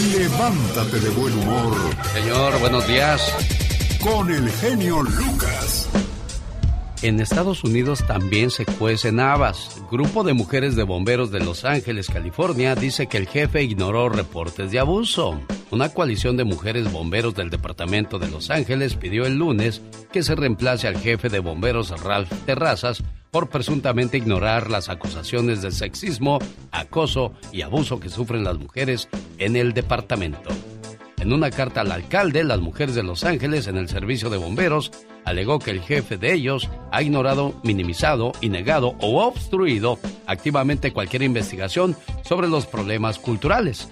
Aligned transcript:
levántate 0.00 0.98
de 1.00 1.10
buen 1.10 1.32
humor. 1.34 1.76
Señor, 2.14 2.58
buenos 2.60 2.86
días. 2.86 3.20
Con 4.00 4.32
el 4.32 4.48
genio 4.48 5.02
Lucas. 5.02 5.88
En 7.02 7.20
Estados 7.20 7.64
Unidos 7.64 8.06
también 8.06 8.50
se 8.50 8.66
cuecen 8.66 9.20
habas. 9.20 9.80
Grupo 9.90 10.22
de 10.22 10.34
mujeres 10.34 10.76
de 10.76 10.82
bomberos 10.82 11.30
de 11.30 11.40
Los 11.40 11.64
Ángeles, 11.64 12.08
California, 12.08 12.74
dice 12.74 13.06
que 13.06 13.16
el 13.16 13.26
jefe 13.26 13.62
ignoró 13.62 14.08
reportes 14.08 14.70
de 14.70 14.78
abuso. 14.78 15.40
Una 15.70 15.90
coalición 15.90 16.36
de 16.36 16.44
mujeres 16.44 16.90
bomberos 16.92 17.34
del 17.34 17.48
Departamento 17.48 18.18
de 18.18 18.28
Los 18.28 18.50
Ángeles 18.50 18.96
pidió 18.96 19.24
el 19.24 19.36
lunes 19.36 19.82
que 20.12 20.22
se 20.22 20.34
reemplace 20.34 20.88
al 20.88 20.98
jefe 20.98 21.28
de 21.28 21.38
bomberos 21.38 21.90
Ralph 22.02 22.30
Terrazas 22.44 23.02
por 23.30 23.48
presuntamente 23.48 24.16
ignorar 24.16 24.70
las 24.70 24.88
acusaciones 24.88 25.62
de 25.62 25.70
sexismo, 25.70 26.38
acoso 26.72 27.32
y 27.52 27.62
abuso 27.62 28.00
que 28.00 28.08
sufren 28.08 28.44
las 28.44 28.58
mujeres 28.58 29.08
en 29.38 29.56
el 29.56 29.72
departamento. 29.72 30.50
En 31.20 31.34
una 31.34 31.50
carta 31.50 31.82
al 31.82 31.92
alcalde, 31.92 32.44
las 32.44 32.60
mujeres 32.60 32.94
de 32.94 33.02
Los 33.02 33.24
Ángeles 33.24 33.66
en 33.66 33.76
el 33.76 33.90
servicio 33.90 34.30
de 34.30 34.38
bomberos 34.38 34.90
alegó 35.26 35.58
que 35.58 35.70
el 35.70 35.82
jefe 35.82 36.16
de 36.16 36.32
ellos 36.32 36.70
ha 36.90 37.02
ignorado, 37.02 37.54
minimizado 37.62 38.32
y 38.40 38.48
negado 38.48 38.94
o 39.00 39.22
obstruido 39.22 39.98
activamente 40.26 40.92
cualquier 40.92 41.22
investigación 41.22 41.94
sobre 42.24 42.48
los 42.48 42.66
problemas 42.66 43.18
culturales. 43.18 43.90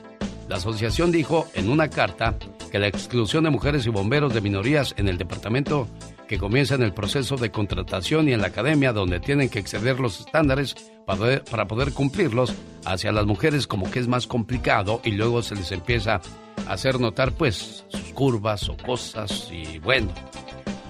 La 0.48 0.56
asociación 0.56 1.12
dijo 1.12 1.46
en 1.52 1.68
una 1.68 1.90
carta 1.90 2.38
que 2.72 2.78
la 2.78 2.86
exclusión 2.86 3.44
de 3.44 3.50
mujeres 3.50 3.84
y 3.84 3.90
bomberos 3.90 4.32
de 4.32 4.40
minorías 4.40 4.94
en 4.96 5.08
el 5.08 5.18
departamento 5.18 5.86
que 6.28 6.38
comienza 6.38 6.76
en 6.76 6.82
el 6.82 6.94
proceso 6.94 7.36
de 7.36 7.50
contratación 7.50 8.28
y 8.28 8.32
en 8.32 8.40
la 8.40 8.48
academia 8.48 8.92
donde 8.92 9.18
tienen 9.18 9.48
que 9.48 9.58
exceder 9.58 9.98
los 9.98 10.20
estándares 10.20 10.76
para 11.04 11.18
poder, 11.18 11.44
para 11.44 11.66
poder 11.66 11.92
cumplirlos 11.92 12.54
hacia 12.84 13.10
las 13.10 13.26
mujeres 13.26 13.66
como 13.66 13.90
que 13.90 13.98
es 13.98 14.06
más 14.06 14.28
complicado 14.28 15.00
y 15.02 15.12
luego 15.12 15.42
se 15.42 15.56
les 15.56 15.72
empieza 15.72 16.20
hacer 16.68 17.00
notar 17.00 17.32
pues 17.32 17.84
sus 17.88 18.12
curvas 18.12 18.68
o 18.68 18.76
cosas 18.76 19.48
y 19.50 19.78
bueno. 19.78 20.12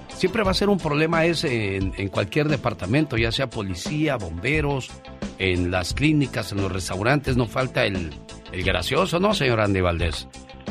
Siempre 0.08 0.42
va 0.42 0.50
a 0.50 0.54
ser 0.54 0.68
un 0.68 0.78
problema 0.78 1.24
ese 1.24 1.76
en, 1.76 1.94
en 1.96 2.08
cualquier 2.08 2.48
departamento, 2.48 3.16
ya 3.16 3.30
sea 3.30 3.48
policía, 3.48 4.16
bomberos, 4.16 4.90
en 5.38 5.70
las 5.70 5.94
clínicas, 5.94 6.50
en 6.50 6.60
los 6.60 6.72
restaurantes, 6.72 7.36
no 7.36 7.46
falta 7.46 7.84
el, 7.84 8.12
el 8.50 8.64
gracioso, 8.64 9.20
¿no, 9.20 9.32
señor 9.32 9.60
Andy 9.60 9.80
Valdés? 9.80 10.26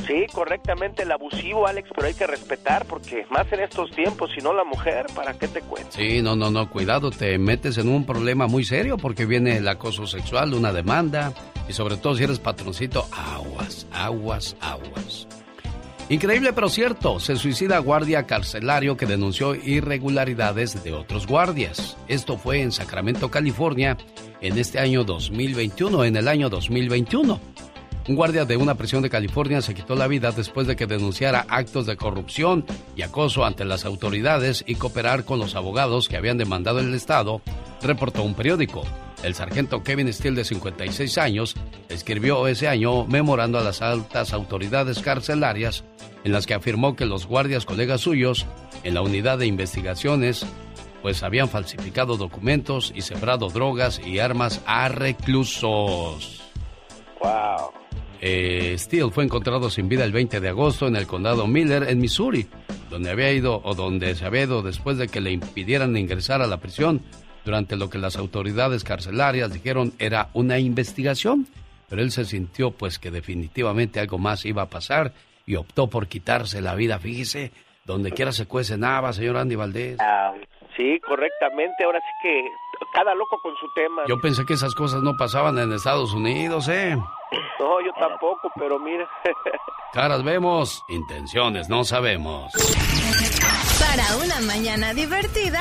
Sí, 0.06 0.26
correctamente, 0.34 1.04
el 1.04 1.12
abusivo, 1.12 1.68
Alex, 1.68 1.90
pero 1.96 2.08
hay 2.08 2.14
que 2.14 2.28
respetar 2.28 2.86
porque 2.86 3.26
más 3.30 3.52
en 3.52 3.62
estos 3.62 3.92
tiempos, 3.92 4.32
si 4.34 4.42
no 4.42 4.54
la 4.54 4.64
mujer, 4.64 5.06
¿para 5.16 5.34
qué 5.38 5.48
te 5.48 5.62
cuento? 5.62 5.92
Sí, 5.92 6.22
no, 6.22 6.36
no, 6.36 6.52
no, 6.52 6.70
cuidado, 6.70 7.10
te 7.12 7.38
metes 7.38 7.78
en 7.78 7.90
un 7.90 8.06
problema 8.06 8.48
muy 8.48 8.64
serio 8.64 8.98
porque 8.98 9.26
viene 9.26 9.58
el 9.58 9.68
acoso 9.68 10.06
sexual, 10.08 10.54
una 10.54 10.72
demanda 10.72 11.34
y 11.68 11.74
sobre 11.74 11.98
todo 11.98 12.16
si 12.16 12.24
eres 12.24 12.40
patroncito, 12.40 13.08
aguas, 13.12 13.88
aguas, 13.92 14.56
aguas. 14.62 15.28
Increíble 16.10 16.54
pero 16.54 16.70
cierto, 16.70 17.20
se 17.20 17.36
suicida 17.36 17.80
guardia 17.80 18.26
carcelario 18.26 18.96
que 18.96 19.06
denunció 19.06 19.56
irregularidades 19.56 20.82
de 20.82 20.94
otros 20.94 21.28
guardias. 21.28 21.98
Esto 22.08 22.38
fue 22.38 22.62
en 22.62 22.72
Sacramento, 22.72 23.30
California, 23.30 23.98
en 24.40 24.58
este 24.58 24.80
año 24.80 25.04
2021, 25.04 26.06
en 26.06 26.16
el 26.16 26.30
año 26.30 26.50
2021. 26.50 27.42
Un 28.08 28.16
guardia 28.16 28.46
de 28.46 28.56
una 28.56 28.76
prisión 28.76 29.04
de 29.04 29.10
California 29.10 29.62
se 29.62 29.74
quitó 29.74 29.94
la 29.94 30.08
vida 30.08 30.32
después 30.32 30.66
de 30.66 30.78
que 30.78 30.88
denunciara 30.88 31.46
actos 31.50 31.86
de 31.86 31.98
corrupción 31.98 32.66
y 32.96 33.02
acoso 33.02 33.44
ante 33.44 33.66
las 33.66 33.84
autoridades 33.84 34.64
y 34.66 34.76
cooperar 34.76 35.26
con 35.26 35.40
los 35.40 35.56
abogados 35.56 36.08
que 36.08 36.16
habían 36.16 36.38
demandado 36.38 36.80
el 36.80 36.94
Estado, 36.94 37.42
reportó 37.82 38.24
un 38.24 38.34
periódico. 38.34 38.84
El 39.24 39.36
sargento 39.36 39.84
Kevin 39.84 40.14
Steele, 40.14 40.38
de 40.38 40.46
56 40.46 41.18
años, 41.18 41.56
escribió 41.90 42.48
ese 42.48 42.70
año 42.70 43.06
memorando 43.08 43.60
a 43.60 43.64
las 43.64 43.82
altas 43.82 44.32
autoridades 44.32 45.00
carcelarias 45.00 45.84
en 46.24 46.32
las 46.32 46.46
que 46.46 46.54
afirmó 46.54 46.96
que 46.96 47.06
los 47.06 47.28
guardias 47.28 47.66
colegas 47.66 48.02
suyos 48.02 48.46
en 48.84 48.94
la 48.94 49.02
unidad 49.02 49.38
de 49.38 49.48
investigaciones 49.48 50.46
pues 51.02 51.24
habían 51.24 51.50
falsificado 51.50 52.16
documentos 52.16 52.94
y 52.96 53.02
sembrado 53.02 53.50
drogas 53.50 54.00
y 54.00 54.20
armas 54.20 54.62
a 54.66 54.88
reclusos. 54.88 56.42
Wow. 57.22 57.87
Eh, 58.22 58.76
Steele 58.78 59.12
fue 59.12 59.24
encontrado 59.24 59.70
sin 59.70 59.90
vida 59.90 60.04
el 60.04 60.12
20 60.12 60.40
de 60.40 60.50
agosto 60.50 60.88
en 60.88 60.96
el 60.96 61.08
condado 61.08 61.48
Miller, 61.48 61.84
en 61.90 62.00
Missouri, 62.00 62.48
donde 62.90 63.12
había 63.12 63.32
ido 63.32 63.62
o 63.64 63.76
donde 63.76 64.16
se 64.16 64.26
había 64.26 64.44
ido 64.44 64.62
después 64.62 64.98
de 64.98 65.08
que 65.08 65.22
le 65.22 65.32
impidieran 65.32 65.96
ingresar 65.98 66.42
a 66.42 66.48
la 66.48 66.58
prisión 66.58 67.02
durante 67.46 67.76
lo 67.76 67.90
que 67.90 67.98
las 67.98 68.18
autoridades 68.18 68.84
carcelarias 68.84 69.54
dijeron 69.54 69.94
era 70.00 70.30
una 70.34 70.60
investigación. 70.60 71.48
Pero 71.90 72.02
él 72.02 72.12
se 72.12 72.26
sintió 72.26 72.72
pues 72.72 73.00
que 73.00 73.12
definitivamente 73.12 74.00
algo 74.00 74.18
más 74.18 74.46
iba 74.46 74.64
a 74.64 74.70
pasar 74.70 75.14
y 75.46 75.56
optó 75.56 75.88
por 75.88 76.08
quitarse 76.08 76.60
la 76.60 76.76
vida. 76.76 77.00
Fíjese, 77.00 77.52
donde 77.86 78.12
quiera 78.12 78.34
se 78.34 78.46
cuece 78.46 78.78
nada, 78.78 79.14
señor 79.14 79.38
Andy 79.38 79.56
Valdés. 79.56 79.98
Ah, 80.02 80.34
sí, 80.76 81.00
correctamente. 81.00 81.86
Ahora 81.86 82.00
sí 82.00 82.28
que 82.28 82.42
cada 82.94 83.16
loco 83.16 83.38
con 83.42 83.56
su 83.56 83.68
tema. 83.74 84.04
Yo 84.08 84.20
pensé 84.20 84.46
que 84.46 84.54
esas 84.54 84.76
cosas 84.76 85.02
no 85.02 85.16
pasaban 85.16 85.58
en 85.58 85.72
Estados 85.72 86.14
Unidos, 86.14 86.68
¿eh? 86.68 86.98
No, 87.60 87.82
yo 87.82 87.92
tampoco, 88.00 88.52
pero 88.56 88.80
mira. 88.80 89.08
Caras 89.94 90.24
vemos, 90.24 90.84
intenciones 90.88 91.70
no 91.70 91.84
sabemos. 91.84 92.52
Para 93.80 94.18
una 94.24 94.40
mañana 94.42 94.94
divertida, 94.94 95.60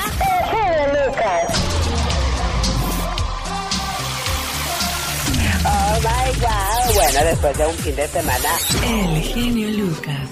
Oh 5.69 5.99
my 6.01 6.41
god. 6.41 6.95
Bueno, 6.95 7.25
después 7.25 7.59
de 7.59 7.67
un 7.67 7.75
fin 7.75 7.97
de 7.97 8.09
semana. 8.09 8.49
el 8.85 9.23
genio 9.23 9.69
Lucas. 9.71 10.31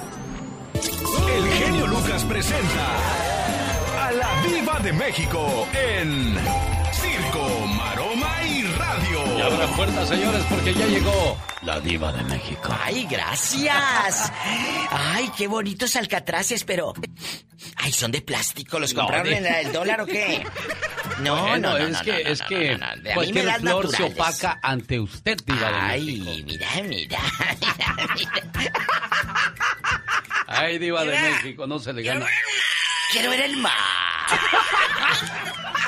El 0.74 1.48
genio 1.52 1.86
Lucas 1.88 2.24
presenta 2.24 4.06
a 4.06 4.12
la 4.12 4.42
Viva 4.42 4.78
de 4.80 4.92
México 4.92 5.66
en 5.72 6.36
Circo. 6.92 7.73
Y 9.36 9.40
abran 9.40 9.70
puertas, 9.76 10.08
señores, 10.08 10.44
porque 10.48 10.72
ya 10.74 10.86
llegó 10.86 11.36
la 11.62 11.80
diva 11.80 12.12
de 12.12 12.22
México. 12.24 12.76
Ay, 12.82 13.06
gracias. 13.10 14.32
Ay, 14.90 15.30
qué 15.36 15.48
bonitos 15.48 15.96
alcatraces, 15.96 16.64
pero... 16.64 16.92
Ay, 17.76 17.92
son 17.92 18.12
de 18.12 18.20
plástico. 18.20 18.78
¿Los 18.78 18.92
No, 18.94 19.00
compraron 19.00 19.26
de- 19.28 19.38
en 19.38 19.46
el 19.46 19.72
dólar 19.72 20.00
o 20.02 20.06
qué? 20.06 20.46
No, 21.20 21.42
Bueno, 21.42 21.70
no, 21.70 21.78
no, 21.78 21.84
es 21.86 21.92
no, 21.92 22.02
que, 22.02 22.22
es 22.22 22.42
que 22.42 22.76
cualquier 23.14 23.60
flor 23.60 23.88
se 23.94 24.02
opaca 24.02 24.58
ante 24.60 24.98
usted, 24.98 25.36
diva 25.46 25.68
de 25.70 25.76
Ay, 25.76 26.20
México. 26.20 26.42
mira, 26.44 26.68
mira, 26.82 26.88
mira, 26.88 27.20
mira. 28.52 28.72
Ay, 30.48 30.78
diva 30.78 31.04
de. 31.04 31.16
México, 31.16 31.68
no 31.68 31.78
se 31.78 31.92
le 31.92 32.02
gana. 32.02 32.26
Quiero 33.12 33.30
ver 33.30 33.42
el 33.42 33.56
mar. 33.58 33.72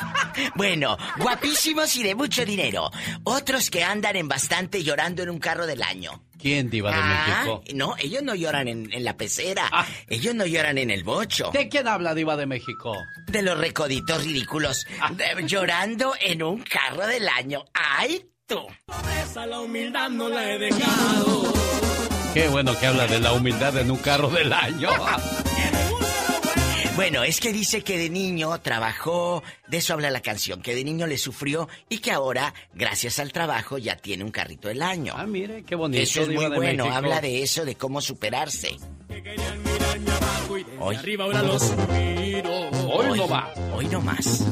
Bueno, 0.54 0.97
guapísimos 1.19 1.94
y 1.97 2.02
de 2.02 2.14
mucho 2.14 2.44
dinero. 2.44 2.91
Otros 3.24 3.70
que 3.70 3.84
andan 3.84 4.16
en 4.16 4.28
bastante 4.28 4.82
llorando 4.82 5.22
en 5.22 5.30
un 5.30 5.38
carro 5.38 5.66
del 5.66 5.82
año. 5.82 6.22
¿Quién, 6.38 6.69
diva 6.69 6.91
de 6.91 6.97
Ah, 7.00 7.42
México? 7.44 7.62
no, 7.74 7.94
ellos 7.98 8.22
no 8.22 8.34
lloran 8.34 8.69
en, 8.69 8.92
en 8.92 9.04
la 9.04 9.16
pecera. 9.16 9.69
Ah. 9.72 9.86
Ellos 10.08 10.34
no 10.34 10.44
lloran 10.46 10.76
en 10.78 10.91
el 10.91 11.02
bocho. 11.02 11.50
¿De 11.52 11.69
quién 11.69 11.88
habla, 11.88 12.14
diva 12.14 12.36
de 12.36 12.46
México? 12.46 12.94
De 13.26 13.42
los 13.42 13.56
recoditos 13.58 14.22
ridículos. 14.25 14.86
Ah. 15.00 15.10
de- 15.12 15.46
llorando 15.46 16.12
en 16.20 16.42
un 16.42 16.62
carro 16.62 17.06
del 17.06 17.26
año. 17.28 17.64
¡Ay, 17.72 18.26
tú! 18.46 18.60
Qué 22.34 22.48
bueno 22.48 22.78
que 22.78 22.86
habla 22.86 23.06
de 23.06 23.19
la 23.20 23.32
humildad 23.32 23.76
en 23.78 23.91
un 23.91 23.98
carro 23.98 24.28
del 24.28 24.52
año. 24.52 24.91
Bueno, 26.96 27.22
es 27.24 27.40
que 27.40 27.52
dice 27.52 27.82
que 27.82 27.98
de 27.98 28.08
niño 28.08 28.58
trabajó, 28.62 29.42
de 29.68 29.76
eso 29.76 29.92
habla 29.92 30.10
la 30.10 30.20
canción, 30.22 30.62
que 30.62 30.74
de 30.74 30.82
niño 30.82 31.06
le 31.06 31.18
sufrió 31.18 31.68
y 31.90 31.98
que 31.98 32.10
ahora, 32.10 32.54
gracias 32.74 33.18
al 33.18 33.32
trabajo, 33.32 33.76
ya 33.76 33.96
tiene 33.96 34.24
un 34.24 34.30
carrito 34.30 34.68
del 34.68 34.80
año. 34.80 35.12
Ah, 35.14 35.26
mire, 35.26 35.62
qué 35.64 35.74
bonito. 35.74 36.02
Eso 36.02 36.22
es 36.22 36.28
muy 36.28 36.46
bueno, 36.46 36.84
México. 36.84 36.88
habla 36.96 37.20
de 37.20 37.42
eso, 37.42 37.66
de 37.66 37.74
cómo 37.74 38.00
superarse. 38.00 38.76
Hoy, 40.81 40.96
Hoy 42.88 43.19
no 43.19 43.28
va. 43.28 43.52
hoy 43.75 43.87
no 43.88 44.00
más. 44.00 44.46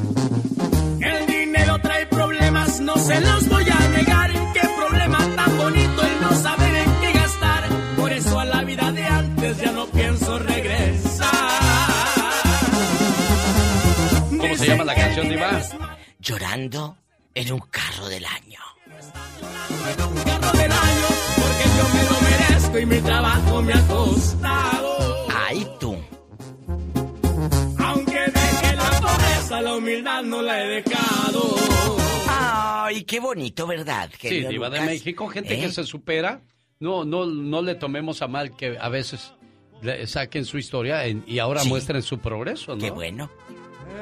El 1.01 1.25
dinero 1.25 1.79
trae 1.81 2.05
problemas, 2.05 2.79
no 2.79 2.95
se 2.97 3.19
los 3.21 3.44
Llorando 16.55 16.97
en 17.33 17.51
un 17.51 17.59
carro 17.69 18.07
del 18.07 18.25
año. 18.25 18.59
Carro 20.23 20.57
del 20.57 20.71
año, 20.71 21.07
porque 21.35 21.65
yo 21.77 21.93
me 21.93 22.03
lo 22.05 22.21
merezco 22.21 22.79
y 22.79 22.85
mi 22.85 23.01
trabajo 23.01 23.61
me 23.61 23.73
ha 23.73 23.87
costado. 23.87 25.27
Ay, 25.35 25.67
tú. 25.81 25.97
Aunque 27.77 28.19
deje 28.19 28.75
la 28.77 28.89
pobreza, 29.01 29.61
la 29.61 29.75
humildad 29.75 30.23
no 30.23 30.41
la 30.41 30.63
he 30.63 30.67
dejado. 30.81 31.55
Ay, 32.29 33.03
qué 33.03 33.19
bonito, 33.19 33.67
¿verdad? 33.67 34.09
Sí, 34.17 34.45
diva 34.47 34.69
de? 34.69 34.79
México, 34.79 35.27
gente 35.27 35.55
¿Eh? 35.55 35.59
que 35.59 35.71
se 35.73 35.83
supera. 35.83 36.39
no, 36.79 37.03
no, 37.03 37.25
no 37.25 37.61
le 37.63 37.75
tomemos 37.75 38.21
a 38.21 38.29
mal 38.29 38.55
que 38.55 38.77
a 38.79 38.87
veces 38.87 39.33
saquen 40.05 40.45
su 40.45 40.57
historia 40.57 41.05
y 41.05 41.37
ahora 41.39 41.65
muestren 41.65 42.01
su 42.01 42.19
progreso, 42.19 42.77
¿no? 42.77 42.81
Qué 42.81 42.91
bueno. 42.91 43.29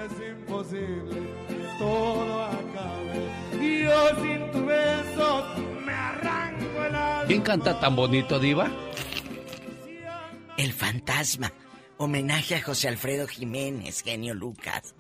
Es 0.06 0.30
imposible 0.30 1.33
todo 1.78 2.44
acabe. 2.46 3.66
Y 3.66 3.84
yo 3.84 4.10
sin 4.22 4.52
tu 4.52 4.66
beso 4.66 5.46
me 5.86 5.94
arranco 5.94 6.84
el 6.86 6.96
alma. 6.96 7.24
¿Quién 7.28 7.42
canta 7.42 7.80
tan 7.80 7.96
bonito, 7.96 8.40
Diva? 8.40 8.70
El 10.58 10.74
fantasma. 10.74 11.52
Homenaje 11.98 12.56
a 12.56 12.62
José 12.62 12.88
Alfredo 12.88 13.28
Jiménez, 13.28 14.02
genio 14.02 14.34
Lucas. 14.34 14.96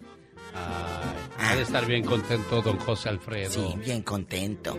Ay, 0.55 1.53
ha 1.53 1.55
de 1.55 1.63
estar 1.63 1.85
bien 1.85 2.05
contento 2.05 2.61
don 2.61 2.77
José 2.77 3.09
Alfredo. 3.09 3.51
Sí, 3.51 3.75
bien 3.79 4.03
contento. 4.03 4.77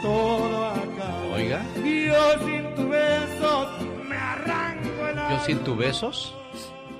Todo 0.00 0.66
acaba. 0.66 1.24
Oiga. 1.34 1.64
Y 1.84 2.06
yo 2.06 2.32
sin 2.46 2.74
tu 2.74 2.88
besos 2.88 3.82
me 4.08 4.16
arranco 4.16 5.08
el 5.08 5.18
alma. 5.18 5.30
¿Yo 5.30 5.44
sin 5.44 5.58
tu 5.58 5.76
besos? 5.76 6.34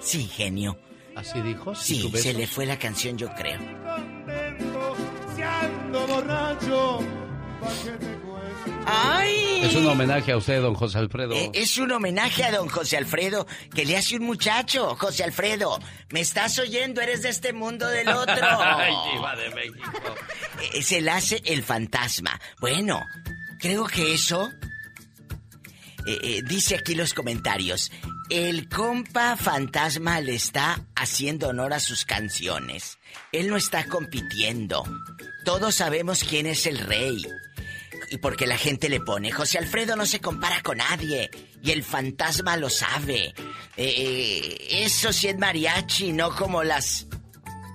Sí, 0.01 0.27
genio. 0.27 0.77
¿Así 1.19 1.41
dijo? 1.43 1.75
Sí, 1.75 2.11
se 2.15 2.33
le 2.33 2.47
fue 2.47 2.65
la 2.65 2.79
canción, 2.79 3.19
yo 3.19 3.29
creo. 3.35 3.59
¡Ay! 8.87 9.61
Es 9.65 9.75
un 9.75 9.87
homenaje 9.87 10.33
a 10.33 10.37
usted, 10.37 10.63
don 10.63 10.75
José 10.75 10.99
Alfredo. 10.99 11.35
Eh, 11.35 11.51
es 11.55 11.77
un 11.79 11.91
homenaje 11.93 12.45
a 12.45 12.53
don 12.53 12.69
José 12.69 12.97
Alfredo 12.97 13.47
que 13.75 13.85
le 13.85 13.97
hace 13.97 14.17
un 14.17 14.25
muchacho. 14.25 14.97
José 14.97 15.25
Alfredo, 15.25 15.79
¿me 16.11 16.21
estás 16.21 16.59
oyendo? 16.59 17.01
Eres 17.01 17.23
de 17.23 17.29
este 17.31 17.53
mundo 17.53 17.87
del 17.89 18.09
otro. 18.09 18.35
Ay, 18.61 18.95
diva 19.13 19.37
de 19.37 19.51
México. 19.55 20.15
Eh, 20.75 20.83
se 20.83 21.01
le 21.01 21.11
hace 21.11 21.43
el 21.45 21.63
fantasma. 21.63 22.41
Bueno, 22.61 23.01
creo 23.59 23.87
que 23.87 24.15
eso... 24.15 24.49
eh, 26.07 26.19
eh, 26.23 26.43
dice 26.49 26.77
aquí 26.77 26.95
los 26.95 27.13
comentarios. 27.13 27.91
El 28.31 28.69
compa 28.69 29.39
fantasma 29.39 30.21
le 30.21 30.35
está 30.35 30.85
haciendo 30.95 31.49
honor 31.49 31.73
a 31.73 31.81
sus 31.81 32.05
canciones. 32.05 32.99
Él 33.33 33.49
no 33.49 33.57
está 33.57 33.85
compitiendo. 33.85 34.85
Todos 35.47 35.77
sabemos 35.77 36.25
quién 36.25 36.45
es 36.45 36.67
el 36.67 36.79
rey. 36.79 37.23
Y 38.11 38.19
porque 38.19 38.47
la 38.47 38.59
gente 38.59 38.91
le 38.91 39.01
pone, 39.01 39.33
José 39.33 39.57
Alfredo 39.57 39.97
no 39.97 40.05
se 40.05 40.21
compara 40.21 40.63
con 40.63 40.77
nadie. 40.77 41.31
Y 41.63 41.71
el 41.71 41.83
fantasma 41.83 42.59
lo 42.59 42.69
sabe. 42.69 43.35
Eh, 43.79 44.67
eso 44.85 45.11
sí 45.11 45.29
es 45.29 45.39
mariachi, 45.39 46.13
no 46.13 46.35
como 46.35 46.63
las... 46.63 47.07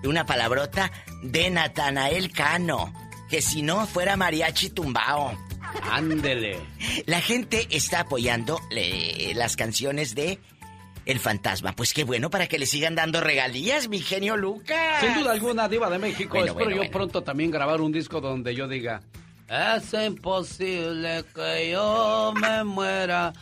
Una 0.03 0.25
palabrota 0.25 0.91
de 1.23 1.49
Natanael 1.49 2.31
Cano. 2.31 2.93
Que 3.27 3.41
si 3.41 3.63
no 3.63 3.87
fuera 3.87 4.17
mariachi 4.17 4.69
tumbao. 4.69 5.35
Ándele. 5.91 6.59
La 7.05 7.21
gente 7.21 7.67
está 7.71 8.01
apoyando 8.01 8.59
le- 8.71 9.33
las 9.35 9.55
canciones 9.55 10.15
de 10.15 10.39
El 11.05 11.19
Fantasma. 11.19 11.73
Pues 11.75 11.93
qué 11.93 12.03
bueno 12.03 12.29
para 12.29 12.47
que 12.47 12.57
le 12.59 12.65
sigan 12.65 12.95
dando 12.95 13.21
regalías, 13.21 13.89
mi 13.89 13.99
genio 13.99 14.37
Lucas. 14.37 15.01
Sin 15.01 15.13
duda 15.15 15.31
alguna, 15.31 15.67
Diva 15.67 15.89
de 15.89 15.99
México. 15.99 16.29
Bueno, 16.31 16.47
Espero 16.47 16.55
bueno, 16.65 16.71
yo 16.71 16.77
bueno. 16.77 16.91
pronto 16.91 17.23
también 17.23 17.51
grabar 17.51 17.81
un 17.81 17.91
disco 17.91 18.21
donde 18.21 18.55
yo 18.55 18.67
diga: 18.67 19.01
Es 19.49 19.93
imposible 19.93 21.25
que 21.35 21.71
yo 21.71 22.33
me 22.39 22.63
muera. 22.63 23.33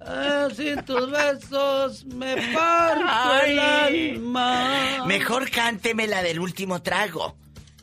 eh, 0.00 0.46
sin 0.54 0.84
tus 0.84 1.10
besos 1.10 2.04
me 2.06 2.36
parto 2.52 3.44
el 3.44 3.58
alma. 3.58 5.04
Mejor 5.06 5.50
cánteme 5.50 6.06
la 6.06 6.22
del 6.22 6.38
último 6.38 6.80
trago. 6.82 7.36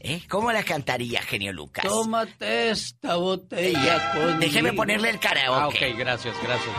¿Eh? 0.07 0.21
¿Cómo 0.29 0.51
la 0.51 0.61
cantaría, 0.61 1.19
genio 1.23 1.51
Lucas? 1.51 1.83
Tómate 1.83 2.69
esta 2.69 3.15
botella 3.15 4.11
conmigo. 4.13 4.39
Déjeme 4.39 4.73
ponerle 4.73 5.09
el 5.09 5.19
karaoke. 5.19 5.83
Ah, 5.83 5.89
ok, 5.89 5.97
gracias, 5.97 6.35
gracias. 6.43 6.75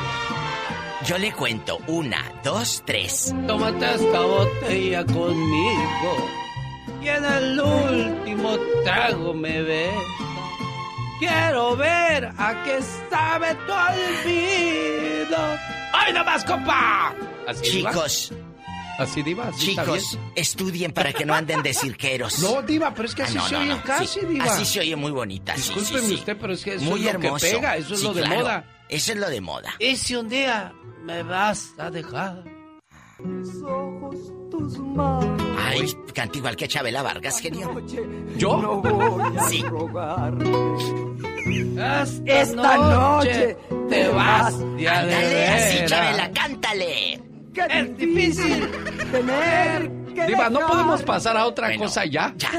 Yo 1.07 1.19
le 1.19 1.33
cuento. 1.33 1.79
Una, 1.89 2.33
dos, 2.45 2.85
tres. 2.87 3.35
Tómate 3.49 3.95
esta 3.97 4.21
botella 4.21 5.05
conmigo. 5.07 6.31
Y 7.03 7.09
en 7.09 7.25
el 7.25 7.61
último 7.61 8.57
trago 8.85 9.35
me 9.35 9.61
ves. 9.61 9.95
Quiero 11.19 11.77
ver 11.77 12.27
a 12.39 12.63
qué 12.63 12.79
sabe 13.11 13.57
tu 13.67 13.73
olvido. 13.73 15.39
¡Ay, 15.93 16.13
no 16.13 16.25
más, 16.25 16.45
compa! 16.45 17.13
¿Así? 17.49 17.63
Chicos, 17.63 18.33
¿Así 18.99 19.23
diva? 19.23 19.49
¿Así 19.49 19.71
está 19.71 19.83
chicos, 19.85 20.13
bien? 20.19 20.33
estudien 20.37 20.93
para 20.93 21.13
que 21.13 21.25
no 21.27 21.35
anden 21.35 21.63
de 21.63 21.75
cirqueros. 21.75 22.39
No, 22.41 22.63
diva, 22.63 22.93
pero 22.95 23.07
es 23.09 23.15
que 23.15 23.23
Ah, 23.23 23.27
así 23.27 23.37
no, 23.37 23.47
se 23.47 23.55
no, 23.55 23.61
oye 23.61 23.69
no, 23.69 23.83
casi, 23.83 24.07
sí. 24.07 24.27
diva. 24.27 24.45
Así 24.45 24.65
se 24.65 24.81
oye 24.81 24.97
muy 24.97 25.11
bonita. 25.13 25.55
sí, 25.57 25.63
sí, 25.63 25.75
Discúlpeme 25.75 26.09
sí. 26.09 26.15
usted, 26.15 26.37
pero 26.41 26.53
es 26.55 26.65
que 26.65 26.75
eso 26.75 26.85
Muy 26.85 27.01
es 27.01 27.05
lo 27.05 27.11
hermoso. 27.11 27.47
que 27.47 27.53
pega, 27.53 27.77
eso 27.77 27.95
es 27.95 28.01
Sí, 28.01 28.07
lo 28.07 28.15
de 28.15 28.23
claro. 28.23 28.37
moda. 28.41 28.65
Eso 28.89 29.13
es 29.13 29.19
lo 29.19 29.29
de 29.29 29.41
moda. 29.41 29.75
Y 29.79 29.97
si 29.97 30.15
un 30.17 30.29
día 30.29 30.73
me 31.05 31.23
vas 31.23 31.73
a 31.79 31.91
dejar... 31.91 32.43
Ay, 35.59 35.93
canta 36.15 36.39
igual 36.39 36.57
que 36.57 36.69
Chabela 36.69 37.03
Vargas, 37.03 37.41
genio. 37.41 37.75
¿Yo? 38.37 38.83
Sí. 39.49 39.65
Esta, 42.27 42.77
noche 42.79 43.57
te 43.89 44.09
vas 44.09 44.55
a 44.55 44.57
Ándale, 44.57 45.47
así. 45.49 45.85
Chabela, 45.87 46.31
cántale. 46.33 47.23
Es 47.57 47.97
difícil 47.97 48.71
tener 49.11 49.91
Diva, 50.27 50.49
¿no 50.49 50.67
podemos 50.67 51.03
pasar 51.03 51.37
a 51.37 51.47
otra 51.47 51.69
Bueno, 51.69 51.85
cosa 51.85 52.05
ya? 52.07 52.35
Ya. 52.37 52.51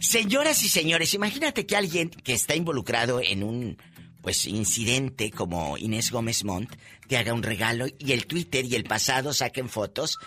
Señoras 0.00 0.62
y 0.62 0.68
señores, 0.68 1.14
imagínate 1.14 1.66
que 1.66 1.76
alguien 1.76 2.10
que 2.10 2.34
está 2.34 2.54
involucrado 2.54 3.20
en 3.20 3.42
un 3.42 3.78
pues 4.22 4.46
incidente 4.46 5.30
como 5.30 5.78
Inés 5.78 6.10
Gómez 6.10 6.44
Montt 6.44 6.74
te 7.06 7.16
haga 7.16 7.32
un 7.32 7.42
regalo 7.42 7.86
y 7.98 8.12
el 8.12 8.26
Twitter 8.26 8.64
y 8.64 8.74
el 8.74 8.84
pasado 8.84 9.32
saquen 9.32 9.68
fotos. 9.68 10.18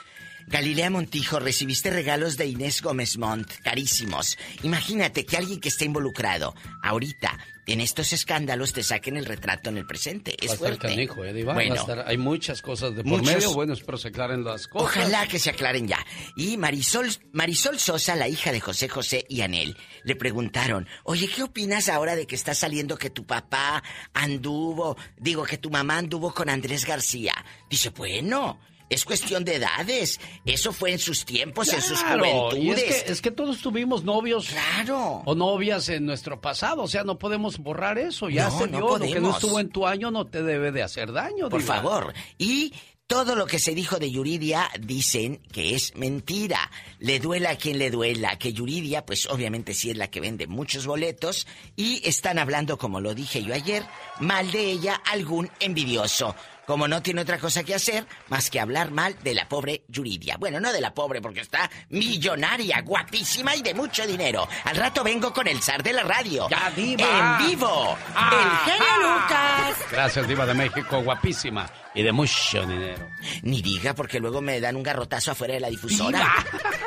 Galilea 0.48 0.90
Montijo, 0.90 1.40
recibiste 1.40 1.92
regalos 1.92 2.36
de 2.36 2.48
Inés 2.48 2.82
Gómez 2.82 3.18
Montt, 3.18 3.52
carísimos. 3.64 4.38
Imagínate 4.64 5.26
que 5.26 5.38
alguien 5.38 5.60
que 5.60 5.70
esté 5.70 5.86
involucrado 5.86 6.56
ahorita 6.82 7.38
en 7.68 7.80
estos 7.82 8.12
escándalos 8.14 8.74
te 8.74 8.84
saquen 8.84 9.18
el 9.18 9.26
retrato 9.26 9.70
en 9.70 9.78
el 9.78 9.86
presente. 9.86 10.36
Es 10.44 10.52
Va 10.54 10.56
fuerte. 10.58 10.88
canijo, 10.88 11.24
¿eh, 11.24 11.34
Diva? 11.34 11.54
Va 11.54 11.62
a 11.62 11.66
Bueno, 11.66 11.76
estar- 11.76 12.04
hay 12.08 12.18
muchas 12.18 12.62
cosas 12.62 12.96
de 12.96 13.04
por 13.04 13.20
Muchos- 13.20 13.34
medio. 13.36 13.54
Bueno, 13.54 13.74
espero 13.74 13.98
se 13.98 14.08
aclaren 14.10 14.44
las 14.44 14.68
cosas. 14.68 14.88
Ojalá 14.98 15.28
que 15.28 15.40
se 15.40 15.50
aclaren 15.52 15.88
ya. 15.88 16.06
Y 16.36 16.58
Marisol, 16.58 17.10
Marisol 17.34 17.80
Sosa, 17.80 18.16
la 18.16 18.28
hija 18.28 18.52
de 18.52 18.60
José 18.60 18.90
José 18.90 19.26
y 19.30 19.42
Anel, 19.42 19.78
le 20.04 20.16
preguntaron, 20.16 20.88
oye, 21.04 21.28
¿qué 21.28 21.44
opinas 21.44 21.88
ahora 21.90 22.16
de 22.16 22.26
que 22.28 22.36
está 22.36 22.54
saliendo 22.56 22.98
que 22.98 23.10
tu 23.10 23.26
papá 23.26 23.84
anduvo, 24.14 24.98
digo, 25.18 25.44
que 25.46 25.58
tu 25.58 25.70
mamá 25.70 25.98
anduvo 25.98 26.34
con 26.34 26.50
Andrés 26.50 26.86
García? 26.86 27.34
Dice, 27.70 27.90
bueno, 27.90 28.60
es 28.94 29.06
cuestión 29.06 29.44
de 29.46 29.56
edades. 29.56 30.20
Eso 30.46 30.72
fue 30.74 30.92
en 30.92 31.00
sus 31.00 31.26
tiempos, 31.26 31.72
en 31.74 31.82
sus 31.82 32.02
juventudes. 32.04 32.78
es 32.84 33.04
que, 33.04 33.12
es 33.14 33.22
que 33.22 33.32
todos 33.32 33.60
tuvimos 33.62 34.04
novios 34.04 34.48
Claro. 34.50 35.24
o 35.26 35.34
novias 35.34 35.90
en 35.90 36.06
nuestro 36.06 36.40
pasado. 36.42 36.84
O 36.84 36.88
sea, 36.88 37.04
no 37.04 37.18
podemos 37.18 37.58
borrar 37.58 37.98
eso. 37.98 38.30
Ya 38.30 38.50
No, 38.50 38.58
se 38.60 38.68
no 38.68 38.78
dio. 38.78 38.98
Lo 38.98 39.14
que 39.14 39.20
no 39.20 39.32
estuvo 39.32 39.60
en 39.60 39.70
tu 39.70 39.88
año 39.88 40.12
no 40.12 40.28
te 40.28 40.44
debe 40.44 40.72
de 40.72 40.84
hacer 40.84 41.12
daño, 41.12 41.50
Por 41.50 41.62
Diva. 41.62 41.76
favor. 41.76 42.14
Y 42.38 42.74
todo 43.08 43.36
lo 43.36 43.46
que 43.46 43.60
se 43.60 43.76
dijo 43.76 43.98
de 44.00 44.10
Yuridia 44.10 44.70
dicen 44.80 45.42
que 45.52 45.76
es 45.76 45.94
mentira. 45.96 46.72
Le 47.00 47.20
duela 47.20 47.50
a 47.52 47.56
quien 47.58 47.78
le 47.78 47.92
duela. 47.92 48.38
Que 48.38 48.54
Yuridia, 48.54 49.06
pues 49.06 49.26
obviamente 49.30 49.74
sí 49.74 49.90
es 49.90 49.98
la 49.98 50.10
que 50.10 50.22
vende 50.22 50.48
muchos 50.48 50.86
boletos. 50.86 51.46
Y 51.76 52.02
están 52.08 52.40
hablando, 52.40 52.78
como 52.78 53.02
lo 53.02 53.14
dije 53.14 53.44
yo 53.44 53.54
ayer, 53.54 53.84
mal 54.20 54.50
de 54.52 54.72
ella 54.72 54.96
algún 55.12 55.50
envidioso. 55.60 56.36
Como 56.66 56.88
no 56.88 57.02
tiene 57.02 57.22
otra 57.22 57.38
cosa 57.38 57.64
que 57.64 57.76
hacer 57.76 58.06
más 58.30 58.50
que 58.50 58.60
hablar 58.60 58.92
mal 58.92 59.16
de 59.24 59.34
la 59.34 59.48
pobre 59.50 59.84
Yuridia. 59.88 60.38
Bueno, 60.38 60.60
no 60.60 60.72
de 60.72 60.82
la 60.82 60.94
pobre 60.94 61.22
porque 61.22 61.42
está 61.42 61.70
millonaria, 61.90 62.82
guapísima 62.82 63.56
y 63.56 63.62
de 63.62 63.74
mucho 63.74 64.06
dinero. 64.06 64.48
Al 64.66 64.76
rato 64.76 65.04
vengo 65.04 65.34
con 65.34 65.48
el 65.48 65.62
zar 65.62 65.84
de 65.84 65.94
la 65.94 66.04
radio. 66.04 66.48
Ya, 66.50 66.72
diva. 66.72 67.40
En 67.40 67.48
vivo. 67.48 67.98
Ah, 68.16 68.64
el 68.66 68.72
genio 68.72 68.88
ah. 68.90 69.68
Lucas. 69.68 69.92
Gracias, 69.92 70.28
Diva 70.28 70.46
de 70.46 70.54
México, 70.54 71.02
guapísima 71.02 71.70
y 71.94 72.04
de 72.04 72.12
mucho 72.12 72.66
dinero. 72.66 73.10
Ni 73.44 73.62
diga, 73.62 73.94
porque 73.94 74.20
luego 74.20 74.42
me 74.42 74.60
dan 74.60 74.76
un 74.76 74.84
garrotazo 74.84 75.32
afuera 75.32 75.56
de 75.56 75.60
la 75.60 75.70
difusora. 75.70 76.34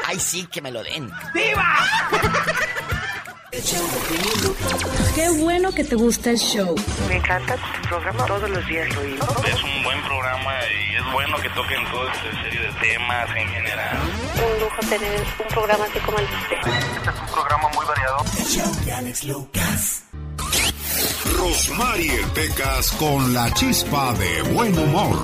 Ay, 0.07 0.19
sí, 0.19 0.47
que 0.47 0.63
me 0.63 0.71
lo 0.71 0.83
den. 0.83 1.11
Qué 5.15 5.29
bueno 5.41 5.73
que 5.73 5.85
te 5.85 5.95
gusta 5.95 6.31
el 6.31 6.39
show. 6.39 6.75
Me 7.09 7.17
encanta 7.17 7.57
tu 7.57 7.89
programa, 7.89 8.27
todos 8.27 8.51
los 8.51 8.67
días 8.67 8.93
lo 8.95 9.01
oigo. 9.01 9.27
Es 9.47 9.63
un 9.63 9.85
buen 9.85 10.03
programa 10.03 10.53
y 10.71 10.97
es 10.97 11.13
bueno 11.13 11.37
que 11.39 11.49
toquen 11.51 11.85
toda 11.91 12.13
esta 12.13 12.43
serie 12.43 12.61
de 12.61 12.73
temas 12.81 13.29
en 13.37 13.49
general. 13.49 13.99
un 14.35 14.61
lujo 14.61 14.81
tener 14.89 15.21
un 15.39 15.49
programa 15.49 15.85
así 15.85 15.99
como 16.01 16.19
el 16.19 16.27
de 16.27 16.35
usted. 16.35 16.57
Este 16.97 17.11
es 17.11 17.21
un 17.21 17.27
programa 17.33 17.69
muy 17.75 17.87
variado. 17.87 18.25
Rosmarie 21.39 22.27
Pecas 22.35 22.93
con 22.93 23.35
la 23.35 23.53
chispa 23.55 24.15
de 24.15 24.43
buen 24.53 24.77
humor. 24.79 25.17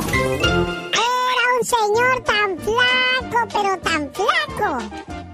Un 1.61 1.67
señor 1.67 2.23
tan 2.25 2.59
flaco, 2.59 3.49
pero 3.53 3.79
tan 3.81 4.11
flaco, 4.15 4.79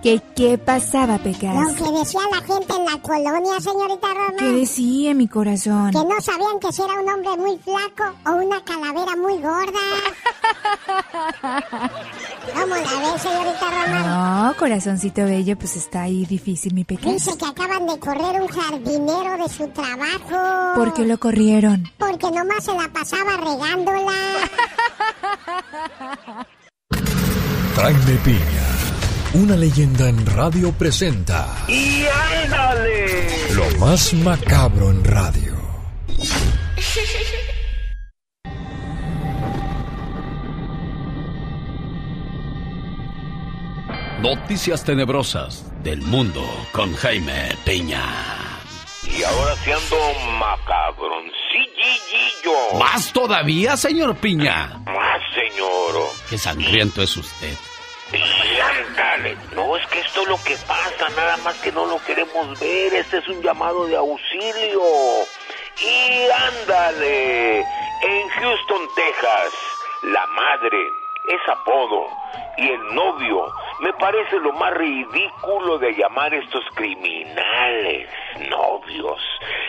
¿Qué, 0.02 0.20
¿Qué 0.34 0.58
pasaba, 0.58 1.18
Pecas? 1.18 1.54
Lo 1.54 1.74
que 1.74 1.98
decía 1.98 2.20
la 2.32 2.40
gente 2.42 2.74
en 2.74 2.84
la 2.84 3.00
colonia, 3.00 3.60
señorita 3.60 4.08
Roma. 4.12 4.36
¿Qué 4.36 4.52
decía 4.52 5.14
mi 5.14 5.28
corazón? 5.28 5.92
Que 5.92 5.98
no 5.98 6.20
sabían 6.20 6.58
que 6.60 6.72
si 6.72 6.82
era 6.82 6.94
un 7.00 7.08
hombre 7.08 7.36
muy 7.36 7.58
flaco 7.58 8.12
o 8.26 8.32
una 8.44 8.62
calavera 8.64 9.16
muy 9.16 9.34
gorda. 9.40 9.80
¿Cómo 12.54 12.74
la 12.74 13.12
ves, 13.12 13.22
señorita 13.22 13.70
Roma? 13.70 14.48
No, 14.48 14.56
corazoncito 14.56 15.24
bello, 15.24 15.56
pues 15.56 15.76
está 15.76 16.02
ahí 16.02 16.24
difícil, 16.24 16.74
mi 16.74 16.84
Pecas. 16.84 17.12
Dice 17.12 17.38
que 17.38 17.46
acaban 17.46 17.86
de 17.86 17.98
correr 18.00 18.40
un 18.42 18.48
jardinero 18.48 19.44
de 19.44 19.48
su 19.48 19.68
trabajo. 19.68 20.74
¿Por 20.74 20.92
qué 20.92 21.04
lo 21.04 21.18
corrieron? 21.18 21.84
Porque 21.98 22.30
nomás 22.32 22.64
se 22.64 22.72
la 22.74 22.88
pasaba 22.92 23.36
regándola. 23.36 24.12
Jaime 27.76 28.18
Piña, 28.24 28.68
una 29.34 29.56
leyenda 29.56 30.08
en 30.08 30.24
radio 30.26 30.72
presenta. 30.72 31.64
¡Y 31.68 32.04
ándale! 32.44 33.54
Lo 33.54 33.78
más 33.78 34.14
macabro 34.14 34.90
en 34.90 35.04
radio. 35.04 35.56
Noticias 44.22 44.82
tenebrosas 44.82 45.66
del 45.84 46.02
mundo 46.02 46.42
con 46.72 46.94
Jaime 46.94 47.50
Piña. 47.64 48.55
Y 49.08 49.22
ahora 49.22 49.54
sí 49.56 49.72
ando 49.72 49.96
macabroncillillo. 50.38 52.78
¿Más 52.78 53.12
todavía, 53.12 53.76
señor 53.76 54.16
Piña? 54.16 54.78
Más, 54.84 55.22
señor. 55.34 56.10
Qué 56.28 56.38
sangriento 56.38 57.02
es 57.02 57.16
usted. 57.16 57.54
Y 58.12 58.60
ándale. 58.60 59.36
No, 59.54 59.76
es 59.76 59.86
que 59.88 59.98
esto 60.00 60.22
es 60.22 60.28
lo 60.28 60.42
que 60.44 60.56
pasa, 60.66 61.08
nada 61.16 61.36
más 61.38 61.54
que 61.56 61.72
no 61.72 61.86
lo 61.86 61.98
queremos 62.04 62.60
ver. 62.60 62.94
Este 62.94 63.18
es 63.18 63.26
un 63.28 63.42
llamado 63.42 63.86
de 63.86 63.96
auxilio. 63.96 64.82
Y 65.80 66.28
ándale. 66.30 67.60
En 67.60 68.28
Houston, 68.28 68.88
Texas, 68.94 69.52
la 70.02 70.24
madre 70.26 70.90
es 71.28 71.40
apodo 71.48 72.08
y 72.56 72.68
el 72.68 72.94
novio 72.94 73.52
me 73.80 73.92
parece 73.94 74.38
lo 74.38 74.52
más 74.52 74.72
ridículo 74.74 75.78
de 75.78 75.92
llamar 75.92 76.32
estos 76.34 76.64
criminales 76.74 78.08
novios. 78.48 79.20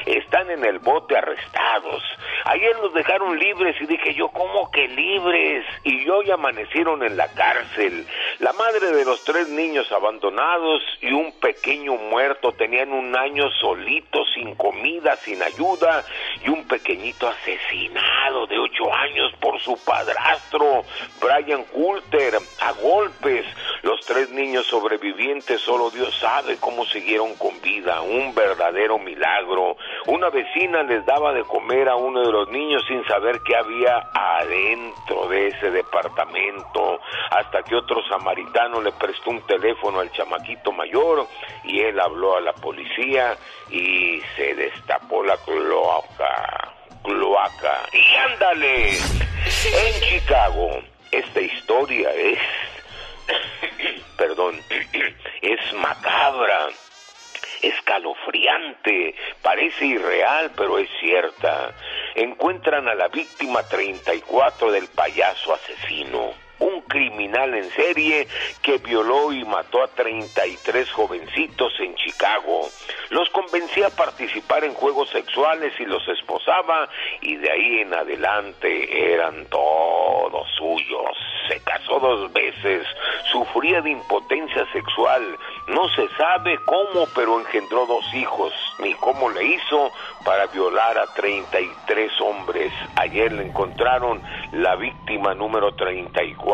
Están 0.06 0.50
en 0.52 0.64
el 0.64 0.80
bote 0.80 1.18
arrestados. 1.18 2.04
Ayer 2.46 2.76
los 2.82 2.94
dejaron 2.94 3.38
libres 3.38 3.76
y 3.82 3.86
dije 3.86 4.14
yo, 4.14 4.30
¿cómo 4.30 4.72
que 4.72 4.88
libres? 4.88 5.66
Y 5.84 6.08
hoy 6.10 6.32
amanecieron 6.32 7.04
en 7.04 7.18
la 7.18 7.28
cárcel. 7.34 8.08
La 8.40 8.54
madre 8.54 8.92
de 8.92 9.04
los 9.04 9.24
tres 9.26 9.50
niños 9.50 9.92
abandonados 9.92 10.82
y 11.02 11.12
un 11.12 11.34
pequeño 11.40 11.96
muerto 11.96 12.54
tenían 12.54 12.94
un 12.94 13.16
año 13.18 13.50
solito, 13.60 14.24
sin 14.34 14.56
comida, 14.56 15.18
sin 15.18 15.44
ayuda, 15.44 16.06
y 16.46 16.50
un 16.50 16.66
pequeñito 16.68 17.28
asesinado 17.28 18.48
de 18.48 18.58
ocho 18.60 18.94
años 18.94 19.34
por 19.42 19.60
su 19.60 19.78
padrastro, 19.84 20.84
Brian 21.22 21.64
Coulter, 21.66 22.38
golpes. 22.82 23.46
Los 23.82 24.02
tres 24.02 24.30
niños 24.32 24.66
sobrevivientes, 24.68 25.62
solo 25.62 25.90
Dios 25.90 26.14
sabe 26.20 26.58
cómo 26.58 26.86
siguieron 26.86 27.36
con 27.36 27.60
vida. 27.62 28.02
Un 28.02 28.34
verdadero 28.34 28.98
milagro. 28.98 29.78
Una 30.08 30.30
vecina 30.30 30.84
les 30.84 31.06
daba 31.06 31.34
de 31.34 31.44
comer 31.44 31.90
a 31.90 31.96
uno 31.96 32.22
de 32.22 32.32
los 32.32 32.50
niños 32.50 32.84
sin 32.88 33.06
saber 33.06 33.40
qué 33.46 33.56
había 33.56 34.10
adentro 34.14 35.28
de 35.28 35.48
ese 35.48 35.72
departamento. 35.72 37.00
Hasta 37.32 37.64
que 37.64 37.76
otro 37.76 38.02
samaritano 38.08 38.82
le 38.82 38.92
prestó 38.94 39.30
un 39.30 39.42
teléfono 39.42 40.00
al 40.00 40.12
chamaquito 40.12 40.72
mayor 40.72 41.28
y 41.64 41.80
él 41.82 42.00
habló 42.00 42.38
a 42.38 42.42
la 42.42 42.54
policía 42.54 43.38
y 43.70 44.22
se 44.36 44.56
destapó 44.56 45.24
la 45.24 45.38
cloaca. 45.38 46.74
Cloaca. 47.04 47.84
Y 47.94 48.16
ándale. 48.16 48.98
En 49.66 50.02
Chicago, 50.10 50.82
esta 51.12 51.42
historia 51.42 52.12
es 52.14 52.40
perdón, 54.18 54.60
es 55.42 55.74
macabra, 55.74 56.68
escalofriante, 57.62 59.16
parece 59.42 59.86
irreal, 59.86 60.52
pero 60.56 60.78
es 60.80 60.90
cierta. 61.00 61.74
Encuentran 62.16 62.88
a 62.88 62.96
la 62.96 63.08
víctima 63.08 63.64
34 63.64 64.72
del 64.72 64.88
payaso 64.88 65.54
asesino, 65.54 66.34
un 66.60 66.82
criminal 66.82 67.54
en 67.54 67.70
serie 67.72 68.28
que 68.62 68.78
violó 68.78 69.32
y 69.32 69.44
mató 69.46 69.84
a 69.84 69.88
33 69.88 70.92
jovencitos 70.92 71.74
en 71.80 71.96
Chicago. 71.96 72.68
Los 73.10 73.30
convencía 73.30 73.88
a 73.88 73.96
participar 73.96 74.64
en 74.64 74.74
juegos 74.74 75.10
sexuales 75.10 75.74
y 75.80 75.86
los 75.86 76.06
esposaba 76.08 76.90
y 77.22 77.36
de 77.36 77.52
ahí 77.52 77.80
en 77.80 77.94
adelante 77.94 79.14
eran 79.14 79.46
todos 79.46 80.48
suyos. 80.58 81.18
Se 81.48 81.60
casó 81.62 82.00
dos 82.00 82.34
veces, 82.34 82.86
sufría 83.32 83.82
de 83.82 83.92
impotencia 83.92 84.66
sexual, 84.74 85.24
no 85.68 85.88
se 85.90 86.08
sabe 86.18 86.58
cómo, 86.66 87.08
pero 87.16 87.40
engendró 87.40 87.86
dos 87.86 88.06
hijos, 88.14 88.52
ni 88.80 88.94
cómo 88.96 89.30
le 89.30 89.44
hizo 89.46 89.92
para 90.26 90.48
violar 90.48 90.98
a 90.98 91.06
33 91.14 92.12
hombres. 92.22 92.74
Ayer 92.96 93.32
le 93.32 93.44
encontraron 93.44 94.22
la 94.52 94.76
víctima 94.76 95.34
número 95.34 95.74
34, 95.76 96.47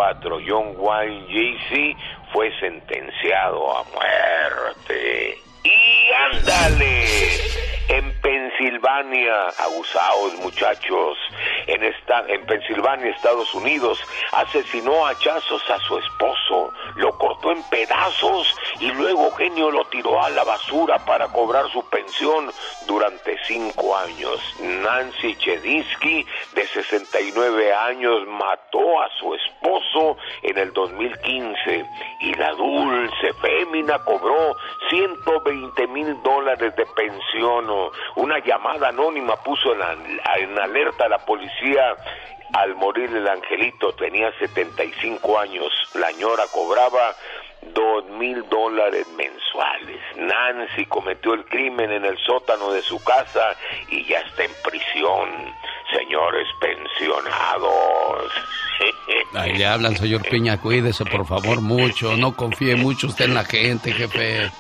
John 0.45 0.75
Wayne 0.77 1.25
Gacy, 1.27 1.95
fue 2.31 2.51
sentenciado 2.59 3.77
a 3.77 3.83
muerte. 3.83 5.37
Y 5.63 6.11
ándale, 6.11 7.39
en 7.89 8.13
Pensilvania, 8.21 9.49
abusados 9.59 10.35
muchachos, 10.39 11.17
en, 11.67 11.83
esta, 11.83 12.25
en 12.27 12.45
Pensilvania, 12.45 13.11
Estados 13.11 13.53
Unidos, 13.53 13.99
asesinó 14.31 15.05
a 15.05 15.11
hachazos 15.11 15.61
a 15.69 15.79
su 15.79 15.97
esposo, 15.97 16.73
lo 16.95 17.17
cortó 17.17 17.51
en 17.51 17.63
pedazos 17.63 18.55
y 18.79 18.91
luego 18.91 19.31
genio 19.31 19.71
lo 19.71 19.85
tiró 19.85 20.21
a 20.23 20.29
la 20.29 20.43
basura 20.43 20.97
para 21.05 21.27
cobrar 21.27 21.69
su 21.71 21.87
pensión 21.89 22.51
durante 22.87 23.37
cinco 23.45 23.95
años. 23.95 24.39
Nancy 24.59 25.35
Chedinsky, 25.35 26.25
de 26.55 26.67
69 26.67 27.73
años, 27.73 28.27
mató 28.27 29.01
a 29.01 29.09
su 29.19 29.33
esposo 29.33 30.17
en 30.41 30.57
el 30.57 30.73
2015 30.73 31.85
y 32.21 32.33
la 32.35 32.51
dulce 32.53 33.33
fémina 33.41 33.99
cobró 33.99 34.55
120 34.89 35.52
mil 35.87 36.21
dólares 36.23 36.75
de 36.75 36.85
pensión. 36.85 37.65
Una 38.15 38.39
llamada 38.39 38.89
anónima 38.89 39.35
puso 39.37 39.73
en, 39.73 40.19
en 40.37 40.59
alerta 40.59 41.05
a 41.05 41.09
la 41.09 41.19
policía 41.19 41.95
al 42.53 42.75
morir 42.75 43.09
el 43.15 43.27
angelito 43.27 43.93
tenía 43.93 44.31
75 44.37 45.39
años, 45.39 45.71
la 45.95 46.11
ñora 46.11 46.43
cobraba 46.53 47.15
dos 47.73 48.05
mil 48.19 48.47
dólares 48.47 49.07
mensuales. 49.17 49.99
Nancy 50.17 50.85
cometió 50.85 51.33
el 51.33 51.45
crimen 51.45 51.91
en 51.91 52.05
el 52.05 52.17
sótano 52.19 52.71
de 52.71 52.83
su 52.83 53.03
casa 53.03 53.55
y 53.89 54.05
ya 54.05 54.19
está 54.19 54.43
en 54.43 54.51
prisión. 54.63 55.29
Señores 55.97 56.47
pensionados. 56.59 58.31
Ahí 59.35 59.53
le 59.53 59.65
hablan, 59.65 59.95
señor 59.95 60.21
Piña, 60.29 60.59
cuídese 60.59 61.05
por 61.05 61.25
favor 61.25 61.61
mucho, 61.61 62.15
no 62.17 62.35
confíe 62.35 62.75
mucho 62.75 63.07
usted 63.07 63.25
en 63.25 63.33
la 63.33 63.45
gente, 63.45 63.91
jefe. 63.91 64.51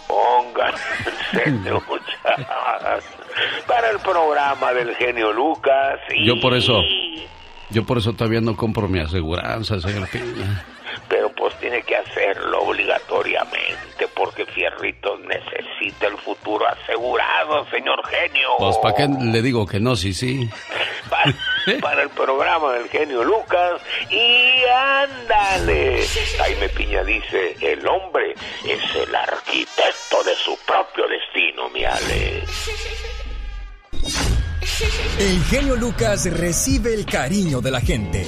Para 3.67 3.89
el 3.89 3.99
programa 3.99 4.73
del 4.73 4.95
genio 4.95 5.33
Lucas. 5.33 5.99
Y... 6.15 6.25
Yo 6.25 6.39
por 6.39 6.55
eso, 6.55 6.81
yo 7.69 7.85
por 7.85 7.97
eso 7.97 8.13
todavía 8.13 8.41
no 8.41 8.55
compro 8.55 8.87
mi 8.87 8.99
aseguranza, 8.99 9.79
señor 9.79 10.07
Piña. 10.09 10.65
Pero 11.09 11.31
pues 11.31 11.55
tiene 11.55 11.81
que 11.81 11.95
hacerlo 11.95 12.63
obligatoriamente 12.63 14.07
porque 14.15 14.45
Fierritos 14.45 15.19
necesita 15.21 16.07
el 16.07 16.17
futuro 16.17 16.65
asegurado, 16.67 17.65
señor 17.69 18.05
genio. 18.05 18.49
Pues 18.59 18.77
para 18.77 18.95
qué 18.95 19.07
le 19.07 19.41
digo 19.41 19.65
que 19.65 19.79
no, 19.79 19.95
sí, 19.95 20.13
sí. 20.13 20.49
Para, 21.09 21.33
para 21.81 22.03
el 22.03 22.09
programa 22.09 22.73
del 22.73 22.89
genio 22.89 23.23
Lucas 23.23 23.81
y 24.09 24.63
ándale. 24.69 26.05
Jaime 26.37 26.69
Piña 26.69 27.03
dice, 27.03 27.55
el 27.61 27.87
hombre 27.87 28.35
es 28.65 28.95
el 28.95 29.15
arquitecto 29.15 30.23
de 30.23 30.35
su 30.35 30.57
propio 30.65 31.05
destino, 31.07 31.69
mi 31.69 31.85
Ale. 31.85 32.43
El 35.19 35.43
genio 35.45 35.75
Lucas 35.75 36.25
recibe 36.25 36.93
el 36.93 37.05
cariño 37.05 37.61
de 37.61 37.71
la 37.71 37.79
gente. 37.79 38.25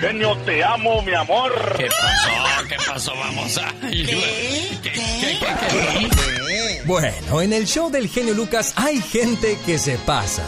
Genio, 0.00 0.36
te 0.46 0.62
amo, 0.62 1.02
mi 1.02 1.12
amor. 1.12 1.52
¿Qué 1.76 1.88
pasó? 1.88 2.68
¿Qué 2.68 2.76
pasó? 2.86 3.12
Vamos 3.16 3.58
a... 3.58 3.74
¿Qué? 3.80 4.78
¿Qué, 4.82 4.92
qué, 4.92 5.38
qué, 5.40 6.82
Bueno, 6.84 7.42
en 7.42 7.52
el 7.52 7.66
show 7.66 7.90
del 7.90 8.08
genio 8.08 8.34
Lucas 8.34 8.74
hay 8.76 9.00
gente 9.02 9.58
que 9.66 9.78
se 9.78 9.98
pasa. 9.98 10.44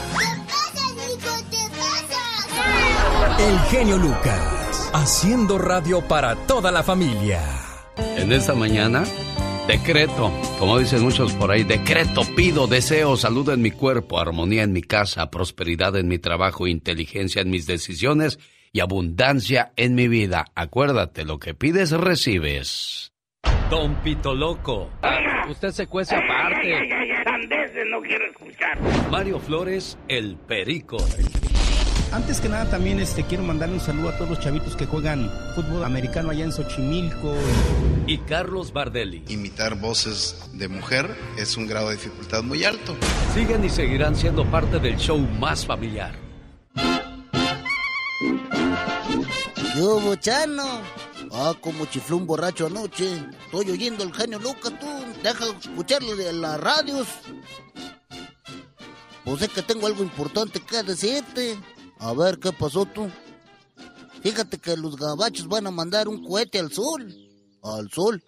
El 3.39 3.59
genio 3.71 3.97
Lucas, 3.99 4.91
haciendo 4.93 5.59
radio 5.59 6.01
para 6.01 6.35
toda 6.47 6.71
la 6.71 6.83
familia. 6.83 7.41
En 8.17 8.33
esta 8.33 8.55
mañana 8.55 9.05
Decreto, 9.71 10.33
como 10.59 10.81
dicen 10.81 11.01
muchos 11.01 11.33
por 11.35 11.53
ahí, 11.53 11.63
decreto, 11.63 12.23
pido, 12.35 12.67
deseo, 12.67 13.17
salud 13.17 13.49
en 13.51 13.63
mi 13.63 13.71
cuerpo, 13.71 14.19
armonía 14.19 14.65
en 14.65 14.73
mi 14.73 14.83
casa, 14.83 15.31
prosperidad 15.31 15.95
en 15.97 16.09
mi 16.09 16.19
trabajo, 16.19 16.67
inteligencia 16.67 17.41
en 17.41 17.51
mis 17.51 17.69
decisiones 17.69 18.41
y 18.73 18.81
abundancia 18.81 19.73
en 19.77 19.95
mi 19.95 20.09
vida. 20.09 20.47
Acuérdate, 20.57 21.25
lo 21.25 21.39
que 21.39 21.55
pides, 21.55 21.93
recibes. 21.93 23.13
Don 23.71 23.95
Pito 24.03 24.35
Loco. 24.35 24.91
usted 25.49 25.71
se 25.71 25.87
cuece 25.87 26.17
aparte. 26.17 26.89
no 27.89 28.01
quiero 28.01 28.27
escuchar. 28.27 28.77
Mario 29.09 29.39
Flores, 29.39 29.97
el 30.09 30.35
perico. 30.35 30.97
Antes 32.13 32.41
que 32.41 32.49
nada 32.49 32.69
también 32.69 32.99
este 32.99 33.23
quiero 33.23 33.45
mandarle 33.45 33.77
un 33.77 33.81
saludo 33.81 34.09
a 34.09 34.17
todos 34.17 34.31
los 34.31 34.41
chavitos 34.41 34.75
que 34.75 34.85
juegan 34.85 35.31
fútbol 35.55 35.85
americano 35.85 36.31
allá 36.31 36.45
en 36.45 36.53
Xochimilco. 36.53 37.35
Y 38.07 38.19
Carlos 38.19 38.73
Bardelli. 38.73 39.23
Imitar 39.29 39.79
voces 39.79 40.37
de 40.53 40.67
mujer 40.67 41.17
es 41.39 41.57
un 41.57 41.69
grado 41.69 41.89
de 41.89 41.95
dificultad 41.95 42.43
muy 42.43 42.65
alto. 42.65 42.97
Siguen 43.33 43.65
y 43.65 43.71
seguirán 43.71 44.17
siendo 44.17 44.45
parte 44.51 44.81
del 44.81 44.97
show 44.97 45.19
más 45.19 45.65
familiar. 45.65 46.13
¿Qué 49.73 49.81
hubo, 49.81 50.17
Chano? 50.17 50.65
Ah, 51.33 51.55
como 51.61 51.87
chifló 51.87 52.17
un 52.17 52.27
borracho 52.27 52.67
anoche. 52.67 53.23
Estoy 53.45 53.71
oyendo 53.71 54.03
el 54.03 54.13
genio 54.13 54.41
Lucas, 54.41 54.73
tú. 54.81 54.87
Deja 55.23 55.45
de 55.45 55.53
escucharlo 55.53 56.17
de 56.17 56.33
las 56.33 56.61
radios. 56.61 57.07
Pues 59.25 59.43
es 59.43 59.49
que 59.51 59.63
tengo 59.63 59.87
algo 59.87 60.03
importante 60.03 60.59
que 60.59 60.83
decirte. 60.83 61.57
A 62.01 62.13
ver, 62.15 62.39
¿qué 62.39 62.53
pasó 62.53 62.87
tú? 62.87 63.11
Fíjate 64.23 64.59
que 64.59 64.77
los 64.77 64.97
gabachos 64.97 65.49
van 65.49 65.67
a 65.67 65.71
mandar 65.71 66.09
un 66.09 66.25
cohete 66.25 66.59
al 66.59 66.73
sol. 66.73 67.15
¿Al 67.63 67.91
sol? 67.91 68.23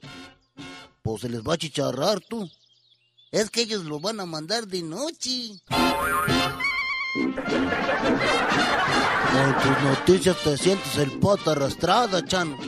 Pues 1.02 1.22
se 1.22 1.28
les 1.28 1.42
va 1.42 1.54
a 1.54 1.58
chicharrar 1.58 2.20
tú. 2.20 2.48
Es 3.30 3.50
que 3.50 3.62
ellos 3.62 3.84
lo 3.84 3.98
van 3.98 4.20
a 4.20 4.26
mandar 4.26 4.66
de 4.66 4.82
noche. 4.82 5.52
Con 9.32 9.54
tus 9.62 9.82
noticias 9.82 10.36
te 10.44 10.58
sientes 10.58 10.96
el 10.98 11.18
pata 11.18 11.52
arrastrada, 11.52 12.24
Chano. 12.24 12.58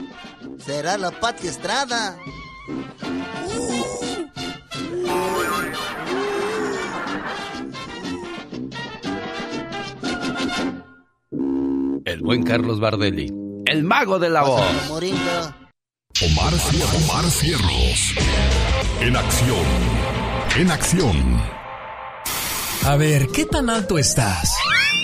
Será 0.65 0.97
la 0.97 1.11
Pati 1.11 1.49
Estrada. 1.49 2.19
El 12.05 12.21
buen 12.21 12.43
Carlos 12.43 12.81
Bardelli, 12.81 13.33
el 13.65 13.83
mago 13.83 14.19
de 14.19 14.29
la 14.29 14.43
voz. 14.43 14.61
Omar, 14.91 16.53
Omar 17.03 17.31
Cierros. 17.31 18.15
En 19.01 19.17
acción. 19.17 19.65
En 20.59 20.71
acción. 20.71 21.41
A 22.85 22.97
ver, 22.97 23.29
¿qué 23.29 23.47
tan 23.47 23.71
alto 23.71 23.97
estás? 23.97 24.55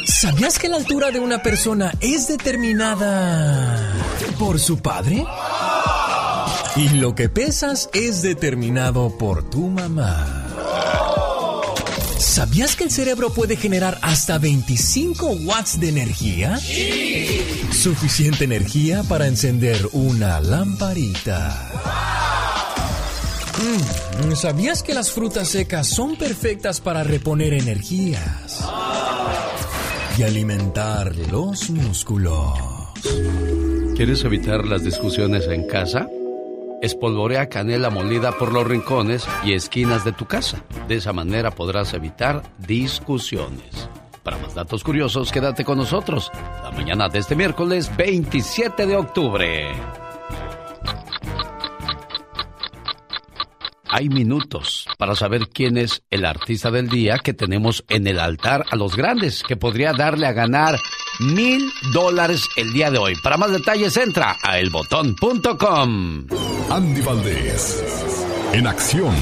¿Sabías 0.05 0.59
que 0.59 0.69
la 0.69 0.77
altura 0.77 1.11
de 1.11 1.21
una 1.21 1.43
persona 1.43 1.91
es 2.01 2.29
determinada 2.29 3.95
por 4.39 4.59
su 4.61 4.81
padre? 4.81 5.25
Y 6.77 6.91
lo 6.91 7.15
que 7.15 7.31
pesas 7.31 7.89
es 7.95 8.21
determinado 8.21 9.17
por 9.17 9.49
tu 9.49 9.69
mamá. 9.69 10.47
¿Sabías 12.21 12.77
que 12.77 12.85
el 12.85 12.91
cerebro 12.91 13.31
puede 13.31 13.57
generar 13.57 13.99
hasta 14.03 14.37
25 14.37 15.27
watts 15.47 15.81
de 15.81 15.89
energía? 15.89 16.59
Suficiente 17.73 18.45
energía 18.45 19.03
para 19.05 19.27
encender 19.27 19.89
una 19.93 20.39
lamparita. 20.39 21.67
Mm, 23.59 24.35
¿Sabías 24.35 24.83
que 24.83 24.93
las 24.93 25.11
frutas 25.11 25.49
secas 25.49 25.87
son 25.87 26.17
perfectas 26.17 26.83
para 26.83 27.05
reponer 27.05 27.55
energías? 27.55 28.65
Y 30.19 30.23
alimentar 30.23 31.17
los 31.33 31.71
músculos. 31.71 32.53
¿Quieres 33.97 34.23
evitar 34.25 34.67
las 34.67 34.85
discusiones 34.85 35.47
en 35.47 35.67
casa? 35.67 36.07
Espolvorea 36.81 37.49
canela 37.49 37.91
molida 37.91 38.33
por 38.33 38.53
los 38.53 38.67
rincones 38.67 39.27
y 39.45 39.53
esquinas 39.53 40.05
de 40.05 40.13
tu 40.13 40.27
casa. 40.27 40.65
De 40.89 40.97
esa 40.97 41.13
manera 41.13 41.51
podrás 41.51 41.95
evitar 41.95 42.43
discusiones. 42.59 43.89
Para 44.23 44.39
más 44.39 44.55
datos 44.55 44.85
curiosos, 44.85 45.33
quédate 45.33 45.65
con 45.65 45.79
nosotros 45.79 46.31
la 46.63 46.71
mañana 46.71 47.09
de 47.09 47.21
este 47.21 47.35
miércoles 47.35 47.95
27 47.97 48.87
de 48.87 48.97
octubre. 48.97 49.69
Hay 53.93 54.09
minutos 54.09 54.87
para 54.99 55.17
saber 55.17 55.49
quién 55.49 55.77
es 55.77 56.05
el 56.11 56.25
artista 56.25 56.71
del 56.71 56.89
día 56.89 57.19
que 57.19 57.35
tenemos 57.35 57.85
en 57.89 58.07
el 58.07 58.21
altar 58.21 58.65
a 58.71 58.77
los 58.77 58.95
grandes, 58.95 59.43
que 59.43 59.57
podría 59.57 59.93
darle 59.93 60.29
a 60.29 60.33
ganar 60.33 60.79
mil 61.19 61.69
dólares 61.93 62.49
el 62.57 62.73
día 62.73 62.91
de 62.93 62.99
hoy. 62.99 63.15
Para 63.23 63.37
más 63.37 63.51
detalles 63.51 63.97
entra 63.97 64.37
a 64.43 64.61
elbotón.com. 64.61 66.27
Andy 66.71 67.01
Valdés, 67.01 67.83
en 68.53 68.65
acción. 68.69 69.13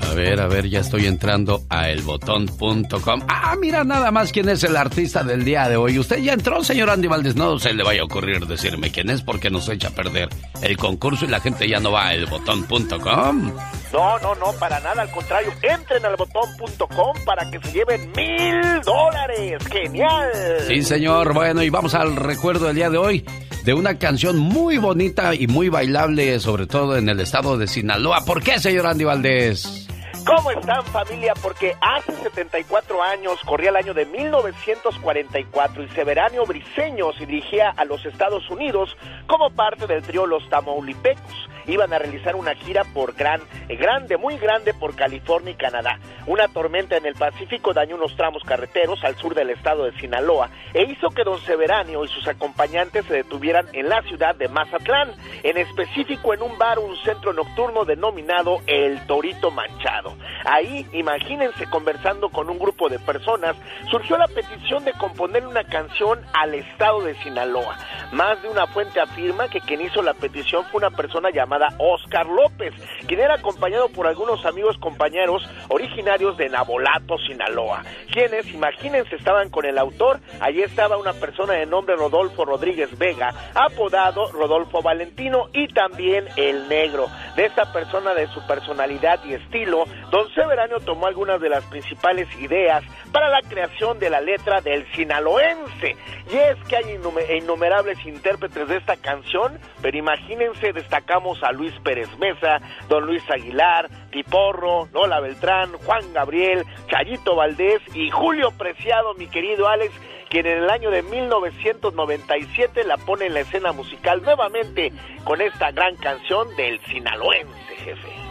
A 0.00 0.12
ver, 0.14 0.38
a 0.38 0.46
ver, 0.48 0.68
ya 0.68 0.80
estoy 0.80 1.06
entrando 1.06 1.62
a 1.70 1.88
elbotón.com. 1.88 3.22
Ah, 3.26 3.56
mira 3.58 3.84
nada 3.84 4.10
más 4.10 4.32
quién 4.32 4.50
es 4.50 4.62
el 4.64 4.76
artista 4.76 5.24
del 5.24 5.44
día 5.44 5.66
de 5.70 5.76
hoy. 5.76 5.98
Usted 5.98 6.18
ya 6.18 6.34
entró, 6.34 6.62
señor 6.62 6.90
Andy 6.90 7.08
Valdés. 7.08 7.36
No 7.36 7.58
se 7.58 7.72
le 7.72 7.82
vaya 7.82 8.02
a 8.02 8.04
ocurrir 8.04 8.46
decirme 8.46 8.90
quién 8.90 9.08
es 9.08 9.22
porque 9.22 9.48
nos 9.48 9.70
echa 9.70 9.88
a 9.88 9.92
perder 9.92 10.28
el 10.60 10.76
concurso 10.76 11.24
y 11.24 11.28
la 11.28 11.40
gente 11.40 11.66
ya 11.66 11.80
no 11.80 11.90
va 11.90 12.08
a 12.08 12.14
elbotón.com. 12.14 13.52
No, 13.92 14.18
no, 14.20 14.34
no, 14.36 14.52
para 14.58 14.80
nada, 14.80 15.02
al 15.02 15.10
contrario. 15.10 15.52
Entren 15.62 16.04
al 16.06 16.16
botón.com 16.16 17.16
para 17.26 17.50
que 17.50 17.60
se 17.60 17.72
lleven 17.72 18.10
mil 18.16 18.80
dólares. 18.80 19.62
¡Genial! 19.70 20.30
Sí, 20.66 20.82
señor. 20.82 21.34
Bueno, 21.34 21.62
y 21.62 21.68
vamos 21.68 21.94
al 21.94 22.16
recuerdo 22.16 22.66
del 22.66 22.76
día 22.76 22.88
de 22.88 22.96
hoy 22.96 23.24
de 23.64 23.74
una 23.74 23.98
canción 23.98 24.38
muy 24.38 24.78
bonita 24.78 25.34
y 25.34 25.46
muy 25.46 25.68
bailable, 25.68 26.40
sobre 26.40 26.66
todo 26.66 26.96
en 26.96 27.08
el 27.08 27.20
estado 27.20 27.58
de 27.58 27.66
Sinaloa. 27.66 28.24
¿Por 28.24 28.42
qué, 28.42 28.58
señor 28.58 28.86
Andy 28.86 29.04
Valdés? 29.04 29.88
¿Cómo 30.26 30.52
están 30.52 30.84
familia? 30.86 31.34
Porque 31.42 31.74
hace 31.80 32.12
74 32.22 33.02
años, 33.02 33.40
corría 33.44 33.70
el 33.70 33.76
año 33.76 33.92
de 33.92 34.06
1944 34.06 35.82
y 35.82 35.88
Severanio 35.88 36.46
Briseño 36.46 37.12
se 37.12 37.26
dirigía 37.26 37.70
a 37.70 37.84
los 37.84 38.04
Estados 38.06 38.48
Unidos 38.48 38.96
como 39.26 39.50
parte 39.50 39.86
del 39.86 40.02
trío 40.02 40.26
Los 40.26 40.48
Tamaulipecos 40.48 41.48
iban 41.66 41.92
a 41.92 41.98
realizar 41.98 42.36
una 42.36 42.54
gira 42.54 42.84
por 42.84 43.14
gran, 43.14 43.40
eh, 43.68 43.76
grande, 43.76 44.16
muy 44.16 44.38
grande 44.38 44.74
por 44.74 44.94
California 44.96 45.52
y 45.52 45.56
Canadá. 45.56 45.98
Una 46.26 46.48
tormenta 46.48 46.96
en 46.96 47.06
el 47.06 47.14
Pacífico 47.14 47.72
dañó 47.72 47.96
unos 47.96 48.16
tramos 48.16 48.42
carreteros 48.44 49.02
al 49.04 49.16
sur 49.16 49.34
del 49.34 49.50
estado 49.50 49.84
de 49.84 49.98
Sinaloa 49.98 50.50
e 50.74 50.82
hizo 50.82 51.08
que 51.10 51.24
don 51.24 51.40
Severanio 51.40 52.04
y 52.04 52.08
sus 52.08 52.26
acompañantes 52.26 53.04
se 53.06 53.14
detuvieran 53.14 53.66
en 53.72 53.88
la 53.88 54.02
ciudad 54.02 54.34
de 54.34 54.48
Mazatlán, 54.48 55.12
en 55.42 55.58
específico 55.58 56.34
en 56.34 56.42
un 56.42 56.58
bar, 56.58 56.78
un 56.78 56.96
centro 56.98 57.32
nocturno 57.32 57.84
denominado 57.84 58.58
El 58.66 59.06
Torito 59.06 59.50
Manchado. 59.50 60.16
Ahí, 60.44 60.86
imagínense, 60.92 61.66
conversando 61.70 62.28
con 62.30 62.50
un 62.50 62.58
grupo 62.58 62.88
de 62.88 62.98
personas, 62.98 63.56
surgió 63.90 64.16
la 64.18 64.28
petición 64.28 64.84
de 64.84 64.92
componer 64.92 65.46
una 65.46 65.64
canción 65.64 66.20
al 66.32 66.54
estado 66.54 67.02
de 67.02 67.14
Sinaloa. 67.22 67.76
Más 68.12 68.42
de 68.42 68.48
una 68.48 68.66
fuente 68.66 69.00
afirma 69.00 69.48
que 69.48 69.60
quien 69.60 69.80
hizo 69.80 70.02
la 70.02 70.14
petición 70.14 70.64
fue 70.66 70.78
una 70.78 70.90
persona 70.90 71.30
llamada 71.30 71.51
Oscar 71.78 72.26
López, 72.26 72.74
quien 73.06 73.20
era 73.20 73.34
acompañado 73.34 73.88
por 73.88 74.06
algunos 74.06 74.44
amigos 74.46 74.76
compañeros 74.78 75.48
originarios 75.68 76.36
de 76.36 76.48
Nabolato, 76.48 77.18
Sinaloa, 77.18 77.82
quienes, 78.12 78.46
imagínense, 78.52 79.16
estaban 79.16 79.50
con 79.50 79.64
el 79.64 79.78
autor. 79.78 80.20
Allí 80.40 80.62
estaba 80.62 80.96
una 80.96 81.12
persona 81.12 81.54
de 81.54 81.66
nombre 81.66 81.96
Rodolfo 81.96 82.44
Rodríguez 82.44 82.96
Vega, 82.98 83.32
apodado 83.54 84.30
Rodolfo 84.32 84.82
Valentino, 84.82 85.48
y 85.52 85.68
también 85.68 86.28
el 86.36 86.68
negro. 86.68 87.06
De 87.36 87.46
esta 87.46 87.72
persona, 87.72 88.14
de 88.14 88.28
su 88.28 88.46
personalidad 88.46 89.20
y 89.24 89.34
estilo, 89.34 89.84
don 90.10 90.32
Severano 90.34 90.80
tomó 90.80 91.06
algunas 91.06 91.40
de 91.40 91.48
las 91.48 91.64
principales 91.64 92.28
ideas 92.40 92.84
para 93.12 93.28
la 93.28 93.42
creación 93.42 93.98
de 93.98 94.10
la 94.10 94.20
letra 94.20 94.60
del 94.60 94.90
sinaloense. 94.92 95.96
Y 96.30 96.36
es 96.36 96.56
que 96.68 96.76
hay 96.76 96.98
innumerables 97.38 98.04
intérpretes 98.06 98.68
de 98.68 98.76
esta 98.76 98.96
canción, 98.96 99.58
pero 99.80 99.96
imagínense, 99.96 100.72
destacamos 100.72 101.41
a 101.42 101.52
Luis 101.52 101.74
Pérez 101.82 102.08
Mesa, 102.18 102.60
don 102.88 103.06
Luis 103.06 103.22
Aguilar, 103.30 103.88
Tiporro, 104.10 104.88
Lola 104.92 105.20
Beltrán, 105.20 105.72
Juan 105.84 106.12
Gabriel, 106.12 106.64
Chayito 106.88 107.36
Valdés 107.36 107.80
y 107.94 108.10
Julio 108.10 108.50
Preciado, 108.52 109.14
mi 109.14 109.26
querido 109.26 109.68
Alex, 109.68 109.92
quien 110.28 110.46
en 110.46 110.64
el 110.64 110.70
año 110.70 110.90
de 110.90 111.02
1997 111.02 112.84
la 112.84 112.96
pone 112.96 113.26
en 113.26 113.34
la 113.34 113.40
escena 113.40 113.72
musical 113.72 114.22
nuevamente 114.22 114.92
con 115.24 115.40
esta 115.40 115.70
gran 115.72 115.96
canción 115.96 116.54
del 116.56 116.80
sinaloense, 116.86 117.76
jefe. 117.84 118.21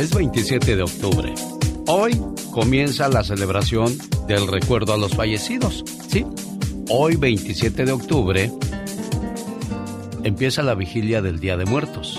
Es 0.00 0.14
27 0.14 0.76
de 0.76 0.82
octubre. 0.82 1.34
Hoy 1.86 2.18
comienza 2.52 3.06
la 3.10 3.22
celebración 3.22 3.98
del 4.26 4.46
recuerdo 4.46 4.94
a 4.94 4.96
los 4.96 5.14
fallecidos. 5.14 5.84
Sí, 6.08 6.24
hoy 6.88 7.16
27 7.16 7.84
de 7.84 7.92
octubre 7.92 8.50
empieza 10.24 10.62
la 10.62 10.74
vigilia 10.74 11.20
del 11.20 11.38
Día 11.38 11.58
de 11.58 11.66
Muertos. 11.66 12.18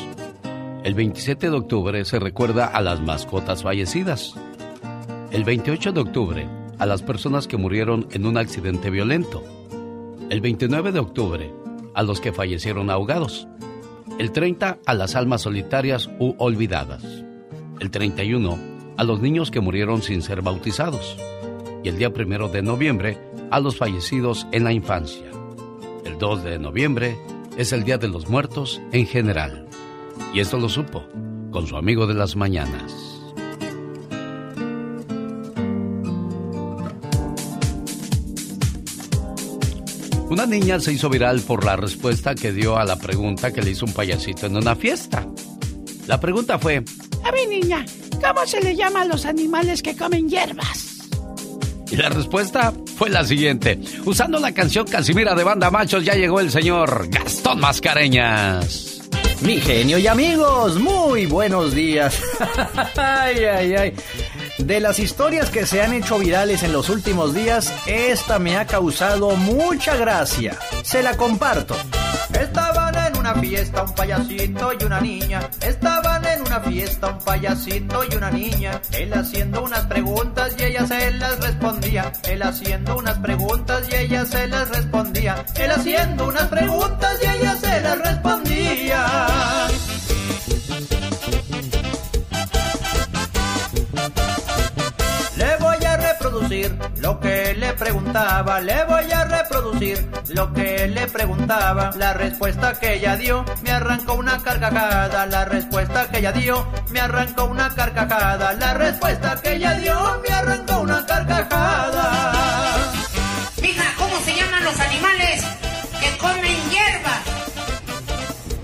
El 0.84 0.94
27 0.94 1.50
de 1.50 1.58
octubre 1.58 2.06
se 2.06 2.20
recuerda 2.20 2.68
a 2.68 2.82
las 2.82 3.02
mascotas 3.02 3.64
fallecidas. 3.64 4.36
El 5.32 5.44
28 5.44 5.92
de 5.92 6.02
octubre 6.02 6.50
a 6.78 6.86
las 6.86 7.02
personas 7.02 7.48
que 7.48 7.58
murieron 7.58 8.08
en 8.12 8.28
un 8.28 8.38
accidente 8.38 8.92
violento. 8.92 9.44
El 10.30 10.40
29 10.40 10.92
de 10.92 11.00
octubre 11.00 11.52
a 11.96 12.04
los 12.04 12.22
que 12.22 12.32
fallecieron 12.32 12.92
ahogados. 12.92 13.48
El 14.20 14.32
30 14.32 14.78
a 14.86 14.94
las 14.94 15.16
almas 15.16 15.42
solitarias 15.42 16.12
u 16.20 16.36
olvidadas. 16.38 17.24
El 17.82 17.90
31 17.90 18.60
a 18.96 19.04
los 19.04 19.22
niños 19.22 19.50
que 19.50 19.60
murieron 19.60 20.04
sin 20.04 20.22
ser 20.22 20.44
bautizados. 20.44 21.18
Y 21.84 21.90
el 21.90 21.98
día 21.98 22.14
primero 22.14 22.48
de 22.48 22.62
noviembre 22.62 23.18
a 23.50 23.60
los 23.60 23.76
fallecidos 23.76 24.46
en 24.52 24.66
la 24.66 24.72
infancia. 24.72 25.26
El 26.06 26.20
2 26.20 26.44
de 26.44 26.60
noviembre 26.60 27.18
es 27.58 27.74
el 27.74 27.84
Día 27.84 27.98
de 27.98 28.08
los 28.08 28.30
Muertos 28.30 28.80
en 28.92 29.08
general. 29.08 29.68
Y 30.32 30.42
esto 30.42 30.60
lo 30.60 30.70
supo 30.70 31.04
con 31.50 31.66
su 31.66 31.76
amigo 31.76 32.06
de 32.06 32.14
las 32.14 32.36
mañanas. 32.36 32.94
Una 40.30 40.46
niña 40.46 40.80
se 40.80 40.94
hizo 40.94 41.10
viral 41.10 41.42
por 41.42 41.66
la 41.66 41.78
respuesta 41.78 42.36
que 42.36 42.52
dio 42.52 42.78
a 42.78 42.86
la 42.86 42.98
pregunta 42.98 43.52
que 43.52 43.64
le 43.64 43.72
hizo 43.72 43.88
un 43.88 43.94
payasito 43.94 44.46
en 44.46 44.58
una 44.58 44.76
fiesta. 44.76 45.28
La 46.12 46.20
pregunta 46.20 46.60
fue, 46.60 46.84
a 47.24 47.32
ver 47.32 47.48
niña, 47.48 47.86
¿cómo 48.22 48.46
se 48.46 48.60
le 48.60 48.76
llama 48.76 49.04
a 49.04 49.06
los 49.06 49.26
animales 49.26 49.82
que 49.82 49.96
comen 49.96 50.28
hierbas? 50.28 51.08
Y 51.90 51.96
la 51.96 52.10
respuesta 52.10 52.74
fue 52.98 53.10
la 53.10 53.24
siguiente. 53.24 53.80
Usando 54.04 54.38
la 54.38 54.54
canción 54.54 54.86
Casimira 54.86 55.36
de 55.36 55.46
Banda 55.46 55.72
Machos 55.72 56.04
ya 56.04 56.16
llegó 56.16 56.42
el 56.42 56.52
señor 56.52 57.08
Gastón 57.10 57.62
Mascareñas. 57.62 59.00
Mi 59.40 59.62
genio 59.62 60.00
y 60.00 60.08
amigos, 60.08 60.78
muy 60.82 61.28
buenos 61.28 61.74
días. 61.74 62.22
ay, 62.98 63.46
ay, 63.46 63.76
ay. 63.76 63.94
De 64.58 64.82
las 64.82 65.00
historias 65.00 65.50
que 65.50 65.66
se 65.66 65.82
han 65.82 65.94
hecho 65.94 66.20
virales 66.20 66.62
en 66.64 66.74
los 66.74 66.90
últimos 66.90 67.34
días, 67.34 67.74
esta 67.86 68.38
me 68.38 68.58
ha 68.58 68.68
causado 68.68 69.38
mucha 69.38 69.96
gracia. 69.96 70.60
Se 70.84 71.02
la 71.02 71.16
comparto. 71.16 71.78
En 72.34 72.52
una 73.32 73.42
fiesta 73.42 73.84
un 73.84 73.96
payasito 73.96 74.74
y 74.80 74.84
una 74.84 75.02
niña. 75.02 75.50
Estaban 75.62 76.26
en 76.26 76.42
una 76.42 76.60
fiesta 76.60 77.08
un 77.08 77.20
payasito 77.20 78.04
y 78.10 78.16
una 78.16 78.32
niña. 78.32 78.82
Él 78.92 79.14
haciendo 79.14 79.64
unas 79.64 79.86
preguntas 79.86 80.54
y 80.58 80.64
ella 80.64 80.86
se 80.86 81.12
las 81.12 81.40
respondía. 81.40 82.12
Él 82.24 82.44
haciendo 82.44 82.98
unas 82.98 83.18
preguntas 83.20 83.88
y 83.90 83.96
ella 83.96 84.26
se 84.26 84.48
las 84.48 84.70
respondía. 84.70 85.46
Él 85.56 85.72
haciendo 85.72 86.28
unas 86.28 86.48
preguntas 86.48 87.18
y 87.22 87.40
ella 87.40 87.56
se 87.56 87.82
las 87.82 88.00
respondía. 88.00 89.06
Reproducir 96.52 96.78
lo 97.02 97.20
que 97.20 97.54
le 97.54 97.74
preguntaba, 97.74 98.60
le 98.60 98.84
voy 98.86 99.12
a 99.12 99.24
reproducir 99.24 100.12
lo 100.30 100.52
que 100.54 100.88
le 100.88 101.08
preguntaba. 101.08 101.92
La 101.96 102.14
respuesta 102.14 102.74
que 102.74 102.96
ella 102.96 103.16
dio 103.16 103.46
me 103.64 103.72
arrancó 103.72 104.16
una 104.16 104.38
carcajada, 104.44 105.26
la 105.26 105.46
respuesta 105.46 106.10
que 106.10 106.20
ella 106.20 106.32
dio 106.32 106.68
me 106.90 107.00
arrancó 107.00 107.46
una 107.46 107.74
carcajada, 107.74 108.54
la 108.54 108.74
respuesta 108.74 109.40
que 109.42 109.54
ella 109.54 109.74
dio 109.76 110.22
me 110.28 110.34
arrancó 110.34 110.80
una 110.80 111.06
carcajada. 111.06 112.34
Mija, 113.62 113.86
¿cómo 113.98 114.20
se 114.26 114.36
llaman 114.36 114.64
los 114.64 114.80
animales 114.80 115.44
que 116.02 116.18
comen 116.18 116.70
hierba? 116.70 117.16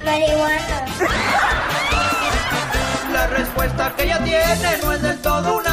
Marihuana. 0.04 0.86
La 3.14 3.28
respuesta 3.28 3.94
que 3.96 4.04
ella 4.04 4.24
tiene 4.24 4.78
no 4.84 4.92
es 4.92 5.02
del 5.02 5.18
todo 5.22 5.58
una 5.58 5.67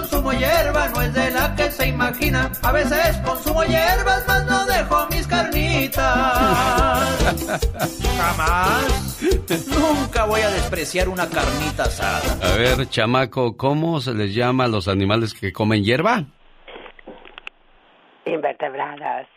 consumo 0.00 0.32
hierba, 0.32 0.88
no 0.88 1.02
es 1.02 1.14
de 1.14 1.30
la 1.30 1.54
que 1.54 1.70
se 1.70 1.88
imagina. 1.88 2.50
A 2.62 2.72
veces 2.72 3.16
consumo 3.24 3.62
hierbas, 3.64 4.24
mas 4.26 4.46
no 4.46 4.66
dejo 4.66 5.06
mis 5.10 5.26
carnitas. 5.26 6.04
Jamás. 8.18 9.22
Nunca 9.68 10.24
voy 10.26 10.40
a 10.42 10.50
despreciar 10.50 11.08
una 11.08 11.28
carnita 11.28 11.84
asada. 11.84 12.52
A 12.52 12.56
ver, 12.56 12.88
chamaco, 12.88 13.56
¿cómo 13.56 14.00
se 14.00 14.14
les 14.14 14.34
llama 14.34 14.64
a 14.64 14.68
los 14.68 14.88
animales 14.88 15.32
que 15.34 15.52
comen 15.52 15.82
hierba? 15.82 16.24
Invertebrados. 18.24 19.35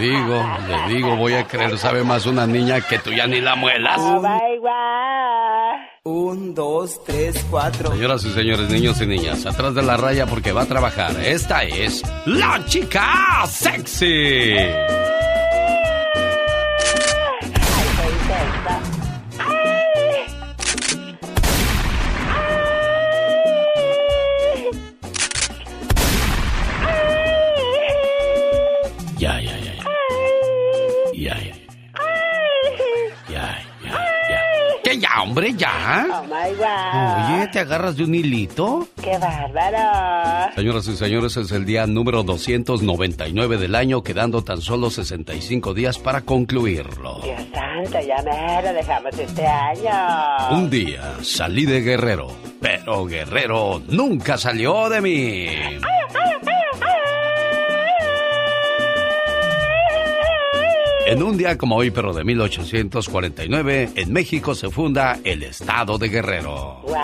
Le 0.00 0.06
digo, 0.06 0.44
le 0.68 0.94
digo, 0.94 1.16
voy 1.16 1.34
a 1.34 1.44
creer, 1.46 1.76
sabe 1.78 2.04
más 2.04 2.26
una 2.26 2.46
niña 2.46 2.80
que 2.80 2.98
tú 2.98 3.10
ya 3.12 3.26
ni 3.26 3.40
la 3.40 3.54
muelas. 3.56 3.98
My 3.98 4.56
God. 4.60 5.88
Un, 6.04 6.54
dos, 6.54 7.02
tres, 7.04 7.44
cuatro. 7.50 7.90
Señoras 7.92 8.24
y 8.24 8.32
señores, 8.32 8.70
niños 8.70 9.00
y 9.00 9.06
niñas, 9.06 9.44
atrás 9.44 9.74
de 9.74 9.82
la 9.82 9.96
raya 9.96 10.26
porque 10.26 10.52
va 10.52 10.62
a 10.62 10.66
trabajar. 10.66 11.12
Esta 11.20 11.64
es 11.64 12.02
la 12.26 12.64
chica 12.66 13.44
sexy. 13.46 14.54
Hombre, 35.38 35.54
ya? 35.56 36.06
Oh 36.12 36.22
my 36.24 36.54
God. 36.56 37.36
Oye, 37.36 37.48
¿te 37.48 37.60
agarras 37.60 37.96
de 37.96 38.04
un 38.04 38.14
hilito? 38.14 38.88
¡Qué 39.02 39.16
bárbaro! 39.18 40.52
Señoras 40.54 40.88
y 40.88 40.96
señores, 40.96 41.36
es 41.36 41.52
el 41.52 41.64
día 41.64 41.86
número 41.86 42.22
299 42.22 43.58
del 43.58 43.74
año, 43.74 44.02
quedando 44.02 44.42
tan 44.42 44.60
solo 44.60 44.90
65 44.90 45.74
días 45.74 45.98
para 45.98 46.22
concluirlo. 46.22 47.20
Dios 47.22 47.40
santo, 47.52 47.98
ya 48.06 48.22
me 48.22 48.62
lo 48.62 48.72
dejamos 48.72 49.18
este 49.18 49.46
año. 49.46 50.58
Un 50.58 50.70
día 50.70 51.14
salí 51.22 51.66
de 51.66 51.82
Guerrero, 51.82 52.28
pero 52.60 53.06
Guerrero 53.06 53.80
nunca 53.88 54.36
salió 54.36 54.88
de 54.88 55.00
mí. 55.00 55.46
En 61.08 61.22
un 61.22 61.38
día 61.38 61.56
como 61.56 61.76
hoy, 61.76 61.90
pero 61.90 62.12
de 62.12 62.22
1849, 62.22 63.92
en 63.94 64.12
México 64.12 64.54
se 64.54 64.68
funda 64.68 65.18
el 65.24 65.42
Estado 65.42 65.96
de 65.96 66.10
Guerrero. 66.10 66.82
¡Wow! 66.82 66.96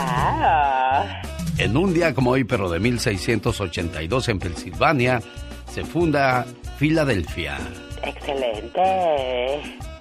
En 1.56 1.74
un 1.74 1.94
día 1.94 2.12
como 2.12 2.32
hoy, 2.32 2.44
pero 2.44 2.68
de 2.68 2.80
1682, 2.80 4.28
en 4.28 4.38
Pensilvania, 4.40 5.22
se 5.72 5.84
funda 5.84 6.44
Filadelfia. 6.76 7.56
Excelente. 8.02 8.82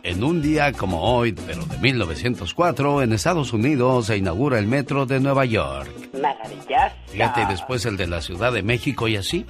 En 0.03 0.21
un 0.21 0.41
día 0.41 0.73
como 0.73 1.01
hoy, 1.01 1.31
pero 1.31 1.63
de 1.63 1.77
1904, 1.77 3.03
en 3.03 3.13
Estados 3.13 3.53
Unidos 3.53 4.07
se 4.07 4.17
inaugura 4.17 4.59
el 4.59 4.67
metro 4.67 5.05
de 5.05 5.21
Nueva 5.21 5.45
York. 5.45 5.89
Maravilloso. 6.21 6.93
Fíjate, 7.07 7.43
y 7.43 7.45
después 7.45 7.85
el 7.85 7.95
de 7.95 8.07
la 8.07 8.21
Ciudad 8.21 8.51
de 8.51 8.63
México 8.63 9.07
y 9.07 9.15
así. 9.15 9.45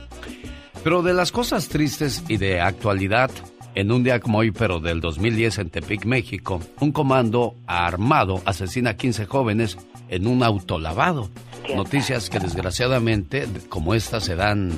Pero 0.84 1.02
de 1.02 1.16
las 1.16 1.32
cosas 1.32 1.70
tristes 1.70 2.24
y 2.28 2.38
de 2.38 2.62
actualidad, 2.62 3.32
en 3.76 3.92
un 3.92 4.04
día 4.04 4.20
como 4.20 4.40
hoy, 4.40 4.52
pero 4.52 4.80
del 4.80 5.02
2010 5.02 5.60
en 5.60 5.70
Tepic, 5.70 6.06
México, 6.06 6.62
un 6.80 6.92
comando 6.92 7.56
armado 7.68 8.42
asesina 8.46 8.92
a 8.92 8.98
15 8.98 9.26
jóvenes 9.26 9.78
en 10.10 10.28
un 10.28 10.44
autolavado. 10.44 11.30
Noticias 11.76 12.30
que 12.30 12.40
desgraciadamente, 12.40 13.48
como 13.70 13.96
estas, 13.96 14.26
se 14.26 14.36
dan 14.36 14.72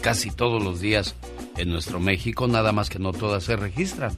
casi 0.00 0.30
todos 0.30 0.62
los 0.62 0.80
días 0.80 1.14
en 1.56 1.70
nuestro 1.70 2.00
México, 2.00 2.46
nada 2.46 2.72
más 2.72 2.90
que 2.90 2.98
no 2.98 3.12
todas 3.12 3.44
se 3.44 3.56
registran. 3.56 4.16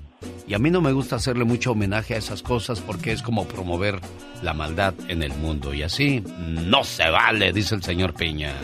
Y 0.48 0.54
a 0.54 0.58
mí 0.58 0.70
no 0.70 0.80
me 0.80 0.92
gusta 0.92 1.16
hacerle 1.16 1.44
mucho 1.44 1.72
homenaje 1.72 2.14
a 2.14 2.16
esas 2.16 2.42
cosas 2.42 2.80
porque 2.80 3.12
es 3.12 3.20
como 3.20 3.46
promover 3.46 4.00
la 4.42 4.54
maldad 4.54 4.94
en 5.08 5.22
el 5.22 5.34
mundo. 5.34 5.74
Y 5.74 5.82
así 5.82 6.24
no 6.38 6.82
se 6.84 7.10
vale, 7.10 7.52
dice 7.52 7.74
el 7.74 7.82
señor 7.82 8.14
Piña. 8.14 8.54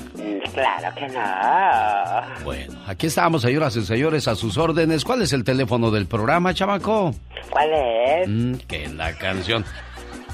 Claro 0.55 0.95
que 0.95 1.09
no. 1.09 2.45
Bueno, 2.45 2.81
aquí 2.87 3.09
estamos, 3.09 3.43
señoras 3.43 3.77
y 3.77 3.85
señores, 3.85 4.29
a 4.29 4.35
sus 4.35 4.57
órdenes. 4.57 5.05
¿Cuál 5.05 5.23
es 5.23 5.35
el 5.35 5.45
teléfono 5.45 5.91
del 5.91 6.07
programa, 6.07 6.55
chamaco? 6.55 7.15
¿Cuál 7.51 7.71
es? 7.75 8.29
Mm, 8.29 8.55
que 8.67 8.89
la 8.89 9.13
canción. 9.19 9.63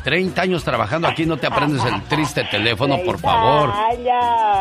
30 0.03 0.41
años 0.43 0.65
trabajando 0.65 1.09
aquí, 1.09 1.27
no 1.27 1.37
te 1.37 1.47
aprendes 1.47 1.85
el 1.85 2.03
triste 2.05 2.45
teléfono, 2.51 2.99
por 3.05 3.19
favor. 3.19 3.73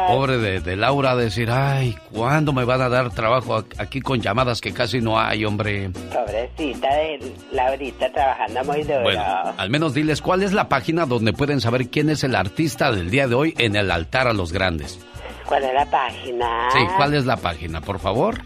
Pobre 0.08 0.38
de, 0.38 0.60
de 0.60 0.76
Laura, 0.76 1.16
decir, 1.16 1.50
ay, 1.52 1.96
¿cuándo 2.12 2.52
me 2.54 2.66
van 2.66 2.82
a 2.82 2.90
dar 2.90 3.10
trabajo 3.12 3.64
aquí 3.78 4.02
con 4.02 4.22
llamadas 4.22 4.62
que 4.62 4.74
casi 4.74 5.00
no 5.02 5.20
hay, 5.20 5.46
hombre? 5.46 5.90
Pobrecita 5.90 6.88
de 6.96 7.34
Laurita 7.52 8.12
trabajando 8.12 8.64
muy 8.66 8.84
duro. 8.84 9.02
Bueno, 9.04 9.24
al 9.58 9.70
menos 9.70 9.94
diles 9.94 10.22
cuál 10.22 10.44
es 10.44 10.54
la 10.54 10.68
página 10.70 11.06
donde 11.06 11.34
pueden 11.34 11.62
saber 11.62 11.90
quién 11.90 12.10
es 12.10 12.24
el 12.24 12.36
artista 12.36 12.92
del 12.92 13.10
día 13.10 13.28
de 13.28 13.36
hoy 13.36 13.54
en 13.58 13.76
el 13.76 13.92
altar 13.92 14.28
a 14.28 14.34
los 14.34 14.52
grandes. 14.52 15.00
¿Cuál 15.46 15.64
es 15.64 15.74
la 15.74 15.86
página? 15.86 16.70
Sí, 16.72 16.80
¿cuál 16.96 17.14
es 17.16 17.26
la 17.26 17.38
página, 17.38 17.82
por 17.82 18.00
favor? 18.00 18.40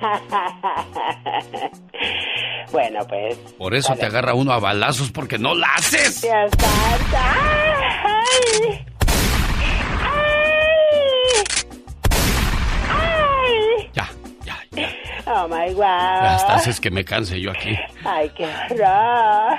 bueno, 2.72 3.00
pues. 3.08 3.36
Por 3.58 3.74
eso 3.74 3.94
te 3.94 4.06
agarra 4.06 4.34
uno 4.34 4.52
a 4.52 4.58
balazos 4.58 5.10
porque 5.10 5.38
no 5.38 5.54
la 5.54 5.68
haces. 5.76 6.22
Dios 6.22 6.50
santo. 6.58 7.16
¡Ay! 8.04 8.86
¡Ay! 12.88 13.90
Ya, 13.92 14.08
ya, 14.44 14.58
ya. 14.70 14.88
Oh 15.26 15.46
my 15.48 15.72
God. 15.74 15.84
Hasta 15.84 16.54
haces 16.54 16.80
que 16.80 16.90
me 16.90 17.04
canse 17.04 17.38
yo 17.40 17.50
aquí. 17.50 17.76
Ay, 18.04 18.30
qué 18.36 18.46
horror. 18.46 19.58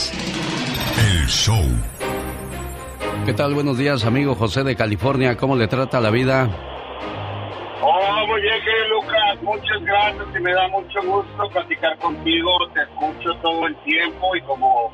El 1.21 1.27
show. 1.27 1.63
¿Qué 3.27 3.33
tal? 3.33 3.53
Buenos 3.53 3.77
días, 3.77 4.05
amigo 4.05 4.33
José 4.33 4.63
de 4.63 4.75
California. 4.75 5.37
¿Cómo 5.37 5.55
le 5.55 5.67
trata 5.67 6.01
la 6.01 6.09
vida? 6.09 6.49
Oh, 7.79 8.25
muy 8.25 8.41
bien, 8.41 8.55
querido 8.63 8.87
Lucas. 8.87 9.43
Muchas 9.43 9.83
gracias 9.83 10.25
y 10.35 10.39
me 10.39 10.51
da 10.51 10.67
mucho 10.69 10.99
gusto 11.03 11.49
platicar 11.53 11.95
contigo. 11.99 12.49
Te 12.73 12.81
escucho 12.81 13.35
todo 13.43 13.67
el 13.67 13.75
tiempo 13.83 14.35
y 14.35 14.41
como, 14.41 14.91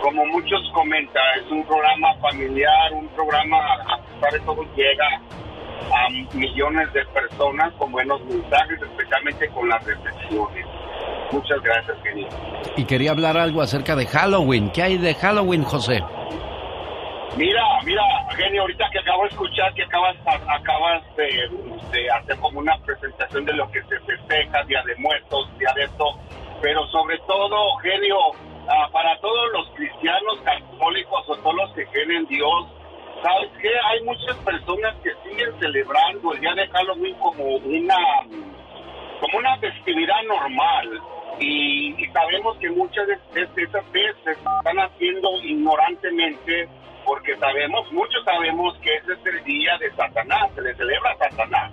como 0.00 0.24
muchos 0.24 0.58
comentan, 0.72 1.22
es 1.44 1.50
un 1.50 1.66
programa 1.66 2.14
familiar, 2.22 2.92
un 2.94 3.08
programa, 3.08 3.58
a 3.58 4.00
pesar 4.06 4.32
de 4.32 4.40
todo, 4.46 4.64
llega 4.74 5.20
a 5.92 6.34
millones 6.34 6.90
de 6.94 7.04
personas 7.12 7.74
con 7.74 7.92
buenos 7.92 8.24
mensajes, 8.24 8.80
especialmente 8.80 9.48
con 9.48 9.68
las 9.68 9.84
reflexiones. 9.84 10.71
Muchas 11.32 11.60
gracias, 11.62 11.96
querido. 12.02 12.28
Y 12.76 12.84
quería 12.84 13.10
hablar 13.10 13.36
algo 13.36 13.62
acerca 13.62 13.96
de 13.96 14.06
Halloween. 14.06 14.70
¿Qué 14.70 14.82
hay 14.82 14.98
de 14.98 15.14
Halloween, 15.14 15.64
José? 15.64 16.02
Mira, 17.36 17.62
mira, 17.84 18.02
genio, 18.36 18.60
ahorita 18.62 18.84
que 18.92 18.98
acabo 18.98 19.22
de 19.22 19.28
escuchar 19.30 19.72
que 19.72 19.82
acabas, 19.84 20.16
acabas 20.26 21.02
de, 21.16 21.48
de 21.90 22.10
hacer 22.10 22.36
como 22.40 22.60
una 22.60 22.76
presentación 22.84 23.46
de 23.46 23.54
lo 23.54 23.70
que 23.70 23.80
se 23.84 23.98
festeja, 24.00 24.62
Día 24.64 24.82
de 24.84 24.94
Muertos, 24.96 25.48
Día 25.58 25.72
de 25.74 25.84
esto, 25.84 26.04
pero 26.60 26.86
sobre 26.88 27.18
todo, 27.20 27.76
genio, 27.76 28.18
ah, 28.68 28.86
para 28.92 29.18
todos 29.20 29.50
los 29.52 29.66
cristianos 29.76 30.40
católicos 30.44 31.24
o 31.28 31.36
todos 31.36 31.54
los 31.56 31.72
que 31.72 31.86
creen 31.86 32.12
en 32.12 32.26
Dios, 32.26 32.66
¿sabes 33.22 33.50
qué? 33.62 33.70
Hay 33.90 34.04
muchas 34.04 34.36
personas 34.44 34.94
que 35.02 35.10
siguen 35.24 35.58
celebrando 35.58 36.34
el 36.34 36.40
Día 36.40 36.54
de 36.54 36.68
Halloween 36.68 37.14
como 37.14 37.44
una, 37.44 37.96
como 39.20 39.38
una 39.38 39.56
festividad 39.56 40.22
normal. 40.28 41.00
Y, 41.40 41.94
y 41.98 42.06
sabemos 42.12 42.56
que 42.58 42.70
muchas 42.70 43.06
de, 43.06 43.16
de 43.34 43.62
esas 43.62 43.90
veces 43.92 44.16
están 44.26 44.78
haciendo 44.78 45.28
ignorantemente 45.42 46.68
porque 47.04 47.36
sabemos, 47.36 47.90
muchos 47.92 48.24
sabemos 48.24 48.76
que 48.78 48.94
ese 48.94 49.12
es 49.14 49.26
el 49.26 49.42
día 49.44 49.76
de 49.78 49.90
Satanás, 49.96 50.50
se 50.54 50.62
le 50.62 50.74
celebra 50.76 51.10
a 51.12 51.28
Satanás. 51.30 51.72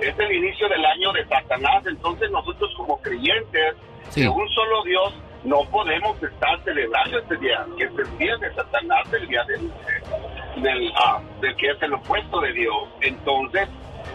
Es 0.00 0.18
el 0.18 0.32
inicio 0.32 0.68
del 0.68 0.84
año 0.84 1.12
de 1.12 1.24
Satanás, 1.26 1.82
entonces 1.86 2.30
nosotros 2.30 2.70
como 2.76 3.00
creyentes 3.00 3.74
Sí. 4.10 4.22
de 4.22 4.28
un 4.28 4.48
solo 4.50 4.84
Dios 4.84 5.14
no 5.44 5.64
podemos 5.70 6.22
estar 6.22 6.62
celebrando 6.64 7.18
este 7.18 7.36
día, 7.38 7.66
que 7.76 7.84
es 7.84 7.90
el 7.98 8.18
día 8.18 8.36
de 8.36 8.54
Satanás, 8.54 9.12
el 9.12 9.26
día 9.26 9.42
del, 9.44 9.70
del, 10.62 10.92
ah, 10.96 11.20
del 11.40 11.56
que 11.56 11.70
es 11.70 11.82
el 11.82 11.94
opuesto 11.94 12.40
de 12.40 12.52
Dios. 12.52 12.88
Entonces, 13.00 13.68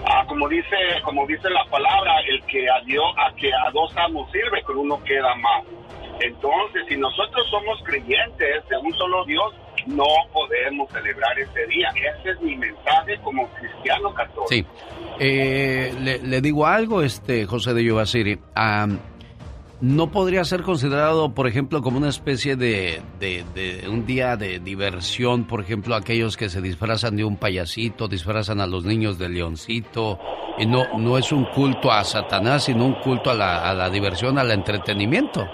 ah, 0.06 0.26
como 0.28 0.48
dice 0.48 0.76
como 1.04 1.26
dice 1.28 1.50
la 1.50 1.66
palabra, 1.66 2.14
el 2.28 2.44
que 2.46 2.70
a 2.70 2.82
Dios, 2.86 3.06
a 3.18 3.34
que 3.36 3.52
a 3.54 3.72
dos 3.72 3.96
amos 3.98 4.32
sirve, 4.32 4.62
con 4.64 4.78
uno 4.78 5.02
queda 5.04 5.36
mal. 5.36 5.64
Entonces, 6.20 6.84
si 6.88 6.98
nosotros 6.98 7.48
somos 7.50 7.82
creyentes 7.84 8.68
de 8.70 8.78
un 8.78 8.94
solo 8.94 9.26
Dios, 9.26 9.54
no 9.88 10.06
podemos 10.32 10.92
celebrar 10.92 11.38
este 11.40 11.66
día. 11.68 11.90
Ese 11.96 12.32
es 12.32 12.42
mi 12.42 12.56
mensaje 12.56 13.18
como 13.24 13.48
cristiano 13.54 14.14
católico. 14.14 14.48
Sí. 14.48 14.66
Eh, 15.20 15.94
le, 16.00 16.20
le 16.20 16.42
digo 16.42 16.68
algo, 16.68 17.02
este 17.02 17.46
José 17.46 17.74
de 17.74 17.84
Yovasiri. 17.84 18.40
Am, 18.54 19.00
¿No 19.82 20.12
podría 20.12 20.44
ser 20.44 20.62
considerado, 20.62 21.34
por 21.34 21.48
ejemplo, 21.48 21.82
como 21.82 21.98
una 21.98 22.10
especie 22.10 22.56
de, 22.56 23.02
de- 23.20 23.88
un 23.90 24.06
día 24.06 24.38
de 24.38 24.60
diversión? 24.60 25.46
Por 25.46 25.60
ejemplo, 25.62 25.96
aquellos 25.96 26.38
que 26.38 26.50
se 26.50 26.62
disfrazan 26.62 27.16
de 27.18 27.24
un 27.24 27.36
payasito, 27.38 28.08
disfrazan 28.08 28.62
a 28.62 28.68
los 28.68 28.86
niños 28.86 29.18
de 29.18 29.30
leoncito. 29.30 30.20
Y 30.60 30.68
no, 30.68 30.84
no 31.00 31.18
es 31.18 31.32
un 31.32 31.46
culto 31.46 31.92
a 31.92 32.04
Satanás, 32.04 32.66
sino 32.66 32.86
un 32.86 32.94
culto 33.02 33.32
a 33.32 33.34
la, 33.34 33.68
a 33.70 33.74
la 33.74 33.90
diversión, 33.90 34.38
al 34.38 34.52
entretenimiento. 34.52 35.48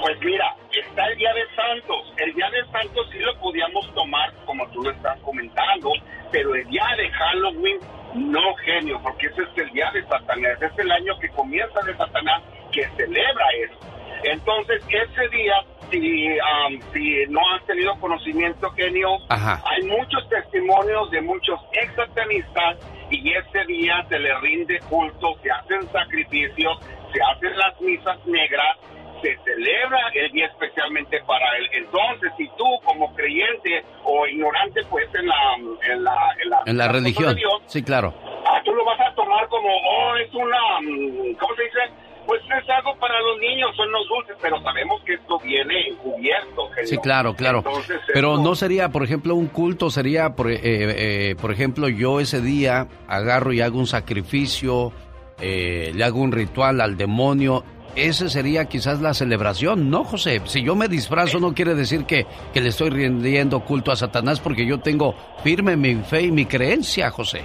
Pues 0.00 0.16
mira, 0.24 0.56
está 0.72 1.06
el 1.08 1.18
Día 1.18 1.34
de 1.34 1.42
Santos. 1.54 2.14
El 2.16 2.32
Día 2.34 2.46
de 2.50 2.64
Santos 2.72 3.06
sí 3.12 3.18
lo 3.18 3.38
podíamos 3.40 3.92
tomar 3.94 4.32
como 4.46 4.66
tú 4.70 4.82
lo 4.82 4.90
estás 4.90 5.18
comentando, 5.20 5.90
pero 6.32 6.54
el 6.54 6.66
Día 6.68 6.86
de 6.96 7.10
Halloween 7.10 7.76
no, 8.14 8.54
genio, 8.64 8.98
porque 9.02 9.26
ese 9.26 9.42
es 9.42 9.48
el 9.58 9.70
Día 9.72 9.90
de 9.92 10.02
Satanás. 10.04 10.56
Es 10.62 10.78
el 10.78 10.90
año 10.90 11.12
que 11.20 11.28
comienza 11.28 11.78
de 11.84 11.94
Satanás 11.94 12.40
que 12.70 12.84
celebra 12.96 13.44
eso. 13.64 13.78
Entonces, 14.24 14.82
ese 14.88 15.28
día, 15.28 15.54
si, 15.90 16.28
am, 16.38 16.78
si 16.92 17.24
no 17.28 17.40
has 17.54 17.64
tenido 17.66 17.94
conocimiento, 18.00 18.70
genio, 18.72 19.16
Ajá. 19.28 19.62
hay 19.64 19.82
muchos 19.86 20.28
testimonios 20.28 21.10
de 21.10 21.20
muchos 21.22 21.58
ex 21.72 21.94
satanistas 21.94 22.78
y 23.10 23.32
ese 23.32 23.64
día 23.66 24.04
se 24.08 24.18
le 24.18 24.38
rinde 24.40 24.78
culto, 24.90 25.34
se 25.42 25.50
hacen 25.50 25.88
sacrificios, 25.90 26.78
se 27.12 27.18
hacen 27.22 27.56
las 27.56 27.80
misas 27.80 28.24
negras, 28.26 28.76
se 29.22 29.36
celebra 29.44 29.98
el 30.14 30.30
día 30.32 30.46
especialmente 30.46 31.18
para 31.26 31.56
él. 31.56 31.68
Entonces, 31.72 32.30
si 32.36 32.46
tú 32.58 32.66
como 32.84 33.12
creyente 33.14 33.82
o 34.04 34.26
ignorante, 34.26 34.82
pues 34.90 35.06
en 35.14 35.26
la, 35.26 35.54
en 35.56 36.04
la, 36.04 36.14
en 36.42 36.50
la, 36.50 36.62
En 36.66 36.76
la 36.78 36.86
cosa 36.88 36.98
religión. 36.98 37.36
Dios, 37.36 37.62
Sí, 37.66 37.82
claro. 37.82 38.14
ah, 38.46 38.60
tú 38.64 38.74
lo 38.74 38.84
vas 38.84 39.00
a 39.00 39.14
tomar 39.14 39.48
como, 39.48 39.68
oh, 39.68 40.16
es 40.16 40.32
una, 40.34 40.80
mm, 40.82 41.34
¿cómo 41.38 41.54
se 41.56 41.62
dice? 41.64 41.78
Pues 42.26 42.40
es 42.42 42.68
algo 42.70 42.96
para 43.00 43.20
los 43.20 43.38
niños, 43.40 43.70
son 43.76 43.90
los 43.90 44.06
dulces, 44.08 44.36
pero 44.40 44.60
sabemos 44.62 45.02
que 45.04 45.14
esto 45.14 45.38
viene 45.40 45.88
encubierto. 45.88 46.68
Sí, 46.84 46.96
claro, 46.98 47.34
claro. 47.34 47.58
Entonces, 47.58 48.00
Pero 48.12 48.32
esto- 48.34 48.42
no 48.44 48.54
sería, 48.54 48.88
por 48.90 49.02
ejemplo, 49.02 49.34
un 49.34 49.46
culto, 49.48 49.90
sería, 49.90 50.30
por, 50.36 50.50
eh, 50.50 50.58
eh, 50.62 51.34
por 51.40 51.50
ejemplo, 51.52 51.88
yo 51.88 52.20
ese 52.20 52.40
día 52.40 52.86
agarro 53.08 53.52
y 53.52 53.60
hago 53.60 53.78
un 53.78 53.86
sacrificio, 53.86 54.92
eh, 55.40 55.90
le 55.94 56.04
hago 56.04 56.20
un 56.20 56.30
ritual 56.32 56.80
al 56.80 56.96
demonio. 56.96 57.64
Ese 57.96 58.30
sería 58.30 58.66
quizás 58.66 59.00
la 59.00 59.14
celebración, 59.14 59.90
¿no, 59.90 60.04
José? 60.04 60.40
Si 60.44 60.62
yo 60.62 60.76
me 60.76 60.86
disfrazo 60.86 61.40
no 61.40 61.54
quiere 61.54 61.74
decir 61.74 62.04
que, 62.04 62.24
que 62.52 62.60
le 62.60 62.68
estoy 62.68 62.90
rindiendo 62.90 63.60
culto 63.64 63.90
a 63.90 63.96
Satanás 63.96 64.38
porque 64.38 64.64
yo 64.64 64.78
tengo 64.78 65.16
firme 65.42 65.76
mi 65.76 65.96
fe 65.96 66.22
y 66.22 66.30
mi 66.30 66.44
creencia, 66.46 67.10
José. 67.10 67.42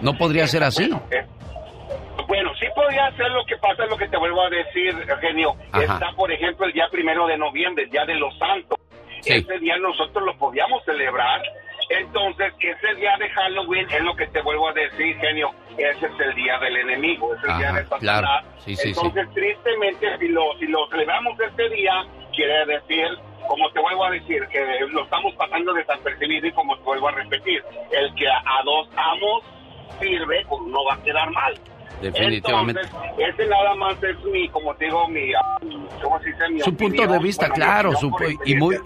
¿No 0.00 0.16
podría 0.16 0.46
ser 0.46 0.62
así? 0.62 0.84
Eh, 0.84 0.88
Bueno, 0.88 1.02
sí 2.92 3.16
ser 3.16 3.30
lo 3.30 3.44
que 3.44 3.56
pasa, 3.56 3.84
es 3.84 3.90
lo 3.90 3.96
que 3.96 4.08
te 4.08 4.16
vuelvo 4.16 4.42
a 4.42 4.50
decir, 4.50 4.94
genio. 5.20 5.54
Ajá. 5.72 5.84
Está, 5.84 6.12
por 6.12 6.30
ejemplo, 6.30 6.66
el 6.66 6.72
día 6.72 6.88
primero 6.90 7.26
de 7.26 7.36
noviembre, 7.36 7.84
el 7.84 7.90
día 7.90 8.04
de 8.04 8.14
los 8.14 8.36
santos. 8.38 8.78
Ese 9.24 9.58
día 9.58 9.76
nosotros 9.78 10.24
lo 10.24 10.36
podíamos 10.36 10.84
celebrar. 10.84 11.40
Entonces, 11.90 12.52
ese 12.58 12.94
día 12.96 13.16
de 13.18 13.28
Halloween 13.30 13.86
es 13.90 14.02
lo 14.02 14.16
que 14.16 14.26
te 14.28 14.40
vuelvo 14.42 14.68
a 14.68 14.72
decir, 14.72 15.16
genio. 15.18 15.50
Ese 15.76 16.06
es 16.06 16.20
el 16.20 16.34
día 16.34 16.58
del 16.58 16.76
enemigo, 16.78 17.34
es 17.34 17.40
el 17.44 17.58
día 17.58 17.68
Ajá, 17.68 17.78
de 17.78 17.84
Satanás. 17.84 18.00
claro. 18.00 18.28
Sí, 18.58 18.76
sí, 18.76 18.82
sí. 18.82 18.88
Entonces, 18.88 19.34
tristemente, 19.34 20.18
si 20.18 20.28
lo, 20.28 20.58
si 20.58 20.66
lo 20.66 20.88
celebramos 20.88 21.38
este 21.38 21.68
día, 21.68 22.04
quiere 22.34 22.66
decir, 22.66 23.06
como 23.46 23.70
te 23.72 23.80
vuelvo 23.80 24.04
a 24.06 24.10
decir, 24.10 24.46
que 24.48 24.86
lo 24.90 25.04
estamos 25.04 25.34
pasando 25.34 25.72
desapercibido 25.74 26.46
y 26.46 26.52
como 26.52 26.76
te 26.76 26.82
vuelvo 26.82 27.08
a 27.08 27.12
repetir, 27.12 27.62
el 27.90 28.14
que 28.14 28.28
a, 28.28 28.38
a 28.38 28.62
dos 28.64 28.88
amos 28.96 29.44
sirve, 30.00 30.44
pues 30.48 30.62
no 30.62 30.84
va 30.84 30.94
a 30.94 31.02
quedar 31.02 31.30
mal. 31.30 31.54
Definitivamente. 32.02 32.80
Entonces, 32.82 33.34
ese 33.34 33.46
nada 33.48 33.74
más 33.76 34.02
es 34.02 34.24
mi, 34.24 34.48
como 34.48 34.74
te 34.74 34.86
digo, 34.86 35.08
mi, 35.08 35.32
¿cómo 36.02 36.18
se 36.20 36.28
dice? 36.30 36.48
Mi 36.50 36.60
su 36.60 36.76
punto 36.76 37.06
de 37.06 37.18
vista, 37.18 37.48
claro, 37.50 37.94
su, 37.96 38.10
y 38.44 38.54
muy 38.56 38.76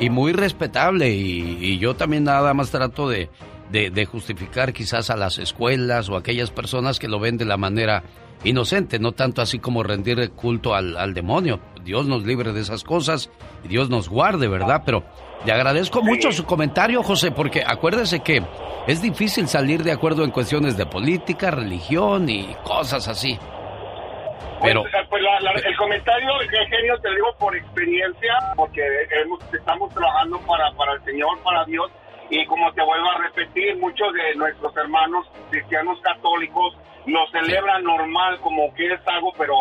y 0.00 0.10
muy 0.10 0.32
respetable 0.32 1.10
y, 1.10 1.58
y, 1.60 1.78
yo 1.78 1.94
también 1.94 2.24
nada 2.24 2.54
más 2.54 2.70
trato 2.70 3.08
de, 3.08 3.28
de, 3.70 3.90
de, 3.90 4.04
justificar 4.04 4.72
quizás 4.72 5.10
a 5.10 5.16
las 5.16 5.38
escuelas 5.38 6.08
o 6.08 6.16
a 6.16 6.20
aquellas 6.20 6.50
personas 6.50 6.98
que 6.98 7.08
lo 7.08 7.20
ven 7.20 7.36
de 7.36 7.44
la 7.44 7.56
manera 7.56 8.02
inocente, 8.44 8.98
no 8.98 9.12
tanto 9.12 9.42
así 9.42 9.58
como 9.58 9.82
rendir 9.82 10.30
culto 10.32 10.74
al, 10.74 10.96
al 10.96 11.14
demonio. 11.14 11.60
Dios 11.84 12.06
nos 12.06 12.24
libre 12.24 12.52
de 12.52 12.60
esas 12.60 12.84
cosas 12.84 13.30
y 13.64 13.68
Dios 13.68 13.90
nos 13.90 14.08
guarde, 14.08 14.48
¿verdad? 14.48 14.82
Pero 14.84 15.04
le 15.44 15.52
agradezco 15.52 16.02
mucho 16.02 16.30
su 16.30 16.44
comentario, 16.44 17.02
José, 17.02 17.32
porque 17.32 17.62
acuérdese 17.66 18.20
que 18.20 18.42
es 18.86 19.02
difícil 19.02 19.48
salir 19.48 19.82
de 19.82 19.92
acuerdo 19.92 20.24
en 20.24 20.30
cuestiones 20.30 20.76
de 20.76 20.86
política, 20.86 21.50
religión 21.50 22.28
y 22.28 22.54
cosas 22.64 23.08
así. 23.08 23.38
Pero, 24.62 24.82
pues, 24.82 24.92
pues 25.10 25.22
el 25.64 25.76
comentario, 25.76 26.28
genio, 26.70 26.96
te 27.00 27.08
lo 27.08 27.14
digo 27.16 27.34
por 27.38 27.56
experiencia, 27.56 28.32
porque 28.54 28.80
estamos 29.52 29.92
trabajando 29.92 30.38
para, 30.46 30.70
para 30.72 30.92
el 30.94 31.04
Señor, 31.04 31.36
para 31.42 31.64
Dios, 31.64 31.90
y 32.30 32.46
como 32.46 32.72
te 32.72 32.82
vuelvo 32.82 33.10
a 33.10 33.18
repetir, 33.18 33.76
muchos 33.78 34.12
de 34.14 34.36
nuestros 34.36 34.76
hermanos 34.76 35.26
cristianos 35.50 35.98
católicos 36.02 36.76
lo 37.06 37.26
celebran 37.30 37.82
normal 37.84 38.38
como 38.40 38.72
que 38.74 38.86
es 38.86 39.00
algo, 39.06 39.32
pero 39.36 39.54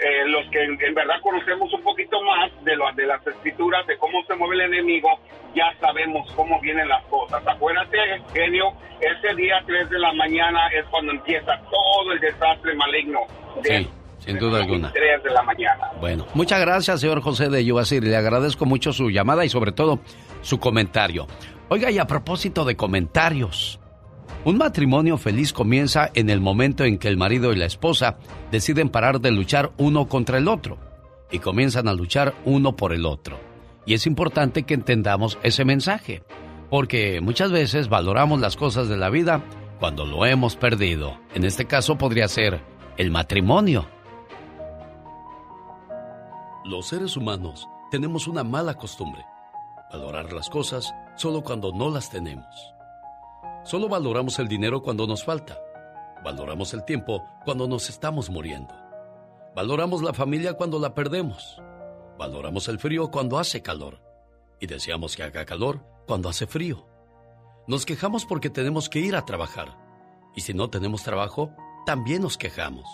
eh, 0.00 0.28
los 0.28 0.48
que 0.50 0.62
en, 0.62 0.94
verdad 0.94 1.20
conocemos 1.22 1.72
un 1.72 1.82
poquito 1.82 2.22
más 2.22 2.50
de, 2.64 2.76
lo, 2.76 2.90
de 2.92 3.06
las 3.06 3.26
escrituras, 3.26 3.86
de 3.86 3.96
cómo 3.98 4.22
se 4.26 4.34
mueve 4.36 4.56
el 4.56 4.72
enemigo, 4.72 5.08
ya 5.54 5.72
sabemos 5.80 6.30
cómo 6.36 6.60
vienen 6.60 6.88
las 6.88 7.04
cosas. 7.06 7.42
Acuérdate, 7.46 7.98
genio, 8.32 8.72
ese 9.00 9.34
día 9.34 9.56
3 9.66 9.90
de 9.90 9.98
la 9.98 10.12
mañana 10.12 10.68
es 10.68 10.84
cuando 10.86 11.12
empieza 11.12 11.52
todo 11.70 12.12
el 12.12 12.20
desastre 12.20 12.74
maligno. 12.74 13.20
sí. 13.62 13.88
Sin 14.18 14.36
duda 14.36 14.58
alguna. 14.58 14.92
3 14.92 15.22
de 15.22 15.30
la 15.30 15.42
mañana. 15.42 15.92
Bueno, 16.00 16.26
muchas 16.34 16.60
gracias, 16.60 17.00
señor 17.00 17.22
José 17.22 17.48
de 17.48 17.64
Yubasir. 17.64 18.02
Le 18.02 18.16
agradezco 18.16 18.66
mucho 18.66 18.92
su 18.92 19.10
llamada 19.10 19.44
y 19.44 19.48
sobre 19.48 19.72
todo 19.72 20.00
su 20.42 20.58
comentario. 20.58 21.26
Oiga, 21.68 21.90
y 21.90 21.98
a 21.98 22.06
propósito 22.06 22.64
de 22.64 22.76
comentarios, 22.76 23.80
un 24.44 24.56
matrimonio 24.56 25.18
feliz 25.18 25.52
comienza 25.52 26.10
en 26.14 26.30
el 26.30 26.40
momento 26.40 26.84
en 26.84 26.98
que 26.98 27.08
el 27.08 27.16
marido 27.16 27.52
y 27.52 27.56
la 27.56 27.66
esposa 27.66 28.18
deciden 28.50 28.88
parar 28.88 29.20
de 29.20 29.30
luchar 29.30 29.72
uno 29.78 30.08
contra 30.08 30.38
el 30.38 30.48
otro 30.48 30.78
y 31.30 31.40
comienzan 31.40 31.88
a 31.88 31.94
luchar 31.94 32.34
uno 32.44 32.76
por 32.76 32.92
el 32.92 33.04
otro. 33.04 33.38
Y 33.84 33.94
es 33.94 34.06
importante 34.06 34.62
que 34.62 34.74
entendamos 34.74 35.38
ese 35.42 35.64
mensaje, 35.64 36.22
porque 36.70 37.20
muchas 37.20 37.50
veces 37.50 37.88
valoramos 37.88 38.40
las 38.40 38.56
cosas 38.56 38.88
de 38.88 38.96
la 38.96 39.10
vida 39.10 39.42
cuando 39.80 40.06
lo 40.06 40.24
hemos 40.24 40.56
perdido. 40.56 41.18
En 41.34 41.44
este 41.44 41.66
caso 41.66 41.98
podría 41.98 42.28
ser 42.28 42.60
el 42.96 43.10
matrimonio. 43.10 43.86
Los 46.64 46.88
seres 46.88 47.16
humanos 47.16 47.66
tenemos 47.90 48.28
una 48.28 48.44
mala 48.44 48.74
costumbre, 48.74 49.24
valorar 49.90 50.32
las 50.32 50.48
cosas 50.50 50.94
solo 51.16 51.42
cuando 51.42 51.72
no 51.72 51.90
las 51.90 52.10
tenemos. 52.10 52.77
Solo 53.68 53.86
valoramos 53.86 54.38
el 54.38 54.48
dinero 54.48 54.80
cuando 54.80 55.06
nos 55.06 55.22
falta. 55.22 55.60
Valoramos 56.24 56.72
el 56.72 56.86
tiempo 56.86 57.22
cuando 57.44 57.68
nos 57.68 57.90
estamos 57.90 58.30
muriendo. 58.30 58.74
Valoramos 59.54 60.00
la 60.00 60.14
familia 60.14 60.54
cuando 60.54 60.78
la 60.78 60.94
perdemos. 60.94 61.60
Valoramos 62.18 62.66
el 62.68 62.78
frío 62.78 63.10
cuando 63.10 63.38
hace 63.38 63.60
calor. 63.60 64.00
Y 64.58 64.68
deseamos 64.68 65.16
que 65.16 65.22
haga 65.22 65.44
calor 65.44 65.84
cuando 66.06 66.30
hace 66.30 66.46
frío. 66.46 66.86
Nos 67.66 67.84
quejamos 67.84 68.24
porque 68.24 68.48
tenemos 68.48 68.88
que 68.88 69.00
ir 69.00 69.14
a 69.14 69.26
trabajar. 69.26 69.76
Y 70.34 70.40
si 70.40 70.54
no 70.54 70.70
tenemos 70.70 71.02
trabajo, 71.02 71.50
también 71.84 72.22
nos 72.22 72.38
quejamos. 72.38 72.88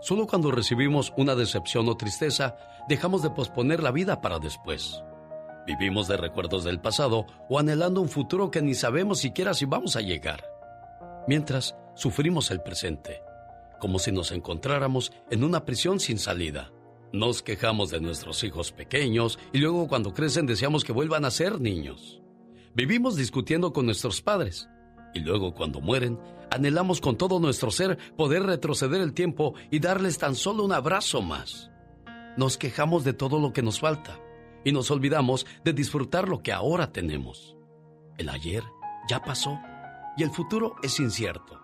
Solo 0.00 0.28
cuando 0.28 0.52
recibimos 0.52 1.12
una 1.16 1.34
decepción 1.34 1.88
o 1.88 1.96
tristeza, 1.96 2.56
dejamos 2.88 3.20
de 3.22 3.30
posponer 3.30 3.82
la 3.82 3.90
vida 3.90 4.20
para 4.20 4.38
después. 4.38 5.02
Vivimos 5.66 6.08
de 6.08 6.16
recuerdos 6.16 6.64
del 6.64 6.80
pasado 6.80 7.26
o 7.48 7.58
anhelando 7.58 8.00
un 8.00 8.08
futuro 8.08 8.50
que 8.50 8.62
ni 8.62 8.74
sabemos 8.74 9.20
siquiera 9.20 9.54
si 9.54 9.64
vamos 9.64 9.94
a 9.94 10.00
llegar. 10.00 10.44
Mientras, 11.28 11.76
sufrimos 11.94 12.50
el 12.50 12.62
presente, 12.62 13.22
como 13.80 14.00
si 14.00 14.10
nos 14.10 14.32
encontráramos 14.32 15.12
en 15.30 15.44
una 15.44 15.64
prisión 15.64 16.00
sin 16.00 16.18
salida. 16.18 16.72
Nos 17.12 17.42
quejamos 17.42 17.90
de 17.90 18.00
nuestros 18.00 18.42
hijos 18.42 18.72
pequeños 18.72 19.38
y 19.52 19.58
luego 19.58 19.86
cuando 19.86 20.14
crecen 20.14 20.46
deseamos 20.46 20.82
que 20.82 20.92
vuelvan 20.92 21.24
a 21.24 21.30
ser 21.30 21.60
niños. 21.60 22.20
Vivimos 22.74 23.16
discutiendo 23.16 23.72
con 23.72 23.86
nuestros 23.86 24.20
padres 24.20 24.68
y 25.14 25.20
luego 25.20 25.54
cuando 25.54 25.80
mueren 25.80 26.18
anhelamos 26.50 27.00
con 27.00 27.16
todo 27.16 27.38
nuestro 27.38 27.70
ser 27.70 27.98
poder 28.16 28.42
retroceder 28.42 29.00
el 29.00 29.12
tiempo 29.12 29.54
y 29.70 29.78
darles 29.78 30.18
tan 30.18 30.34
solo 30.34 30.64
un 30.64 30.72
abrazo 30.72 31.22
más. 31.22 31.70
Nos 32.36 32.56
quejamos 32.58 33.04
de 33.04 33.12
todo 33.12 33.38
lo 33.38 33.52
que 33.52 33.62
nos 33.62 33.78
falta 33.78 34.18
y 34.64 34.72
nos 34.72 34.90
olvidamos 34.90 35.46
de 35.64 35.72
disfrutar 35.72 36.28
lo 36.28 36.42
que 36.42 36.52
ahora 36.52 36.92
tenemos. 36.92 37.56
El 38.18 38.28
ayer 38.28 38.62
ya 39.08 39.22
pasó 39.22 39.58
y 40.16 40.22
el 40.22 40.30
futuro 40.30 40.76
es 40.82 41.00
incierto. 41.00 41.60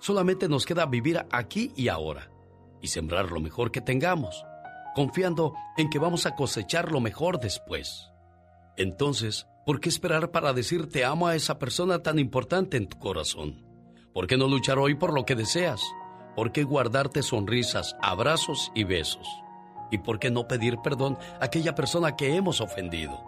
Solamente 0.00 0.48
nos 0.48 0.66
queda 0.66 0.86
vivir 0.86 1.24
aquí 1.30 1.72
y 1.76 1.88
ahora 1.88 2.30
y 2.80 2.88
sembrar 2.88 3.30
lo 3.30 3.40
mejor 3.40 3.70
que 3.70 3.80
tengamos, 3.80 4.44
confiando 4.94 5.54
en 5.76 5.88
que 5.88 5.98
vamos 5.98 6.26
a 6.26 6.34
cosechar 6.34 6.90
lo 6.90 7.00
mejor 7.00 7.38
después. 7.38 8.10
Entonces, 8.76 9.46
¿por 9.64 9.80
qué 9.80 9.88
esperar 9.88 10.30
para 10.32 10.52
decir 10.52 10.88
te 10.88 11.04
amo 11.04 11.28
a 11.28 11.36
esa 11.36 11.58
persona 11.58 12.02
tan 12.02 12.18
importante 12.18 12.76
en 12.76 12.88
tu 12.88 12.98
corazón? 12.98 13.64
¿Por 14.12 14.26
qué 14.26 14.36
no 14.36 14.48
luchar 14.48 14.78
hoy 14.78 14.94
por 14.94 15.14
lo 15.14 15.24
que 15.24 15.36
deseas? 15.36 15.80
¿Por 16.34 16.50
qué 16.50 16.64
guardarte 16.64 17.22
sonrisas, 17.22 17.96
abrazos 18.02 18.72
y 18.74 18.84
besos? 18.84 19.41
¿Y 19.92 19.98
por 19.98 20.18
qué 20.18 20.30
no 20.30 20.48
pedir 20.48 20.78
perdón 20.78 21.18
a 21.38 21.44
aquella 21.44 21.74
persona 21.74 22.16
que 22.16 22.34
hemos 22.34 22.62
ofendido? 22.62 23.22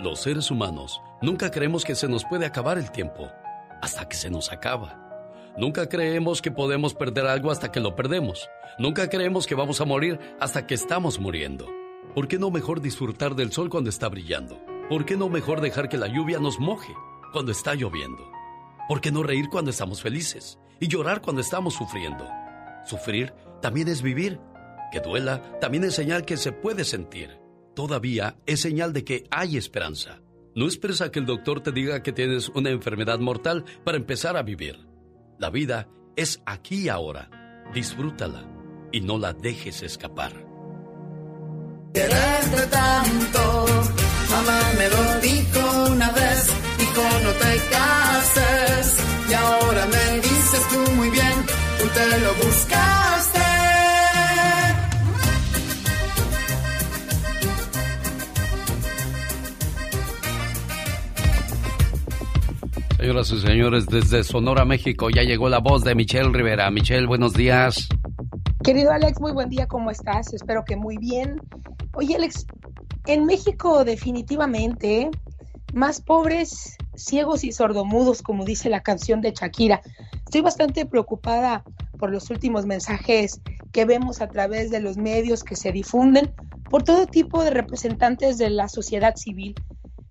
Los 0.00 0.20
seres 0.20 0.50
humanos 0.50 1.00
nunca 1.22 1.50
creemos 1.50 1.84
que 1.84 1.94
se 1.94 2.08
nos 2.08 2.24
puede 2.24 2.44
acabar 2.44 2.76
el 2.76 2.90
tiempo 2.90 3.30
hasta 3.80 4.08
que 4.08 4.16
se 4.16 4.28
nos 4.28 4.50
acaba. 4.50 4.98
Nunca 5.56 5.88
creemos 5.88 6.42
que 6.42 6.50
podemos 6.50 6.92
perder 6.92 7.26
algo 7.26 7.52
hasta 7.52 7.70
que 7.70 7.78
lo 7.78 7.94
perdemos. 7.94 8.50
Nunca 8.78 9.08
creemos 9.08 9.46
que 9.46 9.54
vamos 9.54 9.80
a 9.80 9.84
morir 9.84 10.18
hasta 10.40 10.66
que 10.66 10.74
estamos 10.74 11.20
muriendo. 11.20 11.68
¿Por 12.14 12.26
qué 12.26 12.36
no 12.38 12.50
mejor 12.50 12.80
disfrutar 12.80 13.36
del 13.36 13.52
sol 13.52 13.70
cuando 13.70 13.90
está 13.90 14.08
brillando? 14.08 14.60
¿Por 14.88 15.04
qué 15.04 15.16
no 15.16 15.28
mejor 15.28 15.60
dejar 15.60 15.88
que 15.88 15.98
la 15.98 16.08
lluvia 16.08 16.40
nos 16.40 16.58
moje 16.58 16.92
cuando 17.32 17.52
está 17.52 17.76
lloviendo? 17.76 18.28
¿Por 18.88 19.00
qué 19.00 19.12
no 19.12 19.22
reír 19.22 19.48
cuando 19.50 19.70
estamos 19.70 20.02
felices 20.02 20.58
y 20.80 20.88
llorar 20.88 21.20
cuando 21.20 21.42
estamos 21.42 21.74
sufriendo? 21.74 22.26
Sufrir 22.84 23.34
también 23.60 23.86
es 23.88 24.02
vivir 24.02 24.40
que 24.90 25.00
duela 25.00 25.58
también 25.60 25.84
es 25.84 25.94
señal 25.94 26.24
que 26.24 26.36
se 26.36 26.52
puede 26.52 26.84
sentir. 26.84 27.38
Todavía 27.74 28.36
es 28.46 28.60
señal 28.60 28.92
de 28.92 29.04
que 29.04 29.24
hay 29.30 29.56
esperanza. 29.56 30.20
No 30.54 30.66
esperes 30.66 31.00
a 31.00 31.10
que 31.10 31.20
el 31.20 31.26
doctor 31.26 31.60
te 31.60 31.70
diga 31.70 32.02
que 32.02 32.12
tienes 32.12 32.48
una 32.48 32.70
enfermedad 32.70 33.20
mortal 33.20 33.64
para 33.84 33.96
empezar 33.96 34.36
a 34.36 34.42
vivir. 34.42 34.86
La 35.38 35.50
vida 35.50 35.88
es 36.16 36.42
aquí 36.46 36.86
y 36.86 36.88
ahora. 36.88 37.30
Disfrútala 37.72 38.44
y 38.90 39.00
no 39.00 39.18
la 39.18 39.32
dejes 39.32 39.82
escapar. 39.82 40.32
Tanto, 42.70 43.66
mamá 44.30 44.60
me 44.76 44.88
lo 44.88 45.20
dijo 45.20 45.92
una 45.92 46.10
vez, 46.10 46.46
dijo 46.78 47.02
no 47.22 47.30
te 47.32 47.56
cases. 47.70 48.98
Y 49.30 49.34
ahora 49.34 49.86
me 49.86 50.20
dices 50.20 50.68
tú 50.72 50.92
muy 50.92 51.10
bien, 51.10 51.46
tú 51.78 51.86
te 51.88 52.20
lo 52.20 52.34
buscaste. 52.34 53.47
Señoras 62.98 63.30
y 63.30 63.40
señores, 63.40 63.86
desde 63.86 64.24
Sonora, 64.24 64.64
México, 64.64 65.08
ya 65.08 65.22
llegó 65.22 65.48
la 65.48 65.60
voz 65.60 65.84
de 65.84 65.94
Michelle 65.94 66.30
Rivera. 66.32 66.68
Michelle, 66.72 67.06
buenos 67.06 67.32
días. 67.32 67.88
Querido 68.64 68.90
Alex, 68.90 69.20
muy 69.20 69.30
buen 69.30 69.48
día, 69.48 69.68
¿cómo 69.68 69.92
estás? 69.92 70.34
Espero 70.34 70.64
que 70.64 70.74
muy 70.74 70.96
bien. 70.96 71.40
Oye, 71.94 72.16
Alex, 72.16 72.44
en 73.06 73.24
México 73.24 73.84
definitivamente, 73.84 75.12
más 75.72 76.00
pobres, 76.00 76.76
ciegos 76.96 77.44
y 77.44 77.52
sordomudos, 77.52 78.20
como 78.20 78.44
dice 78.44 78.68
la 78.68 78.82
canción 78.82 79.20
de 79.20 79.30
Shakira. 79.30 79.80
Estoy 80.24 80.40
bastante 80.40 80.84
preocupada 80.84 81.62
por 82.00 82.10
los 82.10 82.30
últimos 82.30 82.66
mensajes 82.66 83.40
que 83.70 83.84
vemos 83.84 84.20
a 84.20 84.26
través 84.26 84.72
de 84.72 84.80
los 84.80 84.96
medios 84.96 85.44
que 85.44 85.54
se 85.54 85.70
difunden 85.70 86.34
por 86.68 86.82
todo 86.82 87.06
tipo 87.06 87.44
de 87.44 87.50
representantes 87.50 88.38
de 88.38 88.50
la 88.50 88.66
sociedad 88.66 89.14
civil 89.14 89.54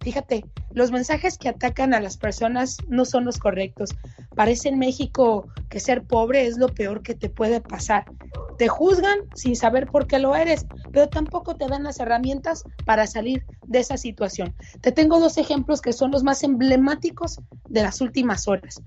Fíjate, 0.01 0.45
los 0.71 0.91
mensajes 0.91 1.37
que 1.37 1.49
atacan 1.49 1.93
a 1.93 1.99
las 1.99 2.17
personas 2.17 2.77
no 2.87 3.05
son 3.05 3.25
los 3.25 3.37
correctos. 3.39 3.89
Parece 4.35 4.69
en 4.69 4.79
México 4.79 5.47
que 5.69 5.79
ser 5.79 6.03
pobre 6.03 6.45
es 6.45 6.57
lo 6.57 6.67
peor 6.67 7.01
que 7.01 7.15
te 7.15 7.29
puede 7.29 7.61
pasar. 7.61 8.05
Te 8.57 8.67
juzgan 8.67 9.19
sin 9.33 9.55
saber 9.55 9.87
por 9.87 10.07
qué 10.07 10.19
lo 10.19 10.35
eres, 10.35 10.65
pero 10.91 11.09
tampoco 11.09 11.55
te 11.55 11.67
dan 11.67 11.83
las 11.83 11.99
herramientas 11.99 12.63
para 12.85 13.05
salir 13.05 13.45
de 13.67 13.79
esa 13.79 13.97
situación. 13.97 14.55
Te 14.81 14.91
tengo 14.91 15.19
dos 15.19 15.37
ejemplos 15.37 15.81
que 15.81 15.93
son 15.93 16.11
los 16.11 16.23
más 16.23 16.43
emblemáticos 16.43 17.39
de 17.67 17.83
las 17.83 18.01
últimas 18.01 18.47
horas. 18.47 18.81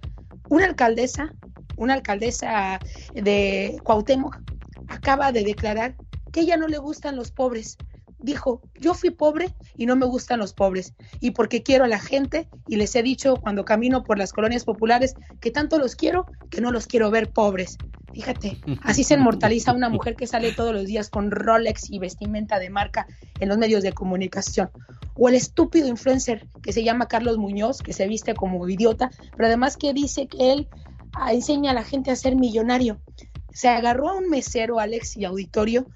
Una 0.49 0.67
alcaldesa 0.67 1.33
una 1.81 1.95
alcaldesa 1.95 2.79
de 3.15 3.81
Cuauhtémoc, 3.83 4.39
acaba 4.89 5.33
de 5.33 5.43
declarar 5.43 5.97
que 6.31 6.41
ella 6.43 6.59
no 6.59 6.69
le 6.69 6.77
gustan 6.77 7.17
los 7.17 7.33
pobres. 7.33 7.79
Dijo, 8.23 8.61
yo 8.75 8.95
fui 8.95 9.11
pobre 9.11 9.55
y 9.77 9.87
no 9.87 9.97
me 9.97 10.07
gustan 10.07 10.39
los 10.39 10.53
pobres. 10.53 10.95
Y 11.21 11.31
porque 11.33 11.63
quiero 11.63 11.85
a 11.85 11.89
la 11.89 11.99
gente, 11.99 12.49
y 12.67 12.77
les 12.77 12.95
he 12.95 13.03
dicho 13.03 13.37
cuando 13.37 13.65
camino 13.65 14.05
por 14.05 14.19
las 14.19 14.33
colonias 14.33 14.65
populares 14.65 15.15
que 15.41 15.51
tanto 15.51 15.79
los 15.79 15.97
quiero 15.97 16.27
que 16.51 16.61
no 16.61 16.71
los 16.71 16.87
quiero 16.87 17.11
ver 17.11 17.31
pobres. 17.31 17.79
Fíjate, 18.13 18.59
así 18.83 19.05
se 19.05 19.15
inmortaliza 19.15 19.73
una 19.73 19.89
mujer 19.89 20.17
que 20.17 20.27
sale 20.27 20.53
todos 20.53 20.75
los 20.75 20.87
días 20.87 21.11
con 21.11 21.31
Rolex 21.31 21.91
y 21.91 21.99
vestimenta 21.99 22.59
de 22.59 22.69
marca 22.69 23.07
en 23.39 23.49
los 23.49 23.59
medios 23.59 23.83
de 23.83 23.93
comunicación. 23.93 24.71
O 25.15 25.29
el 25.29 25.35
estúpido 25.35 25.87
influencer 25.89 26.49
que 26.63 26.73
se 26.73 26.83
llama 26.83 27.07
Carlos 27.07 27.39
Muñoz, 27.39 27.83
que 27.83 27.93
se 27.93 28.09
viste 28.09 28.35
como 28.35 28.69
idiota, 28.69 29.11
pero 29.37 29.47
además 29.47 29.77
que 29.77 29.93
dice 29.93 30.27
que 30.27 30.53
él 30.53 30.69
ah, 31.13 31.33
enseña 31.33 31.71
a 31.71 31.75
la 31.75 31.85
gente 31.85 32.11
a 32.11 32.17
ser 32.17 32.37
millonario. 32.37 33.01
Se 33.53 33.69
agarró 33.69 34.09
a 34.09 34.17
un 34.17 34.29
mesero, 34.29 34.81
Alex 34.81 35.17
y 35.17 35.25
auditorio, 35.25 35.87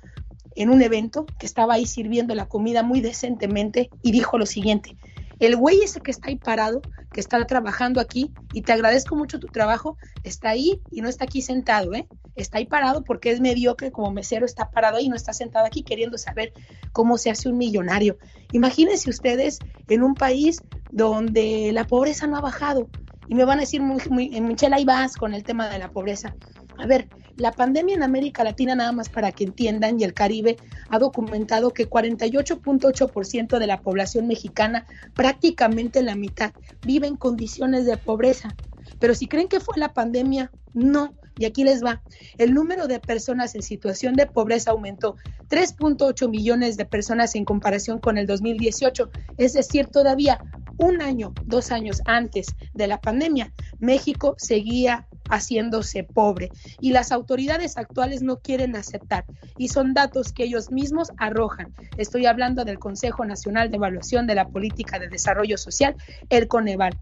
en 0.57 0.71
un 0.71 0.83
evento 0.83 1.27
que 1.39 1.47
estaba 1.47 1.75
ahí 1.75 1.87
sirviendo 1.87 2.35
la 2.35 2.47
comida 2.47 2.83
muy 2.83 3.01
decentemente 3.01 3.91
y 4.03 4.13
dijo 4.13 4.39
lo 4.39 4.47
siguiente, 4.47 4.97
el 5.41 5.57
güey 5.57 5.83
ese 5.83 6.01
que 6.01 6.11
está 6.11 6.29
ahí 6.29 6.37
parado, 6.37 6.81
que 7.13 7.21
está 7.21 7.45
trabajando 7.47 8.01
aquí, 8.01 8.33
y 8.53 8.63
te 8.63 8.73
agradezco 8.73 9.17
mucho 9.17 9.41
tu 9.41 9.49
trabajo, 9.49 9.97
está 10.23 10.51
ahí 10.51 10.81
y 10.91 11.01
no 11.01 11.09
está 11.09 11.25
aquí 11.25 11.43
sentado, 11.43 11.95
¿eh? 11.95 12.07
Está 12.37 12.59
ahí 12.59 12.67
parado 12.67 13.05
porque 13.05 13.31
es 13.31 13.41
mediocre 13.41 13.93
como 13.93 14.11
mesero, 14.11 14.47
está 14.47 14.71
parado 14.71 14.97
ahí 14.97 15.07
y 15.07 15.09
no 15.09 15.17
está 15.17 15.33
sentado 15.33 15.67
aquí 15.67 15.83
queriendo 15.83 16.19
saber 16.19 16.53
cómo 16.93 17.19
se 17.19 17.31
hace 17.31 17.49
un 17.49 17.59
millonario. 17.59 18.19
Imagínense 18.53 19.11
ustedes 19.11 19.59
en 19.89 20.03
un 20.03 20.15
país 20.15 20.61
donde 20.91 21.71
la 21.73 21.87
pobreza 21.87 22.27
no 22.27 22.37
ha 22.37 22.41
bajado. 22.41 22.89
Y 23.29 23.35
me 23.35 23.45
van 23.45 23.59
a 23.59 23.63
decir, 23.63 23.81
muy, 23.81 24.01
Michelle, 24.41 24.75
ahí 24.75 24.85
vas 24.85 25.17
con 25.17 25.33
el 25.33 25.45
tema 25.45 25.69
de 25.69 25.79
la 25.79 25.91
pobreza. 25.91 26.35
A 26.79 26.87
ver, 26.87 27.09
la 27.37 27.53
pandemia 27.53 27.95
en 27.95 28.03
América 28.03 28.45
Latina, 28.45 28.75
nada 28.75 28.93
más 28.93 29.09
para 29.09 29.33
que 29.33 29.45
entiendan, 29.45 30.01
y 30.01 30.05
el 30.05 30.15
Caribe 30.15 30.57
ha 30.89 30.99
documentado 30.99 31.73
que 31.73 31.89
48.8% 31.89 33.59
de 33.59 33.67
la 33.67 33.81
población 33.81 34.27
mexicana, 34.29 34.87
prácticamente 35.15 36.03
la 36.03 36.15
mitad, 36.15 36.53
vive 36.87 37.07
en 37.07 37.17
condiciones 37.17 37.87
de 37.87 37.97
pobreza. 37.97 38.55
Pero 38.99 39.15
si 39.15 39.27
creen 39.27 39.49
que 39.49 39.61
fue 39.61 39.77
la 39.79 39.93
pandemia, 39.93 40.51
no. 40.73 41.15
Y 41.37 41.47
aquí 41.47 41.65
les 41.65 41.85
va. 41.85 42.01
El 42.39 42.55
número 42.55 42.87
de 42.87 43.01
personas 43.01 43.57
en 43.57 43.63
situación 43.63 44.15
de 44.15 44.27
pobreza 44.27 44.71
aumentó 44.71 45.17
3.8 45.49 46.29
millones 46.29 46.77
de 46.77 46.85
personas 46.85 47.35
en 47.35 47.45
comparación 47.45 47.99
con 47.99 48.19
el 48.19 48.27
2018. 48.27 49.11
Es 49.37 49.55
decir, 49.55 49.87
todavía 49.87 50.39
un 50.79 51.03
año, 51.03 51.33
dos 51.45 51.71
años 51.73 52.01
antes 52.05 52.55
de 52.73 52.87
la 52.87 53.01
pandemia, 53.01 53.53
México 53.79 54.35
seguía 54.39 55.07
haciéndose 55.31 56.05
pobre 56.05 56.51
y 56.81 56.93
las 56.93 57.13
autoridades 57.13 57.77
actuales 57.77 58.23
no 58.23 58.41
quieren 58.41 58.77
aceptar 58.77 59.25
y 59.57 59.69
son 59.69 59.95
datos 59.95 60.33
que 60.33 60.45
ellos 60.45 60.71
mismos 60.71 61.13
arrojan. 61.17 61.75
Estoy 61.97 62.27
hablando 62.27 62.65
del 62.65 62.79
Consejo 62.79 63.25
Nacional 63.25 63.71
de 63.71 63.77
Evaluación 63.77 64.27
de 64.27 64.35
la 64.35 64.49
Política 64.49 64.99
de 64.99 65.09
Desarrollo 65.09 65.57
Social, 65.57 65.97
el 66.29 66.49
Coneval. 66.49 66.99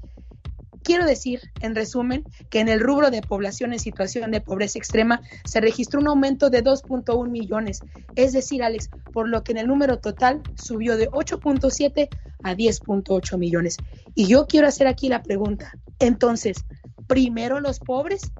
Quiero 0.83 1.07
decir, 1.07 1.41
en 1.61 1.75
resumen, 1.75 2.25
que 2.51 2.61
en 2.61 2.69
el 2.69 2.81
rubro 2.81 3.11
de 3.11 3.23
población 3.23 3.73
en 3.73 3.79
situación 3.79 4.31
de 4.31 4.41
pobreza 4.41 4.79
extrema 4.79 5.21
se 5.45 5.61
registró 5.61 6.01
un 6.01 6.09
aumento 6.09 6.51
de 6.51 6.65
2.1 6.65 7.29
millones, 7.29 7.81
es 8.17 8.33
decir, 8.33 8.63
Alex, 8.63 8.91
por 9.13 9.29
lo 9.29 9.45
que 9.45 9.53
en 9.53 9.59
el 9.59 9.67
número 9.67 9.99
total 9.99 10.43
subió 10.57 10.97
de 10.97 11.09
8.7 11.11 12.09
a 12.43 12.55
10.8 12.55 13.39
millones. 13.39 13.77
Y 14.15 14.27
yo 14.27 14.47
quiero 14.47 14.67
hacer 14.67 14.87
aquí 14.87 15.09
la 15.09 15.23
pregunta, 15.23 15.73
entonces, 15.99 16.65
primero 17.07 17.61
los 17.61 17.79
pobres, 17.79 18.33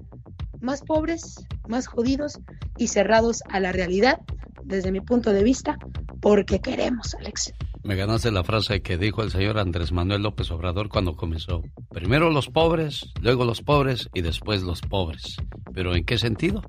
más 0.59 0.81
pobres, 0.81 1.45
más 1.67 1.87
jodidos 1.87 2.39
y 2.77 2.87
cerrados 2.87 3.41
a 3.49 3.59
la 3.59 3.71
realidad, 3.71 4.19
desde 4.63 4.91
mi 4.91 5.01
punto 5.01 5.31
de 5.31 5.43
vista, 5.43 5.77
porque 6.21 6.59
queremos, 6.59 7.15
Alex. 7.15 7.53
Me 7.83 7.95
ganaste 7.95 8.31
la 8.31 8.45
frase 8.45 8.81
que 8.81 8.97
dijo 8.97 9.23
el 9.23 9.31
señor 9.31 9.59
Andrés 9.59 9.91
Manuel 9.91 10.23
López 10.23 10.49
Obrador 10.51 10.87
cuando 10.87 11.17
comenzó. 11.17 11.63
Primero 11.89 12.29
los 12.29 12.47
pobres, 12.47 13.11
luego 13.21 13.43
los 13.43 13.61
pobres 13.61 14.09
y 14.13 14.21
después 14.21 14.63
los 14.63 14.79
pobres. 14.79 15.35
¿Pero 15.73 15.93
en 15.93 16.05
qué 16.05 16.17
sentido? 16.17 16.61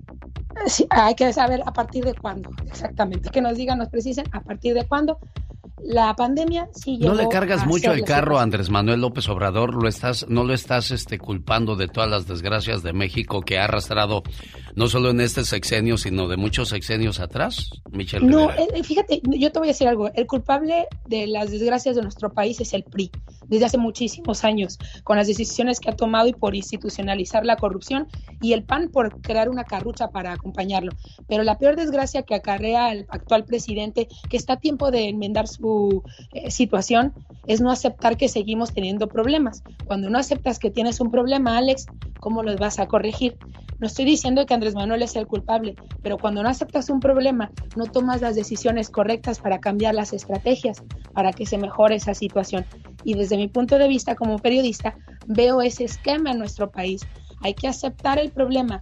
Sí, 0.67 0.87
hay 0.91 1.15
que 1.15 1.33
saber 1.33 1.62
a 1.67 1.73
partir 1.73 2.05
de 2.05 2.15
cuándo, 2.15 2.51
exactamente. 2.67 3.31
Que 3.31 3.41
nos 3.41 3.57
digan, 3.57 3.79
nos 3.79 3.91
precisen 3.91 4.27
a 4.33 4.41
partir 4.41 4.75
de 4.75 4.89
cuándo 4.89 5.19
la 5.83 6.14
pandemia 6.14 6.68
sí 6.72 6.99
No 6.99 7.14
le 7.14 7.29
cargas 7.29 7.66
mucho 7.66 7.93
el 7.93 8.05
carro 8.05 8.39
a 8.39 8.43
Andrés 8.43 8.70
Manuel 8.70 9.01
López 9.01 9.29
Obrador, 9.29 9.75
lo 9.75 9.89
estás, 9.89 10.27
no 10.29 10.45
lo 10.45 10.55
estás 10.55 10.91
este, 10.91 11.18
culpando 11.18 11.77
de 11.77 11.89
todas 11.89 12.09
las 12.09 12.27
desgracias 12.27 12.83
de 12.83 12.93
México 12.93 13.41
que 13.41 13.59
ha 13.59 13.64
arrastrado 13.64 14.22
no 14.77 14.89
solo 14.89 15.11
en 15.11 15.20
este 15.20 15.45
sexenio, 15.45 15.97
sino 15.99 16.29
de 16.29 16.37
muchos 16.37 16.68
sexenios 16.70 17.20
atrás, 17.20 17.70
Michelle. 17.91 18.27
No, 18.27 18.51
eh, 18.51 18.83
fíjate, 18.83 19.20
yo 19.25 19.53
te 19.53 19.59
voy 19.59 19.68
a 19.68 19.72
decir 19.72 19.89
algo, 19.89 20.12
el 20.14 20.27
culpable 20.27 20.87
de 21.07 21.27
las 21.27 21.51
desgracias 21.51 21.97
de 21.97 22.03
nuestro 22.03 22.33
país 22.33 22.61
es 22.61 22.72
el 22.72 22.85
PRI, 22.85 23.11
desde 23.47 23.66
hace 23.66 23.79
muchísimos 23.79 24.45
años, 24.45 24.79
con 25.05 25.16
las 25.16 25.27
decisiones 25.27 25.81
que 25.81 25.91
ha 25.91 25.97
tomado 25.97 26.29
y 26.29 26.33
por 26.33 26.55
institucionalizar 26.55 27.45
la 27.45 27.57
corrupción, 27.57 28.09
y 28.41 28.53
el 28.53 28.64
PAN 28.64 28.91
por 28.91 29.20
crear 29.20 29.49
una 29.49 29.64
carrucha 29.64 30.09
para 30.09 30.33
acompañarlo. 30.33 30.93
Pero 31.29 31.43
la 31.43 31.59
peor 31.59 31.77
desgracia 31.77 32.22
que 32.22 32.35
acarrea 32.35 32.93
el 32.93 33.07
actual 33.09 33.45
presidente, 33.45 34.09
que 34.29 34.37
está 34.37 34.55
a 34.55 34.61
tiempo 34.61 34.91
de 34.91 35.09
enmendar 35.09 35.47
su 35.49 35.64
eh, 36.33 36.51
situación 36.51 37.12
es 37.47 37.61
no 37.61 37.71
aceptar 37.71 38.17
que 38.17 38.29
seguimos 38.29 38.73
teniendo 38.73 39.09
problemas. 39.09 39.62
Cuando 39.87 40.11
no 40.11 40.19
aceptas 40.19 40.59
que 40.59 40.71
tienes 40.71 41.01
un 41.01 41.11
problema, 41.11 41.57
Alex, 41.59 41.87
¿cómo 42.21 42.43
los 42.43 42.57
vas 42.57 42.79
a 42.79 42.87
corregir? 42.87 43.37
No 43.79 43.87
estoy 43.87 44.05
diciendo 44.05 44.47
que 44.47 44.55
Andrés 44.55 44.75
Manuel 44.75 45.03
es 45.03 45.17
el 45.17 45.27
culpable, 45.27 45.75
pero 46.03 46.17
cuando 46.17 46.43
no 46.43 46.49
aceptas 46.49 46.89
un 46.89 47.01
problema, 47.01 47.51
no 47.77 47.87
tomas 47.87 48.21
las 48.21 48.37
decisiones 48.37 48.89
correctas 48.89 49.41
para 49.41 49.59
cambiar 49.59 49.95
las 49.95 50.12
estrategias, 50.12 50.83
para 51.12 51.33
que 51.33 51.45
se 51.45 51.59
mejore 51.59 51.97
esa 51.97 52.15
situación. 52.15 52.65
Y 53.03 53.15
desde 53.15 53.37
mi 53.37 53.49
punto 53.49 53.79
de 53.79 53.89
vista 53.89 54.15
como 54.15 54.39
periodista, 54.39 54.97
veo 55.27 55.61
ese 55.61 55.85
esquema 55.85 56.31
en 56.31 56.39
nuestro 56.39 56.71
país. 56.71 57.03
Hay 57.43 57.55
que 57.55 57.69
aceptar 57.69 58.19
el 58.19 58.31
problema. 58.31 58.81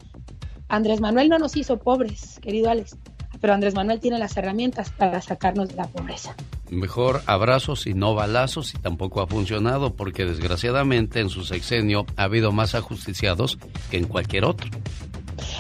Andrés 0.68 1.00
Manuel 1.00 1.28
no 1.28 1.38
nos 1.38 1.56
hizo 1.56 1.78
pobres, 1.78 2.38
querido 2.40 2.70
Alex, 2.70 2.96
pero 3.42 3.54
Andrés 3.54 3.74
Manuel 3.74 3.98
tiene 3.98 4.20
las 4.20 4.36
herramientas 4.36 4.90
para 4.90 5.20
sacarnos 5.20 5.68
de 5.68 5.74
la 5.74 5.88
pobreza. 5.88 6.34
Mejor 6.70 7.22
abrazos 7.26 7.88
y 7.88 7.92
no 7.92 8.14
balazos 8.14 8.72
y 8.72 8.78
tampoco 8.78 9.20
ha 9.20 9.26
funcionado 9.26 9.94
porque 9.94 10.24
desgraciadamente 10.24 11.18
en 11.18 11.28
su 11.28 11.44
sexenio 11.44 12.06
ha 12.16 12.22
habido 12.22 12.52
más 12.52 12.76
ajusticiados 12.76 13.58
que 13.90 13.98
en 13.98 14.04
cualquier 14.04 14.44
otro. 14.44 14.70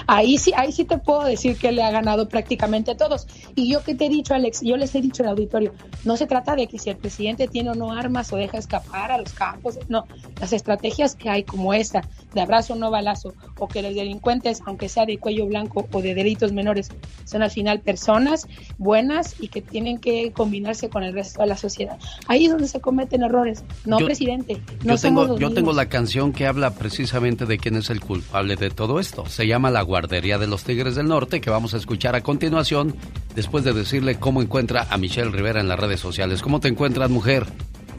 Ahí 0.06 0.38
sí, 0.38 0.52
ahí 0.56 0.72
sí 0.72 0.84
te 0.84 0.98
puedo 0.98 1.24
decir 1.24 1.56
que 1.56 1.72
le 1.72 1.82
ha 1.82 1.90
ganado 1.90 2.28
prácticamente 2.28 2.92
a 2.92 2.96
todos. 2.96 3.26
Y 3.54 3.70
yo 3.70 3.82
que 3.82 3.94
te 3.94 4.06
he 4.06 4.08
dicho, 4.08 4.34
Alex, 4.34 4.60
yo 4.62 4.76
les 4.76 4.94
he 4.94 5.00
dicho 5.00 5.22
al 5.22 5.30
auditorio, 5.30 5.72
no 6.04 6.16
se 6.16 6.26
trata 6.26 6.56
de 6.56 6.66
que 6.66 6.78
si 6.78 6.90
el 6.90 6.96
presidente 6.96 7.48
tiene 7.48 7.70
o 7.70 7.74
no 7.74 7.92
armas 7.92 8.32
o 8.32 8.36
deja 8.36 8.58
escapar 8.58 9.12
a 9.12 9.18
los 9.18 9.32
campos, 9.32 9.78
no, 9.88 10.06
las 10.40 10.52
estrategias 10.52 11.14
que 11.14 11.30
hay 11.30 11.44
como 11.44 11.74
esta, 11.74 12.02
de 12.34 12.40
abrazo 12.40 12.74
no 12.74 12.90
balazo, 12.90 13.34
o 13.58 13.68
que 13.68 13.82
los 13.82 13.94
delincuentes, 13.94 14.62
aunque 14.66 14.88
sea 14.88 15.06
de 15.06 15.18
cuello 15.18 15.46
blanco 15.46 15.88
o 15.92 16.02
de 16.02 16.14
delitos 16.14 16.52
menores, 16.52 16.90
son 17.24 17.42
al 17.42 17.50
final 17.50 17.80
personas 17.80 18.46
buenas 18.78 19.36
y 19.40 19.48
que 19.48 19.62
tienen 19.62 19.98
que 19.98 20.32
combinarse 20.32 20.88
con 20.88 21.02
el 21.02 21.12
resto 21.12 21.42
de 21.42 21.48
la 21.48 21.56
sociedad. 21.56 21.98
Ahí 22.28 22.46
es 22.46 22.52
donde 22.52 22.68
se 22.68 22.80
cometen 22.80 23.22
errores, 23.22 23.64
no 23.84 23.98
presidente. 23.98 24.60
No 24.84 24.94
yo 24.94 25.00
tengo, 25.00 25.38
yo 25.38 25.52
tengo 25.52 25.72
la 25.72 25.88
canción 25.88 26.32
que 26.32 26.46
habla 26.46 26.74
precisamente 26.74 27.46
de 27.46 27.58
quién 27.58 27.76
es 27.76 27.90
el 27.90 28.00
culpable 28.00 28.56
de 28.56 28.70
todo 28.70 29.00
esto. 29.00 29.26
Se 29.26 29.46
llama 29.46 29.70
La 29.72 29.82
guardería 29.82 30.38
de 30.38 30.46
los 30.46 30.64
Tigres 30.64 30.94
del 30.94 31.08
Norte, 31.08 31.40
que 31.40 31.50
vamos 31.50 31.74
a 31.74 31.78
escuchar 31.78 32.14
a 32.14 32.20
continuación, 32.20 32.94
después 33.34 33.64
de 33.64 33.72
decirle 33.72 34.18
cómo 34.18 34.42
encuentra 34.42 34.86
a 34.90 34.98
Michelle 34.98 35.30
Rivera 35.30 35.60
en 35.60 35.68
las 35.68 35.80
redes 35.80 35.98
sociales. 35.98 36.42
¿Cómo 36.42 36.60
te 36.60 36.68
encuentras, 36.68 37.10
mujer? 37.10 37.46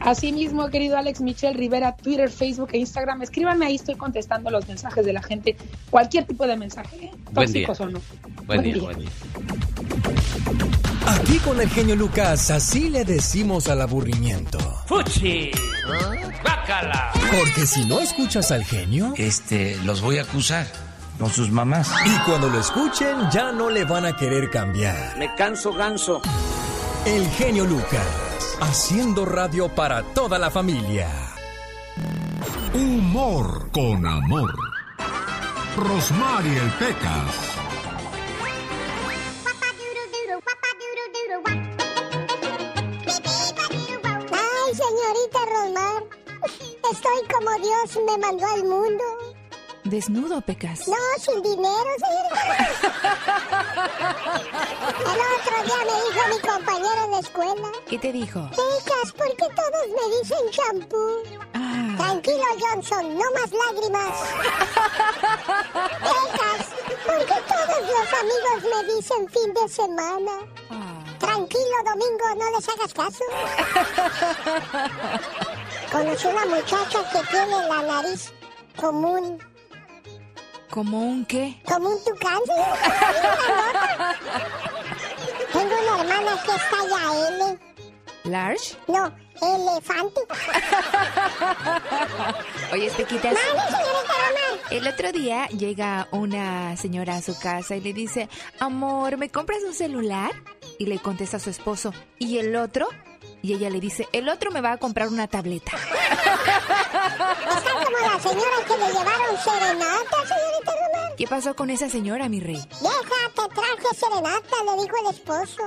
Así 0.00 0.32
mismo, 0.32 0.68
querido 0.68 0.98
Alex 0.98 1.20
Michelle 1.20 1.54
Rivera, 1.54 1.96
Twitter, 1.96 2.30
Facebook 2.30 2.68
e 2.72 2.78
Instagram. 2.78 3.22
Escríbanme 3.22 3.66
ahí, 3.66 3.76
estoy 3.76 3.96
contestando 3.96 4.50
los 4.50 4.68
mensajes 4.68 5.04
de 5.04 5.12
la 5.12 5.22
gente. 5.22 5.56
Cualquier 5.90 6.26
tipo 6.26 6.46
de 6.46 6.56
mensaje, 6.56 7.06
¿eh? 7.06 7.10
tóxicos 7.34 7.80
o 7.80 7.86
no. 7.86 8.00
Buen, 8.46 8.62
día, 8.62 8.76
buen 8.78 8.98
día. 9.00 9.10
Aquí 11.06 11.38
con 11.38 11.60
el 11.60 11.68
genio 11.68 11.96
Lucas, 11.96 12.50
así 12.50 12.90
le 12.90 13.04
decimos 13.04 13.68
al 13.68 13.80
aburrimiento. 13.80 14.58
¡Fuchi! 14.86 15.50
¡Bácala! 16.44 17.10
Porque 17.36 17.66
si 17.66 17.84
no 17.86 18.00
escuchas 18.00 18.52
al 18.52 18.64
genio, 18.64 19.14
este, 19.16 19.76
los 19.84 20.02
voy 20.02 20.18
a 20.18 20.22
acusar 20.22 20.66
con 21.18 21.30
sus 21.30 21.50
mamás. 21.50 21.90
Y 22.04 22.18
cuando 22.24 22.48
lo 22.48 22.60
escuchen, 22.60 23.30
ya 23.30 23.52
no 23.52 23.70
le 23.70 23.84
van 23.84 24.06
a 24.06 24.16
querer 24.16 24.50
cambiar. 24.50 25.16
Me 25.16 25.34
canso 25.34 25.72
ganso. 25.72 26.20
El 27.04 27.28
genio 27.30 27.64
Lucas, 27.64 28.58
haciendo 28.60 29.24
radio 29.24 29.68
para 29.68 30.02
toda 30.02 30.38
la 30.38 30.50
familia. 30.50 31.08
Humor 32.72 33.70
con 33.70 34.06
amor. 34.06 34.54
Rosmarie 35.76 36.60
Pecas. 36.78 37.54
Ay, 44.32 44.74
señorita 44.74 45.38
Rosmar, 45.52 46.02
estoy 46.90 47.20
como 47.32 47.50
Dios 47.58 47.98
me 48.06 48.18
mandó 48.18 48.46
al 48.46 48.64
mundo 48.64 49.33
Desnudo, 49.84 50.40
Pecas. 50.40 50.88
No, 50.88 50.96
sin 51.18 51.42
dinero, 51.42 51.90
señorita. 51.98 52.40
El 54.98 55.20
otro 55.36 55.56
día 55.62 55.80
me 55.84 55.96
dijo 56.04 56.22
mi 56.30 56.40
compañero 56.40 57.10
la 57.10 57.18
escuela. 57.18 57.68
¿Qué 57.86 57.98
te 57.98 58.10
dijo? 58.12 58.48
Pecas, 58.50 59.12
¿por 59.12 59.28
qué 59.36 59.46
todos 59.54 59.86
me 59.88 60.04
dicen 60.16 60.50
champú? 60.50 61.22
Ah. 61.52 61.94
Tranquilo, 61.98 62.44
Johnson, 62.58 63.18
no 63.18 63.24
más 63.32 63.50
lágrimas. 63.52 64.14
Pecas, 66.00 66.62
¿por 67.06 67.18
qué 67.26 67.38
todos 67.46 67.80
los 67.92 68.08
amigos 68.20 68.58
me 68.72 68.94
dicen 68.94 69.28
fin 69.28 69.52
de 69.52 69.68
semana? 69.68 70.32
Tranquilo, 71.18 71.76
Domingo, 71.84 72.34
no 72.36 72.50
les 72.56 72.68
hagas 72.68 72.94
caso. 72.94 73.24
Conocí 75.92 76.26
una 76.26 76.46
muchacha 76.46 77.10
que 77.10 77.20
tiene 77.30 77.68
la 77.68 77.82
nariz 77.82 78.32
común. 78.80 79.38
¿Como 80.74 80.98
un 80.98 81.24
qué? 81.24 81.62
Como 81.64 81.88
un 81.88 82.02
tucán. 82.02 82.40
Tengo 85.52 85.72
una 85.72 86.00
hermana 86.00 86.42
que 86.44 86.50
está 86.50 86.78
ya 86.90 87.14
L. 87.28 87.56
¿Large? 88.24 88.76
No, 88.88 89.14
elefante. 89.40 90.20
Oye, 92.72 92.90
señorita 92.90 93.30
Román. 93.30 94.56
El 94.72 94.88
otro 94.88 95.12
día 95.12 95.46
llega 95.46 96.08
una 96.10 96.76
señora 96.76 97.18
a 97.18 97.22
su 97.22 97.38
casa 97.38 97.76
y 97.76 97.80
le 97.80 97.92
dice, 97.92 98.28
amor, 98.58 99.16
¿me 99.16 99.28
compras 99.28 99.60
un 99.64 99.74
celular? 99.74 100.32
Y 100.80 100.86
le 100.86 100.98
contesta 100.98 101.36
a 101.36 101.40
su 101.40 101.50
esposo, 101.50 101.92
¿y 102.18 102.38
el 102.38 102.56
otro? 102.56 102.88
Y 103.44 103.52
ella 103.52 103.68
le 103.68 103.78
dice, 103.78 104.08
el 104.10 104.26
otro 104.30 104.50
me 104.50 104.62
va 104.62 104.72
a 104.72 104.78
comprar 104.78 105.08
una 105.08 105.28
tableta. 105.28 105.72
Está 105.76 107.72
como 107.84 107.98
la 107.98 108.18
señora 108.18 108.56
que 108.66 108.74
le 108.78 108.86
llevaron 108.86 109.36
serenata, 109.36 110.16
señorita 110.22 110.72
Román. 110.72 111.12
¿Qué 111.18 111.26
pasó 111.26 111.54
con 111.54 111.68
esa 111.68 111.90
señora, 111.90 112.30
mi 112.30 112.40
rey? 112.40 112.66
Vieja, 112.80 113.28
te 113.34 113.46
traje 113.54 113.94
serenata, 113.94 114.56
le 114.64 114.82
dijo 114.82 114.96
el 114.96 115.08
esposo. 115.14 115.62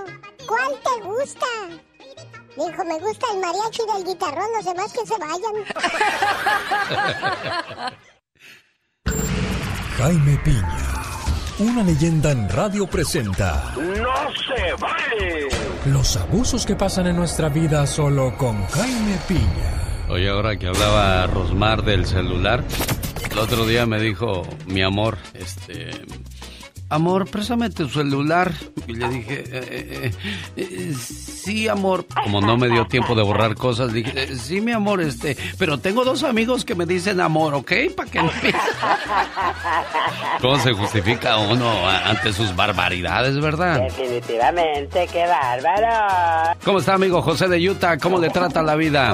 ¿Cuál 0.48 0.74
te 0.82 1.04
gusta? 1.06 1.46
Dijo, 2.56 2.84
me 2.84 2.98
gusta 2.98 3.28
el 3.32 3.42
mariachi 3.42 3.84
del 3.94 4.06
guitarrón, 4.06 4.52
los 4.56 4.66
demás 4.66 4.92
que 4.92 5.06
se 5.06 5.18
vayan. 5.20 5.54
Jaime 9.98 10.38
Piña, 10.44 10.97
una 11.60 11.84
leyenda 11.84 12.32
en 12.32 12.48
radio 12.50 12.88
presenta 12.88 13.74
¡No 13.76 13.84
se 13.84 14.74
vale! 14.80 15.48
los 15.86 16.18
abusos 16.18 16.66
que 16.66 16.76
pasan 16.76 17.08
en 17.08 17.16
nuestra 17.16 17.50
vida 17.50 17.88
solo 17.88 18.36
con 18.38 18.66
Jaime 18.68 19.18
Piña. 19.28 20.06
Oye, 20.10 20.30
ahora 20.30 20.58
que 20.58 20.68
hablaba 20.68 21.26
Rosmar 21.28 21.84
del 21.84 22.06
celular, 22.06 22.64
el 23.32 23.38
otro 23.40 23.66
día 23.66 23.86
me 23.86 24.00
dijo, 24.00 24.44
mi 24.68 24.82
amor, 24.82 25.18
este... 25.34 25.92
Amor, 26.90 27.30
préstame 27.30 27.70
tu 27.70 27.90
celular. 27.90 28.54
Y 28.88 28.94
le 28.94 29.10
dije, 29.10 29.44
eh, 29.52 30.12
eh, 30.56 30.56
eh, 30.56 30.94
sí, 30.98 31.68
amor. 31.68 32.06
Como 32.24 32.40
no 32.40 32.56
me 32.56 32.70
dio 32.70 32.86
tiempo 32.86 33.14
de 33.14 33.24
borrar 33.24 33.56
cosas, 33.56 33.92
dije, 33.92 34.14
"Eh, 34.16 34.36
sí, 34.38 34.62
mi 34.62 34.72
amor, 34.72 35.02
este, 35.02 35.36
pero 35.58 35.78
tengo 35.80 36.06
dos 36.06 36.24
amigos 36.24 36.64
que 36.64 36.76
me 36.76 36.86
dicen 36.86 37.20
amor, 37.20 37.56
¿ok? 37.56 37.72
Para 37.96 38.10
que 38.10 38.20
no 38.20 38.32
¿Cómo 40.42 40.58
se 40.60 40.72
justifica 40.72 41.36
uno 41.38 41.90
ante 41.90 42.32
sus 42.32 42.56
barbaridades, 42.56 43.38
verdad? 43.42 43.82
Definitivamente, 43.82 45.08
qué 45.12 45.26
bárbaro. 45.28 46.58
¿Cómo 46.64 46.80
está, 46.80 46.94
amigo 46.94 47.22
José 47.22 47.50
de 47.50 47.70
Utah? 47.70 47.98
¿Cómo 47.98 48.18
le 48.18 48.30
trata 48.30 48.64
la 48.64 48.76
vida? 48.76 49.14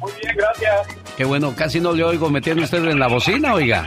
Muy 0.00 0.12
bien, 0.22 0.34
gracias. 0.36 0.86
Qué 1.18 1.24
bueno, 1.26 1.52
casi 1.54 1.80
no 1.80 1.92
le 1.92 2.02
oigo. 2.02 2.30
¿Me 2.30 2.40
tiene 2.40 2.62
usted 2.64 2.82
en 2.86 2.98
la 2.98 3.08
bocina, 3.08 3.52
oiga? 3.52 3.86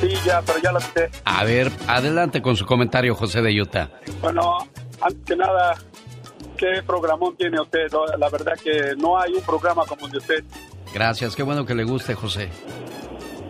Sí, 0.00 0.08
ya, 0.24 0.42
pero 0.42 0.58
ya 0.60 0.72
lo 0.72 0.78
quité. 0.80 1.10
A 1.24 1.44
ver, 1.44 1.70
adelante 1.86 2.42
con 2.42 2.56
su 2.56 2.66
comentario, 2.66 3.14
José 3.14 3.42
de 3.42 3.60
Utah. 3.60 3.90
Bueno, 4.20 4.58
antes 5.00 5.24
que 5.24 5.36
nada, 5.36 5.74
¿qué 6.56 6.82
programón 6.86 7.36
tiene 7.36 7.60
usted? 7.60 7.86
La 8.18 8.28
verdad 8.28 8.54
que 8.62 8.94
no 8.96 9.18
hay 9.18 9.32
un 9.34 9.42
programa 9.42 9.84
como 9.86 10.06
el 10.06 10.12
de 10.12 10.18
usted. 10.18 10.44
Gracias, 10.92 11.34
qué 11.34 11.42
bueno 11.42 11.64
que 11.64 11.74
le 11.74 11.84
guste, 11.84 12.14
José. 12.14 12.48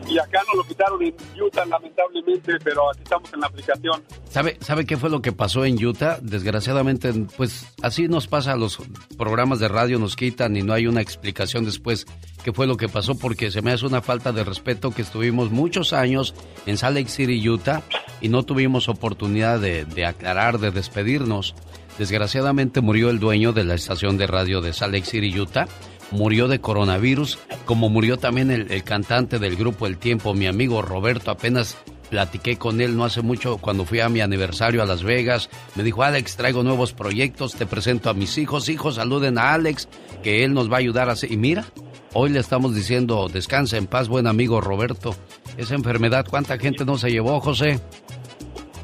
Y 0.09 0.19
acá 0.19 0.43
nos 0.47 0.57
lo 0.57 0.65
quitaron 0.65 1.03
en 1.03 1.15
Utah, 1.41 1.65
lamentablemente, 1.65 2.53
pero 2.63 2.91
aquí 2.91 3.03
estamos 3.03 3.33
en 3.33 3.41
la 3.41 3.47
aplicación. 3.47 4.03
¿Sabe, 4.29 4.57
¿Sabe 4.61 4.85
qué 4.85 4.97
fue 4.97 5.11
lo 5.11 5.23
que 5.23 5.33
pasó 5.33 5.65
en 5.65 5.83
Utah? 5.85 6.19
Desgraciadamente, 6.21 7.13
pues 7.37 7.67
así 7.83 8.09
nos 8.09 8.27
pasa 8.27 8.53
a 8.53 8.57
los 8.57 8.79
programas 9.17 9.61
de 9.61 9.69
radio, 9.69 9.99
nos 9.99 10.17
quitan 10.17 10.57
y 10.57 10.63
no 10.63 10.73
hay 10.73 10.87
una 10.87 11.01
explicación 11.01 11.65
después 11.65 12.07
qué 12.45 12.53
fue 12.53 12.67
lo 12.67 12.77
que 12.77 12.89
pasó, 12.89 13.17
porque 13.17 13.51
se 13.51 13.63
me 13.63 13.73
hace 13.73 13.87
una 13.87 14.03
falta 14.03 14.33
de 14.33 14.45
respeto 14.45 14.91
que 14.91 15.03
estuvimos 15.03 15.51
muchos 15.51 15.93
años 15.93 16.35
en 16.67 16.77
Salt 16.77 16.97
Lake 16.97 17.09
City, 17.09 17.49
Utah, 17.49 17.83
y 18.21 18.29
no 18.29 18.43
tuvimos 18.43 18.89
oportunidad 18.89 19.59
de, 19.61 19.85
de 19.87 20.05
aclarar, 20.05 20.59
de 20.59 20.71
despedirnos. 20.71 21.55
Desgraciadamente 21.99 22.81
murió 22.81 23.09
el 23.09 23.21
dueño 23.21 23.53
de 23.53 23.65
la 23.65 23.75
estación 23.75 24.19
de 24.19 24.27
radio 24.27 24.61
de 24.61 24.73
Salt 24.73 24.93
Lake 24.93 25.07
City, 25.07 25.39
Utah. 25.39 25.69
Murió 26.15 26.47
de 26.47 26.61
coronavirus, 26.61 27.41
como 27.65 27.89
murió 27.89 28.19
también 28.19 28.53
el, 28.53 28.71
el 28.71 28.85
cantante 28.85 29.41
del 29.41 29.57
grupo 29.57 29.89
El 29.89 29.99
Tiempo, 29.99 30.33
mi 30.33 30.47
amigo 30.47 30.81
Roberto. 30.81 31.33
Apenas 31.33 31.77
platiqué 32.09 32.57
con 32.57 32.81
él 32.81 32.97
no 32.97 33.05
hace 33.05 33.21
mucho 33.21 33.59
cuando 33.59 33.85
fui 33.85 33.99
a 33.99 34.09
mi 34.09 34.21
aniversario 34.21 34.81
a 34.81 34.87
Las 34.87 35.03
Vegas. 35.03 35.51
Me 35.75 35.83
dijo, 35.83 36.05
Alex, 36.05 36.37
traigo 36.37 36.63
nuevos 36.63 36.93
proyectos, 36.93 37.57
te 37.57 37.67
presento 37.67 38.11
a 38.11 38.15
mis 38.15 38.39
hijos. 38.39 38.69
Hijos, 38.69 38.95
saluden 38.95 39.39
a 39.39 39.55
Alex, 39.55 39.89
que 40.23 40.45
él 40.45 40.55
nos 40.55 40.71
va 40.71 40.77
a 40.77 40.79
ayudar 40.79 41.11
a. 41.11 41.15
Y 41.29 41.37
mira, 41.37 41.65
hoy 42.13 42.31
le 42.31 42.39
estamos 42.39 42.77
diciendo, 42.77 43.29
descansa 43.29 43.77
en 43.77 43.89
paz, 43.89 44.07
buen 44.07 44.29
amigo 44.29 44.61
Roberto. 44.61 45.17
Esa 45.57 45.75
enfermedad, 45.75 46.25
¿cuánta 46.31 46.57
gente 46.59 46.85
no 46.85 46.97
se 46.97 47.11
llevó, 47.11 47.41
José? 47.41 47.81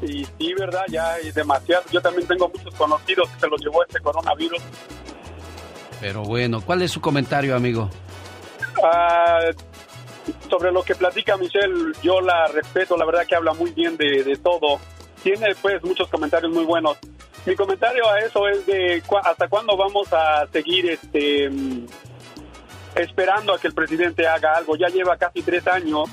Y 0.01 0.25
sí, 0.25 0.53
¿verdad? 0.59 0.83
Ya 0.89 1.13
hay 1.13 1.31
demasiado. 1.31 1.85
Yo 1.93 2.01
también 2.01 2.27
tengo 2.27 2.49
muchos 2.49 2.75
conocidos 2.75 3.29
que 3.29 3.39
se 3.39 3.47
los 3.47 3.61
llevó 3.61 3.83
este 3.83 4.01
coronavirus. 4.01 4.61
Pero 6.01 6.23
bueno, 6.23 6.59
¿cuál 6.61 6.81
es 6.81 6.91
su 6.91 6.99
comentario, 6.99 7.55
amigo? 7.55 7.89
Ah, 8.83 9.39
sobre 10.49 10.71
lo 10.71 10.83
que 10.83 10.95
platica 10.95 11.37
Michelle, 11.37 11.93
yo 12.01 12.19
la 12.21 12.47
respeto, 12.47 12.97
la 12.97 13.05
verdad 13.05 13.25
que 13.27 13.35
habla 13.35 13.53
muy 13.53 13.71
bien 13.71 13.95
de, 13.97 14.23
de 14.23 14.35
todo. 14.37 14.79
Tiene 15.23 15.53
pues 15.61 15.83
muchos 15.83 16.09
comentarios 16.09 16.51
muy 16.51 16.65
buenos. 16.65 16.97
Mi 17.45 17.55
comentario 17.55 18.09
a 18.09 18.19
eso 18.19 18.47
es 18.47 18.65
de 18.65 19.01
cua- 19.03 19.21
hasta 19.23 19.47
cuándo 19.47 19.77
vamos 19.77 20.11
a 20.11 20.47
seguir 20.51 20.89
este 20.89 21.49
esperando 22.95 23.53
a 23.53 23.59
que 23.59 23.67
el 23.67 23.73
presidente 23.73 24.27
haga 24.27 24.53
algo. 24.57 24.75
Ya 24.75 24.87
lleva 24.87 25.17
casi 25.17 25.41
tres 25.41 25.65
años 25.67 26.09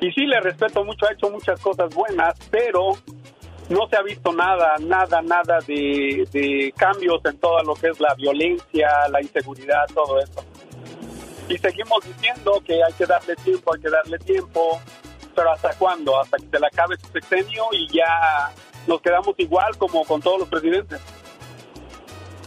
y 0.00 0.10
sí 0.12 0.26
le 0.26 0.40
respeto 0.40 0.84
mucho, 0.84 1.06
ha 1.06 1.12
hecho 1.12 1.30
muchas 1.30 1.58
cosas 1.60 1.92
buenas, 1.94 2.34
pero 2.50 2.92
no 3.68 3.88
se 3.88 3.96
ha 3.96 4.02
visto 4.02 4.32
nada, 4.32 4.74
nada, 4.80 5.20
nada 5.22 5.58
de, 5.66 6.72
cambios 6.76 7.20
en 7.24 7.38
todo 7.38 7.62
lo 7.62 7.74
que 7.74 7.88
es 7.88 8.00
la 8.00 8.14
violencia, 8.14 8.88
la 9.10 9.20
inseguridad, 9.20 9.86
todo 9.94 10.20
eso. 10.20 10.44
Y 11.48 11.58
seguimos 11.58 12.04
diciendo 12.04 12.62
que 12.64 12.74
hay 12.74 12.92
que 12.92 13.06
darle 13.06 13.36
tiempo, 13.36 13.74
hay 13.74 13.80
que 13.80 13.90
darle 13.90 14.18
tiempo, 14.18 14.80
pero 15.34 15.52
¿hasta 15.52 15.70
cuándo? 15.74 16.20
Hasta 16.20 16.38
que 16.38 16.46
se 16.46 16.58
le 16.58 16.66
acabe 16.66 16.96
su 16.96 17.06
sexenio 17.08 17.64
y 17.72 17.96
ya 17.96 18.50
nos 18.86 19.00
quedamos 19.00 19.34
igual 19.38 19.76
como 19.78 20.04
con 20.04 20.20
todos 20.20 20.40
los 20.40 20.48
presidentes. 20.48 21.00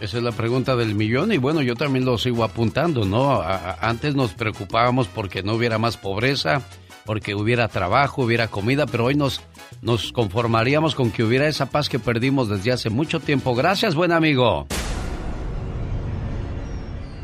Esa 0.02 0.18
es 0.18 0.24
la 0.24 0.32
pregunta 0.32 0.78
del 0.78 0.96
millón 0.96 1.34
y 1.34 1.38
bueno, 1.38 1.62
yo 1.62 1.76
también 1.76 2.06
lo 2.06 2.18
sigo 2.18 2.46
apuntando, 2.46 3.04
¿no? 3.04 3.42
Antes 3.42 4.16
nos 4.16 4.32
preocupábamos 4.32 5.10
porque 5.10 5.44
no 5.44 5.56
hubiera 5.56 5.78
más 5.78 5.98
pobreza, 5.98 6.62
porque 7.10 7.34
hubiera 7.34 7.68
trabajo, 7.70 8.22
hubiera 8.22 8.50
comida, 8.50 8.86
pero 8.86 9.06
hoy 9.06 9.16
nos, 9.16 9.44
nos 9.82 10.12
conformaríamos 10.12 10.94
con 10.94 11.12
que 11.12 11.24
hubiera 11.24 11.48
esa 11.48 11.72
paz 11.72 11.90
que 11.90 11.98
perdimos 11.98 12.50
desde 12.50 12.72
hace 12.72 12.92
mucho 12.92 13.20
tiempo. 13.20 13.56
Gracias, 13.56 13.96
buen 13.96 14.12
amigo. 14.12 14.68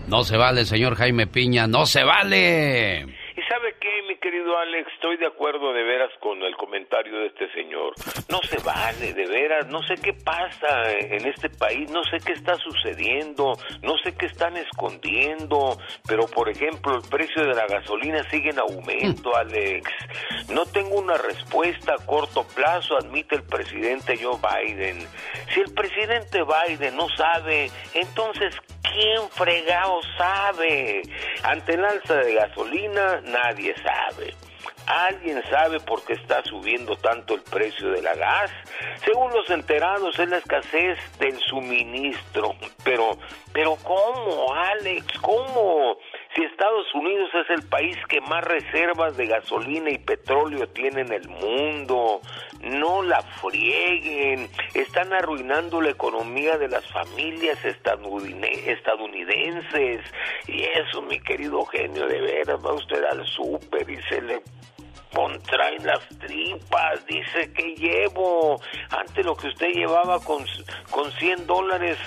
No 0.08 0.24
se 0.24 0.38
vale, 0.38 0.66
señor 0.66 0.96
Jaime 0.96 1.28
Piña, 1.28 1.68
no 1.68 1.86
se 1.86 2.04
vale. 2.04 3.02
¿Y 3.02 3.42
sabe 3.48 3.76
qué, 3.80 4.02
mi 4.08 4.18
querido 4.36 4.58
Alex? 4.58 4.92
Estoy 4.94 5.18
de 5.18 5.28
acuerdo 5.28 5.72
de 5.72 5.84
veras 5.84 6.12
con 6.20 6.42
el 6.42 6.56
comentario 6.58 7.20
de 7.20 7.28
este 7.28 7.50
señor. 7.54 7.94
No 8.30 8.40
se 8.44 8.58
vale, 8.64 9.14
de 9.14 9.26
veras. 9.28 9.68
No 9.68 9.82
sé 9.84 9.96
qué 9.96 10.14
pasa 10.14 10.92
en 10.92 11.26
este 11.26 11.50
país, 11.50 11.90
no 11.92 12.04
sé 12.04 12.18
qué 12.26 12.34
está 12.34 12.56
sucediendo, 12.56 13.54
no 13.82 13.98
sé 14.00 14.14
qué 14.16 14.26
están 14.26 14.58
escondiendo. 14.58 15.78
Pero, 16.08 16.28
por 16.28 16.50
ejemplo, 16.50 16.96
el 16.96 17.10
precio 17.10 17.46
de 17.46 17.54
la 17.54 17.66
gasolina 17.68 18.30
sigue 18.30 18.50
en 18.50 18.60
aumento, 18.60 19.36
Alex. 19.36 19.90
No 20.50 20.66
tengo 20.66 20.96
una 20.98 21.18
respuesta 21.18 21.94
a 21.94 22.06
corto 22.06 22.46
plazo, 22.56 22.98
admite 22.98 23.36
el 23.36 23.44
presidente 23.44 24.18
Joe 24.18 24.38
Biden. 24.38 25.08
Si 25.54 25.62
el 25.62 25.74
presidente 25.74 26.40
Biden 26.44 26.98
no 26.98 27.08
sabe, 27.16 27.70
entonces, 27.94 28.56
¿quién 28.82 29.30
fregado 29.32 30.02
sabe? 30.18 31.04
Ante 31.44 31.74
el 31.74 31.86
alza 31.86 32.16
de 32.16 32.34
gasolina, 32.34 33.22
nadie 33.22 33.74
sabe. 33.82 34.25
¿Alguien 34.88 35.42
sabe 35.50 35.80
por 35.80 36.06
qué 36.06 36.14
está 36.14 36.44
subiendo 36.44 36.96
tanto 36.98 37.34
el 37.34 37.42
precio 37.42 37.90
de 37.90 38.04
la 38.04 38.14
gas? 38.14 38.52
Según 39.04 39.34
los 39.34 39.50
enterados, 39.50 40.20
es 40.20 40.30
la 40.30 40.38
escasez 40.38 41.00
del 41.18 41.40
suministro. 41.40 42.54
Pero, 42.84 43.18
pero 43.52 43.78
¿cómo, 43.84 44.54
Alex? 44.54 45.08
¿Cómo? 45.22 45.98
Si 46.36 46.44
Estados 46.44 46.86
Unidos 46.94 47.32
es 47.34 47.50
el 47.50 47.64
país 47.68 47.98
que 48.08 48.22
más 48.22 48.44
reservas 48.44 49.18
de 49.18 49.26
gasolina 49.26 49.90
y 49.90 49.98
petróleo 49.98 50.68
tiene 50.68 51.02
en 51.02 51.14
el 51.14 51.28
mundo, 51.30 52.22
no 52.62 53.02
la 53.02 53.22
frieguen. 53.22 54.48
Están 54.76 55.14
arruinando 55.14 55.82
la 55.82 55.90
economía 55.90 56.60
de 56.60 56.68
las 56.68 56.86
familias 56.92 57.58
estadounidenses. 57.66 60.02
Y 60.48 60.64
eso, 60.64 61.02
mi 61.02 61.20
querido 61.22 61.66
genio, 61.66 62.06
de 62.06 62.22
veras, 62.22 62.64
va 62.64 62.74
usted 62.74 63.04
al 63.04 63.26
súper 63.26 63.90
y 63.90 64.00
se 64.04 64.22
le 64.22 64.44
contraen 65.16 65.86
las 65.86 66.02
tripas, 66.20 67.06
dice 67.08 67.52
que 67.54 67.74
llevo, 67.76 68.60
antes 68.90 69.26
lo 69.26 69.36
que 69.36 69.48
usted 69.48 69.70
llevaba 69.70 70.20
con, 70.20 70.46
con 70.92 71.12
100 71.12 71.48
dólares, 71.48 71.98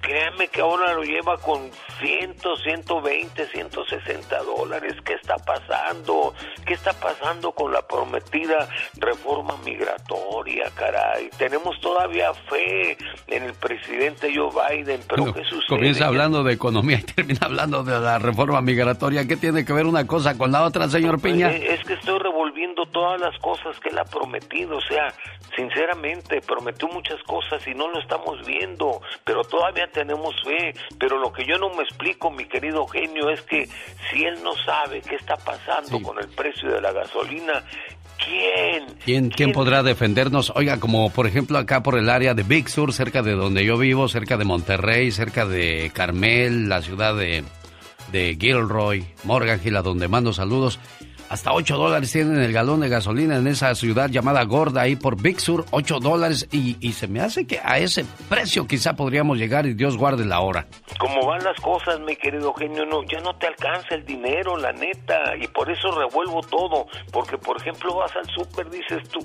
créame 0.00 0.48
que 0.48 0.60
ahora 0.60 0.94
lo 0.94 1.02
lleva 1.02 1.36
con 1.38 1.70
100, 2.00 2.36
120, 2.62 3.46
160 3.46 4.42
dólares. 4.42 4.94
¿Qué 5.04 5.14
está 5.14 5.36
pasando? 5.36 6.34
¿Qué 6.64 6.74
está 6.74 6.92
pasando 6.92 7.52
con 7.52 7.72
la 7.72 7.82
prometida 7.86 8.68
reforma 8.98 9.56
migratoria, 9.64 10.70
caray? 10.74 11.30
Tenemos 11.36 11.80
todavía 11.80 12.32
fe 12.48 12.96
en 13.28 13.42
el 13.44 13.54
presidente 13.54 14.32
Joe 14.34 14.50
Biden, 14.50 15.00
pero 15.08 15.32
¿qué 15.32 15.44
sucede? 15.44 15.66
Comienza 15.68 16.06
hablando 16.06 16.42
de 16.44 16.52
economía 16.54 16.98
y 16.98 17.02
termina 17.14 17.40
hablando 17.42 17.82
de 17.82 17.98
la 17.98 18.18
reforma 18.18 18.60
migratoria. 18.60 19.26
¿Qué 19.26 19.36
tiene 19.36 19.64
que 19.64 19.72
ver 19.72 19.86
una 19.86 20.06
cosa 20.06 20.36
con 20.36 20.52
la 20.52 20.62
otra, 20.64 20.88
señor 20.88 21.20
Piña? 21.20 21.50
Eh, 21.52 21.74
es 21.74 21.84
que 21.84 21.94
estoy 21.94 22.18
todas 22.74 23.20
las 23.20 23.38
cosas 23.40 23.78
que 23.80 23.90
él 23.90 23.98
ha 23.98 24.04
prometido. 24.04 24.76
O 24.76 24.80
sea, 24.80 25.12
sinceramente, 25.54 26.40
prometió 26.40 26.88
muchas 26.88 27.22
cosas 27.24 27.66
y 27.66 27.74
no 27.74 27.88
lo 27.88 28.00
estamos 28.00 28.44
viendo, 28.46 29.00
pero 29.24 29.42
todavía 29.42 29.86
tenemos 29.92 30.34
fe. 30.42 30.74
Pero 30.98 31.18
lo 31.18 31.32
que 31.32 31.44
yo 31.44 31.58
no 31.58 31.70
me 31.70 31.82
explico, 31.82 32.30
mi 32.30 32.46
querido 32.46 32.86
genio, 32.86 33.30
es 33.30 33.42
que 33.42 33.66
si 34.10 34.24
él 34.24 34.42
no 34.42 34.54
sabe 34.64 35.00
qué 35.00 35.16
está 35.16 35.36
pasando 35.36 36.00
con 36.02 36.18
el 36.18 36.28
precio 36.28 36.70
de 36.70 36.80
la 36.80 36.92
gasolina, 36.92 37.64
¿quién? 38.24 38.86
¿Quién, 39.04 39.30
¿Quién 39.30 39.52
podrá 39.52 39.82
defendernos? 39.82 40.52
Oiga, 40.54 40.80
como 40.80 41.10
por 41.10 41.26
ejemplo 41.26 41.58
acá 41.58 41.82
por 41.82 41.98
el 41.98 42.08
área 42.10 42.34
de 42.34 42.42
Big 42.42 42.68
Sur, 42.68 42.92
cerca 42.92 43.22
de 43.22 43.32
donde 43.32 43.64
yo 43.64 43.76
vivo, 43.76 44.08
cerca 44.08 44.36
de 44.36 44.44
Monterrey, 44.44 45.10
cerca 45.10 45.46
de 45.46 45.90
Carmel, 45.94 46.68
la 46.68 46.82
ciudad 46.82 47.14
de, 47.14 47.44
de 48.12 48.36
Gilroy, 48.40 49.04
Morgan 49.24 49.60
Hill, 49.62 49.76
a 49.76 49.82
donde 49.82 50.08
mando 50.08 50.32
saludos. 50.32 50.78
Hasta 51.28 51.52
8 51.52 51.76
dólares 51.76 52.12
tienen 52.12 52.40
el 52.40 52.52
galón 52.52 52.80
de 52.80 52.88
gasolina 52.88 53.36
en 53.36 53.46
esa 53.48 53.74
ciudad 53.74 54.08
llamada 54.08 54.44
Gorda, 54.44 54.82
ahí 54.82 54.94
por 54.94 55.20
Big 55.20 55.40
Sur, 55.40 55.64
8 55.72 55.98
dólares. 55.98 56.48
Y, 56.52 56.76
y, 56.80 56.92
se 56.92 57.08
me 57.08 57.20
hace 57.20 57.46
que 57.46 57.60
a 57.62 57.78
ese 57.78 58.04
precio 58.28 58.66
quizá 58.66 58.94
podríamos 58.94 59.36
llegar 59.36 59.66
y 59.66 59.74
Dios 59.74 59.96
guarde 59.96 60.24
la 60.24 60.40
hora. 60.40 60.66
Como 60.98 61.26
van 61.26 61.42
las 61.42 61.60
cosas, 61.60 61.98
mi 62.00 62.14
querido 62.16 62.54
genio, 62.54 62.86
no, 62.86 63.02
ya 63.04 63.20
no 63.20 63.34
te 63.36 63.48
alcanza 63.48 63.96
el 63.96 64.04
dinero, 64.04 64.56
la 64.56 64.72
neta. 64.72 65.36
Y 65.36 65.48
por 65.48 65.70
eso 65.70 65.90
revuelvo 65.90 66.40
todo. 66.42 66.86
Porque, 67.12 67.36
por 67.38 67.60
ejemplo, 67.60 67.96
vas 67.96 68.14
al 68.14 68.26
súper, 68.30 68.70
dices 68.70 69.08
tú, 69.08 69.18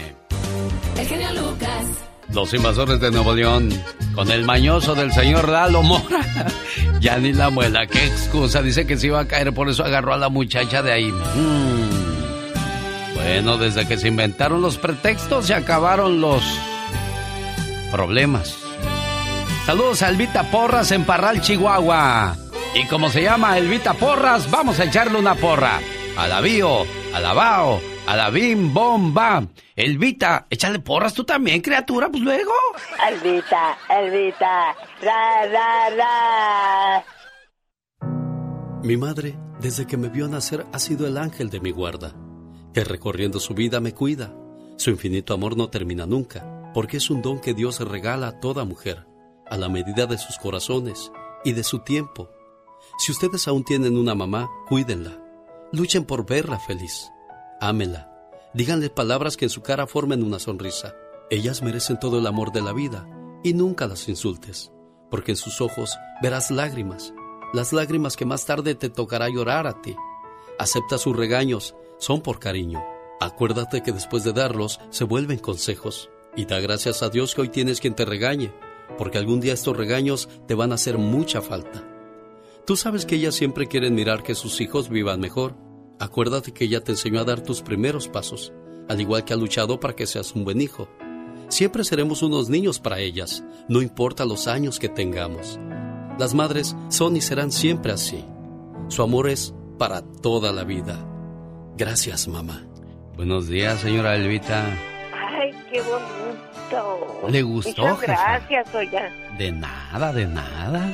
El 0.96 1.06
genio 1.06 1.32
Lucas. 1.34 2.07
Los 2.32 2.52
invasores 2.54 3.00
de 3.00 3.10
Nuevo 3.10 3.34
León, 3.34 3.70
con 4.14 4.30
el 4.30 4.44
mañoso 4.44 4.94
del 4.94 5.12
señor 5.12 5.48
Lalo 5.48 5.82
Mora. 5.82 6.20
ya 7.00 7.18
ni 7.18 7.32
la 7.32 7.50
muela, 7.50 7.86
qué 7.86 8.04
excusa. 8.06 8.62
Dice 8.62 8.86
que 8.86 8.96
se 8.96 9.06
iba 9.06 9.20
a 9.20 9.26
caer, 9.26 9.52
por 9.54 9.68
eso 9.68 9.84
agarró 9.84 10.12
a 10.12 10.18
la 10.18 10.28
muchacha 10.28 10.82
de 10.82 10.92
ahí. 10.92 11.10
Mm. 11.10 12.08
Bueno, 13.14 13.56
desde 13.58 13.86
que 13.86 13.96
se 13.98 14.08
inventaron 14.08 14.62
los 14.62 14.78
pretextos 14.78 15.46
se 15.46 15.54
acabaron 15.54 16.20
los 16.20 16.42
problemas. 17.90 18.56
Saludos 19.66 20.02
a 20.02 20.08
Elvita 20.08 20.50
Porras 20.50 20.92
en 20.92 21.04
Parral, 21.04 21.40
Chihuahua. 21.40 22.36
Y 22.74 22.86
como 22.86 23.10
se 23.10 23.22
llama 23.22 23.58
Elvita 23.58 23.94
Porras, 23.94 24.50
vamos 24.50 24.78
a 24.80 24.84
echarle 24.84 25.18
una 25.18 25.34
porra. 25.34 25.80
A 26.16 26.26
la 26.26 26.40
bio, 26.40 26.86
a 27.14 27.20
la 27.20 27.32
bao, 27.32 27.80
a 28.08 28.16
la 28.16 28.30
bim 28.30 28.72
bomba. 28.72 29.46
Elvita, 29.76 30.46
échale 30.48 30.78
porras 30.78 31.12
tú 31.12 31.24
también, 31.24 31.60
criatura, 31.60 32.08
pues 32.08 32.22
luego. 32.22 32.52
Elvita, 33.06 33.76
Elvita, 33.90 34.74
ra, 35.02 35.46
ra, 35.46 35.90
ra. 35.90 37.04
Mi 38.82 38.96
madre, 38.96 39.38
desde 39.60 39.86
que 39.86 39.98
me 39.98 40.08
vio 40.08 40.26
nacer, 40.26 40.64
ha 40.72 40.78
sido 40.78 41.06
el 41.06 41.18
ángel 41.18 41.50
de 41.50 41.60
mi 41.60 41.70
guarda, 41.70 42.14
que 42.72 42.82
recorriendo 42.82 43.40
su 43.40 43.52
vida 43.52 43.78
me 43.78 43.92
cuida. 43.92 44.34
Su 44.78 44.88
infinito 44.88 45.34
amor 45.34 45.58
no 45.58 45.68
termina 45.68 46.06
nunca, 46.06 46.70
porque 46.72 46.96
es 46.96 47.10
un 47.10 47.20
don 47.20 47.40
que 47.40 47.52
Dios 47.52 47.78
regala 47.80 48.28
a 48.28 48.40
toda 48.40 48.64
mujer, 48.64 49.04
a 49.50 49.58
la 49.58 49.68
medida 49.68 50.06
de 50.06 50.16
sus 50.16 50.38
corazones 50.38 51.12
y 51.44 51.52
de 51.52 51.62
su 51.62 51.80
tiempo. 51.80 52.30
Si 52.98 53.12
ustedes 53.12 53.46
aún 53.48 53.64
tienen 53.64 53.98
una 53.98 54.14
mamá, 54.14 54.48
cuídenla. 54.66 55.22
Luchen 55.72 56.06
por 56.06 56.24
verla 56.24 56.58
feliz. 56.58 57.10
Ámela. 57.60 58.08
Díganle 58.54 58.88
palabras 58.88 59.36
que 59.36 59.46
en 59.46 59.50
su 59.50 59.62
cara 59.62 59.88
formen 59.88 60.22
una 60.22 60.38
sonrisa. 60.38 60.94
Ellas 61.28 61.60
merecen 61.60 61.98
todo 61.98 62.20
el 62.20 62.26
amor 62.26 62.52
de 62.52 62.62
la 62.62 62.72
vida 62.72 63.08
y 63.42 63.52
nunca 63.52 63.88
las 63.88 64.08
insultes, 64.08 64.70
porque 65.10 65.32
en 65.32 65.36
sus 65.36 65.60
ojos 65.60 65.96
verás 66.22 66.52
lágrimas, 66.52 67.12
las 67.52 67.72
lágrimas 67.72 68.16
que 68.16 68.24
más 68.24 68.46
tarde 68.46 68.76
te 68.76 68.90
tocará 68.90 69.28
llorar 69.28 69.66
a 69.66 69.82
ti. 69.82 69.96
Acepta 70.58 70.98
sus 70.98 71.16
regaños, 71.16 71.74
son 71.98 72.20
por 72.20 72.38
cariño. 72.38 72.82
Acuérdate 73.20 73.82
que 73.82 73.92
después 73.92 74.22
de 74.22 74.32
darlos 74.32 74.80
se 74.90 75.02
vuelven 75.04 75.38
consejos 75.38 76.10
y 76.36 76.44
da 76.44 76.60
gracias 76.60 77.02
a 77.02 77.08
Dios 77.08 77.34
que 77.34 77.40
hoy 77.40 77.48
tienes 77.48 77.80
quien 77.80 77.94
te 77.94 78.04
regañe, 78.04 78.52
porque 78.96 79.18
algún 79.18 79.40
día 79.40 79.54
estos 79.54 79.76
regaños 79.76 80.28
te 80.46 80.54
van 80.54 80.70
a 80.70 80.76
hacer 80.76 80.96
mucha 80.96 81.42
falta. 81.42 81.84
Tú 82.64 82.76
sabes 82.76 83.04
que 83.04 83.16
ellas 83.16 83.34
siempre 83.34 83.66
quieren 83.66 83.96
mirar 83.96 84.22
que 84.22 84.36
sus 84.36 84.60
hijos 84.60 84.88
vivan 84.88 85.20
mejor 85.20 85.67
Acuérdate 86.00 86.52
que 86.52 86.64
ella 86.64 86.82
te 86.82 86.92
enseñó 86.92 87.20
a 87.20 87.24
dar 87.24 87.40
tus 87.40 87.60
primeros 87.62 88.08
pasos, 88.08 88.52
al 88.88 89.00
igual 89.00 89.24
que 89.24 89.32
ha 89.32 89.36
luchado 89.36 89.80
para 89.80 89.94
que 89.94 90.06
seas 90.06 90.32
un 90.34 90.44
buen 90.44 90.60
hijo. 90.60 90.88
Siempre 91.48 91.82
seremos 91.84 92.22
unos 92.22 92.48
niños 92.48 92.78
para 92.78 92.98
ellas, 93.00 93.42
no 93.68 93.82
importa 93.82 94.24
los 94.24 94.46
años 94.48 94.78
que 94.78 94.88
tengamos. 94.88 95.58
Las 96.18 96.34
madres 96.34 96.76
son 96.88 97.16
y 97.16 97.20
serán 97.20 97.50
siempre 97.52 97.92
así. 97.92 98.24
Su 98.88 99.02
amor 99.02 99.28
es 99.28 99.54
para 99.78 100.02
toda 100.02 100.52
la 100.52 100.64
vida. 100.64 100.98
Gracias, 101.76 102.28
mamá. 102.28 102.64
Buenos 103.16 103.48
días, 103.48 103.80
señora 103.80 104.14
Elvita. 104.16 104.66
Ay, 105.14 105.52
qué 105.72 105.80
bonito. 105.80 107.28
¿Le 107.28 107.42
gustó, 107.42 107.82
Muchas 107.82 108.00
jefa? 108.00 108.12
gracias, 108.38 108.74
oiga. 108.74 109.10
De 109.38 109.52
nada, 109.52 110.12
de 110.12 110.26
nada. 110.26 110.92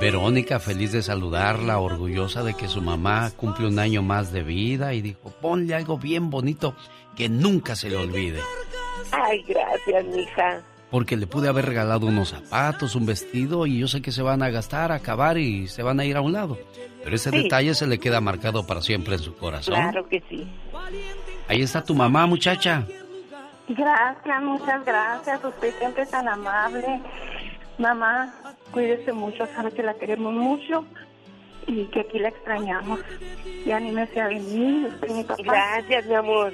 Verónica, 0.00 0.60
feliz 0.60 0.92
de 0.92 1.02
saludarla, 1.02 1.78
orgullosa 1.78 2.42
de 2.42 2.54
que 2.54 2.68
su 2.68 2.80
mamá 2.80 3.30
cumple 3.36 3.66
un 3.66 3.78
año 3.78 4.02
más 4.02 4.32
de 4.32 4.42
vida 4.42 4.94
y 4.94 5.02
dijo, 5.02 5.30
ponle 5.40 5.74
algo 5.74 5.98
bien 5.98 6.30
bonito 6.30 6.74
que 7.16 7.28
nunca 7.28 7.74
se 7.76 7.90
le 7.90 7.96
olvide. 7.96 8.40
Ay, 9.12 9.42
gracias, 9.42 10.04
mija. 10.06 10.62
Porque 10.90 11.16
le 11.16 11.26
pude 11.26 11.48
haber 11.48 11.66
regalado 11.66 12.06
unos 12.06 12.30
zapatos, 12.30 12.94
un 12.96 13.06
vestido 13.06 13.66
y 13.66 13.78
yo 13.78 13.88
sé 13.88 14.00
que 14.02 14.10
se 14.12 14.22
van 14.22 14.42
a 14.42 14.50
gastar, 14.50 14.90
a 14.90 14.96
acabar 14.96 15.38
y 15.38 15.68
se 15.68 15.82
van 15.82 16.00
a 16.00 16.04
ir 16.04 16.16
a 16.16 16.20
un 16.20 16.32
lado. 16.32 16.58
Pero 17.04 17.14
ese 17.16 17.30
Sí. 17.30 17.42
detalle 17.42 17.74
se 17.74 17.86
le 17.86 17.98
queda 17.98 18.20
marcado 18.20 18.66
para 18.66 18.80
siempre 18.82 19.14
en 19.14 19.20
su 19.20 19.34
corazón. 19.36 19.74
Claro 19.74 20.08
que 20.08 20.22
sí. 20.28 20.46
Ahí 21.48 21.62
está 21.62 21.82
tu 21.84 21.94
mamá, 21.94 22.26
muchacha. 22.26 22.86
Gracias, 23.68 24.42
muchas 24.42 24.84
gracias. 24.84 25.44
Usted 25.44 25.72
siempre 25.78 26.02
es 26.02 26.10
tan 26.10 26.28
amable. 26.28 27.00
Mamá, 27.78 28.34
cuídese 28.72 29.12
mucho, 29.12 29.46
sabe 29.46 29.72
que 29.72 29.82
la 29.82 29.94
queremos 29.94 30.32
mucho 30.32 30.84
y 31.66 31.84
que 31.86 32.00
aquí 32.00 32.18
la 32.18 32.28
extrañamos. 32.28 33.00
Y 33.64 33.70
anímese 33.70 34.20
a 34.20 34.28
venir, 34.28 34.86
usted 34.86 35.10
mi 35.10 35.24
papá. 35.24 35.42
Gracias, 35.42 36.06
mi 36.06 36.14
amor. 36.14 36.52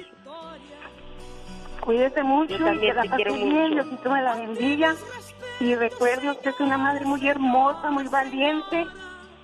Cuídese 1.81 2.21
mucho 2.23 2.57
Yo 2.57 2.65
también 2.65 2.83
y 2.83 2.87
que 2.87 2.93
la 2.93 3.01
te 3.03 3.09
quiero 3.09 3.33
bien. 3.33 3.71
Diosito 3.71 4.11
me 4.11 4.21
la 4.21 4.35
bendiga. 4.35 4.95
Y 5.59 5.75
recuerde, 5.75 6.31
usted 6.31 6.51
es 6.51 6.59
una 6.59 6.77
madre 6.77 7.05
muy 7.05 7.25
hermosa, 7.27 7.89
muy 7.89 8.07
valiente. 8.07 8.85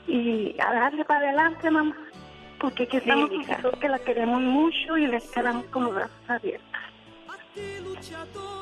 Y 0.08 0.56
a 0.60 0.74
darle 0.74 1.06
para 1.06 1.28
adelante, 1.28 1.72
mamá. 1.72 1.96
Porque 2.60 2.84
aquí 2.84 2.98
estamos 2.98 3.32
hija. 3.32 3.58
nosotros 3.58 3.80
que 3.80 3.90
la 3.90 4.00
queremos 4.00 4.42
mucho 4.42 4.98
y 4.98 5.08
la 5.08 5.18
esperamos 5.18 5.66
con 5.66 5.86
los 5.86 5.96
brazos 5.96 6.16
abiertos. 6.28 6.68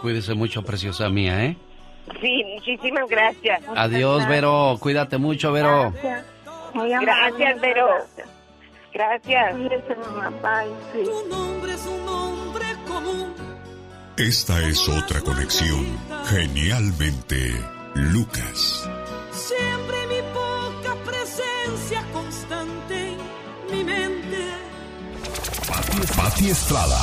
Cuídese 0.02 0.34
mucho, 0.34 0.64
preciosa 0.64 1.10
mía, 1.10 1.46
¿eh? 1.46 1.58
Sí, 2.20 2.44
muchísimas 2.56 3.08
gracias. 3.10 3.62
Adiós, 3.76 4.28
Vero. 4.28 4.78
Cuídate 4.80 5.18
mucho, 5.18 5.52
Vero. 5.52 5.92
Gracias. 5.92 6.26
Gracias, 7.02 7.62
Vero. 7.62 7.88
gracias. 7.88 8.28
Gracias. 8.94 9.52
Cuídese, 9.56 9.96
mamá. 9.96 10.30
Bye. 10.42 10.74
Sí. 10.94 11.10
Tu 11.10 11.30
nombre 11.30 11.74
es 11.74 11.86
un 11.86 12.06
nombre 12.06 12.66
común. 12.88 13.34
Esta 14.18 14.60
es 14.68 14.88
otra 14.90 15.22
conexión. 15.22 15.86
Genialmente, 16.26 17.54
Lucas. 17.96 18.90
Siempre 19.32 20.08
mi 20.08 20.22
poca 20.34 20.96
presencia 21.06 22.04
constante 22.12 23.14
en 23.14 23.78
mi 23.78 23.84
mente. 23.84 24.50
Pati, 25.68 26.14
Pati 26.18 26.50
Estrada. 26.50 27.00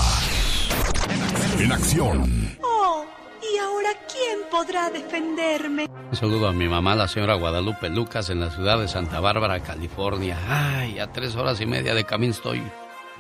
En 1.59 1.73
acción. 1.73 2.57
Oh, 2.63 3.05
¿y 3.53 3.59
ahora 3.59 3.91
quién 4.11 4.41
podrá 4.51 4.91
defenderme? 4.91 5.87
Un 6.11 6.17
saludo 6.17 6.49
a 6.49 6.53
mi 6.53 6.69
mamá, 6.69 6.95
la 6.95 7.09
señora 7.09 7.35
Guadalupe 7.35 7.89
Lucas, 7.89 8.31
en 8.31 8.41
la 8.41 8.51
ciudad 8.51 8.79
de 8.79 8.89
Santa 8.89 9.21
Bárbara, 9.21 9.61
California. 9.61 10.39
Ay, 10.49 10.99
a 10.99 11.13
tres 11.13 11.37
horas 11.37 11.61
y 11.61 11.67
media 11.67 11.95
de 11.95 12.05
camino 12.05 12.33
estoy. 12.33 12.63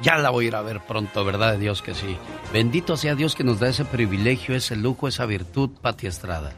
Ya 0.01 0.17
la 0.17 0.31
voy 0.31 0.45
a 0.45 0.49
ir 0.49 0.57
a 0.57 0.63
ver 0.63 0.81
pronto, 0.81 1.25
¿verdad 1.25 1.59
Dios 1.59 1.83
que 1.83 1.95
sí? 1.95 2.17
Bendito 2.53 2.97
sea 2.97 3.15
Dios 3.15 3.35
que 3.35 3.45
nos 3.45 3.59
da 3.59 3.69
ese 3.69 3.85
privilegio, 3.85 4.55
ese 4.55 4.77
lujo, 4.77 5.09
esa 5.09 5.27
virtud, 5.27 5.71
Pati 5.83 6.07
Estrada. 6.07 6.53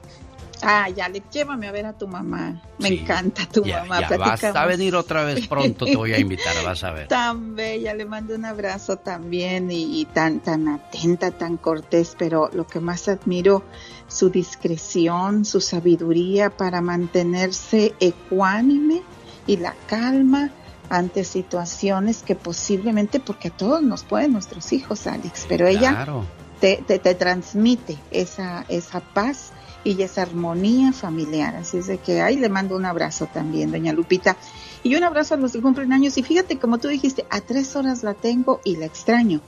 Ay, 0.63 1.01
Alex, 1.01 1.27
llévame 1.31 1.69
a 1.69 1.73
ver 1.73 1.87
a 1.87 1.93
tu 1.93 2.07
mamá. 2.07 2.61
Me 2.79 2.89
Sí, 2.89 2.99
encanta 2.99 3.47
tu 3.47 3.65
Ya, 3.65 3.81
mamá. 3.85 4.01
ya 4.01 4.17
vas 4.17 4.45
a 4.45 4.67
venir 4.67 4.95
otra 4.95 5.25
vez 5.25 5.47
pronto, 5.47 5.87
te 5.87 5.97
voy 5.97 6.13
a 6.13 6.19
invitar, 6.19 6.55
vas 6.65 6.85
a 6.85 6.93
ver. 6.93 7.09
Tan 7.09 7.55
bella, 7.57 7.95
le 7.95 8.05
mando 8.05 8.35
un 8.35 8.45
abrazo 8.45 8.97
también 8.97 9.71
y, 9.71 10.01
y 10.01 10.05
tan, 10.05 10.41
tan 10.41 10.69
atenta, 10.69 11.31
tan 11.31 11.57
cortés, 11.57 12.15
pero 12.19 12.51
lo 12.53 12.67
que 12.67 12.81
más 12.81 13.09
admiro, 13.09 13.63
su 14.09 14.31
discreción, 14.31 15.45
su 15.45 15.61
sabiduría 15.61 16.51
para 16.51 16.81
mantenerse 16.81 17.95
ecuánime 18.01 19.03
y 19.47 19.57
la 19.57 19.75
calma 19.87 20.51
ante 20.89 21.25
situaciones 21.25 22.23
que 22.23 22.35
posiblemente, 22.35 23.21
porque 23.21 23.49
a 23.49 23.51
todos 23.57 23.83
nos 23.83 24.03
pueden 24.05 24.33
nuestros 24.33 24.73
hijos, 24.73 25.07
Alex, 25.07 25.47
pero 25.49 25.67
ella 25.69 25.91
Claro. 25.93 26.25
te, 26.61 26.83
te, 26.87 26.99
te 26.99 27.15
transmite 27.15 27.97
esa, 28.11 28.65
esa 28.69 29.01
paz 29.01 29.53
y 29.85 30.01
esa 30.03 30.23
armonía 30.23 30.93
familiar. 30.93 31.57
Así 31.57 31.79
es 31.79 31.87
de 31.87 31.99
que 31.99 32.21
ahí 32.21 32.37
le 32.37 32.49
mando 32.49 32.77
un 32.77 32.85
abrazo 32.85 33.27
también, 33.27 33.71
doña 33.71 33.93
Lupita. 33.93 34.37
Y 34.83 34.95
un 34.95 35.05
abrazo 35.05 35.35
a 35.35 35.37
los 35.37 35.53
que 35.53 35.61
cumplen 35.61 35.93
años. 35.93 36.17
Y 36.19 36.23
fíjate, 36.23 36.59
como 36.59 36.79
tú 36.79 36.89
dijiste, 36.89 37.27
a 37.31 37.41
tres 37.41 37.77
horas 37.77 38.03
la 38.03 38.15
tengo 38.15 38.61
y 38.65 38.77
la 38.77 38.87
extraño. 38.87 39.41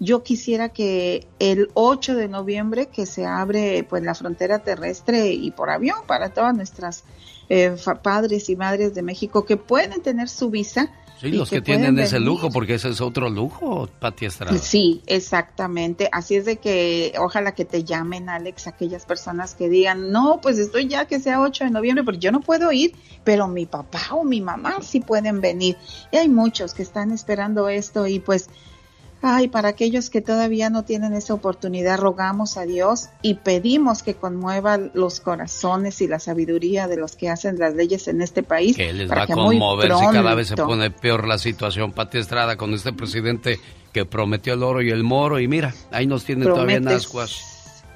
Yo 0.00 0.22
quisiera 0.22 0.70
que 0.70 1.26
el 1.38 1.70
8 1.74 2.16
de 2.16 2.28
noviembre, 2.28 2.86
que 2.86 3.06
se 3.06 3.26
abre 3.26 3.86
pues 3.88 4.02
la 4.02 4.14
frontera 4.14 4.58
terrestre 4.58 5.32
y 5.32 5.50
por 5.52 5.70
avión 5.70 5.98
para 6.06 6.30
todas 6.30 6.54
nuestras 6.54 7.04
eh, 7.48 7.76
padres 8.02 8.48
y 8.48 8.56
madres 8.56 8.94
de 8.94 9.02
México 9.02 9.44
que 9.44 9.56
pueden 9.56 10.02
tener 10.02 10.28
su 10.28 10.50
visa. 10.50 10.90
Sí, 11.20 11.30
los 11.30 11.48
que, 11.48 11.60
tienen 11.60 11.98
ese 11.98 12.20
lujo, 12.20 12.50
porque 12.50 12.74
ese 12.74 12.90
es 12.90 13.00
otro 13.00 13.30
lujo, 13.30 13.88
Pati 13.98 14.26
Estrada. 14.26 14.58
Sí, 14.58 15.02
exactamente. 15.06 16.08
Así 16.12 16.34
es 16.34 16.44
de 16.44 16.56
que 16.56 17.14
ojalá 17.18 17.52
que 17.52 17.64
te 17.64 17.84
llamen, 17.84 18.28
Alex, 18.28 18.66
aquellas 18.66 19.06
personas 19.06 19.54
que 19.54 19.68
digan, 19.68 20.10
no, 20.10 20.40
pues 20.42 20.58
estoy 20.58 20.88
ya 20.88 21.06
que 21.06 21.20
sea 21.20 21.40
8 21.40 21.64
de 21.64 21.70
noviembre, 21.70 22.04
porque 22.04 22.20
yo 22.20 22.32
no 22.32 22.40
puedo 22.40 22.72
ir, 22.72 22.94
pero 23.22 23.48
mi 23.48 23.66
papá 23.66 24.00
o 24.12 24.24
mi 24.24 24.40
mamá 24.40 24.78
sí 24.82 25.00
pueden 25.00 25.40
venir. 25.40 25.76
Y 26.10 26.16
hay 26.16 26.28
muchos 26.28 26.74
que 26.74 26.82
están 26.82 27.10
esperando 27.10 27.68
esto 27.68 28.06
y 28.06 28.18
pues, 28.18 28.50
ay, 29.24 29.48
para 29.48 29.70
aquellos 29.70 30.10
que 30.10 30.20
todavía 30.20 30.68
no 30.68 30.84
tienen 30.84 31.14
esa 31.14 31.32
oportunidad, 31.34 31.98
rogamos 31.98 32.56
a 32.58 32.66
Dios 32.66 33.08
y 33.22 33.34
pedimos 33.34 34.02
que 34.02 34.14
conmueva 34.14 34.76
los 34.76 35.20
corazones 35.20 36.00
y 36.02 36.06
la 36.06 36.18
sabiduría 36.18 36.88
de 36.88 36.96
los 36.96 37.16
que 37.16 37.30
hacen 37.30 37.58
las 37.58 37.74
leyes 37.74 38.06
en 38.08 38.20
este 38.20 38.42
país. 38.42 38.76
que 38.76 38.92
les 38.92 39.08
para 39.08 39.22
va 39.22 39.24
a 39.24 39.26
que 39.26 39.32
conmover 39.32 39.94
si 39.94 40.06
cada 40.06 40.34
vez 40.34 40.48
se 40.48 40.56
pone 40.56 40.90
peor 40.90 41.26
la 41.26 41.38
situación, 41.38 41.92
Pati 41.92 42.18
Estrada, 42.18 42.56
con 42.56 42.74
este 42.74 42.92
presidente 42.92 43.58
que 43.92 44.04
prometió 44.04 44.54
el 44.54 44.62
oro 44.62 44.82
y 44.82 44.90
el 44.90 45.04
moro, 45.04 45.40
y 45.40 45.48
mira, 45.48 45.74
ahí 45.90 46.06
nos 46.06 46.24
tiene 46.24 46.44
todavía 46.44 46.76
en 46.76 46.82
Prometes, 46.82 47.06
ascuas. 47.06 47.53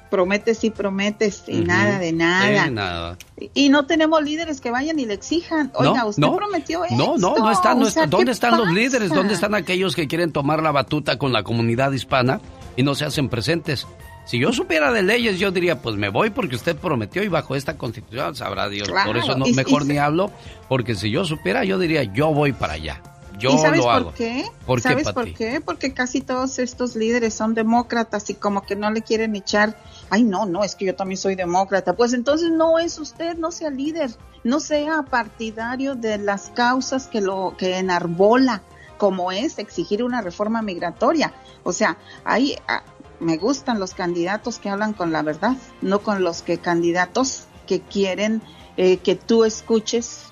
Prometes 0.09 0.63
y 0.63 0.69
prometes 0.71 1.43
y 1.47 1.57
nada 1.61 1.99
de 1.99 2.11
nada. 2.13 2.65
Sí, 2.65 2.71
nada. 2.71 3.17
Y 3.53 3.69
no 3.69 3.85
tenemos 3.85 4.23
líderes 4.23 4.59
que 4.59 4.71
vayan 4.71 4.99
y 4.99 5.05
le 5.05 5.13
exijan. 5.13 5.71
Oiga, 5.75 5.93
No, 6.01 6.07
usted 6.07 6.21
no. 6.21 6.35
prometió 6.35 6.83
esto. 6.83 6.95
No, 6.97 7.17
no, 7.17 7.35
no 7.37 7.51
están. 7.51 7.79
No 7.79 7.85
O 7.85 7.89
sea, 7.89 8.03
están. 8.05 8.09
¿Dónde 8.09 8.25
¿qué 8.25 8.31
están 8.31 8.57
los 8.57 8.71
líderes? 8.71 9.09
¿Dónde 9.09 9.33
están 9.35 9.53
aquellos 9.55 9.95
que 9.95 10.07
quieren 10.07 10.31
tomar 10.31 10.63
la 10.63 10.71
batuta 10.71 11.17
con 11.17 11.31
la 11.31 11.43
comunidad 11.43 11.91
hispana 11.91 12.41
y 12.75 12.83
no 12.83 12.95
se 12.95 13.05
hacen 13.05 13.29
presentes? 13.29 13.85
Si 14.25 14.37
yo 14.39 14.51
supiera 14.53 14.91
de 14.91 15.01
leyes, 15.01 15.39
yo 15.39 15.51
diría, 15.51 15.81
pues 15.81 15.95
me 15.95 16.09
voy 16.09 16.29
porque 16.29 16.55
usted 16.55 16.75
prometió 16.75 17.23
y 17.23 17.27
bajo 17.29 17.55
esta 17.55 17.77
constitución 17.77 18.35
sabrá 18.35 18.69
Dios. 18.69 18.87
Claro, 18.87 19.07
Por 19.07 19.17
eso 19.17 19.35
no, 19.35 19.45
mejor 19.47 19.83
y- 19.83 19.87
ni 19.89 19.97
hablo, 19.97 20.31
porque 20.67 20.93
si 20.95 21.09
yo 21.09 21.25
supiera, 21.25 21.63
yo 21.65 21.79
diría, 21.79 22.03
yo 22.03 22.31
voy 22.33 22.51
para 22.53 22.73
allá. 22.73 23.01
Yo 23.39 23.51
¿Y 23.55 23.57
sabes 23.57 23.77
lo 23.77 23.85
por 23.85 23.93
hago. 23.93 24.13
qué? 24.15 24.45
¿Por 24.67 24.79
qué, 24.81 24.89
¿Sabes 24.89 25.05
Pati? 25.05 25.13
por 25.15 25.33
qué? 25.33 25.61
Porque 25.61 25.93
casi 25.93 26.19
todos 26.21 26.59
estos 26.59 26.95
líderes 26.97 27.33
son 27.33 27.53
demócratas 27.55 28.29
y 28.29 28.33
como 28.35 28.63
que 28.65 28.75
no 28.75 28.91
le 28.91 29.01
quieren 29.01 29.33
echar, 29.35 29.77
ay 30.09 30.23
no, 30.23 30.45
no, 30.45 30.63
es 30.63 30.75
que 30.75 30.85
yo 30.85 30.95
también 30.95 31.17
soy 31.17 31.35
demócrata. 31.35 31.93
Pues 31.93 32.13
entonces 32.13 32.51
no 32.51 32.79
es 32.79 32.97
usted, 32.99 33.37
no 33.37 33.51
sea 33.51 33.69
líder, 33.69 34.11
no 34.43 34.59
sea 34.59 35.03
partidario 35.03 35.95
de 35.95 36.17
las 36.17 36.49
causas 36.49 37.07
que 37.07 37.21
lo 37.21 37.55
que 37.57 37.77
enarbola, 37.77 38.63
como 38.97 39.31
es 39.31 39.59
exigir 39.59 40.03
una 40.03 40.21
reforma 40.21 40.61
migratoria. 40.61 41.33
O 41.63 41.73
sea, 41.73 41.97
ahí 42.23 42.55
ah, 42.67 42.83
me 43.19 43.37
gustan 43.37 43.79
los 43.79 43.93
candidatos 43.93 44.59
que 44.59 44.69
hablan 44.69 44.93
con 44.93 45.11
la 45.11 45.21
verdad, 45.21 45.55
no 45.81 46.01
con 46.01 46.23
los 46.23 46.41
que 46.41 46.57
candidatos 46.57 47.45
que 47.67 47.81
quieren 47.81 48.41
eh, 48.77 48.97
que 48.97 49.15
tú 49.15 49.43
escuches, 49.43 50.27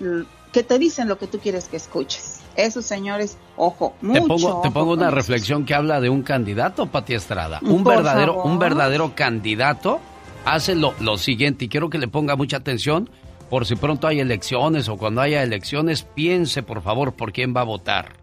que 0.53 0.63
te 0.63 0.79
dicen 0.79 1.07
lo 1.07 1.17
que 1.17 1.27
tú 1.27 1.39
quieres 1.39 1.67
que 1.67 1.77
escuches. 1.77 2.36
Esos 2.57 2.85
señores, 2.85 3.37
ojo, 3.55 3.93
mucho 4.01 4.21
Te 4.21 4.27
pongo, 4.27 4.61
te 4.61 4.71
pongo 4.71 4.93
una 4.93 5.07
eso. 5.07 5.15
reflexión 5.15 5.63
que 5.63 5.75
habla 5.75 6.01
de 6.01 6.09
un 6.09 6.23
candidato, 6.23 6.87
Pati 6.87 7.13
Estrada. 7.13 7.59
Un 7.61 7.83
Por 7.83 7.95
verdadero, 7.97 8.33
favor. 8.33 8.51
un 8.51 8.59
verdadero 8.59 9.15
candidato 9.15 9.99
hace 10.43 10.75
lo, 10.75 10.93
lo 10.99 11.17
siguiente, 11.17 11.65
y 11.65 11.69
quiero 11.69 11.89
que 11.89 11.99
le 11.99 12.07
ponga 12.07 12.35
mucha 12.35 12.57
atención 12.57 13.09
por 13.49 13.65
si 13.65 13.75
pronto 13.75 14.07
hay 14.07 14.19
elecciones 14.19 14.89
o 14.89 14.97
cuando 14.97 15.21
haya 15.21 15.41
elecciones, 15.43 16.03
piense 16.03 16.63
por 16.63 16.81
favor 16.81 17.13
por 17.13 17.31
quién 17.31 17.53
va 17.55 17.61
a 17.61 17.65
votar. 17.65 18.17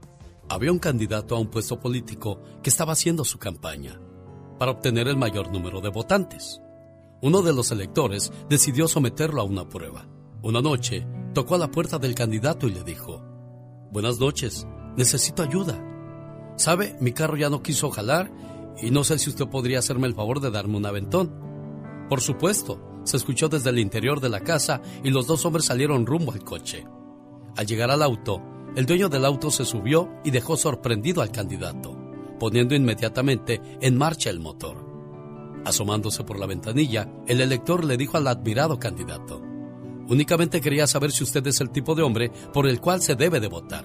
Había 0.49 0.73
un 0.73 0.79
candidato 0.79 1.37
a 1.37 1.41
un 1.41 1.47
puesto 1.47 1.81
político 1.81 2.43
que 2.63 2.69
estaba 2.69 2.93
haciendo 2.93 3.25
su 3.25 3.39
campaña 3.39 3.99
para 4.59 4.73
obtener 4.73 5.09
el 5.09 5.17
mayor 5.17 5.51
número 5.51 5.81
de 5.81 5.89
votantes. 5.89 6.61
Uno 7.23 7.41
de 7.41 7.55
los 7.55 7.71
electores 7.73 8.31
decidió 8.51 8.87
someterlo 8.87 9.41
a 9.41 9.45
una 9.45 9.67
prueba. 9.67 10.07
Una 10.43 10.61
noche 10.61 11.07
tocó 11.33 11.55
a 11.55 11.59
la 11.59 11.71
puerta 11.71 11.99
del 11.99 12.15
candidato 12.15 12.69
y 12.69 12.73
le 12.75 12.83
dijo, 12.83 13.24
Buenas 13.95 14.19
noches, 14.19 14.67
necesito 14.97 15.45
ayuda. 15.45 15.81
¿Sabe? 16.57 16.97
Mi 16.99 17.13
carro 17.13 17.37
ya 17.37 17.49
no 17.49 17.63
quiso 17.63 17.93
jalar 17.93 18.29
y 18.83 18.91
no 18.91 19.05
sé 19.05 19.21
si 19.21 19.31
usted 19.31 19.47
podría 19.47 19.79
hacerme 19.79 20.09
el 20.09 20.17
favor 20.17 20.41
de 20.41 20.51
darme 20.51 20.79
un 20.79 20.85
aventón. 20.85 21.33
Por 22.09 22.21
supuesto, 22.21 23.01
se 23.05 23.17
escuchó 23.17 23.49
desde 23.49 23.71
el 23.71 23.79
interior 23.79 24.19
de 24.19 24.31
la 24.31 24.41
casa 24.41 24.83
y 25.05 25.11
los 25.11 25.29
dos 25.29 25.47
hombres 25.47 25.67
salieron 25.67 26.07
rumbo 26.07 26.33
al 26.33 26.43
coche. 26.43 26.85
Al 27.57 27.67
llegar 27.67 27.93
al 27.93 28.03
auto, 28.03 28.43
el 28.75 28.85
dueño 28.85 29.09
del 29.09 29.25
auto 29.25 29.53
se 29.53 29.65
subió 29.65 30.11
y 30.25 30.33
dejó 30.33 30.57
sorprendido 30.57 31.23
al 31.23 31.31
candidato, 31.31 31.97
poniendo 32.41 32.75
inmediatamente 32.75 33.61
en 33.81 33.97
marcha 33.97 34.29
el 34.29 34.41
motor. 34.41 34.85
Asomándose 35.65 36.25
por 36.25 36.41
la 36.41 36.47
ventanilla, 36.47 37.09
el 37.29 37.41
elector 37.41 37.85
le 37.85 37.97
dijo 37.97 38.17
al 38.17 38.27
admirado 38.27 38.77
candidato, 38.77 39.41
únicamente 40.09 40.61
quería 40.61 40.87
saber 40.87 41.13
si 41.13 41.25
usted 41.25 41.47
es 41.47 41.61
el 41.61 41.71
tipo 41.71 41.95
de 41.95 42.03
hombre 42.03 42.31
por 42.53 42.67
el 42.67 42.81
cual 42.81 43.03
se 43.03 43.15
debe 43.15 43.41
de 43.41 43.49
votar. 43.49 43.85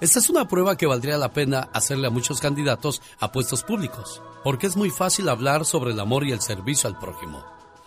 Esta 0.00 0.18
es 0.18 0.28
una 0.28 0.46
prueba 0.46 0.76
que 0.76 0.86
valdría 0.86 1.16
la 1.16 1.32
pena 1.32 1.70
hacerle 1.72 2.08
a 2.08 2.10
muchos 2.10 2.40
candidatos 2.40 3.00
a 3.18 3.32
puestos 3.32 3.62
públicos, 3.62 4.20
porque 4.44 4.66
es 4.66 4.76
muy 4.76 4.90
fácil 4.90 5.28
hablar 5.28 5.64
sobre 5.64 5.92
el 5.92 6.00
amor 6.00 6.24
y 6.24 6.32
el 6.32 6.40
servicio 6.40 6.88
al 6.88 6.98
prójimo. 6.98 7.42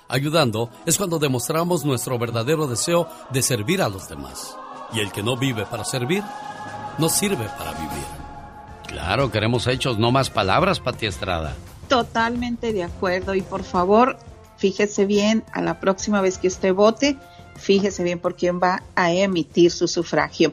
Ayudando 0.08 0.72
es 0.88 0.98
cuando 0.98 1.20
demostramos 1.20 1.86
nuestro 1.86 2.18
verdadero 2.18 2.66
deseo 2.66 3.08
de 3.30 3.44
servir 3.44 3.84
a 3.84 3.90
los 3.90 4.10
demás. 4.10 4.58
Y 4.92 5.02
el 5.02 5.12
que 5.12 5.22
no 5.22 5.38
vive 5.38 5.68
para 5.68 5.86
servir, 5.86 6.24
no 6.98 7.10
sirve 7.10 7.48
para 7.58 7.74
vivir. 7.74 8.20
Claro, 8.88 9.32
queremos 9.32 9.68
hechos, 9.68 10.00
no 10.00 10.12
más 10.12 10.32
palabras, 10.32 10.80
Pati 10.80 11.06
Estrada. 11.06 11.56
Totalmente 11.90 12.74
de 12.74 12.84
acuerdo. 12.84 13.36
Y 13.36 13.42
por 13.42 13.64
favor, 13.64 14.18
fíjese 14.58 15.06
bien 15.06 15.44
a 15.54 15.62
la 15.62 15.80
próxima 15.80 16.22
vez 16.22 16.40
que 16.40 16.48
usted 16.48 16.74
vote, 16.74 17.20
fíjese 17.60 18.04
bien 18.04 18.20
por 18.20 18.36
quién 18.36 18.60
va 18.60 18.84
a 18.96 19.12
emitir 19.12 19.72
su 19.72 19.88
sufragio. 19.88 20.52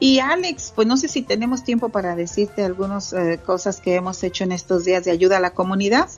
Y 0.00 0.18
Alex, 0.18 0.72
pues 0.74 0.86
no 0.86 0.96
sé 0.96 1.08
si 1.08 1.22
tenemos 1.22 1.64
tiempo 1.64 1.88
para 1.88 2.14
decirte 2.14 2.64
algunas 2.64 3.12
eh, 3.12 3.40
cosas 3.44 3.80
que 3.80 3.94
hemos 3.94 4.22
hecho 4.22 4.44
en 4.44 4.52
estos 4.52 4.84
días 4.84 5.04
de 5.04 5.10
ayuda 5.10 5.38
a 5.38 5.40
la 5.40 5.50
comunidad. 5.54 6.08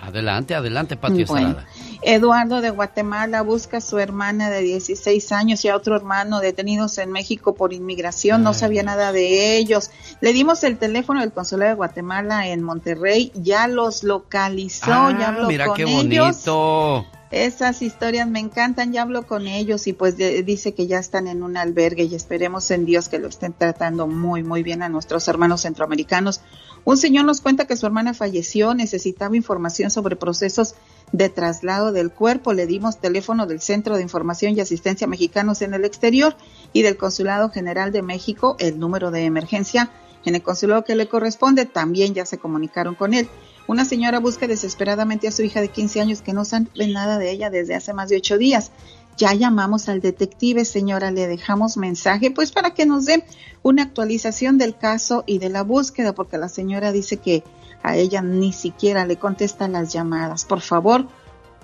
Adelante, 0.00 0.54
adelante, 0.54 0.96
Pati 0.96 1.24
bueno, 1.24 1.48
Estrada. 1.48 1.68
Eduardo 2.02 2.60
de 2.60 2.70
Guatemala 2.70 3.42
busca 3.42 3.78
a 3.78 3.80
su 3.80 3.98
hermana 3.98 4.48
de 4.48 4.60
16 4.60 5.32
años 5.32 5.64
y 5.64 5.68
a 5.68 5.74
otro 5.76 5.96
hermano 5.96 6.38
detenidos 6.38 6.98
en 6.98 7.10
México 7.10 7.56
por 7.56 7.72
inmigración. 7.72 8.44
No 8.44 8.54
sabía 8.54 8.84
nada 8.84 9.10
de 9.10 9.56
ellos. 9.56 9.90
Le 10.20 10.32
dimos 10.32 10.62
el 10.62 10.78
teléfono 10.78 11.20
del 11.20 11.32
consulado 11.32 11.70
de 11.70 11.74
Guatemala 11.74 12.46
en 12.46 12.62
Monterrey. 12.62 13.32
Ya 13.34 13.66
los 13.66 14.04
localizó, 14.04 14.84
Ah, 14.92 15.16
ya 15.18 15.28
habló 15.30 15.48
mira 15.48 15.66
con 15.66 15.74
qué 15.76 15.82
ellos. 15.82 16.44
bonito. 16.44 17.06
Esas 17.30 17.82
historias 17.82 18.26
me 18.26 18.40
encantan, 18.40 18.92
ya 18.92 19.02
hablo 19.02 19.26
con 19.26 19.46
ellos 19.46 19.86
y 19.86 19.92
pues 19.92 20.16
dice 20.16 20.72
que 20.72 20.86
ya 20.86 20.98
están 20.98 21.28
en 21.28 21.42
un 21.42 21.58
albergue 21.58 22.04
y 22.04 22.14
esperemos 22.14 22.70
en 22.70 22.86
Dios 22.86 23.10
que 23.10 23.18
lo 23.18 23.28
estén 23.28 23.52
tratando 23.52 24.06
muy, 24.06 24.42
muy 24.42 24.62
bien 24.62 24.82
a 24.82 24.88
nuestros 24.88 25.28
hermanos 25.28 25.60
centroamericanos. 25.62 26.40
Un 26.84 26.96
señor 26.96 27.26
nos 27.26 27.42
cuenta 27.42 27.66
que 27.66 27.76
su 27.76 27.84
hermana 27.84 28.14
falleció, 28.14 28.72
necesitaba 28.72 29.36
información 29.36 29.90
sobre 29.90 30.16
procesos 30.16 30.74
de 31.12 31.28
traslado 31.28 31.92
del 31.92 32.10
cuerpo. 32.10 32.54
Le 32.54 32.66
dimos 32.66 32.98
teléfono 32.98 33.46
del 33.46 33.60
Centro 33.60 33.96
de 33.96 34.02
Información 34.02 34.56
y 34.56 34.60
Asistencia 34.60 35.06
Mexicanos 35.06 35.60
en 35.60 35.74
el 35.74 35.84
Exterior 35.84 36.34
y 36.72 36.80
del 36.80 36.96
Consulado 36.96 37.50
General 37.50 37.92
de 37.92 38.00
México, 38.00 38.56
el 38.58 38.78
número 38.78 39.10
de 39.10 39.26
emergencia 39.26 39.90
en 40.24 40.34
el 40.34 40.42
consulado 40.42 40.84
que 40.84 40.96
le 40.96 41.08
corresponde. 41.08 41.66
También 41.66 42.14
ya 42.14 42.24
se 42.24 42.38
comunicaron 42.38 42.94
con 42.94 43.12
él. 43.12 43.28
Una 43.68 43.84
señora 43.84 44.18
busca 44.18 44.46
desesperadamente 44.46 45.28
a 45.28 45.30
su 45.30 45.42
hija 45.42 45.60
de 45.60 45.68
15 45.68 46.00
años 46.00 46.22
que 46.22 46.32
no 46.32 46.46
sabe 46.46 46.88
nada 46.88 47.18
de 47.18 47.30
ella 47.30 47.50
desde 47.50 47.74
hace 47.74 47.92
más 47.92 48.08
de 48.08 48.16
ocho 48.16 48.38
días. 48.38 48.72
Ya 49.18 49.34
llamamos 49.34 49.90
al 49.90 50.00
detective, 50.00 50.64
señora, 50.64 51.10
le 51.10 51.26
dejamos 51.26 51.76
mensaje, 51.76 52.30
pues 52.30 52.50
para 52.50 52.72
que 52.72 52.86
nos 52.86 53.04
dé 53.04 53.26
una 53.62 53.82
actualización 53.82 54.56
del 54.56 54.74
caso 54.74 55.22
y 55.26 55.38
de 55.38 55.50
la 55.50 55.64
búsqueda, 55.64 56.14
porque 56.14 56.38
la 56.38 56.48
señora 56.48 56.92
dice 56.92 57.18
que 57.18 57.44
a 57.82 57.94
ella 57.94 58.22
ni 58.22 58.54
siquiera 58.54 59.04
le 59.04 59.18
contestan 59.18 59.72
las 59.72 59.92
llamadas. 59.92 60.46
Por 60.46 60.62
favor, 60.62 61.06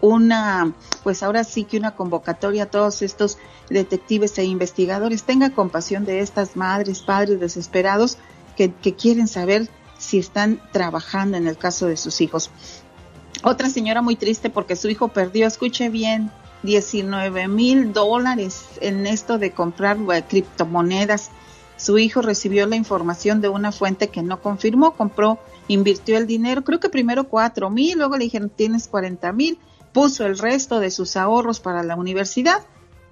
una, 0.03 0.75
pues 1.05 1.23
ahora 1.23 1.43
sí 1.43 1.65
que 1.65 1.79
una 1.79 1.97
convocatoria 1.97 2.65
a 2.65 2.71
todos 2.71 3.01
estos 3.01 3.39
detectives 3.71 4.37
e 4.37 4.45
investigadores. 4.45 5.23
Tenga 5.23 5.55
compasión 5.55 6.05
de 6.05 6.21
estas 6.21 6.55
madres, 6.55 7.01
padres 7.01 7.41
desesperados 7.41 8.19
que, 8.59 8.75
que 8.75 8.95
quieren 8.95 9.27
saber 9.27 9.71
si 10.05 10.19
están 10.19 10.61
trabajando 10.73 11.37
en 11.37 11.49
el 11.49 11.57
caso 11.57 11.87
de 11.87 11.97
sus 11.97 12.21
hijos. 12.21 12.51
Otra 13.43 13.69
señora 13.69 14.03
muy 14.03 14.17
triste 14.17 14.51
porque 14.51 14.77
su 14.77 14.89
hijo 14.89 15.09
perdió, 15.09 15.47
escuche 15.47 15.89
bien, 15.89 16.31
19 16.63 17.49
mil 17.49 17.93
dólares 17.93 18.65
en 18.81 19.07
esto 19.07 19.39
de 19.39 19.53
comprar 19.53 19.99
eh, 20.13 20.25
criptomonedas. 20.29 21.31
Su 21.77 21.99
hijo 21.99 22.23
recibió 22.23 22.67
la 22.67 22.77
información 22.77 23.41
de 23.41 23.49
una 23.49 23.73
fuente 23.73 24.09
que 24.09 24.23
no 24.23 24.41
confirmó, 24.41 24.95
compró, 24.95 25.39
invirtió 25.69 26.17
el 26.17 26.27
dinero, 26.27 26.65
creo 26.65 26.81
que 26.81 26.89
primero 26.89 27.25
4 27.25 27.69
mil, 27.71 27.99
luego 27.99 28.17
le 28.17 28.25
dijeron 28.25 28.49
tienes 28.49 28.89
40 28.89 29.33
mil, 29.33 29.59
puso 29.93 30.25
el 30.25 30.39
resto 30.39 30.81
de 30.81 30.91
sus 30.91 31.17
ahorros 31.17 31.61
para 31.61 31.83
la 31.83 31.97
universidad, 31.97 32.63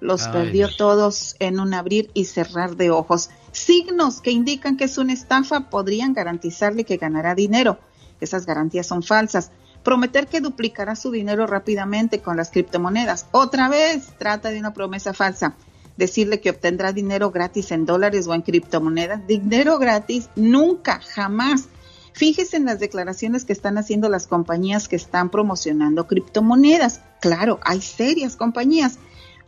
los 0.03 0.27
Ay, 0.27 0.33
perdió 0.33 0.69
todos 0.75 1.35
en 1.39 1.59
un 1.59 1.73
abrir 1.73 2.11
y 2.13 2.25
cerrar 2.25 2.75
de 2.75 2.91
ojos. 2.91 3.29
Signos 3.51 4.21
que 4.21 4.31
indican 4.31 4.77
que 4.77 4.83
es 4.83 4.97
una 4.97 5.13
estafa 5.13 5.69
podrían 5.69 6.13
garantizarle 6.13 6.83
que 6.83 6.97
ganará 6.97 7.35
dinero. 7.35 7.79
Esas 8.19 8.45
garantías 8.45 8.85
son 8.85 9.01
falsas. 9.01 9.51
Prometer 9.83 10.27
que 10.27 10.41
duplicará 10.41 10.95
su 10.95 11.11
dinero 11.11 11.47
rápidamente 11.47 12.19
con 12.19 12.37
las 12.37 12.51
criptomonedas. 12.51 13.27
Otra 13.31 13.69
vez 13.69 14.09
trata 14.17 14.49
de 14.49 14.59
una 14.59 14.73
promesa 14.73 15.13
falsa. 15.13 15.55
Decirle 15.97 16.39
que 16.39 16.49
obtendrá 16.49 16.91
dinero 16.91 17.31
gratis 17.31 17.71
en 17.71 17.85
dólares 17.85 18.27
o 18.27 18.33
en 18.33 18.41
criptomonedas. 18.41 19.25
Dinero 19.27 19.77
gratis 19.79 20.29
nunca, 20.35 20.99
jamás. 20.99 21.67
Fíjese 22.13 22.57
en 22.57 22.65
las 22.65 22.79
declaraciones 22.79 23.43
que 23.43 23.53
están 23.53 23.77
haciendo 23.77 24.07
las 24.09 24.27
compañías 24.27 24.87
que 24.87 24.95
están 24.95 25.29
promocionando 25.29 26.07
criptomonedas. 26.07 27.01
Claro, 27.21 27.59
hay 27.63 27.81
serias 27.81 28.35
compañías. 28.35 28.99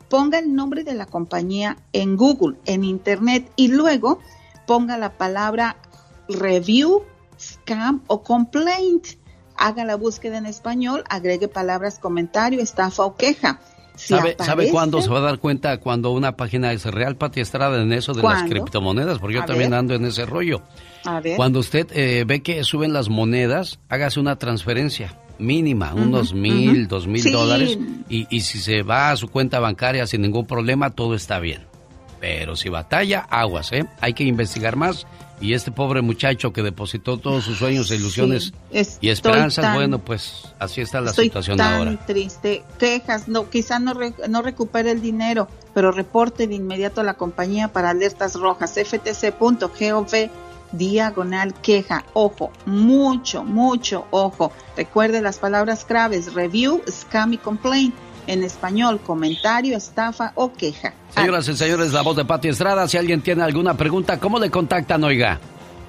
Ponga 0.10 0.40
el 0.40 0.54
nombre 0.54 0.84
de 0.84 0.94
la 0.94 1.06
compañía 1.06 1.78
en 1.94 2.16
Google, 2.16 2.58
en 2.66 2.84
Internet 2.84 3.52
y 3.56 3.70
luego 3.70 4.20
ponga 4.68 4.98
la 4.98 5.18
palabra 5.18 5.78
review, 6.30 7.04
scam 7.40 8.02
o 8.08 8.22
complaint. 8.24 9.06
Haga 9.58 9.86
la 9.86 9.96
búsqueda 9.96 10.38
en 10.38 10.46
español, 10.46 11.04
agregue 11.10 11.48
palabras 11.48 11.98
comentario, 12.00 12.62
estafa 12.62 13.04
o 13.06 13.16
queja. 13.16 13.60
Si 13.96 14.10
¿Sabe, 14.10 14.32
aparece- 14.34 14.44
¿Sabe 14.46 14.70
cuándo 14.72 15.02
se 15.02 15.10
va 15.10 15.20
a 15.20 15.22
dar 15.22 15.40
cuenta 15.40 15.78
cuando 15.80 16.12
una 16.12 16.36
página 16.36 16.74
es 16.74 16.84
real, 16.86 17.16
Pati 17.16 17.40
Estrada, 17.40 17.82
en 17.82 17.94
eso 17.94 18.14
de 18.14 18.22
las 18.22 18.44
criptomonedas? 18.44 19.20
Porque 19.20 19.36
yo 19.36 19.44
A 19.44 19.46
también 19.46 19.70
ver. 19.70 19.80
ando 19.80 19.94
en 19.96 20.04
ese 20.06 20.26
rollo. 20.26 20.62
A 21.06 21.22
ver. 21.22 21.38
Cuando 21.38 21.60
usted 21.60 21.88
eh, 21.94 22.26
ve 22.28 22.44
que 22.44 22.62
suben 22.66 22.92
las 22.92 23.08
monedas, 23.08 23.80
hágase 23.88 24.20
una 24.20 24.36
transferencia 24.38 25.18
mínima, 25.40 25.94
unos 25.94 26.32
Ujú, 26.32 26.40
mil, 26.40 26.80
ujú. 26.82 26.88
dos 26.90 27.08
mil 27.08 27.22
Sí. 27.24 27.32
dólares, 27.32 27.78
y, 28.10 28.28
y 28.30 28.42
si 28.42 28.60
se 28.60 28.84
va 28.84 29.12
a 29.12 29.18
su 29.18 29.28
cuenta 29.28 29.60
bancaria 29.60 30.08
sin 30.08 30.22
ningún 30.22 30.46
problema, 30.46 30.90
todo 30.92 31.16
está 31.16 31.40
bien. 31.40 31.66
Pero 32.20 32.56
si 32.56 32.70
batalla, 32.70 33.20
aguas, 33.30 33.72
¿eh? 33.72 33.86
Hay 34.02 34.14
que 34.14 34.24
investigar 34.24 34.76
más. 34.76 35.06
Y 35.42 35.52
este 35.54 35.70
pobre 35.70 36.02
muchacho 36.02 36.54
que 36.54 36.64
depositó 36.64 37.18
todos 37.18 37.44
sus 37.44 37.58
sueños, 37.58 37.92
e 37.92 37.98
ilusiones 37.98 38.54
Sí, 38.72 38.98
y 39.02 39.10
esperanzas, 39.10 39.66
tan- 39.66 39.76
bueno, 39.76 40.00
pues 40.00 40.46
así 40.60 40.80
está 40.80 41.02
la 41.02 41.10
Estoy 41.10 41.26
situación 41.26 41.58
tan 41.58 41.74
ahora. 41.74 42.00
triste. 42.06 42.64
Quejas, 42.80 43.28
no, 43.28 43.50
quizá 43.50 43.78
no, 43.80 43.94
re- 43.94 44.14
no 44.30 44.42
recupere 44.42 44.92
el 44.92 45.02
dinero, 45.02 45.50
pero 45.74 45.92
reporte 45.92 46.48
de 46.48 46.56
inmediato 46.56 47.02
a 47.02 47.04
la 47.04 47.16
compañía 47.16 47.68
para 47.68 47.90
alertas 47.90 48.36
rojas. 48.36 48.76
ftc.gov 48.78 50.08
diagonal 50.78 51.54
queja. 51.54 52.06
Ojo, 52.14 52.52
mucho, 52.66 53.44
mucho 53.44 54.06
ojo. 54.12 54.52
Recuerde 54.78 55.22
las 55.22 55.40
palabras 55.40 55.86
claves 55.86 56.34
review, 56.34 56.82
scam 56.90 57.34
y 57.34 57.38
complaint. 57.38 57.96
En 58.28 58.44
español, 58.44 59.00
comentario, 59.02 59.78
estafa 59.78 60.32
o 60.36 60.52
queja. 60.52 60.94
Señoras 61.14 61.48
y 61.48 61.56
señores, 61.56 61.94
la 61.94 62.02
voz 62.02 62.16
de 62.16 62.26
Pati 62.26 62.48
Estrada. 62.48 62.88
Si 62.88 62.98
alguien 62.98 63.22
tiene 63.22 63.44
alguna 63.44 63.78
pregunta, 63.78 64.20
¿cómo 64.20 64.40
le 64.40 64.50
contactan, 64.50 65.04
oiga? 65.04 65.40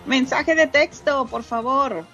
Mensaje 0.05 0.55
de 0.55 0.66
texto, 0.66 1.26
por 1.26 1.43
favor, 1.43 2.05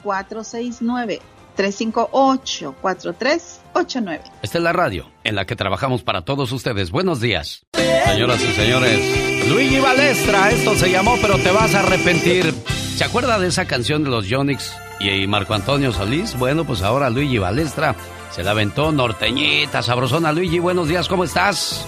469-358-4389. 3.75 4.21
Esta 4.43 4.59
es 4.59 4.65
la 4.65 4.73
radio 4.73 5.11
en 5.25 5.35
la 5.35 5.45
que 5.45 5.57
trabajamos 5.57 6.03
para 6.03 6.23
todos 6.23 6.53
ustedes. 6.53 6.91
Buenos 6.91 7.21
días. 7.21 7.67
Señoras 8.05 8.43
y 8.43 8.53
señores, 8.53 9.49
Luigi 9.49 9.81
Balestra, 9.81 10.51
esto 10.51 10.75
se 10.75 10.91
llamó 10.91 11.17
Pero 11.21 11.39
te 11.39 11.51
vas 11.51 11.75
a 11.75 11.81
arrepentir. 11.81 12.53
¿Se 12.97 13.05
acuerda 13.05 13.39
de 13.39 13.49
esa 13.49 13.67
canción 13.67 14.05
de 14.05 14.11
los 14.11 14.29
Yonix 14.29 14.77
y 15.01 15.27
Marco 15.27 15.55
Antonio 15.55 15.93
Solís? 15.93 16.39
Bueno, 16.39 16.65
pues 16.65 16.83
ahora 16.83 17.09
Luigi 17.11 17.39
Balestra 17.39 17.95
se 18.31 18.43
la 18.43 18.51
aventó 18.53 18.93
norteñita, 18.93 19.83
sabrosona. 19.83 20.33
Luigi, 20.33 20.59
buenos 20.59 20.89
días, 20.89 21.09
¿cómo 21.09 21.25
estás? 21.25 21.87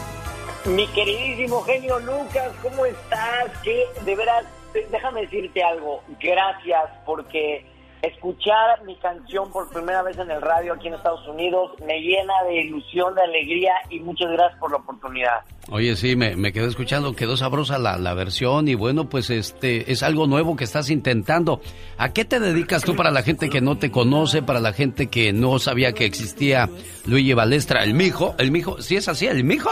Mi 0.66 0.87
queridísimo 0.89 1.62
genio 1.62 1.99
Lucas, 2.01 2.51
¿cómo 2.62 2.87
estás? 2.87 3.51
Que 3.62 3.85
de 4.05 4.16
veras, 4.16 4.45
déjame 4.91 5.22
decirte 5.22 5.62
algo. 5.62 6.03
Gracias 6.20 6.91
porque 7.05 7.66
escuchar 8.07 8.83
mi 8.85 8.97
canción 8.97 9.51
por 9.51 9.71
primera 9.71 10.03
vez 10.03 10.19
en 10.19 10.31
el 10.31 10.41
radio 10.41 10.75
aquí 10.75 10.89
en 10.89 10.95
Estados 10.95 11.27
Unidos 11.29 11.73
me 11.87 12.01
llena 12.01 12.35
de 12.47 12.63
ilusión, 12.63 13.15
de 13.15 13.23
alegría 13.23 13.73
y 13.91 14.01
muchas 14.01 14.31
gracias 14.33 14.59
por 14.59 14.71
la 14.71 14.79
oportunidad. 14.79 15.41
Oye, 15.71 15.97
sí, 15.97 16.15
me, 16.15 16.37
me 16.37 16.53
quedé 16.53 16.67
escuchando, 16.67 17.15
quedó 17.15 17.39
sabrosa 17.39 17.79
la, 17.79 17.97
la, 17.97 18.13
versión 18.13 18.69
y 18.69 18.75
bueno, 18.75 19.09
pues 19.09 19.31
este 19.31 19.91
es 19.91 20.03
algo 20.03 20.27
nuevo 20.27 20.57
que 20.57 20.65
estás 20.65 20.91
intentando. 20.91 21.61
¿A 21.97 22.13
qué 22.13 22.27
te 22.27 22.39
dedicas 22.39 22.83
tú 22.83 22.95
para 22.95 23.11
la 23.11 23.23
gente 23.23 23.49
que 23.49 23.63
no 23.63 23.79
te 23.79 23.91
conoce, 23.91 24.43
para 24.43 24.61
la 24.61 24.75
gente 24.75 25.07
que 25.07 25.33
no 25.33 25.59
sabía 25.59 25.93
que 25.93 26.05
existía 26.05 26.69
Luigi 27.07 27.33
Balestra, 27.33 27.83
el 27.83 27.95
mijo, 27.95 28.35
el 28.39 28.51
mijo, 28.51 28.83
sí 28.83 28.97
es 28.97 29.09
así, 29.09 29.27
el 29.27 29.43
mijo? 29.45 29.71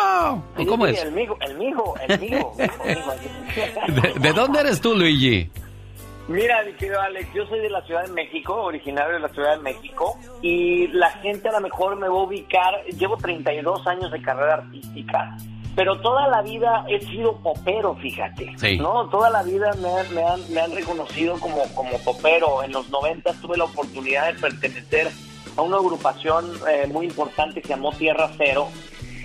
¿O 0.57 0.67
cómo 0.67 0.87
es? 0.87 1.03
El 1.03 1.13
mijo, 1.13 1.37
el 1.41 1.59
mijo, 1.59 1.95
el 2.09 2.21
mijo. 2.21 2.55
mijo, 2.59 2.85
mijo. 2.87 3.93
¿De, 4.19 4.21
de 4.21 4.33
dónde 4.33 4.61
eres 4.61 4.81
tú, 4.81 4.95
Luigi? 4.95 5.51
Mira, 6.33 6.63
mi 6.65 6.73
querido 6.73 6.99
Alex, 6.99 7.29
yo 7.35 7.47
soy 7.47 7.61
de 7.61 7.69
la 7.69 7.83
Ciudad 7.83 8.07
de 8.07 8.13
México, 8.13 8.55
originario 8.55 9.15
de 9.15 9.21
la 9.21 9.29
Ciudad 9.29 9.55
de 9.57 9.63
México, 9.63 10.19
y 10.41 10.87
la 10.89 11.11
gente 11.11 11.51
a 11.51 11.53
lo 11.53 11.61
mejor 11.61 11.97
me 11.97 12.09
va 12.09 12.15
a 12.15 12.23
ubicar, 12.23 12.85
llevo 12.87 13.19
32 13.19 13.87
años 13.87 14.11
de 14.11 14.23
carrera 14.23 14.55
artística, 14.55 15.37
pero 15.77 16.01
toda 16.01 16.29
la 16.29 16.41
vida 16.41 16.87
he 16.89 17.01
sido 17.01 17.37
popero, 17.37 17.95
fíjate, 17.97 18.51
Sí. 18.57 18.79
¿no? 18.79 19.11
Toda 19.11 19.29
la 19.29 19.43
vida 19.43 19.73
me 19.83 19.91
han, 19.91 20.15
me 20.15 20.23
han, 20.23 20.53
me 20.55 20.61
han 20.63 20.73
reconocido 20.75 21.39
como, 21.39 21.63
como 21.75 21.99
popero. 21.99 22.63
En 22.63 22.73
los 22.73 22.89
90 22.89 23.31
tuve 23.43 23.59
la 23.59 23.65
oportunidad 23.65 24.33
de 24.33 24.41
pertenecer 24.41 25.11
a 25.57 25.61
una 25.63 25.77
agrupación 25.77 26.51
eh, 26.67 26.87
muy 26.91 27.07
importante 27.07 27.61
que 27.61 27.69
se 27.69 27.75
llamó 27.75 27.93
Tierra 27.93 28.31
Cero, 28.39 28.69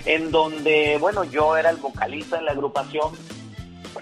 en 0.06 0.30
donde, 0.32 0.98
bueno, 1.00 1.24
yo 1.24 1.56
era 1.56 1.70
el 1.70 1.78
vocalista 1.78 2.38
de 2.38 2.44
la 2.44 2.52
agrupación 2.52 3.12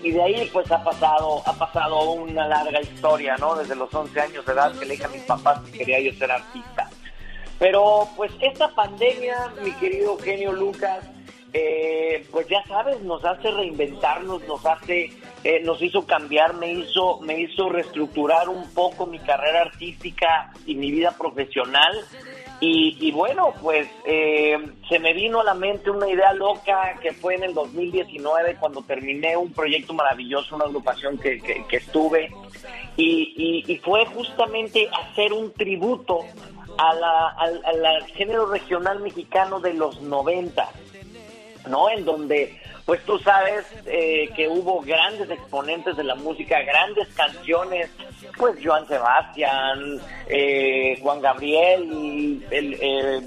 y 0.05 0.11
de 0.11 0.21
ahí 0.21 0.49
pues 0.53 0.71
ha 0.71 0.83
pasado 0.83 1.41
ha 1.47 1.53
pasado 1.53 2.11
una 2.11 2.47
larga 2.47 2.79
historia, 2.79 3.35
¿no? 3.37 3.55
Desde 3.55 3.75
los 3.75 3.91
11 3.91 4.21
años 4.21 4.45
de 4.45 4.53
edad 4.53 4.77
que 4.77 4.85
le 4.85 4.91
dije 4.91 5.05
a 5.05 5.09
mis 5.09 5.23
papás 5.23 5.61
que 5.61 5.79
quería 5.79 5.99
yo 5.99 6.13
ser 6.13 6.31
artista. 6.31 6.87
Pero 7.57 8.07
pues 8.15 8.31
esta 8.39 8.69
pandemia, 8.75 9.51
mi 9.63 9.71
querido 9.71 10.15
genio 10.19 10.51
Lucas, 10.51 11.03
eh, 11.53 12.23
pues 12.31 12.47
ya 12.47 12.63
sabes, 12.67 13.01
nos 13.01 13.25
hace 13.25 13.49
reinventarnos, 13.49 14.47
nos 14.47 14.63
hace, 14.63 15.09
eh, 15.43 15.61
nos 15.63 15.81
hizo 15.81 16.05
cambiar, 16.05 16.53
me 16.53 16.71
hizo, 16.71 17.19
me 17.21 17.39
hizo 17.39 17.69
reestructurar 17.69 18.47
un 18.47 18.71
poco 18.75 19.07
mi 19.07 19.17
carrera 19.17 19.61
artística 19.61 20.53
y 20.67 20.75
mi 20.75 20.91
vida 20.91 21.15
profesional. 21.17 22.05
Y, 22.61 22.97
y 22.99 23.11
bueno, 23.11 23.53
pues 23.61 23.87
eh, 24.05 24.57
se 24.87 24.97
me 24.99 25.13
vino 25.13 25.41
a 25.41 25.43
la 25.43 25.53
mente 25.53 25.89
una 25.91 26.07
idea 26.09 26.31
loca 26.33 26.97
que 27.01 27.11
fue 27.11 27.35
en 27.35 27.43
el 27.43 27.53
2019 27.53 28.55
cuando 28.59 28.81
terminé 28.81 29.35
un 29.35 29.51
proyecto 29.51 29.93
maravilloso, 29.93 30.55
una 30.55 30.65
agrupación 30.65 31.17
que, 31.17 31.41
que- 31.41 31.65
estuve, 31.77 32.31
y, 32.95 33.33
y- 33.67 33.71
y 33.71 33.77
fue 33.79 34.05
justamente 34.05 34.89
hacer 34.89 35.33
un 35.33 35.51
tributo 35.51 36.21
a 36.77 36.93
la- 36.93 37.27
al, 37.37 37.61
al- 37.65 37.85
al 37.85 38.05
género 38.07 38.45
regional 38.45 39.01
mexicano 39.01 39.59
de 39.59 39.73
los 39.73 40.01
90, 40.01 40.69
¿no? 41.67 41.89
En 41.89 42.05
donde, 42.05 42.57
pues 42.85 43.03
tú 43.03 43.17
sabes 43.19 43.65
eh, 43.87 44.29
que 44.35 44.47
hubo 44.47 44.81
grandes 44.81 45.29
exponentes 45.29 45.97
de 45.97 46.03
la 46.03 46.15
música, 46.15 46.61
grandes 46.61 47.07
canciones, 47.15 47.89
pues 48.37 48.57
Joan 48.63 48.87
Sebastián, 48.87 49.99
eh, 50.27 50.99
Juan 51.01 51.19
Gabriel, 51.19 52.45
el, 52.51 52.77
eh, 52.79 53.21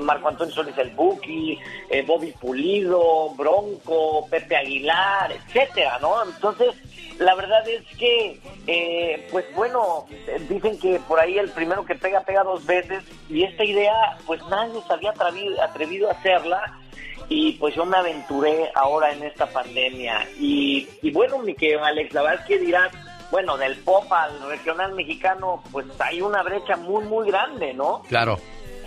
Marco 0.00 0.28
Antonio 0.28 0.54
Solís 0.54 0.78
el 0.78 0.90
Buki, 0.90 1.58
eh, 1.90 2.02
Bobby 2.02 2.32
Pulido, 2.40 3.30
Bronco, 3.34 4.26
Pepe 4.30 4.56
Aguilar, 4.56 5.32
etcétera, 5.32 5.98
¿no? 6.00 6.24
Entonces, 6.24 6.74
la 7.18 7.34
verdad 7.34 7.68
es 7.68 7.82
que, 7.98 8.40
eh, 8.66 9.28
pues 9.30 9.44
bueno, 9.54 10.06
dicen 10.48 10.78
que 10.78 10.98
por 11.00 11.20
ahí 11.20 11.38
el 11.38 11.50
primero 11.50 11.84
que 11.84 11.94
pega, 11.94 12.20
pega 12.22 12.42
dos 12.42 12.64
veces, 12.64 13.02
y 13.28 13.42
esta 13.42 13.64
idea, 13.64 14.16
pues 14.26 14.40
nadie 14.48 14.80
se 14.86 14.92
había 14.92 15.10
atrevido, 15.10 15.62
atrevido 15.62 16.08
a 16.08 16.12
hacerla, 16.12 16.80
y 17.28 17.52
pues 17.52 17.74
yo 17.74 17.84
me 17.84 17.96
aventuré 17.96 18.70
ahora 18.74 19.12
en 19.12 19.22
esta 19.22 19.46
pandemia. 19.46 20.26
Y, 20.38 20.88
y 21.02 21.10
bueno, 21.10 21.38
mi 21.38 21.54
querido 21.54 21.84
Alex, 21.84 22.12
la 22.14 22.22
verdad 22.22 22.40
es 22.40 22.46
que 22.46 22.58
dirás, 22.58 22.92
bueno, 23.30 23.56
del 23.56 23.76
pop 23.78 24.10
al 24.12 24.40
regional 24.48 24.94
mexicano, 24.94 25.62
pues 25.72 25.86
hay 25.98 26.20
una 26.20 26.42
brecha 26.42 26.76
muy, 26.76 27.04
muy 27.04 27.26
grande, 27.26 27.74
¿no? 27.74 28.02
Claro. 28.08 28.38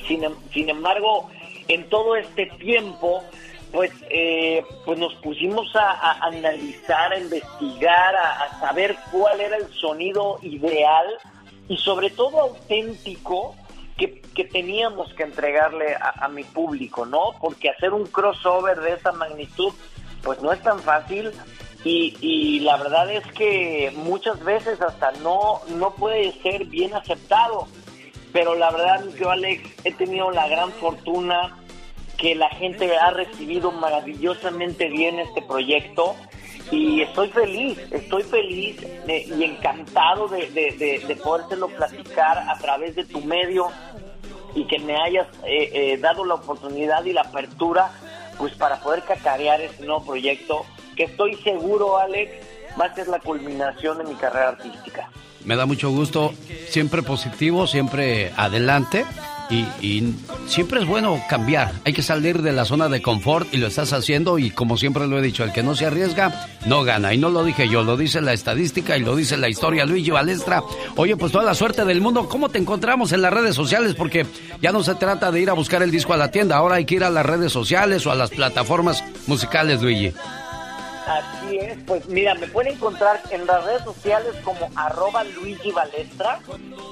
Sin, 0.08 0.24
em- 0.24 0.36
sin 0.54 0.70
embargo, 0.70 1.30
en 1.68 1.90
todo 1.90 2.16
este 2.16 2.46
tiempo, 2.58 3.24
pues, 3.72 3.92
eh, 4.10 4.64
pues 4.86 4.98
nos 4.98 5.14
pusimos 5.16 5.76
a, 5.76 5.92
a 5.92 6.12
analizar, 6.28 7.12
a 7.12 7.20
investigar, 7.20 8.16
a, 8.16 8.44
a 8.44 8.60
saber 8.60 8.96
cuál 9.12 9.42
era 9.42 9.58
el 9.58 9.68
sonido 9.74 10.40
ideal 10.42 11.06
y 11.68 11.76
sobre 11.78 12.10
todo 12.10 12.40
auténtico 12.40 13.56
que, 13.98 14.22
que 14.36 14.46
teníamos 14.46 15.14
que 15.14 15.24
entregarle 15.24 15.96
a, 15.96 16.28
mi 16.28 16.44
público, 16.44 17.06
¿no? 17.06 17.34
Porque 17.40 17.70
hacer 17.70 17.94
un 17.94 18.06
crossover 18.06 18.80
de 18.80 18.94
esa 18.94 19.12
magnitud, 19.12 19.74
pues 20.24 20.42
no 20.42 20.52
es 20.52 20.62
tan 20.62 20.80
fácil 20.80 21.32
y, 21.84 22.16
y 22.22 22.60
la 22.60 22.78
verdad 22.78 23.12
es 23.12 23.26
que 23.34 23.92
muchas 23.96 24.44
veces 24.44 24.82
hasta 24.82 25.12
no, 25.24 25.62
no 25.70 25.96
puede 25.96 26.32
ser 26.42 26.66
bien 26.66 26.94
aceptado. 26.94 27.68
Pero 28.34 28.56
la 28.56 28.70
verdad, 28.72 29.04
querido 29.06 29.32
Alex, 29.32 29.70
he 29.84 29.94
tenido 29.94 30.32
la 30.32 30.48
gran 30.48 30.72
fortuna 30.74 31.58
que 32.18 32.36
la 32.36 32.50
gente 32.50 32.96
ha 32.98 33.12
recibido 33.12 33.72
maravillosamente 33.72 34.90
bien 34.90 35.20
este 35.20 35.42
proyecto 35.42 36.16
y 36.72 37.02
estoy 37.02 37.30
feliz, 37.30 37.78
estoy 37.92 38.24
feliz 38.24 38.78
y 39.08 39.44
encantado 39.44 40.28
de, 40.28 40.50
de, 40.50 40.72
de, 40.78 41.68
platicar 41.78 42.38
a 42.38 42.58
través 42.60 42.96
de 42.96 43.06
tu 43.06 43.22
medio 43.22 43.70
y 44.56 44.66
que 44.66 44.80
me 44.80 44.96
hayas 44.96 45.28
eh, 45.46 45.70
eh, 45.74 45.98
dado 45.98 46.26
la 46.26 46.36
oportunidad 46.36 47.06
y 47.06 47.14
la 47.14 47.22
apertura 47.22 47.92
pues 48.38 48.54
para 48.56 48.80
poder 48.82 49.04
cacarear 49.04 49.62
este 49.62 49.86
nuevo 49.86 50.06
proyecto 50.06 50.66
que 50.96 51.04
estoy 51.04 51.36
seguro, 51.36 51.98
Alex, 51.98 52.32
va 52.80 52.86
a 52.86 52.96
ser 52.96 53.08
la 53.08 53.20
culminación 53.20 54.00
de 54.00 54.04
mi 54.04 54.16
carrera 54.16 54.50
artística. 54.50 55.10
Me 55.46 55.56
da 55.56 55.66
mucho 55.66 55.90
gusto, 55.92 56.34
siempre 56.68 57.04
positivo, 57.04 57.68
siempre 57.68 58.32
adelante 58.36 59.06
y, 59.50 59.66
y 59.82 60.14
siempre 60.48 60.82
es 60.82 60.88
bueno 60.88 61.22
cambiar. 61.30 61.74
Hay 61.86 61.94
que 61.94 62.02
salir 62.02 62.42
de 62.42 62.52
la 62.52 62.66
zona 62.66 62.90
de 62.90 63.02
confort 63.02 63.54
y 63.54 63.58
lo 63.58 63.68
estás 63.68 63.94
haciendo 63.94 64.40
y 64.40 64.52
como 64.52 64.78
siempre 64.78 65.08
lo 65.08 65.20
he 65.20 65.22
dicho, 65.22 65.44
el 65.44 65.52
que 65.52 65.64
no 65.64 65.76
se 65.76 65.86
arriesga 65.86 66.48
no 66.66 66.84
gana. 66.84 67.14
Y 67.14 67.18
no 67.18 67.30
lo 67.30 67.44
dije 67.44 67.68
yo, 67.70 67.84
lo 67.84 67.98
dice 67.98 68.22
la 68.22 68.34
estadística 68.34 68.98
y 68.98 69.02
lo 69.02 69.16
dice 69.16 69.38
la 69.38 69.50
historia. 69.50 69.86
Luigi 69.86 70.12
Balestra, 70.12 70.64
oye, 70.96 71.16
pues 71.16 71.32
toda 71.32 71.44
la 71.44 71.56
suerte 71.56 71.86
del 71.86 72.02
mundo. 72.02 72.28
¿Cómo 72.28 72.50
te 72.50 72.58
encontramos 72.58 73.12
en 73.12 73.22
las 73.22 73.34
redes 73.34 73.56
sociales? 73.56 73.96
Porque 73.96 74.26
ya 74.62 74.72
no 74.72 74.84
se 74.84 74.96
trata 74.96 75.32
de 75.32 75.42
ir 75.42 75.50
a 75.50 75.54
buscar 75.54 75.82
el 75.82 75.92
disco 75.92 76.14
a 76.14 76.18
la 76.18 76.32
tienda, 76.32 76.58
ahora 76.58 76.76
hay 76.76 76.86
que 76.86 76.96
ir 76.96 77.04
a 77.04 77.10
las 77.10 77.26
redes 77.26 77.52
sociales 77.52 78.06
o 78.06 78.12
a 78.12 78.16
las 78.16 78.30
plataformas 78.30 79.04
musicales, 79.28 79.82
Luigi. 79.82 80.14
Así 81.08 81.47
es, 81.58 81.78
pues 81.86 82.06
mira, 82.08 82.34
me 82.36 82.48
pueden 82.48 82.74
encontrar 82.74 83.22
en 83.32 83.46
las 83.48 83.64
redes 83.64 83.84
sociales 83.84 84.34
como 84.44 84.70
arroba 84.76 85.24
Luigi 85.24 85.72
Balestra 85.72 86.40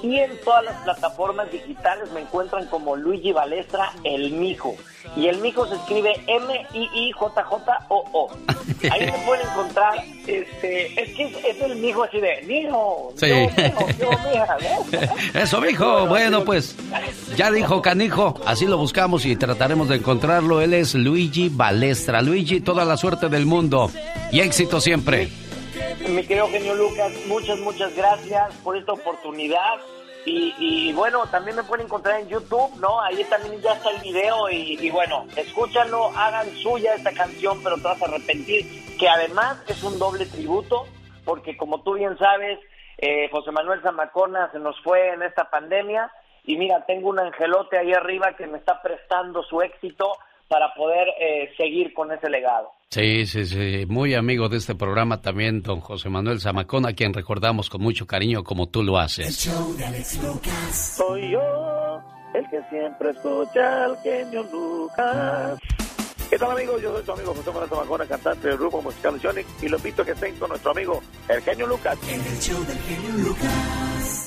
y 0.02 0.18
en 0.18 0.32
todas 0.44 0.64
las 0.64 0.82
plataformas 0.82 1.50
digitales 1.52 2.10
me 2.12 2.20
encuentran 2.20 2.66
como 2.66 2.96
Luigi 2.96 3.32
Balestra 3.32 3.92
el 4.04 4.32
Mijo. 4.32 4.74
Y 5.16 5.28
el 5.28 5.38
Mijo 5.38 5.66
se 5.68 5.76
escribe 5.76 6.12
M-I-I-J-J-O-O. 6.26 8.28
Ahí 8.90 9.06
me 9.06 9.12
pueden 9.24 9.46
encontrar, 9.48 9.94
este, 10.26 11.00
es 11.00 11.14
que 11.16 11.24
es, 11.24 11.44
es 11.44 11.60
el 11.62 11.76
Mijo 11.76 12.02
así 12.04 12.20
de, 12.20 12.42
Mijo, 12.46 13.12
Sí. 13.16 13.26
yo, 13.28 13.36
yo, 13.98 14.10
mija, 14.30 14.56
¿no? 14.60 14.84
Eso, 15.40 15.60
mijo. 15.60 16.06
Bueno, 16.06 16.44
pues 16.44 16.76
ya 17.36 17.50
dijo 17.50 17.80
Canijo. 17.82 18.40
Así 18.44 18.66
lo 18.66 18.76
buscamos 18.78 19.24
y 19.24 19.36
trataremos 19.36 19.88
de 19.88 19.96
encontrarlo. 19.96 20.60
Él 20.60 20.74
es 20.74 20.94
Luigi 20.94 21.48
Balestra. 21.48 22.20
Luigi, 22.22 22.60
toda 22.60 22.84
la 22.84 22.96
suerte 22.96 23.28
del 23.28 23.46
mundo 23.46 23.90
y 24.32 24.40
éxito 24.46 24.80
siempre. 24.80 25.28
Mi 26.08 26.22
querido 26.24 26.48
genio 26.48 26.74
Lucas, 26.74 27.12
muchas, 27.26 27.58
muchas 27.58 27.94
gracias 27.96 28.54
por 28.62 28.76
esta 28.76 28.92
oportunidad. 28.92 29.74
Y, 30.24 30.54
y 30.58 30.92
bueno, 30.92 31.26
también 31.26 31.56
me 31.56 31.62
pueden 31.62 31.86
encontrar 31.86 32.20
en 32.20 32.28
YouTube, 32.28 32.74
¿no? 32.80 33.00
Ahí 33.00 33.22
también 33.24 33.60
ya 33.60 33.74
está 33.74 33.90
el 33.90 34.00
video 34.00 34.50
y, 34.50 34.90
bueno, 34.90 35.26
escúchanlo, 35.36 36.10
hagan 36.16 36.48
suya 36.56 36.94
esta 36.94 37.12
canción, 37.12 37.60
pero 37.62 37.76
te 37.76 37.82
vas 37.82 38.02
a 38.02 38.06
arrepentir, 38.06 38.66
que 38.98 39.08
además 39.08 39.62
es 39.68 39.82
un 39.84 39.98
doble 39.98 40.26
tributo, 40.26 40.86
porque 41.24 41.56
como 41.56 41.82
tú 41.82 41.94
bien 41.94 42.18
sabes, 42.18 42.58
eh, 42.98 43.28
José 43.30 43.52
Manuel 43.52 43.82
Zamacona 43.82 44.50
se 44.50 44.58
nos 44.58 44.80
fue 44.82 45.12
en 45.12 45.22
esta 45.22 45.48
pandemia 45.48 46.10
y 46.44 46.56
mira, 46.56 46.84
tengo 46.86 47.10
un 47.10 47.18
angelote 47.18 47.78
ahí 47.78 47.92
arriba 47.92 48.34
que 48.36 48.46
me 48.46 48.58
está 48.58 48.82
prestando 48.82 49.44
su 49.44 49.62
éxito 49.62 50.12
para 50.48 50.72
poder 50.74 51.08
eh, 51.20 51.50
seguir 51.56 51.92
con 51.92 52.12
ese 52.12 52.28
legado. 52.28 52.72
Sí, 52.90 53.26
sí, 53.26 53.44
sí. 53.46 53.84
Muy 53.88 54.14
amigo 54.14 54.48
de 54.48 54.58
este 54.58 54.74
programa 54.74 55.20
también, 55.20 55.62
don 55.62 55.80
José 55.80 56.08
Manuel 56.08 56.40
Zamacón, 56.40 56.86
a 56.86 56.92
quien 56.92 57.12
recordamos 57.12 57.68
con 57.68 57.82
mucho 57.82 58.06
cariño 58.06 58.44
como 58.44 58.68
tú 58.68 58.82
lo 58.82 58.98
haces. 58.98 59.34
Soy 59.36 61.30
yo, 61.30 62.00
el 62.34 62.48
que 62.48 62.60
siempre 62.70 63.10
escucha 63.10 63.84
al 63.84 63.96
genio 63.98 64.42
Lucas. 64.44 65.58
¿Qué 66.30 66.38
tal 66.38 66.50
amigos? 66.50 66.82
Yo 66.82 66.92
soy 66.92 67.04
tu 67.04 67.12
amigo 67.12 67.34
José 67.34 67.50
Manuel 67.50 67.70
Zamacona, 67.70 68.06
cantante 68.06 68.48
del 68.48 68.58
grupo 68.58 68.82
musical 68.82 69.20
Sonic 69.20 69.46
y 69.62 69.68
lo 69.68 69.76
invito 69.76 70.02
a 70.02 70.04
que 70.04 70.12
estén 70.12 70.34
con 70.36 70.48
nuestro 70.48 70.72
amigo 70.72 71.02
el 71.28 71.40
genio 71.42 71.66
Lucas. 71.66 71.98
En 72.08 72.20
el 72.20 72.38
show 72.40 72.64
del 72.64 72.78
genio 72.78 73.28
Lucas. 73.28 74.25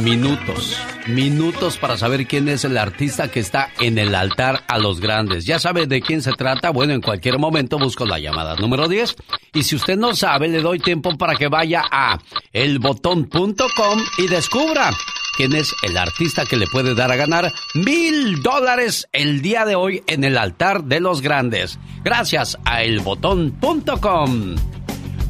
Minutos, 0.00 0.76
minutos 1.06 1.76
para 1.76 1.96
saber 1.96 2.26
quién 2.26 2.48
es 2.48 2.64
el 2.64 2.78
artista 2.78 3.30
que 3.30 3.40
está 3.40 3.70
en 3.80 3.98
el 3.98 4.14
altar 4.14 4.64
a 4.66 4.78
los 4.78 5.00
grandes. 5.00 5.44
¿Ya 5.44 5.58
sabe 5.58 5.86
de 5.86 6.00
quién 6.00 6.22
se 6.22 6.32
trata? 6.32 6.70
Bueno, 6.70 6.94
en 6.94 7.00
cualquier 7.00 7.38
momento 7.38 7.78
busco 7.78 8.06
la 8.06 8.18
llamada 8.18 8.56
número 8.56 8.88
10. 8.88 9.16
Y 9.54 9.62
si 9.62 9.76
usted 9.76 9.96
no 9.96 10.14
sabe, 10.14 10.48
le 10.48 10.62
doy 10.62 10.78
tiempo 10.78 11.16
para 11.18 11.36
que 11.36 11.48
vaya 11.48 11.84
a 11.90 12.18
elbotón.com 12.52 14.00
y 14.18 14.28
descubra 14.28 14.90
quién 15.36 15.54
es 15.54 15.74
el 15.82 15.96
artista 15.96 16.46
que 16.46 16.56
le 16.56 16.66
puede 16.66 16.94
dar 16.94 17.12
a 17.12 17.16
ganar 17.16 17.52
mil 17.74 18.42
dólares 18.42 19.06
el 19.12 19.42
día 19.42 19.64
de 19.64 19.74
hoy 19.74 20.02
en 20.06 20.24
el 20.24 20.38
altar 20.38 20.84
de 20.84 21.00
los 21.00 21.20
grandes. 21.20 21.78
Gracias 22.02 22.58
a 22.64 22.82
elbotón.com. 22.82 24.56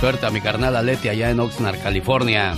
Suerte 0.00 0.26
a 0.26 0.30
mi 0.30 0.40
carnal 0.40 0.74
Aleti 0.76 1.08
allá 1.08 1.30
en 1.30 1.40
Oxnard, 1.40 1.82
California. 1.82 2.54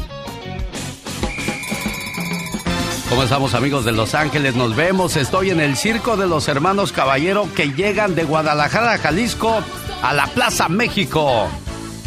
¿Cómo 3.09 3.23
estamos 3.23 3.55
amigos 3.55 3.87
de 3.87 3.93
Los 3.93 4.15
Ángeles? 4.15 4.55
Nos 4.55 4.77
vemos. 4.77 5.17
Estoy 5.17 5.49
en 5.49 5.61
el 5.61 5.77
circo 5.77 6.19
de 6.19 6.27
los 6.27 6.47
hermanos 6.47 6.93
Caballero 6.93 7.49
que 7.57 7.73
llegan 7.73 8.15
de 8.15 8.25
Guadalajara, 8.25 8.99
Jalisco, 8.99 9.63
a 10.03 10.13
la 10.13 10.27
Plaza 10.27 10.69
México. 10.69 11.49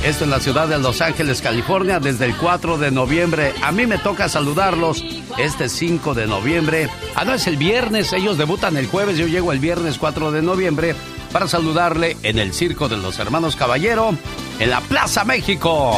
Esto 0.03 0.25
en 0.25 0.29
la 0.29 0.39
ciudad 0.39 0.67
de 0.67 0.77
Los 0.77 1.01
Ángeles, 1.01 1.41
California, 1.41 1.99
desde 1.99 2.25
el 2.25 2.35
4 2.35 2.77
de 2.77 2.91
noviembre. 2.91 3.51
A 3.63 3.71
mí 3.71 3.87
me 3.87 3.97
toca 3.97 4.29
saludarlos 4.29 5.03
este 5.39 5.69
5 5.69 6.13
de 6.13 6.27
noviembre. 6.27 6.87
Ah, 7.15 7.25
no, 7.25 7.33
es 7.33 7.47
el 7.47 7.57
viernes. 7.57 8.13
Ellos 8.13 8.37
debutan 8.37 8.77
el 8.77 8.85
jueves. 8.85 9.17
Yo 9.17 9.25
llego 9.25 9.51
el 9.51 9.59
viernes 9.59 9.97
4 9.97 10.31
de 10.31 10.43
noviembre 10.43 10.95
para 11.31 11.47
saludarle 11.47 12.15
en 12.21 12.37
el 12.37 12.53
circo 12.53 12.87
de 12.87 12.97
los 12.97 13.17
hermanos 13.17 13.55
Caballero 13.55 14.15
en 14.59 14.69
la 14.69 14.81
Plaza 14.81 15.25
México. 15.25 15.97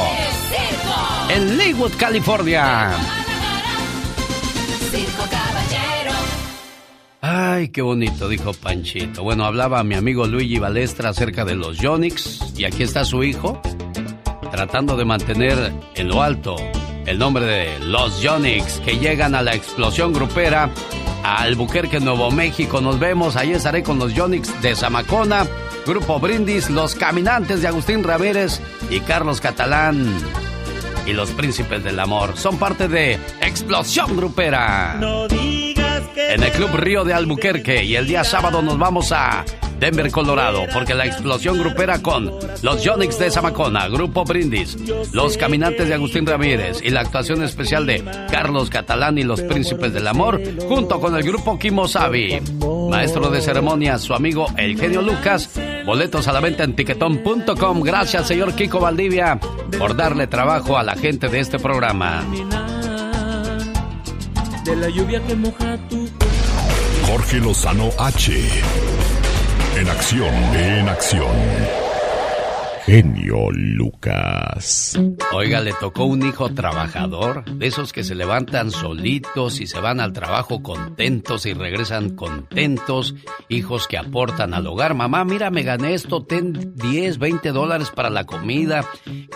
En 1.27 1.57
Leywood, 1.57 1.91
California. 1.97 3.22
Ay, 7.21 7.69
qué 7.69 7.81
bonito, 7.81 8.27
dijo 8.27 8.53
Panchito. 8.53 9.23
Bueno, 9.23 9.45
hablaba 9.45 9.83
mi 9.83 9.95
amigo 9.95 10.27
Luigi 10.27 10.59
Balestra 10.59 11.09
acerca 11.09 11.45
de 11.45 11.55
los 11.55 11.77
Yonix 11.79 12.39
y 12.57 12.65
aquí 12.65 12.83
está 12.83 13.05
su 13.05 13.23
hijo 13.23 13.61
tratando 14.51 14.95
de 14.95 15.05
mantener 15.05 15.73
en 15.95 16.07
lo 16.09 16.21
alto 16.21 16.55
el 17.05 17.17
nombre 17.17 17.45
de 17.45 17.79
los 17.79 18.21
Yonix 18.21 18.79
que 18.81 18.97
llegan 18.99 19.35
a 19.35 19.41
la 19.41 19.55
explosión 19.55 20.13
grupera 20.13 20.69
a 21.23 21.41
Albuquerque, 21.41 21.99
Nuevo 21.99 22.29
México. 22.29 22.81
Nos 22.81 22.99
vemos, 22.99 23.35
ahí 23.35 23.53
estaré 23.53 23.81
con 23.81 23.97
los 23.97 24.13
Yonix 24.13 24.61
de 24.61 24.75
Zamacona, 24.75 25.47
Grupo 25.87 26.19
Brindis, 26.19 26.69
Los 26.69 26.93
Caminantes 26.93 27.61
de 27.61 27.67
Agustín 27.67 28.03
Ramírez 28.03 28.61
y 28.89 28.99
Carlos 28.99 29.41
Catalán 29.41 30.42
y 31.05 31.13
los 31.13 31.31
Príncipes 31.31 31.83
del 31.83 31.99
Amor. 31.99 32.37
Son 32.37 32.57
parte 32.57 32.87
de 32.87 33.19
Explosión 33.41 34.15
Grupera. 34.15 34.99
En 36.15 36.43
el 36.43 36.51
Club 36.51 36.71
Río 36.75 37.03
de 37.03 37.13
Albuquerque 37.13 37.83
y 37.83 37.95
el 37.95 38.07
día 38.07 38.23
sábado 38.23 38.61
nos 38.61 38.77
vamos 38.77 39.11
a 39.11 39.45
Denver, 39.79 40.09
Colorado, 40.11 40.65
porque 40.71 40.93
la 40.93 41.05
explosión 41.05 41.59
grupera 41.59 42.01
con 42.01 42.31
los 42.61 42.83
Yonix 42.83 43.19
de 43.19 43.29
Zamacona, 43.29 43.89
Grupo 43.89 44.23
Brindis, 44.23 44.77
los 45.11 45.35
Caminantes 45.35 45.89
de 45.89 45.93
Agustín 45.93 46.25
Ramírez 46.25 46.79
y 46.81 46.89
la 46.89 47.01
actuación 47.01 47.43
especial 47.43 47.85
de 47.85 48.01
Carlos 48.31 48.69
Catalán 48.69 49.17
y 49.17 49.23
los 49.23 49.41
Príncipes 49.41 49.93
del 49.93 50.07
Amor, 50.07 50.41
junto 50.69 51.01
con 51.01 51.17
el 51.17 51.23
Grupo 51.23 51.59
Kimosabi. 51.59 52.39
Maestro 52.89 53.29
de 53.29 53.41
ceremonias, 53.41 54.01
su 54.01 54.13
amigo 54.13 54.45
El 54.57 54.79
Genio 54.79 55.01
Lucas. 55.01 55.49
Boletos 55.85 56.27
a 56.27 56.33
la 56.33 56.39
venta 56.39 56.63
en 56.63 56.75
tiquetón.com. 56.75 57.81
Gracias, 57.81 58.27
señor 58.27 58.53
Kiko 58.55 58.79
Valdivia, 58.79 59.39
por 59.77 59.95
darle 59.95 60.27
trabajo 60.27 60.77
a 60.77 60.83
la 60.83 60.95
gente 60.95 61.27
de 61.27 61.39
este 61.39 61.59
programa. 61.59 62.23
De 64.65 64.75
la 64.75 64.89
lluvia 64.89 65.21
que 65.27 65.35
moja 65.35 65.77
tu 65.89 66.07
Jorge 67.07 67.39
Lozano 67.39 67.89
H. 67.99 68.31
En 69.77 69.89
acción, 69.89 70.33
en 70.55 70.87
acción. 70.87 71.82
Genio 72.85 73.49
Lucas. 73.51 74.99
Oiga, 75.31 75.61
le 75.61 75.71
tocó 75.71 76.03
un 76.03 76.27
hijo 76.27 76.53
trabajador, 76.53 77.45
de 77.45 77.67
esos 77.67 77.93
que 77.93 78.03
se 78.03 78.13
levantan 78.13 78.71
solitos 78.71 79.61
y 79.61 79.67
se 79.67 79.79
van 79.79 80.01
al 80.01 80.11
trabajo 80.11 80.61
contentos 80.61 81.45
y 81.45 81.53
regresan 81.53 82.13
contentos, 82.15 83.15
hijos 83.47 83.87
que 83.87 83.97
aportan 83.97 84.53
al 84.53 84.67
hogar. 84.67 84.95
Mamá, 84.95 85.23
mira, 85.23 85.49
me 85.49 85.63
gané 85.63 85.93
esto, 85.93 86.25
ten 86.25 86.73
10, 86.75 87.19
20 87.19 87.51
dólares 87.53 87.89
para 87.89 88.09
la 88.09 88.25
comida. 88.25 88.85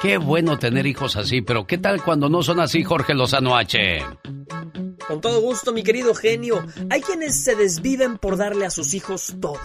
Qué 0.01 0.17
bueno 0.17 0.59
tener 0.59 0.85
hijos 0.85 1.15
así, 1.15 1.41
pero 1.41 1.65
¿qué 1.65 1.77
tal 1.77 2.03
cuando 2.03 2.27
no 2.27 2.43
son 2.43 2.59
así, 2.59 2.83
Jorge 2.83 3.13
Lozano 3.13 3.55
H? 3.55 4.03
Con 5.07 5.21
todo 5.21 5.39
gusto, 5.39 5.71
mi 5.71 5.83
querido 5.83 6.13
genio. 6.13 6.65
Hay 6.89 6.99
quienes 6.99 7.41
se 7.41 7.55
desviven 7.55 8.17
por 8.17 8.35
darle 8.35 8.65
a 8.65 8.69
sus 8.69 8.93
hijos 8.93 9.35
todo. 9.39 9.59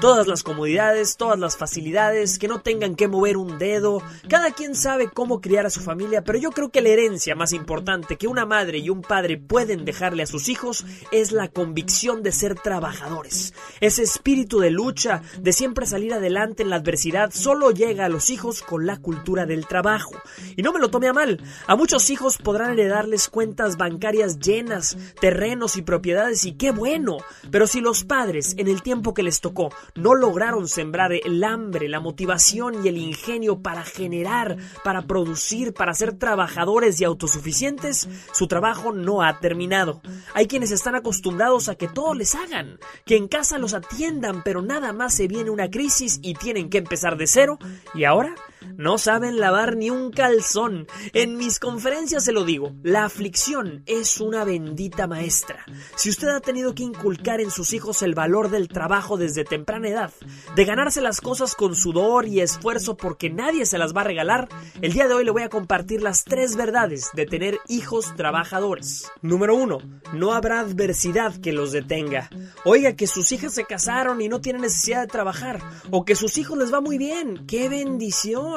Todas 0.00 0.26
las 0.26 0.42
comodidades, 0.42 1.16
todas 1.16 1.38
las 1.38 1.56
facilidades, 1.56 2.36
que 2.38 2.48
no 2.48 2.62
tengan 2.62 2.96
que 2.96 3.06
mover 3.06 3.27
un 3.36 3.58
dedo. 3.58 4.02
Cada 4.28 4.52
quien 4.52 4.74
sabe 4.74 5.10
cómo 5.10 5.40
criar 5.40 5.66
a 5.66 5.70
su 5.70 5.80
familia, 5.80 6.22
pero 6.24 6.38
yo 6.38 6.50
creo 6.50 6.70
que 6.70 6.80
la 6.80 6.88
herencia 6.88 7.34
más 7.34 7.52
importante 7.52 8.16
que 8.16 8.28
una 8.28 8.46
madre 8.46 8.78
y 8.78 8.90
un 8.90 9.02
padre 9.02 9.36
pueden 9.38 9.84
dejarle 9.84 10.22
a 10.22 10.26
sus 10.26 10.48
hijos 10.48 10.84
es 11.12 11.32
la 11.32 11.48
convicción 11.48 12.22
de 12.22 12.32
ser 12.32 12.54
trabajadores. 12.54 13.54
Ese 13.80 14.02
espíritu 14.02 14.60
de 14.60 14.70
lucha, 14.70 15.22
de 15.40 15.52
siempre 15.52 15.86
salir 15.86 16.14
adelante 16.14 16.62
en 16.62 16.70
la 16.70 16.76
adversidad, 16.76 17.30
solo 17.32 17.70
llega 17.70 18.06
a 18.06 18.08
los 18.08 18.30
hijos 18.30 18.62
con 18.62 18.86
la 18.86 18.96
cultura 18.96 19.46
del 19.46 19.66
trabajo. 19.66 20.12
Y 20.56 20.62
no 20.62 20.72
me 20.72 20.80
lo 20.80 20.90
tome 20.90 21.08
a 21.08 21.12
mal. 21.12 21.40
A 21.66 21.76
muchos 21.76 22.10
hijos 22.10 22.38
podrán 22.38 22.72
heredarles 22.72 23.28
cuentas 23.28 23.76
bancarias 23.76 24.38
llenas, 24.38 24.96
terrenos 25.20 25.76
y 25.76 25.82
propiedades 25.82 26.44
y 26.44 26.52
qué 26.52 26.70
bueno. 26.70 27.18
Pero 27.50 27.66
si 27.66 27.80
los 27.80 28.04
padres, 28.04 28.54
en 28.58 28.68
el 28.68 28.82
tiempo 28.82 29.14
que 29.14 29.22
les 29.22 29.40
tocó, 29.40 29.70
no 29.94 30.14
lograron 30.14 30.68
sembrar 30.68 31.12
el 31.12 31.44
hambre, 31.44 31.88
la 31.88 32.00
motivación 32.00 32.84
y 32.84 32.88
el 32.88 32.98
ingenio 32.98 33.17
para 33.62 33.84
generar, 33.84 34.56
para 34.84 35.02
producir, 35.02 35.72
para 35.74 35.94
ser 35.94 36.14
trabajadores 36.14 37.00
y 37.00 37.04
autosuficientes, 37.04 38.08
su 38.32 38.46
trabajo 38.46 38.92
no 38.92 39.22
ha 39.22 39.38
terminado. 39.40 40.00
Hay 40.34 40.46
quienes 40.46 40.70
están 40.70 40.94
acostumbrados 40.94 41.68
a 41.68 41.74
que 41.74 41.88
todo 41.88 42.14
les 42.14 42.34
hagan, 42.34 42.78
que 43.04 43.16
en 43.16 43.28
casa 43.28 43.58
los 43.58 43.74
atiendan, 43.74 44.42
pero 44.42 44.62
nada 44.62 44.92
más 44.92 45.14
se 45.14 45.28
viene 45.28 45.50
una 45.50 45.70
crisis 45.70 46.18
y 46.22 46.34
tienen 46.34 46.70
que 46.70 46.78
empezar 46.78 47.16
de 47.16 47.26
cero. 47.26 47.58
Y 47.94 48.04
ahora 48.04 48.34
no 48.76 48.98
saben 48.98 49.38
lavar 49.38 49.76
ni 49.76 49.90
un 49.90 50.10
calzón. 50.10 50.86
En 51.12 51.36
mis 51.36 51.58
conferencias 51.58 52.24
se 52.24 52.32
lo 52.32 52.44
digo, 52.44 52.72
la 52.82 53.04
aflicción 53.04 53.82
es 53.86 54.20
una 54.20 54.44
bendita 54.44 55.06
maestra. 55.06 55.64
Si 55.96 56.10
usted 56.10 56.28
ha 56.28 56.40
tenido 56.40 56.74
que 56.74 56.82
inculcar 56.82 57.40
en 57.40 57.50
sus 57.50 57.72
hijos 57.72 58.02
el 58.02 58.14
valor 58.14 58.50
del 58.50 58.68
trabajo 58.68 59.16
desde 59.16 59.44
temprana 59.44 59.88
edad, 59.88 60.12
de 60.54 60.64
ganarse 60.64 61.00
las 61.00 61.20
cosas 61.20 61.54
con 61.54 61.74
sudor 61.74 62.26
y 62.26 62.40
esfuerzo 62.40 62.96
porque 62.96 63.30
nadie 63.30 63.66
se 63.66 63.78
las 63.78 63.94
va 63.94 64.02
a 64.02 64.04
regalar, 64.04 64.48
el 64.80 64.92
día 64.92 65.08
de 65.08 65.14
hoy 65.14 65.24
le 65.24 65.30
voy 65.30 65.42
a 65.42 65.48
compartir 65.48 66.02
las 66.02 66.24
tres 66.24 66.56
verdades 66.56 67.10
de 67.14 67.26
tener 67.26 67.58
hijos 67.68 68.14
trabajadores. 68.16 69.10
Número 69.22 69.54
uno, 69.54 69.78
no 70.12 70.32
habrá 70.32 70.60
adversidad 70.60 71.34
que 71.40 71.52
los 71.52 71.72
detenga. 71.72 72.30
Oiga, 72.64 72.94
que 72.94 73.06
sus 73.06 73.32
hijas 73.32 73.54
se 73.54 73.64
casaron 73.64 74.20
y 74.20 74.28
no 74.28 74.40
tienen 74.40 74.62
necesidad 74.62 75.02
de 75.02 75.06
trabajar, 75.06 75.60
o 75.90 76.04
que 76.04 76.16
sus 76.16 76.38
hijos 76.38 76.58
les 76.58 76.72
va 76.72 76.80
muy 76.80 76.98
bien. 76.98 77.46
¡Qué 77.46 77.68
bendición! 77.68 78.47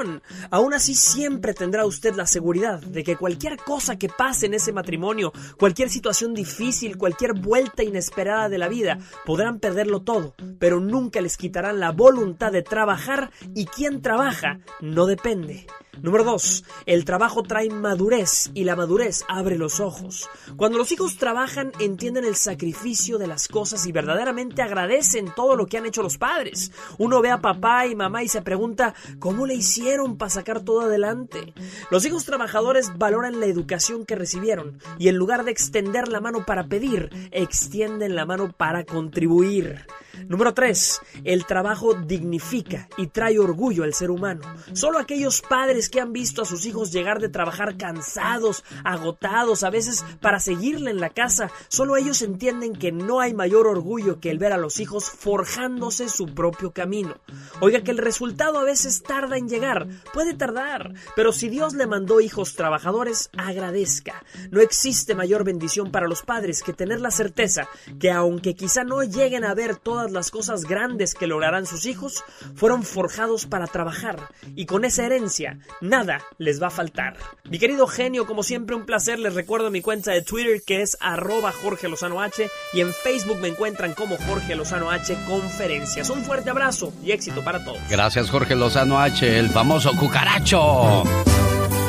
Aún 0.49 0.73
así 0.73 0.95
siempre 0.95 1.53
tendrá 1.53 1.85
usted 1.85 2.15
la 2.15 2.25
seguridad 2.25 2.79
de 2.79 3.03
que 3.03 3.15
cualquier 3.15 3.57
cosa 3.57 3.97
que 3.97 4.09
pase 4.09 4.45
en 4.45 4.53
ese 4.53 4.71
matrimonio, 4.71 5.33
cualquier 5.57 5.89
situación 5.89 6.33
difícil, 6.33 6.97
cualquier 6.97 7.33
vuelta 7.33 7.83
inesperada 7.83 8.49
de 8.49 8.57
la 8.57 8.67
vida, 8.67 8.99
podrán 9.25 9.59
perderlo 9.59 10.01
todo, 10.01 10.33
pero 10.59 10.79
nunca 10.79 11.21
les 11.21 11.37
quitarán 11.37 11.79
la 11.79 11.91
voluntad 11.91 12.51
de 12.51 12.63
trabajar 12.63 13.31
y 13.53 13.65
quien 13.65 14.01
trabaja 14.01 14.59
no 14.79 15.05
depende. 15.05 15.67
Número 15.99 16.23
2. 16.23 16.63
El 16.85 17.05
trabajo 17.05 17.43
trae 17.43 17.69
madurez 17.69 18.49
y 18.53 18.63
la 18.63 18.75
madurez 18.75 19.23
abre 19.27 19.57
los 19.57 19.79
ojos. 19.79 20.29
Cuando 20.55 20.77
los 20.77 20.91
hijos 20.91 21.17
trabajan 21.17 21.73
entienden 21.79 22.23
el 22.23 22.35
sacrificio 22.35 23.17
de 23.17 23.27
las 23.27 23.47
cosas 23.47 23.85
y 23.85 23.91
verdaderamente 23.91 24.61
agradecen 24.61 25.33
todo 25.35 25.55
lo 25.55 25.67
que 25.67 25.77
han 25.77 25.85
hecho 25.85 26.01
los 26.01 26.17
padres. 26.17 26.71
Uno 26.97 27.21
ve 27.21 27.29
a 27.29 27.41
papá 27.41 27.87
y 27.87 27.95
mamá 27.95 28.23
y 28.23 28.29
se 28.29 28.41
pregunta 28.41 28.95
¿cómo 29.19 29.45
le 29.45 29.53
hicieron 29.53 30.17
para 30.17 30.29
sacar 30.29 30.61
todo 30.61 30.81
adelante? 30.81 31.53
Los 31.91 32.05
hijos 32.05 32.25
trabajadores 32.25 32.97
valoran 32.97 33.39
la 33.39 33.45
educación 33.45 34.05
que 34.05 34.15
recibieron 34.15 34.79
y 34.97 35.09
en 35.09 35.17
lugar 35.17 35.43
de 35.43 35.51
extender 35.51 36.07
la 36.07 36.21
mano 36.21 36.45
para 36.45 36.67
pedir, 36.67 37.09
extienden 37.31 38.15
la 38.15 38.25
mano 38.25 38.51
para 38.51 38.85
contribuir. 38.85 39.85
Número 40.27 40.53
3. 40.53 41.01
El 41.23 41.45
trabajo 41.45 41.93
dignifica 41.93 42.87
y 42.97 43.07
trae 43.07 43.39
orgullo 43.39 43.83
al 43.83 43.93
ser 43.93 44.11
humano. 44.11 44.41
Solo 44.73 44.99
aquellos 44.99 45.41
padres 45.41 45.89
que 45.89 46.01
han 46.01 46.13
visto 46.13 46.41
a 46.41 46.45
sus 46.45 46.65
hijos 46.65 46.91
llegar 46.91 47.19
de 47.19 47.29
trabajar 47.29 47.77
cansados, 47.77 48.63
agotados, 48.83 49.63
a 49.63 49.69
veces 49.69 50.03
para 50.21 50.39
seguirle 50.39 50.91
en 50.91 50.99
la 50.99 51.09
casa, 51.09 51.49
solo 51.67 51.97
ellos 51.97 52.21
entienden 52.21 52.73
que 52.73 52.91
no 52.91 53.19
hay 53.19 53.33
mayor 53.33 53.67
orgullo 53.67 54.19
que 54.19 54.31
el 54.31 54.39
ver 54.39 54.53
a 54.53 54.57
los 54.57 54.79
hijos 54.79 55.09
forjándose 55.09 56.09
su 56.09 56.27
propio 56.33 56.71
camino. 56.71 57.15
Oiga 57.59 57.81
que 57.81 57.91
el 57.91 57.97
resultado 57.97 58.59
a 58.59 58.63
veces 58.63 59.03
tarda 59.03 59.37
en 59.37 59.49
llegar, 59.49 59.87
puede 60.13 60.33
tardar, 60.33 60.93
pero 61.15 61.31
si 61.31 61.49
Dios 61.49 61.73
le 61.73 61.87
mandó 61.87 62.21
hijos 62.21 62.55
trabajadores, 62.55 63.29
agradezca. 63.37 64.23
No 64.49 64.61
existe 64.61 65.15
mayor 65.15 65.43
bendición 65.43 65.91
para 65.91 66.07
los 66.07 66.21
padres 66.21 66.63
que 66.63 66.73
tener 66.73 67.01
la 67.01 67.11
certeza 67.11 67.67
que 67.99 68.11
aunque 68.11 68.55
quizá 68.55 68.83
no 68.83 69.03
lleguen 69.03 69.43
a 69.43 69.53
ver 69.53 69.75
las 70.09 70.31
cosas 70.31 70.63
grandes 70.63 71.13
que 71.13 71.27
lograrán 71.27 71.65
sus 71.65 71.85
hijos, 71.85 72.23
fueron 72.55 72.83
forjados 72.83 73.45
para 73.45 73.67
trabajar 73.67 74.29
y 74.55 74.65
con 74.65 74.85
esa 74.85 75.05
herencia 75.05 75.59
nada 75.81 76.21
les 76.37 76.61
va 76.61 76.67
a 76.67 76.71
faltar. 76.71 77.17
Mi 77.49 77.59
querido 77.59 77.85
genio, 77.87 78.25
como 78.25 78.41
siempre 78.41 78.75
un 78.75 78.85
placer, 78.85 79.19
les 79.19 79.35
recuerdo 79.35 79.69
mi 79.69 79.81
cuenta 79.81 80.11
de 80.11 80.21
Twitter 80.21 80.63
que 80.65 80.81
es 80.81 80.97
arroba 80.99 81.51
Jorge 81.51 81.89
Lozano 81.89 82.21
H 82.21 82.49
y 82.73 82.81
en 82.81 82.93
Facebook 82.93 83.37
me 83.39 83.49
encuentran 83.49 83.93
como 83.93 84.17
Jorge 84.17 84.55
Lozano 84.55 84.89
H 84.89 85.15
Conferencias. 85.27 86.09
Un 86.09 86.23
fuerte 86.23 86.49
abrazo 86.49 86.93
y 87.03 87.11
éxito 87.11 87.43
para 87.43 87.63
todos. 87.63 87.81
Gracias 87.89 88.29
Jorge 88.31 88.55
Lozano 88.55 88.99
H, 88.99 89.37
el 89.37 89.49
famoso 89.49 89.91
cucaracho. 89.97 91.03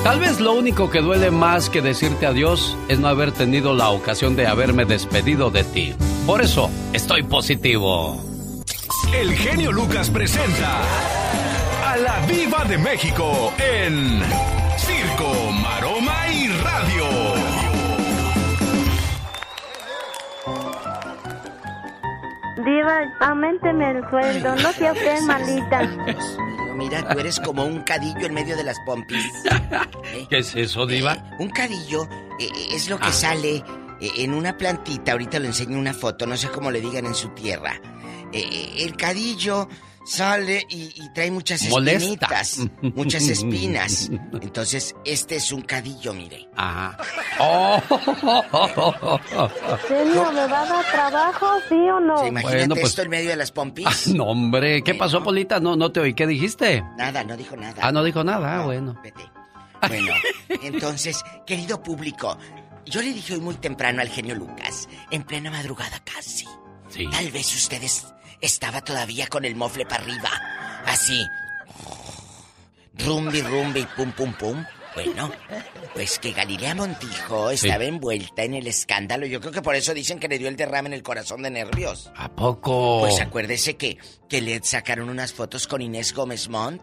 Tal 0.04 0.18
vez 0.18 0.40
lo 0.40 0.54
único 0.54 0.90
que 0.90 1.00
duele 1.00 1.30
más 1.30 1.70
que 1.70 1.80
decirte 1.80 2.26
adiós 2.26 2.76
es 2.88 2.98
no 2.98 3.06
haber 3.06 3.30
tenido 3.30 3.72
la 3.72 3.90
ocasión 3.90 4.34
de 4.34 4.48
haberme 4.48 4.84
despedido 4.84 5.52
de 5.52 5.62
ti. 5.62 5.94
Por 6.26 6.42
eso 6.42 6.70
estoy 6.92 7.22
positivo. 7.22 8.20
El 9.14 9.32
genio 9.34 9.70
Lucas 9.70 10.10
presenta 10.10 10.80
a 11.86 11.96
la 11.98 12.26
Viva 12.26 12.64
de 12.64 12.78
México 12.78 13.52
en 13.58 14.20
Circo, 14.76 15.52
Maroma 15.62 16.28
y 16.32 16.48
Radio. 16.48 17.04
Diva, 22.64 23.02
aumenteme 23.20 23.90
el 23.92 24.10
sueldo, 24.10 24.56
no 24.56 24.72
sea 24.72 24.92
usted 24.92 25.20
malita. 25.22 25.80
Mira, 26.74 27.08
tú 27.08 27.18
eres 27.18 27.38
como 27.40 27.64
un 27.64 27.80
cadillo 27.82 28.26
en 28.26 28.34
medio 28.34 28.56
de 28.56 28.64
las 28.64 28.78
pompis. 28.86 29.24
¿Qué 30.30 30.38
es 30.38 30.54
eso, 30.54 30.86
Diva? 30.86 31.16
Un 31.38 31.50
cadillo 31.50 32.08
eh, 32.38 32.48
es 32.72 32.88
lo 32.88 32.98
que 32.98 33.06
Ah. 33.06 33.12
sale 33.12 33.56
eh, 34.00 34.10
en 34.18 34.34
una 34.34 34.56
plantita. 34.56 35.12
Ahorita 35.12 35.38
le 35.38 35.48
enseño 35.48 35.78
una 35.78 35.94
foto, 35.94 36.26
no 36.26 36.36
sé 36.36 36.48
cómo 36.48 36.70
le 36.70 36.80
digan 36.80 37.06
en 37.06 37.14
su 37.14 37.28
tierra. 37.30 37.80
Eh, 38.32 38.74
el 38.78 38.96
cadillo 38.96 39.68
sale 40.04 40.66
y, 40.68 40.92
y 41.02 41.08
trae 41.14 41.30
muchas 41.30 41.68
Molesta. 41.68 41.96
espinitas, 41.96 42.58
muchas 42.94 43.22
espinas. 43.28 44.10
Entonces, 44.40 44.94
este 45.04 45.36
es 45.36 45.52
un 45.52 45.62
cadillo, 45.62 46.12
mire. 46.14 46.48
Ajá. 46.56 46.96
Oh. 47.38 47.80
Genio, 49.88 50.32
¿me 50.32 50.46
va 50.46 50.62
a 50.62 50.66
dar 50.66 50.84
trabajo, 50.90 51.46
sí 51.68 51.74
o 51.74 52.00
no? 52.00 52.18
¿Se 52.18 52.28
imagínate 52.28 52.56
Bueno, 52.58 52.74
pues- 52.74 52.86
esto 52.88 53.02
en 53.02 53.10
medio 53.10 53.30
de 53.30 53.36
las 53.36 53.52
pompis? 53.52 53.86
Ah, 53.86 53.94
no, 54.14 54.24
hombre, 54.26 54.82
¿qué 54.82 54.94
pasó, 54.94 55.22
Polita? 55.22 55.60
No, 55.60 55.76
no 55.76 55.92
te 55.92 56.00
oí. 56.00 56.14
¿Qué 56.14 56.26
dijiste? 56.26 56.82
Nada, 56.96 57.24
no 57.24 57.36
dijo 57.36 57.56
nada. 57.56 57.74
Ah, 57.80 57.92
no 57.92 58.02
dijo 58.04 58.24
nada. 58.24 58.60
Ah, 58.60 58.64
bueno. 58.64 59.00
Bueno, 59.88 60.12
entonces, 60.62 61.22
querido 61.44 61.82
público, 61.82 62.38
yo 62.86 63.02
le 63.02 63.12
dije 63.12 63.34
hoy 63.34 63.40
muy 63.40 63.54
temprano 63.56 64.00
al 64.00 64.08
genio 64.08 64.34
Lucas, 64.36 64.88
en 65.10 65.24
plena 65.24 65.50
madrugada 65.50 66.00
casi. 66.04 66.46
Sí. 66.88 67.08
Tal 67.10 67.30
vez 67.32 67.52
ustedes 67.54 68.06
estaba 68.42 68.82
todavía 68.82 69.28
con 69.28 69.44
el 69.44 69.56
mofle 69.56 69.86
para 69.86 70.02
arriba, 70.02 70.30
así. 70.84 71.26
Rumbi, 72.98 73.40
rumbi, 73.40 73.86
pum, 73.96 74.12
pum, 74.12 74.34
pum. 74.34 74.64
Bueno, 74.94 75.32
pues 75.94 76.18
que 76.18 76.32
Galilea 76.32 76.74
Montijo 76.74 77.50
estaba 77.50 77.84
envuelta 77.84 78.42
en 78.42 78.52
el 78.52 78.66
escándalo. 78.66 79.24
Yo 79.24 79.40
creo 79.40 79.52
que 79.52 79.62
por 79.62 79.74
eso 79.74 79.94
dicen 79.94 80.18
que 80.18 80.28
le 80.28 80.38
dio 80.38 80.48
el 80.48 80.56
derrame 80.56 80.88
en 80.88 80.92
el 80.92 81.02
corazón 81.02 81.42
de 81.42 81.50
nervios. 81.50 82.12
¿A 82.14 82.30
poco? 82.30 83.00
Pues 83.00 83.18
acuérdese 83.18 83.78
que, 83.78 83.96
que 84.28 84.42
le 84.42 84.62
sacaron 84.62 85.08
unas 85.08 85.32
fotos 85.32 85.66
con 85.66 85.80
Inés 85.80 86.12
Gómez 86.12 86.50
Montt 86.50 86.82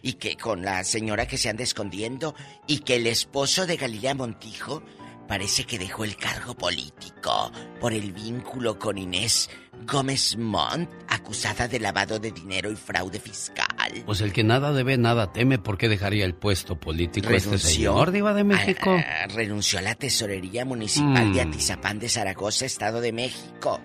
y 0.00 0.14
que 0.14 0.38
con 0.38 0.64
la 0.64 0.82
señora 0.84 1.26
que 1.26 1.36
se 1.36 1.50
anda 1.50 1.62
escondiendo 1.62 2.34
y 2.66 2.78
que 2.78 2.96
el 2.96 3.06
esposo 3.06 3.66
de 3.66 3.76
Galilea 3.76 4.14
Montijo 4.14 4.82
parece 5.28 5.64
que 5.64 5.78
dejó 5.78 6.04
el 6.04 6.16
cargo 6.16 6.54
político 6.54 7.52
por 7.78 7.92
el 7.92 8.12
vínculo 8.12 8.78
con 8.78 8.96
Inés 8.96 9.50
Gómez 9.86 10.36
Montt, 10.36 10.88
acusada 11.08 11.66
de 11.68 11.80
lavado 11.80 12.18
de 12.18 12.30
dinero 12.30 12.70
y 12.70 12.76
fraude 12.76 13.18
fiscal. 13.20 13.68
Pues 14.06 14.20
el 14.20 14.32
que 14.32 14.44
nada 14.44 14.72
debe, 14.72 14.96
nada 14.98 15.32
teme. 15.32 15.58
¿Por 15.58 15.78
qué 15.78 15.88
dejaría 15.88 16.24
el 16.24 16.34
puesto 16.34 16.78
político 16.78 17.28
este 17.30 17.46
Renunció 17.50 17.68
señor, 17.70 18.10
Diva 18.12 18.34
de 18.34 18.44
México? 18.44 18.90
a- 18.92 19.24
a- 19.24 19.26
renunció 19.26 19.78
a 19.78 19.82
la 19.82 19.94
tesorería 19.94 20.64
municipal 20.64 21.32
de 21.32 21.44
Mm. 21.44 21.48
Atizapán 21.48 21.98
de 21.98 22.08
Zaragoza, 22.08 22.66
Estado 22.66 23.00
de 23.00 23.12
México. 23.12 23.80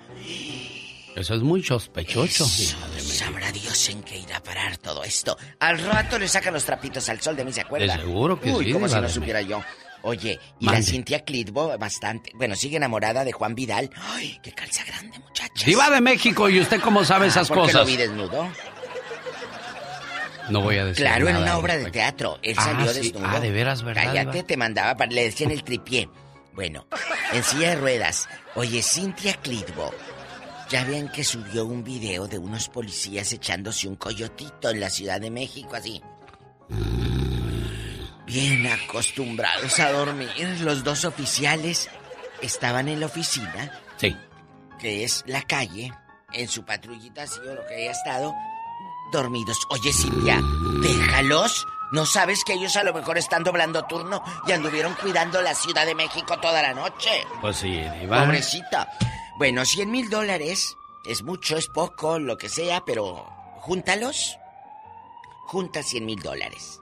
Eso 1.16 1.34
es 1.34 1.42
muy 1.42 1.64
sospechoso. 1.64 2.44
Eso, 2.44 2.78
de 2.94 3.00
sabrá 3.00 3.50
Dios 3.54 3.88
en 3.90 4.04
qué 4.04 4.18
irá 4.20 4.38
a 4.38 4.44
parar 4.44 4.78
todo 4.78 5.02
esto. 5.06 5.38
Al 5.60 5.80
rato 5.80 6.20
le 6.20 6.28
sacan 6.28 6.54
los 6.54 6.66
trapitos 6.66 7.08
al 7.08 7.22
sol 7.22 7.38
de 7.38 7.46
mí, 7.46 7.54
¿se 7.54 7.62
acuerda? 7.62 7.96
De 7.96 8.02
seguro 8.04 8.38
que 8.40 8.52
Uy, 8.52 8.66
sí, 8.66 8.74
como 8.74 8.90
si 8.90 8.96
no 8.96 9.02
de 9.04 9.10
supiera 9.10 9.42
yo. 9.42 9.62
Oye, 10.06 10.40
y 10.60 10.65
la. 10.69 10.82
Cintia 10.84 11.26
Clitbo, 11.26 11.77
bastante. 11.77 12.32
Bueno, 12.36 12.56
sigue 12.56 12.77
enamorada 12.77 13.23
de 13.26 13.32
Juan 13.32 13.56
Vidal. 13.56 13.90
Ay, 13.95 14.40
qué 14.44 14.52
calza 14.52 14.84
grande, 14.86 15.18
muchacha. 15.19 15.65
Diva 15.65 15.90
de 15.90 15.99
México, 15.99 16.48
¿y 16.48 16.60
usted 16.61 16.80
cómo 16.80 17.03
sabe 17.03 17.27
esas 17.27 17.48
¿Por 17.48 17.57
qué 17.57 17.61
cosas? 17.64 17.82
lo 17.82 17.86
vi 17.88 17.98
desnudo? 17.98 18.48
No 20.49 20.61
voy 20.61 20.77
a 20.77 20.86
decir 20.86 21.03
Claro, 21.03 21.27
en 21.27 21.34
nada 21.34 21.44
una 21.45 21.53
al 21.53 21.60
obra 21.60 21.77
de 21.77 21.90
teatro. 21.90 22.38
Él 22.44 22.53
Ah, 22.60 22.64
salió 22.65 22.94
sí. 22.94 23.02
desnudo. 23.02 23.26
Ah, 23.27 23.40
de 23.40 23.49
veras, 23.52 23.82
¿verdad, 23.82 24.03
Cállate, 24.03 24.44
te 24.44 24.57
mandaba, 24.57 24.95
para- 24.95 25.11
le 25.11 25.23
decían 25.23 25.49
el 25.52 25.64
tripié. 25.64 26.07
Bueno, 26.53 26.86
en 27.34 27.44
silla 27.44 27.69
de 27.72 27.76
ruedas. 27.77 28.30
Oye, 28.53 28.82
Cintia 28.84 29.34
Clitbo. 29.34 29.91
Ya 30.69 30.84
ven 30.84 31.10
que 31.10 31.23
subió 31.23 31.65
un 31.65 31.84
video 31.84 32.27
de 32.27 32.38
unos 32.38 32.69
policías 32.69 33.34
echándose 33.34 33.88
un 33.88 33.95
coyotito 33.95 34.69
en 34.69 34.80
la 34.80 34.90
Ciudad 34.91 35.19
de 35.19 35.32
México, 35.32 35.76
así. 35.76 36.02
Bien 38.26 38.65
acostumbrados 38.68 39.80
a 39.80 39.91
dormir. 39.91 40.30
Los 40.61 40.84
dos 40.84 41.06
oficiales 41.06 41.89
estaban 42.41 42.88
en 42.88 42.99
la 42.99 43.06
oficina, 43.06 43.72
Sí. 43.97 44.15
que 44.80 45.03
es 45.03 45.23
la 45.27 45.41
calle, 45.43 45.93
en 46.34 46.47
su 46.47 46.65
patrullita 46.65 47.23
así 47.23 47.39
o 47.39 47.53
lo 47.53 47.65
que 47.68 47.76
haya 47.76 47.91
estado, 47.91 48.34
dormidos. 49.11 49.57
Oye, 49.69 49.93
Cintia, 49.93 50.39
déjalos. 50.81 51.65
¿No 51.91 52.06
sabes 52.07 52.43
que 52.43 52.53
ellos 52.53 52.76
a 52.77 52.84
lo 52.84 52.93
mejor 52.93 53.18
están 53.19 53.43
doblando 53.43 53.85
turno 53.85 54.23
y 54.47 54.52
anduvieron 54.52 54.95
cuidando 54.95 55.39
la 55.41 55.53
Ciudad 55.53 55.85
de 55.85 55.93
México 55.93 56.38
toda 56.39 56.61
la 56.64 56.73
noche? 56.73 57.11
Pues 57.41 57.57
sí, 57.57 57.80
Diva. 58.02 58.23
Pobrecita. 58.26 58.89
Bueno, 59.38 59.64
100 59.64 59.91
mil 59.91 60.10
dólares 60.10 60.76
es 61.06 61.22
mucho, 61.22 61.56
es 61.57 61.68
poco, 61.68 62.18
lo 62.18 62.38
que 62.38 62.49
sea, 62.49 62.84
pero 62.84 63.23
júntalos. 63.60 64.38
Junta 65.45 65.84
100 65.84 66.06
mil 66.06 66.19
dólares. 66.22 66.80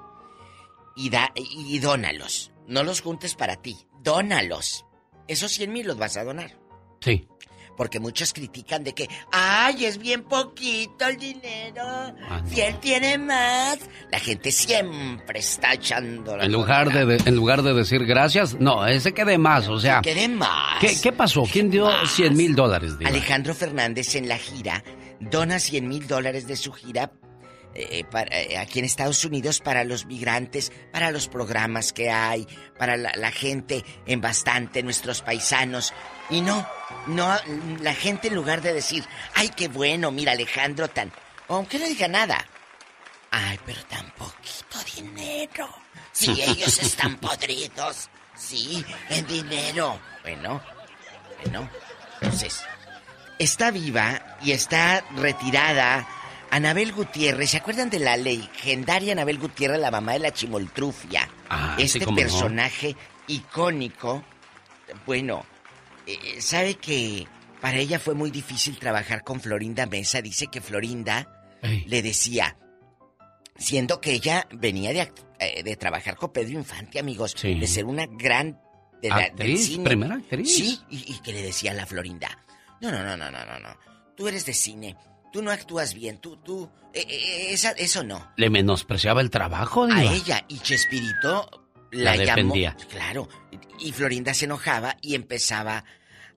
Y, 0.96 1.10
da, 1.10 1.32
y 1.36 1.80
dónalos. 1.80 2.52
No 2.68 2.84
los 2.84 3.02
juntes 3.02 3.36
para 3.36 3.56
ti, 3.58 3.78
dónalos. 4.02 4.86
Esos 5.28 5.52
100 5.54 5.72
mil 5.72 5.88
los 5.88 5.98
vas 5.98 6.18
a 6.18 6.24
donar. 6.24 6.58
Sí. 7.02 7.28
Porque 7.76 8.00
muchos 8.00 8.34
critican 8.34 8.84
de 8.84 8.94
que, 8.94 9.10
ay, 9.32 9.86
es 9.86 9.98
bien 9.98 10.22
poquito 10.26 11.08
el 11.08 11.18
dinero. 11.18 11.82
Ah, 11.84 12.44
Si 12.46 12.62
él 12.62 12.80
tiene 12.80 13.18
más. 13.18 13.80
La 14.12 14.20
gente 14.20 14.52
siempre 14.52 15.40
está 15.40 15.74
echando 15.74 16.38
la 16.38 16.46
En 16.46 16.52
lugar 16.52 16.94
de, 16.94 17.06
de- 17.08 17.28
en 17.28 17.36
lugar 17.36 17.64
de 17.64 17.74
decir 17.74 18.06
gracias, 18.06 18.54
no, 18.60 18.86
ese 18.86 19.14
que 19.16 19.26
de 19.26 19.40
más, 19.40 19.68
o 19.70 19.80
sea. 19.80 20.02
Que 20.02 20.14
dé 20.14 20.28
más. 20.28 20.80
¿Qué, 20.80 20.96
qué 21.02 21.12
pasó? 21.12 21.44
¿Quién 21.52 21.72
dio 21.72 21.90
100 22.06 22.38
mil 22.38 22.54
dólares, 22.54 23.00
Diva? 23.00 23.10
Alejandro 23.10 23.56
Fernández 23.56 24.14
en 24.16 24.30
la 24.30 24.38
gira 24.38 24.84
dona 25.20 25.58
100 25.58 25.88
mil 25.88 26.06
dólares 26.08 26.46
de 26.46 26.56
su 26.56 26.72
gira 26.74 27.12
eh, 27.76 28.04
para- 28.04 28.36
eh, 28.40 28.58
aquí 28.58 28.80
en 28.80 28.86
Estados 28.86 29.24
Unidos 29.26 29.60
para 29.60 29.84
los 29.84 30.06
migrantes, 30.06 30.72
para 30.92 31.12
los 31.12 31.28
programas 31.28 31.94
que 31.94 32.10
hay, 32.12 32.48
para 32.78 32.98
la, 32.98 33.12
la 33.16 33.32
gente 33.32 33.84
en 34.06 34.22
bastante, 34.22 34.84
nuestros 34.84 35.22
paisanos. 35.22 35.94
Y 36.30 36.42
no, 36.42 36.68
no, 37.08 37.36
la 37.82 37.94
gente 37.94 38.28
en 38.30 38.36
lugar 38.36 38.62
de 38.62 38.74
decir, 38.74 39.04
ay, 39.36 39.50
qué 39.50 39.68
bueno, 39.68 40.12
mira 40.12 40.32
Alejandro 40.34 40.88
tan... 40.90 41.12
Aunque 41.50 41.78
no 41.80 41.86
diga 41.86 42.08
nada. 42.08 42.46
Ay, 43.32 43.60
pero 43.66 43.84
tan 43.86 44.10
poquito 44.12 44.78
dinero. 44.96 45.70
Si 46.12 46.30
ellos 46.42 46.80
están 46.80 47.18
podridos. 47.18 48.10
Sí, 48.36 48.84
en 49.10 49.28
dinero. 49.28 50.00
Bueno, 50.24 50.62
bueno. 51.44 51.70
Entonces, 52.22 52.64
está 53.38 53.70
viva 53.72 54.38
y 54.42 54.52
está 54.54 55.04
retirada 55.18 56.08
Anabel 56.54 56.94
Gutiérrez. 56.94 57.50
¿Se 57.50 57.58
acuerdan 57.58 57.90
de 57.90 57.98
la 57.98 58.16
legendaria 58.16 59.14
Anabel 59.14 59.40
Gutiérrez, 59.40 59.80
la 59.80 59.90
mamá 59.90 60.14
de 60.14 60.20
la 60.20 60.32
chimoltrufia? 60.32 61.28
Ah, 61.50 61.74
sí, 61.80 61.86
este 61.86 62.06
no. 62.06 62.14
personaje 62.14 62.96
icónico. 63.26 64.24
Bueno, 65.08 65.44
eh, 66.06 66.40
sabe 66.42 66.76
que 66.76 67.28
para 67.60 67.78
ella 67.78 67.98
fue 67.98 68.14
muy 68.14 68.30
difícil 68.30 68.78
trabajar 68.78 69.24
con 69.24 69.42
Florinda 69.42 69.88
Mesa. 69.88 70.22
Dice 70.22 70.46
que 70.46 70.62
Florinda 70.62 71.28
le 71.88 72.04
decía, 72.04 72.56
siendo 73.58 74.00
que 74.00 74.12
ella 74.12 74.48
venía 74.52 74.94
de, 74.94 75.12
eh, 75.40 75.64
de 75.64 75.76
trabajar 75.76 76.16
con 76.18 76.32
Pedro 76.32 76.52
Infante, 76.52 77.00
amigos, 77.00 77.36
de 77.42 77.66
ser 77.66 77.86
una 77.86 78.06
gran 78.06 78.62
de 79.02 79.10
la, 79.10 79.16
actriz, 79.16 79.66
cine. 79.66 79.86
primera 79.86 80.16
actriz. 80.16 80.56
Sí, 80.56 80.80
y, 80.92 81.14
y, 81.14 81.20
que 81.24 81.34
le 81.34 81.42
decía 81.42 81.72
a 81.72 81.74
la 81.74 81.88
Florinda, 81.88 82.38
no, 82.80 82.92
no, 82.92 83.04
no, 83.04 83.18
no, 83.18 83.32
no, 83.32 83.44
no, 83.44 83.60
no, 83.60 83.76
tú 84.16 84.28
eres 84.28 84.46
de 84.46 84.54
cine, 84.54 84.96
tú 85.34 85.42
no 85.42 85.52
actúas 85.52 85.94
bien, 85.96 86.20
tú, 86.20 86.38
tú, 86.38 86.70
eh, 86.94 87.06
eh, 87.10 87.48
esa, 87.54 87.72
eso 87.72 88.04
no. 88.04 88.32
Le 88.38 88.50
menospreciaba 88.50 89.20
el 89.20 89.30
trabajo, 89.30 89.84
A 89.92 90.04
ella, 90.04 90.46
y 90.48 90.60
Chespirito 90.60 91.68
la, 91.92 92.16
La 92.16 92.24
llamó, 92.24 92.54
defendía. 92.54 92.78
claro, 92.90 93.28
y 93.80 93.92
Florinda 93.92 94.34
se 94.34 94.46
enojaba 94.46 94.96
y 95.02 95.16
empezaba 95.16 95.84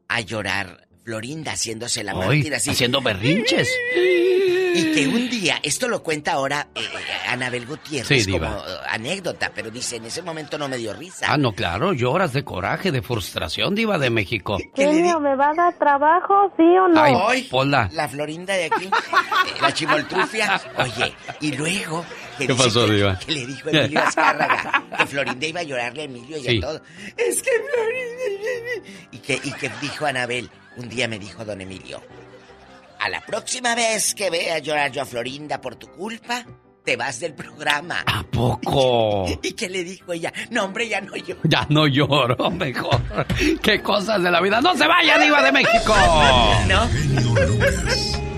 a 0.09 0.21
llorar. 0.23 0.86
Florinda 1.11 1.53
haciéndose 1.53 2.03
la 2.03 2.11
Ay, 2.13 2.19
mártir 2.19 2.53
así. 2.57 2.71
haciendo 2.71 3.01
berrinches. 3.01 3.71
Y 4.75 4.93
que 4.93 5.07
un 5.07 5.31
día, 5.31 5.61
esto 5.63 5.87
lo 5.87 6.03
cuenta 6.03 6.33
ahora 6.33 6.67
eh, 6.75 6.81
eh, 6.81 7.29
Anabel 7.29 7.65
Gutiérrez 7.65 8.25
Sí, 8.25 8.29
como 8.33 8.45
eh, 8.45 8.61
anécdota, 8.91 9.53
pero 9.55 9.71
dice, 9.71 9.97
en 9.97 10.07
ese 10.07 10.21
momento 10.23 10.59
no 10.59 10.69
me 10.69 10.77
dio 10.77 10.93
risa. 10.95 11.27
Ah, 11.31 11.39
no, 11.39 11.53
claro, 11.53 11.93
lloras 11.93 12.33
de 12.33 12.43
coraje, 12.43 12.91
de 12.91 13.03
frustración, 13.03 13.77
diva 13.77 13.99
de 13.99 14.11
México. 14.11 14.59
Genio, 14.75 15.21
¿me 15.21 15.37
va 15.37 15.51
a 15.51 15.55
dar 15.55 15.79
trabajo, 15.79 16.53
sí 16.57 16.65
o 16.65 16.89
no? 16.89 17.29
Ay, 17.29 17.45
Pola. 17.45 17.89
La 17.93 18.09
Florinda 18.09 18.55
de 18.55 18.65
aquí, 18.65 18.87
eh, 18.87 19.61
la 19.63 19.73
chimoltrufia. 19.73 20.61
Oye, 20.77 21.15
y 21.41 21.53
luego... 21.53 22.05
que 22.37 22.49
¿Qué 22.49 22.55
pasó, 22.57 22.85
que- 22.87 22.95
diva? 22.95 23.17
Que 23.21 23.31
le 23.33 23.47
dijo 23.47 23.69
Emilio 23.69 24.01
Azcárraga 24.01 24.83
que 24.99 25.07
Florinda 25.07 25.47
iba 25.47 25.61
a 25.61 25.63
llorarle 25.63 26.03
a 26.03 26.05
Emilio 26.07 26.37
y 26.37 26.43
Sí. 26.43 26.59
a 26.59 26.61
todo. 26.61 26.83
Es 27.17 27.43
que 27.43 27.51
Florinda... 27.51 28.89
Y 29.13 29.19
que, 29.19 29.35
y 29.43 29.53
que 29.53 29.71
dijo 29.81 30.05
Anabel, 30.05 30.51
un 30.77 30.89
día 30.89 31.09
me 31.09 31.19
dijo 31.19 31.45
don 31.45 31.61
Emilio, 31.61 32.01
a 33.01 33.09
la 33.09 33.21
próxima 33.21 33.75
vez 33.75 34.15
que 34.15 34.31
vea 34.31 34.59
llorar 34.59 34.91
yo 34.93 35.03
a 35.03 35.05
Florinda 35.05 35.61
por 35.61 35.77
tu 35.77 35.89
culpa, 35.89 36.45
te 36.85 36.97
vas 36.97 37.19
del 37.21 37.35
programa. 37.35 38.05
¿A 38.07 38.23
poco? 38.23 39.27
¿Y 39.43 39.53
qué 39.53 39.69
le 39.69 39.85
dijo 39.85 40.13
ella? 40.13 40.33
No, 40.51 40.65
hombre, 40.65 40.89
ya 40.89 41.01
no 41.01 41.17
yo. 41.17 41.37
Ya 41.45 41.67
no 41.69 41.87
lloro, 41.87 42.51
mejor. 42.53 43.01
Qué 43.63 43.83
cosas 43.83 44.23
de 44.23 44.31
la 44.31 44.41
vida. 44.41 44.61
¡No 44.61 44.77
se 44.77 44.87
vaya, 44.87 45.19
diva 45.19 45.43
de 45.43 45.53
México! 45.53 45.95
¿No? 46.69 48.36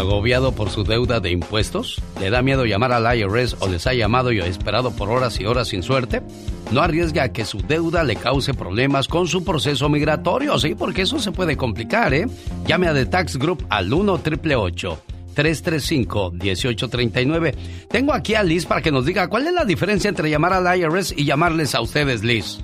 ¿Agobiado 0.00 0.52
por 0.52 0.70
su 0.70 0.82
deuda 0.82 1.20
de 1.20 1.30
impuestos? 1.30 2.00
¿Le 2.18 2.30
da 2.30 2.40
miedo 2.40 2.64
llamar 2.64 2.90
al 2.90 3.18
IRS 3.18 3.58
o 3.60 3.68
les 3.68 3.86
ha 3.86 3.92
llamado 3.92 4.32
y 4.32 4.38
esperado 4.38 4.92
por 4.92 5.10
horas 5.10 5.38
y 5.38 5.44
horas 5.44 5.68
sin 5.68 5.82
suerte? 5.82 6.22
No 6.70 6.80
arriesga 6.80 7.24
a 7.24 7.32
que 7.34 7.44
su 7.44 7.58
deuda 7.58 8.02
le 8.02 8.16
cause 8.16 8.54
problemas 8.54 9.08
con 9.08 9.28
su 9.28 9.44
proceso 9.44 9.90
migratorio, 9.90 10.58
¿sí? 10.58 10.74
Porque 10.74 11.02
eso 11.02 11.18
se 11.18 11.32
puede 11.32 11.58
complicar, 11.58 12.14
¿eh? 12.14 12.26
Llame 12.66 12.88
a 12.88 12.94
The 12.94 13.04
Tax 13.04 13.36
Group 13.36 13.66
al 13.68 13.92
1 13.92 14.12
888 14.14 15.02
335 15.34 16.30
1839 16.30 17.54
Tengo 17.90 18.14
aquí 18.14 18.34
a 18.34 18.42
Liz 18.42 18.64
para 18.64 18.80
que 18.80 18.90
nos 18.90 19.04
diga 19.04 19.28
cuál 19.28 19.48
es 19.48 19.52
la 19.52 19.66
diferencia 19.66 20.08
entre 20.08 20.30
llamar 20.30 20.54
al 20.54 20.78
IRS 20.78 21.12
y 21.14 21.26
llamarles 21.26 21.74
a 21.74 21.82
ustedes, 21.82 22.24
Liz. 22.24 22.60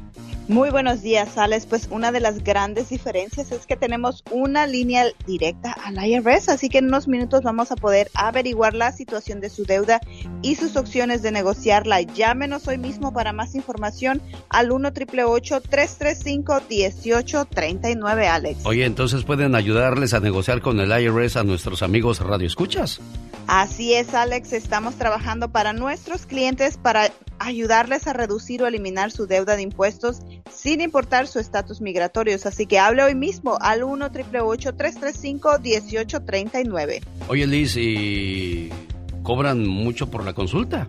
Muy 0.48 0.70
buenos 0.70 1.02
días, 1.02 1.39
Alex. 1.39 1.66
Pues 1.66 1.89
una 1.90 2.12
de 2.12 2.20
las 2.20 2.44
grandes 2.44 2.89
diferencias 2.89 3.51
es 3.51 3.66
que 3.66 3.74
tenemos 3.74 4.23
una 4.31 4.68
línea 4.68 5.06
directa 5.27 5.73
al 5.73 5.97
IRS, 5.97 6.48
así 6.51 6.68
que 6.68 6.78
en 6.78 6.86
unos 6.86 7.09
minutos 7.09 7.43
vamos 7.43 7.73
a 7.73 7.77
poder 7.77 8.12
averiguar 8.14 8.73
la 8.73 8.93
situación 8.93 9.40
de 9.40 9.51
su 9.51 9.64
deuda 9.64 10.01
y 10.43 10.55
sus 10.55 10.77
opciones 10.77 11.23
de 11.23 11.32
negociarla. 11.32 12.02
Llámenos 12.02 12.68
hoy 12.68 12.78
mismo 12.78 13.12
para 13.12 13.32
más 13.32 13.56
información 13.56 14.23
al 14.48 14.70
1 14.70 14.93
335 14.93 16.62
1839 16.70 18.28
Alex. 18.28 18.64
Oye, 18.64 18.85
entonces 18.85 19.24
pueden 19.24 19.56
ayudarles 19.56 20.14
a 20.14 20.20
negociar 20.20 20.60
con 20.60 20.78
el 20.78 20.93
IRS 20.93 21.39
a 21.39 21.43
nuestros 21.43 21.82
amigos 21.82 22.20
Radio 22.20 22.47
Escuchas. 22.47 23.01
Así 23.48 23.94
es, 23.94 24.14
Alex. 24.14 24.52
Estamos 24.52 24.94
trabajando 24.97 25.51
para 25.51 25.73
nuestros 25.73 26.27
clientes 26.27 26.78
para 26.78 27.10
ayudarles 27.39 28.06
a 28.06 28.12
reducir 28.12 28.62
o 28.62 28.66
eliminar 28.66 29.10
su 29.10 29.27
deuda 29.27 29.56
de 29.56 29.62
impuestos 29.62 30.20
sin 30.52 30.81
importar 30.81 31.27
su 31.27 31.39
estatus 31.39 31.81
migratorio. 31.81 32.36
Así 32.44 32.66
que 32.66 32.78
hable 32.78 33.02
hoy 33.02 33.14
mismo 33.14 33.59
al 33.60 33.82
1 33.82 34.06
888 34.06 34.74
335 34.74 35.59
1839 35.60 37.01
Oye, 37.28 37.47
Liz, 37.47 37.77
¿y 37.77 38.70
cobran 39.23 39.66
mucho 39.66 40.10
por 40.10 40.24
la 40.24 40.32
consulta? 40.32 40.89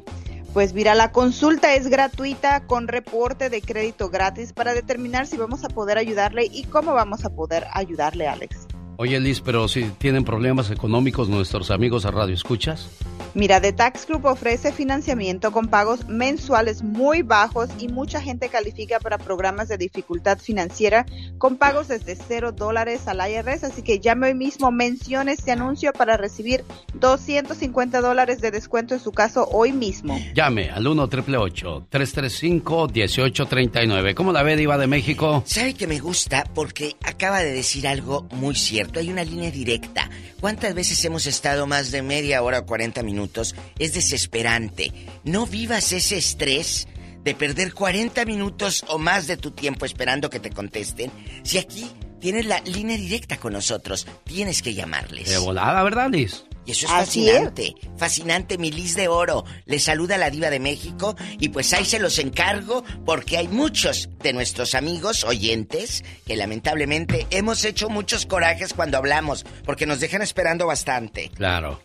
Pues 0.53 0.73
mira, 0.73 0.95
la 0.95 1.11
consulta 1.11 1.75
es 1.75 1.88
gratuita 1.88 2.65
con 2.65 2.88
reporte 2.88 3.49
de 3.49 3.61
crédito 3.61 4.09
gratis 4.09 4.53
para 4.53 4.73
determinar 4.73 5.27
si 5.27 5.38
vamos 5.38 5.63
a 5.63 5.69
poder 5.69 5.97
ayudarle 5.97 6.47
y 6.51 6.63
cómo 6.63 6.93
vamos 6.93 7.25
a 7.25 7.29
poder 7.29 7.65
ayudarle, 7.73 8.27
Alex. 8.27 8.67
Oye, 8.99 9.19
Liz, 9.19 9.41
pero 9.41 9.68
si 9.68 9.84
tienen 9.99 10.24
problemas 10.24 10.72
económicos 10.72 11.30
nuestros 11.30 11.69
amigos 11.69 12.06
a 12.06 12.11
Radio 12.11 12.34
Escuchas. 12.34 12.90
Mira, 13.36 13.61
The 13.61 13.72
Tax 13.72 14.07
Group 14.07 14.26
ofrece 14.26 14.72
financiamiento 14.72 15.52
con 15.52 15.68
pagos 15.68 16.07
mensuales 16.07 16.82
muy 16.82 17.22
bajos 17.22 17.69
y 17.78 17.88
mucha 17.88 18.19
gente 18.19 18.49
califica 18.49 18.99
para 18.99 19.19
programas 19.19 19.68
de 19.68 19.78
dificultad 19.78 20.40
financiera 20.40 21.06
con 21.38 21.57
pagos 21.57 21.88
desde 21.88 22.15
cero 22.15 22.52
dólares 22.52 23.07
al 23.07 23.19
IRS. 23.30 23.65
Así 23.65 23.84
que 23.84 23.99
llame 23.99 24.30
hoy 24.30 24.34
mismo, 24.34 24.72
mencione 24.72 25.34
este 25.34 25.52
anuncio 25.52 25.94
para 25.94 26.18
recibir 26.18 26.64
250 26.95 28.02
dólares 28.02 28.41
de 28.41 28.49
descuento 28.49 28.95
en 28.95 28.99
su 28.99 29.11
caso 29.11 29.48
hoy 29.52 29.72
mismo. 29.72 30.19
Llame 30.34 30.72
al 30.72 30.88
1 30.88 31.03
888 31.03 31.88
335 31.91 32.88
1839 32.88 34.15
¿Cómo 34.15 34.32
la 34.32 34.41
ve, 34.41 34.56
Diva 34.56 34.80
de 34.80 34.88
México? 34.88 35.44
¿Sabe 35.45 35.76
que 35.76 35.86
me 35.86 35.99
gusta? 35.99 36.44
Porque 36.56 36.95
acaba 37.03 37.41
de 37.41 37.52
decir 37.52 37.88
algo 37.88 38.28
muy 38.32 38.56
cierto. 38.56 38.86
Hay 38.95 39.09
una 39.09 39.23
línea 39.23 39.51
directa. 39.51 40.09
¿Cuántas 40.39 40.73
veces 40.73 41.03
hemos 41.05 41.26
estado 41.26 41.68
más 41.68 41.91
de 41.91 42.01
media 42.01 42.41
hora 42.41 42.59
o 42.59 42.65
40 42.65 43.03
minutos? 43.03 43.55
Es 43.80 43.93
desesperante. 43.93 44.91
No 45.23 45.45
vivas 45.45 45.91
ese 45.91 46.18
estrés 46.18 46.88
de 47.23 47.35
perder 47.35 47.73
40 47.73 48.23
minutos 48.26 48.85
o 48.88 48.97
más 48.97 49.27
de 49.27 49.38
tu 49.38 49.51
tiempo 49.51 49.85
esperando 49.85 50.30
que 50.30 50.39
te 50.39 50.49
contesten. 50.49 51.11
Si 51.43 51.57
aquí 51.57 51.91
tienes 52.19 52.45
la 52.45 52.61
línea 52.61 52.97
directa 52.97 53.38
con 53.38 53.53
nosotros, 53.53 54.07
tienes 54.23 54.61
que 54.61 54.73
llamarles. 54.73 55.30
De 55.30 55.38
volada, 55.38 55.84
¿verdad, 55.84 56.09
Liz? 56.09 56.47
Y 56.68 56.72
eso 56.72 56.85
es 56.85 56.91
Así 56.91 57.26
fascinante, 57.26 57.76
fascinante, 57.95 58.57
mi 58.57 58.72
Liz 58.72 58.94
de 58.95 59.07
Oro. 59.07 59.45
Le 59.65 59.80
saluda 59.80 60.18
la 60.18 60.30
diva 60.30 60.49
de 60.49 60.60
México 60.60 61.15
y 61.39 61.48
pues 61.49 61.72
ahí 61.73 61.85
se 61.85 61.98
los 61.98 62.19
encargo 62.19 62.84
porque 63.06 63.38
hay 63.38 63.48
muchos 63.48 64.10
de 64.22 64.34
nuestros 64.34 64.76
amigos 64.76 65.23
oyentes 65.23 66.03
que 66.26 66.35
lamentablemente 66.35 67.26
hemos 67.30 67.64
hecho 67.64 67.88
muchos 67.89 68.26
corajes 68.26 68.73
cuando 68.73 68.98
hablamos 68.98 69.45
porque 69.64 69.85
nos 69.85 70.02
dejan 70.02 70.22
esperando 70.22 70.68
bastante. 70.68 71.31
Claro. 71.35 71.81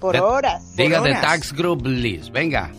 Por 0.00 0.14
De- 0.14 0.20
horas. 0.20 0.74
Diga 0.76 1.02
de. 1.02 1.12
Tax 1.12 1.52
Group, 1.52 1.86
Liz. 1.86 2.30
Venga. 2.30 2.72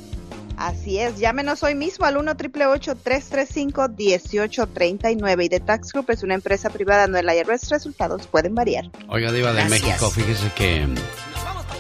Así 0.58 1.00
es, 1.00 1.18
llámenos 1.20 1.62
hoy 1.64 1.74
mismo 1.76 2.06
al 2.06 2.18
1 2.18 2.32
888 2.32 2.96
335 3.04 3.90
1839 3.98 5.46
y 5.46 5.50
The 5.50 5.60
Tax 5.60 5.92
Group 5.94 6.10
es 6.12 6.24
una 6.24 6.34
empresa 6.36 6.70
privada, 6.70 7.08
no 7.08 7.18
el 7.18 7.28
IRS. 7.28 7.70
Resultados 7.70 8.28
pueden 8.28 8.54
variar. 8.56 8.86
Oiga, 9.08 9.32
Diva 9.32 9.52
de 9.54 9.62
Gracias. 9.64 9.82
México, 9.84 10.12
fíjese 10.12 10.52
que, 10.56 10.88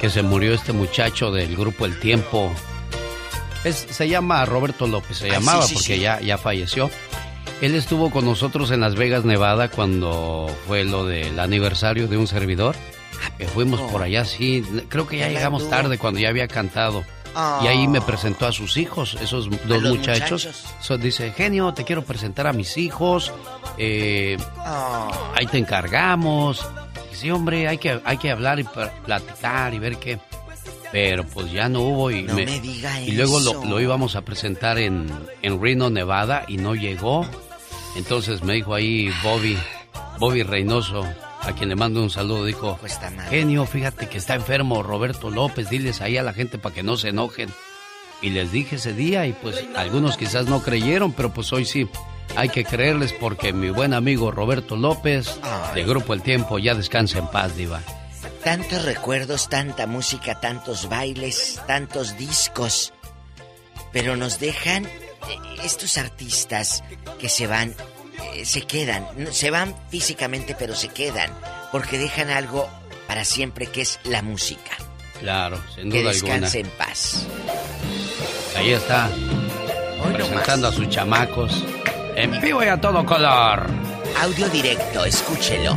que 0.04 0.10
se 0.10 0.22
murió 0.22 0.54
este 0.54 0.74
muchacho 0.74 1.32
del 1.32 1.56
grupo 1.56 1.86
El 1.86 1.98
Tiempo. 1.98 2.52
Es- 3.64 3.88
se 3.90 4.10
llama 4.10 4.44
Roberto 4.44 4.86
López, 4.86 5.20
se 5.20 5.30
Ah, 5.30 5.36
llamaba 5.36 5.62
sí, 5.62 5.70
sí, 5.70 5.74
porque 5.76 5.96
sí. 5.96 6.02
Ya, 6.02 6.20
ya 6.20 6.38
falleció. 6.38 6.90
Él 7.62 7.74
estuvo 7.74 8.12
con 8.12 8.26
nosotros 8.26 8.70
en 8.72 8.82
Las 8.82 8.96
Vegas, 8.96 9.24
Nevada, 9.24 9.70
cuando 9.70 10.54
fue 10.68 10.84
lo 10.84 11.06
del 11.06 11.40
aniversario 11.40 12.10
de 12.10 12.18
un 12.18 12.28
servidor. 12.28 12.76
Que 13.38 13.48
fuimos 13.48 13.80
Oh. 13.80 13.88
por 13.88 14.02
allá, 14.02 14.26
sí. 14.26 14.62
Creo 14.90 15.08
que 15.08 15.20
ya 15.20 15.30
llegamos 15.30 15.70
tarde 15.70 15.98
cuando 15.98 16.20
ya 16.20 16.28
había 16.28 16.50
cantado. 16.50 17.06
Ah. 17.34 17.62
Y 17.64 17.68
ahí 17.68 17.88
me 17.88 18.02
presentó 18.02 18.46
a 18.46 18.52
sus 18.52 18.76
hijos, 18.76 19.16
esos 19.22 19.50
dos 19.50 19.82
muchachos. 19.84 20.44
muchachos. 20.46 20.66
So, 20.82 20.98
dice, 20.98 21.32
genio, 21.32 21.74
te 21.74 21.86
quiero 21.86 22.04
presentar 22.04 22.46
a 22.48 22.52
mis 22.52 22.76
hijos. 22.78 23.32
eh, 23.78 24.36
Ah. 24.58 25.08
ahí 25.34 25.46
te 25.48 25.58
encargamos. 25.60 26.68
Sí, 27.14 27.32
hombre, 27.32 27.68
hay 27.68 27.78
que, 27.78 28.00
hay 28.04 28.18
que 28.18 28.32
hablar 28.32 28.60
y 28.60 28.64
pl- 28.64 28.90
platicar 29.06 29.74
y 29.74 29.80
ver 29.80 29.98
qué. 29.98 30.20
Pero 30.92 31.24
pues 31.26 31.52
ya 31.52 31.70
no 31.70 31.82
hubo 31.82 32.12
y, 32.12 32.22
No 32.24 32.36
me 32.36 32.60
diga 32.60 33.02
y 33.02 33.12
luego 33.14 33.40
lo, 33.40 33.80
íbamos 33.80 34.16
a 34.16 34.22
presentar 34.22 34.78
en, 34.78 35.10
en 35.42 35.60
Reno, 35.62 35.90
Nevada 35.90 36.46
y 36.48 36.58
no 36.58 36.76
llegó. 36.76 37.26
Entonces 37.96 38.44
me 38.44 38.54
dijo 38.54 38.76
ahí 38.76 39.12
Bobby, 39.24 39.58
Bobby 40.20 40.44
Reynoso, 40.44 41.04
a 41.42 41.52
quien 41.54 41.70
le 41.70 41.76
mando 41.76 42.02
un 42.02 42.10
saludo, 42.10 42.46
dijo, 42.46 42.78
Pues 42.80 43.00
genio, 43.30 43.66
fíjate 43.66 44.08
que 44.08 44.18
está 44.20 44.36
enfermo 44.36 44.84
Roberto 44.84 45.30
López, 45.32 45.70
diles 45.70 46.02
ahí 46.02 46.18
a 46.18 46.24
la 46.24 46.34
gente 46.34 46.58
para 46.58 46.76
que 46.76 46.84
no 46.84 46.96
se 46.98 47.10
enojen. 47.10 47.50
Y 48.22 48.30
les 48.30 48.52
dije 48.52 48.76
ese 48.78 48.94
día 48.94 49.26
y 49.28 49.34
pues 49.34 49.66
algunos 49.76 50.16
quizás 50.16 50.46
no 50.46 50.62
creyeron, 50.62 51.12
pero 51.12 51.34
pues 51.34 51.52
hoy 51.54 51.66
sí. 51.66 51.88
Hay 52.36 52.50
que 52.50 52.66
creerles 52.66 53.14
porque 53.14 53.54
mi 53.54 53.70
buen 53.70 53.94
amigo 53.94 54.32
Roberto 54.32 54.76
López, 54.76 55.40
de 55.76 55.84
Grupo 55.84 56.14
El 56.14 56.22
Tiempo, 56.22 56.58
ya 56.60 56.74
descansa 56.74 57.20
en 57.20 57.28
paz, 57.28 57.56
Diva. 57.56 57.82
Tantos 58.44 58.84
recuerdos, 58.84 59.50
tanta 59.50 59.88
música, 59.88 60.40
tantos 60.40 60.90
bailes, 60.90 61.62
tantos 61.68 62.18
discos. 62.18 62.94
Pero 63.92 64.16
nos 64.18 64.40
dejan 64.40 64.86
eh, 64.86 64.90
estos 65.64 65.98
artistas 65.98 66.84
que 67.20 67.30
se 67.30 67.48
van, 67.48 67.76
eh, 68.34 68.46
se 68.46 68.64
quedan, 68.64 69.06
se 69.32 69.52
van 69.52 69.76
físicamente 69.90 70.56
pero 70.58 70.76
se 70.76 70.90
quedan, 70.90 71.32
porque 71.72 71.98
dejan 71.98 72.30
algo 72.32 72.68
para 73.08 73.24
siempre 73.24 73.68
que 73.68 73.82
es 73.82 74.00
la 74.04 74.22
música. 74.22 74.72
Claro, 75.20 75.62
sin 75.76 75.90
duda 75.90 76.02
que 76.02 76.08
descanse 76.08 76.58
alguna. 76.60 76.74
en 76.74 76.78
paz. 76.78 77.28
Ahí 78.58 78.72
está, 78.72 79.10
presentando 80.12 80.68
a 80.68 80.72
sus 80.72 80.90
chamacos. 80.90 81.64
En 82.24 82.42
vivo 82.42 82.64
y 82.64 82.68
a 82.68 82.80
todo 82.80 83.06
color. 83.06 83.68
Audio 84.22 84.48
directo, 84.50 85.04
escúchelo. 85.06 85.76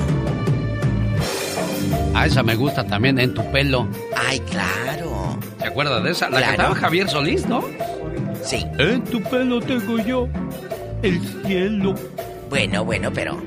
Ah, 2.14 2.26
esa 2.26 2.42
me 2.42 2.54
gusta 2.54 2.86
también, 2.86 3.18
en 3.18 3.34
tu 3.34 3.50
pelo. 3.50 3.88
Ay, 4.16 4.40
claro. 4.40 5.38
¿Se 5.58 5.66
acuerda 5.66 6.00
de 6.00 6.10
esa? 6.12 6.30
La 6.30 6.38
Claro. 6.38 6.56
cantaba 6.56 6.74
Javier 6.76 7.08
Solís, 7.08 7.46
¿no? 7.46 7.64
Sí. 8.44 8.64
En 8.78 9.02
tu 9.04 9.20
pelo 9.22 9.60
tengo 9.60 9.98
yo 9.98 10.28
el 11.02 11.20
cielo. 11.44 11.94
Bueno, 12.48 12.84
bueno, 12.84 13.12
pero 13.12 13.42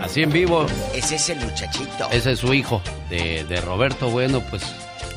Así 0.00 0.22
en 0.22 0.30
vivo. 0.30 0.66
ese 0.94 1.16
es 1.16 1.28
el 1.30 1.40
muchachito. 1.40 2.08
Ese 2.12 2.32
es 2.32 2.38
su 2.38 2.52
hijo 2.54 2.80
de, 3.10 3.44
de 3.44 3.60
Roberto. 3.62 4.10
Bueno, 4.10 4.40
pues 4.50 4.62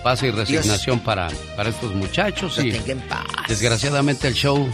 paz 0.02 0.24
y 0.24 0.32
resignación 0.32 1.00
para, 1.02 1.28
para 1.56 1.70
estos 1.70 1.94
muchachos. 1.94 2.58
Lo 2.58 2.64
y 2.64 2.72
tenga 2.72 2.92
en 2.94 3.02
paz. 3.02 3.26
desgraciadamente 3.48 4.28
el 4.30 4.34
show 4.34 4.68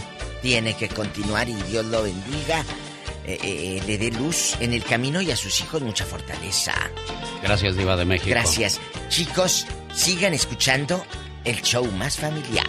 Tiene 0.44 0.74
que 0.76 0.88
continuar 0.90 1.48
y 1.48 1.54
Dios 1.54 1.86
lo 1.86 2.02
bendiga. 2.02 2.62
eh, 3.24 3.38
eh, 3.42 3.82
le 3.86 3.96
dé 3.96 4.10
luz 4.10 4.54
en 4.60 4.74
el 4.74 4.84
camino 4.84 5.22
y 5.22 5.30
a 5.30 5.36
sus 5.36 5.58
hijos 5.62 5.80
mucha 5.80 6.04
fortaleza. 6.04 6.74
Gracias, 7.42 7.76
Diva 7.76 7.96
de 7.96 8.04
México. 8.04 8.28
Gracias. 8.28 8.78
Chicos, 9.08 9.66
sigan 9.94 10.34
escuchando 10.34 11.02
el 11.46 11.62
show 11.62 11.90
más 11.92 12.18
familiar. 12.18 12.66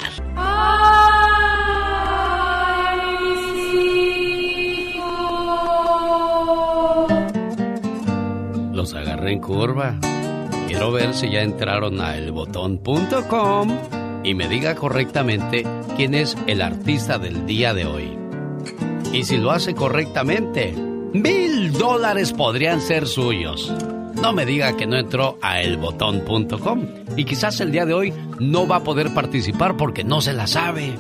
Los 8.74 8.94
agarré 8.94 9.34
en 9.34 9.40
curva. 9.40 9.98
Quiero 10.68 10.92
ver 10.92 11.14
si 11.14 11.30
ya 11.32 11.42
entraron 11.42 12.02
a 12.02 12.18
elbotón.com 12.18 13.78
y 14.24 14.34
me 14.34 14.48
diga 14.48 14.76
correctamente 14.76 15.64
quién 15.96 16.14
es 16.14 16.38
el 16.48 16.62
artista 16.62 17.18
del 17.18 17.46
día 17.46 17.74
de 17.74 17.86
hoy. 17.86 18.18
Y 19.14 19.24
si 19.24 19.38
lo 19.38 19.52
hace 19.52 19.74
correctamente, 19.74 20.74
mil 20.74 21.72
dólares 21.72 22.34
podrían 22.34 22.82
ser 22.82 23.08
suyos. 23.08 23.74
No 24.22 24.34
me 24.34 24.46
diga 24.46 24.76
que 24.76 24.88
no 24.88 24.98
entró 24.98 25.38
a 25.42 25.62
elbotón.com 25.62 26.88
y 27.16 27.26
quizás 27.26 27.60
el 27.62 27.72
día 27.72 27.86
de 27.86 27.94
hoy 27.94 28.14
no 28.40 28.68
va 28.68 28.78
a 28.78 28.84
poder 28.84 29.14
participar 29.14 29.78
porque 29.78 30.04
no 30.04 30.22
se 30.22 30.34
la 30.34 30.48
sabe. 30.48 30.96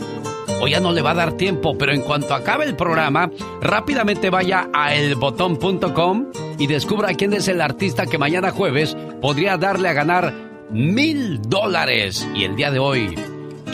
O 0.62 0.68
ya 0.68 0.80
no 0.80 0.94
le 0.94 1.02
va 1.02 1.12
a 1.12 1.16
dar 1.16 1.34
tiempo, 1.34 1.78
pero 1.78 1.92
en 1.92 2.02
cuanto 2.02 2.34
acabe 2.34 2.66
el 2.66 2.76
programa, 2.76 3.30
rápidamente 3.62 4.30
vaya 4.30 4.70
a 4.74 4.96
elbotón.com 4.96 6.28
y 6.58 6.68
descubra 6.68 7.14
quién 7.14 7.34
es 7.34 7.48
el 7.50 7.60
artista 7.60 8.06
que 8.06 8.18
mañana 8.18 8.52
jueves 8.52 8.96
podría 9.22 9.58
darle 9.58 9.90
a 9.90 9.94
ganar 9.94 10.34
mil 10.72 11.42
dólares. 11.42 12.28
Y 12.34 12.46
el 12.46 12.56
día 12.56 12.72
de 12.72 12.80
hoy, 12.80 13.16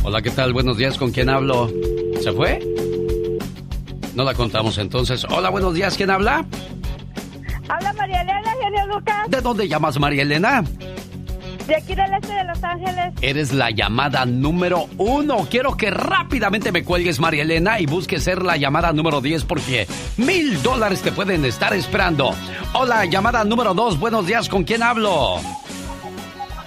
Hola, 0.06 0.22
¿qué 0.22 0.30
tal? 0.30 0.53
Buenos 0.53 0.78
días, 0.78 0.98
¿con 0.98 1.11
quién 1.11 1.28
hablo? 1.28 1.69
¿Se 2.22 2.32
fue? 2.32 2.65
No 4.15 4.24
la 4.24 4.34
contamos 4.34 4.78
entonces. 4.78 5.28
Hola, 5.30 5.49
buenos 5.49 5.74
días, 5.74 5.98
¿quién 5.98 6.11
habla? 6.11 6.45
Habla 7.68 7.91
María 7.91 8.22
Elena, 8.22 8.53
genio 8.64 8.88
Lucas, 8.88 9.30
¿De 9.30 9.41
dónde 9.41 9.68
llamas, 9.68 9.99
María 9.99 10.22
Elena? 10.22 10.64
De 11.68 11.76
aquí 11.76 11.95
del 11.95 12.14
este 12.14 12.34
de 12.34 12.44
Los 12.45 12.64
Ángeles. 12.64 13.14
Eres 13.22 13.53
la 13.53 13.69
llamada 13.69 14.26
número 14.26 14.88
uno. 14.98 15.48
Quiero 15.49 15.76
que 15.76 15.91
rápidamente 15.91 16.72
me 16.72 16.84
cuelgues, 16.84 17.19
María 17.19 17.44
Elena, 17.44 17.80
y 17.80 17.85
busques 17.85 18.23
ser 18.23 18.41
la 18.41 18.57
llamada 18.57 18.94
número 18.94 19.22
10 19.22 19.44
porque 19.44 19.88
mil 20.18 20.61
dólares 20.64 21.02
te 21.02 21.11
pueden 21.11 21.45
estar 21.45 21.73
esperando. 21.73 22.34
Hola, 22.73 23.06
llamada 23.06 23.44
número 23.44 23.73
dos. 23.73 23.99
Buenos 23.99 24.26
días, 24.26 24.48
¿con 24.49 24.64
quién 24.64 24.81
hablo? 24.81 25.39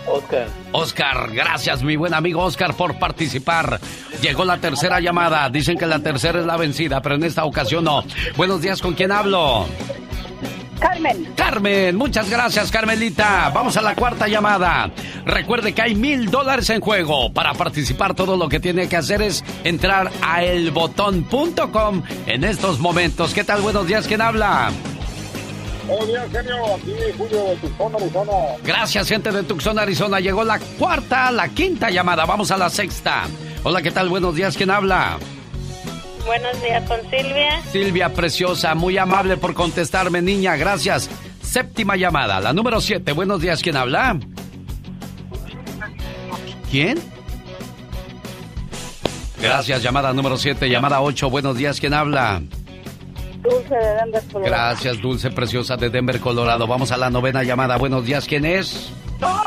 Oscar. 0.07 0.49
Oscar, 0.73 1.31
gracias, 1.33 1.83
mi 1.83 1.97
buen 1.97 2.15
amigo 2.15 2.43
Oscar, 2.43 2.75
por 2.75 2.99
participar. 2.99 3.81
Llegó 4.21 4.45
la 4.45 4.59
tercera 4.59 5.01
llamada. 5.01 5.49
Dicen 5.49 5.79
que 5.79 5.87
la 5.87 6.01
tercera 6.01 6.41
es 6.41 6.47
la 6.47 6.57
vencida, 6.57 7.01
pero 7.01 7.15
en 7.15 7.25
esta 7.25 7.45
ocasión 7.45 7.85
no. 7.85 8.05
Buenos 8.37 8.61
días, 8.61 8.83
¿con 8.83 8.95
quién 8.95 9.13
hablo? 9.13 9.67
Carmen. 10.81 11.33
Carmen, 11.37 11.97
muchas 11.97 12.29
gracias, 12.31 12.71
Carmelita. 12.71 13.51
Vamos 13.55 13.77
a 13.77 13.83
la 13.83 13.95
cuarta 13.95 14.27
llamada. 14.27 14.91
Recuerde 15.25 15.73
que 15.75 15.83
hay 15.83 15.95
mil 15.95 16.31
dólares 16.31 16.71
en 16.71 16.81
juego. 16.81 17.33
Para 17.33 17.55
participar, 17.55 18.15
todo 18.15 18.37
lo 18.37 18.49
que 18.49 18.59
tiene 18.61 18.89
que 18.89 18.97
hacer 18.97 19.23
es 19.23 19.45
entrar 19.63 20.11
a 20.23 20.43
elbotón.com 20.43 22.03
en 22.27 22.45
estos 22.45 22.79
momentos. 22.81 23.35
¿Qué 23.35 23.45
tal? 23.45 23.61
Buenos 23.61 23.87
días, 23.87 24.07
¿quién 24.07 24.23
habla? 24.23 24.71
Buenos 25.87 26.09
días, 26.09 26.27
genio. 26.33 26.75
Aquí 26.75 26.95
Julio 27.19 27.45
de 27.45 27.57
Tucson, 27.57 27.95
Arizona. 27.97 28.33
Gracias, 28.65 29.09
gente 29.09 29.33
de 29.33 29.43
Tucson, 29.43 29.79
Arizona. 29.79 30.21
Llegó 30.21 30.45
la 30.45 30.59
cuarta, 30.79 31.31
la 31.31 31.49
quinta 31.49 31.91
llamada. 31.91 32.25
Vamos 32.25 32.51
a 32.51 32.57
la 32.57 32.71
sexta. 32.71 33.25
Hola, 33.65 33.83
¿qué 33.83 33.91
tal? 33.91 34.09
Buenos 34.09 34.35
días, 34.35 34.57
¿quién 34.57 34.71
habla? 34.71 35.19
Buenos 36.27 36.63
días 36.63 36.89
con 36.89 37.01
Silvia. 37.11 37.63
Silvia 37.71 38.13
Preciosa, 38.13 38.75
muy 38.75 38.99
amable 38.99 39.37
por 39.37 39.55
contestarme, 39.55 40.23
niña. 40.23 40.57
Gracias. 40.57 41.11
Séptima 41.43 41.97
llamada, 41.97 42.39
la 42.41 42.53
número 42.53 42.81
siete. 42.81 43.13
Buenos 43.13 43.41
días, 43.41 43.63
¿quién 43.63 43.77
habla? 43.77 44.19
¿Quién? 46.71 47.01
Gracias, 49.41 49.83
llamada 49.83 50.13
número 50.13 50.37
siete. 50.37 50.69
Llamada 50.69 51.01
ocho. 51.01 51.31
Buenos 51.31 51.57
días, 51.57 51.81
¿quién 51.81 51.95
habla? 51.95 52.43
Dulce 53.43 53.75
de 53.75 53.95
Denver, 53.95 54.23
Colorado. 54.31 54.55
Gracias, 54.55 55.01
Dulce 55.01 55.31
Preciosa 55.31 55.77
de 55.77 55.89
Denver, 55.91 56.21
Colorado. 56.21 56.67
Vamos 56.67 56.93
a 56.93 56.97
la 56.97 57.11
novena 57.11 57.43
llamada. 57.43 57.77
Buenos 57.79 58.05
días, 58.05 58.27
¿quién 58.27 58.45
es? 58.45 58.91
Oh, 59.23 59.43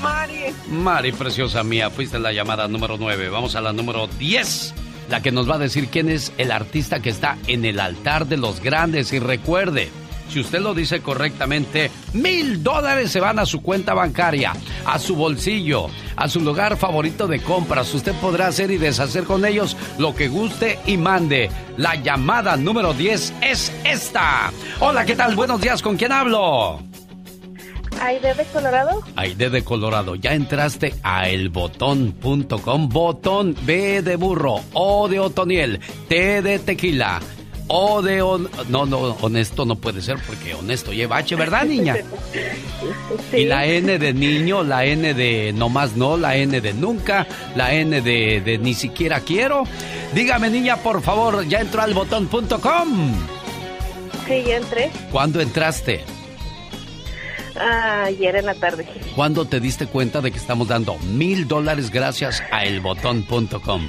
Mari. 0.00 0.54
Mari 0.68 1.12
Preciosa 1.12 1.64
mía, 1.64 1.90
fuiste 1.90 2.18
la 2.18 2.32
llamada 2.32 2.68
número 2.68 2.96
nueve. 2.98 3.28
Vamos 3.30 3.56
a 3.56 3.60
la 3.60 3.72
número 3.72 4.06
diez. 4.18 4.74
La 5.08 5.22
que 5.22 5.32
nos 5.32 5.48
va 5.48 5.54
a 5.54 5.58
decir 5.58 5.88
quién 5.88 6.08
es 6.08 6.32
el 6.38 6.50
artista 6.50 7.00
que 7.00 7.10
está 7.10 7.38
en 7.46 7.64
el 7.64 7.80
altar 7.80 8.26
de 8.26 8.36
los 8.36 8.60
grandes. 8.60 9.12
Y 9.12 9.18
recuerde, 9.18 9.90
si 10.28 10.40
usted 10.40 10.60
lo 10.60 10.74
dice 10.74 11.00
correctamente, 11.00 11.90
mil 12.12 12.62
dólares 12.62 13.10
se 13.10 13.20
van 13.20 13.38
a 13.38 13.46
su 13.46 13.62
cuenta 13.62 13.94
bancaria, 13.94 14.52
a 14.84 14.98
su 14.98 15.14
bolsillo, 15.14 15.86
a 16.16 16.28
su 16.28 16.40
lugar 16.40 16.76
favorito 16.76 17.26
de 17.26 17.40
compras. 17.40 17.92
Usted 17.94 18.14
podrá 18.14 18.48
hacer 18.48 18.70
y 18.70 18.78
deshacer 18.78 19.24
con 19.24 19.44
ellos 19.44 19.76
lo 19.98 20.14
que 20.14 20.28
guste 20.28 20.78
y 20.86 20.96
mande. 20.96 21.50
La 21.76 21.94
llamada 21.94 22.56
número 22.56 22.92
10 22.92 23.34
es 23.42 23.72
esta. 23.84 24.52
Hola, 24.80 25.04
¿qué 25.04 25.14
tal? 25.14 25.36
Buenos 25.36 25.60
días, 25.60 25.82
¿con 25.82 25.96
quién 25.96 26.12
hablo? 26.12 26.80
¿Aide 28.00 28.34
de 28.34 28.44
Colorado? 28.44 29.02
Aide 29.16 29.50
de 29.50 29.64
Colorado, 29.64 30.14
ya 30.16 30.34
entraste 30.34 30.94
a 31.02 31.28
elbotón.com. 31.28 32.88
Botón 32.88 33.56
B 33.62 34.02
de 34.02 34.16
burro, 34.16 34.60
O 34.72 35.08
de 35.08 35.18
Otoniel, 35.18 35.80
T 36.08 36.42
de 36.42 36.58
tequila, 36.58 37.20
O 37.68 38.02
de... 38.02 38.22
on- 38.22 38.48
No, 38.68 38.86
no, 38.86 38.98
honesto 39.20 39.64
no 39.64 39.76
puede 39.76 40.02
ser 40.02 40.18
porque 40.26 40.54
honesto 40.54 40.92
lleva 40.92 41.16
H, 41.18 41.34
¿verdad, 41.36 41.64
niña? 41.64 41.96
Y 43.32 43.44
la 43.44 43.66
N 43.66 43.98
de 43.98 44.12
niño, 44.12 44.62
la 44.62 44.84
N 44.84 45.14
de 45.14 45.52
nomás 45.54 45.96
no, 45.96 46.16
la 46.16 46.36
N 46.36 46.60
de 46.60 46.74
nunca, 46.74 47.26
la 47.56 47.72
N 47.74 48.00
de, 48.02 48.40
de 48.40 48.58
ni 48.58 48.74
siquiera 48.74 49.20
quiero. 49.20 49.64
Dígame, 50.14 50.50
niña, 50.50 50.76
por 50.76 51.02
favor, 51.02 51.46
¿ya 51.48 51.60
entró 51.60 51.82
al 51.82 51.94
botón.com? 51.94 53.14
Sí, 54.28 54.42
ya 54.46 54.56
entré. 54.56 54.90
¿Cuándo 55.10 55.40
entraste? 55.40 56.04
Ah, 57.58 58.04
ayer 58.04 58.36
en 58.36 58.46
la 58.46 58.54
tarde. 58.54 58.86
¿Cuándo 59.14 59.46
te 59.46 59.60
diste 59.60 59.86
cuenta 59.86 60.20
de 60.20 60.30
que 60.30 60.38
estamos 60.38 60.68
dando 60.68 60.96
mil 60.98 61.48
dólares 61.48 61.90
gracias 61.90 62.42
a 62.50 62.64
elbotón.com? 62.64 63.88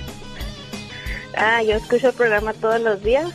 Ah, 1.35 1.61
yo 1.63 1.75
escucho 1.75 2.09
el 2.09 2.13
programa 2.13 2.53
todos 2.53 2.81
los 2.81 3.03
días. 3.03 3.31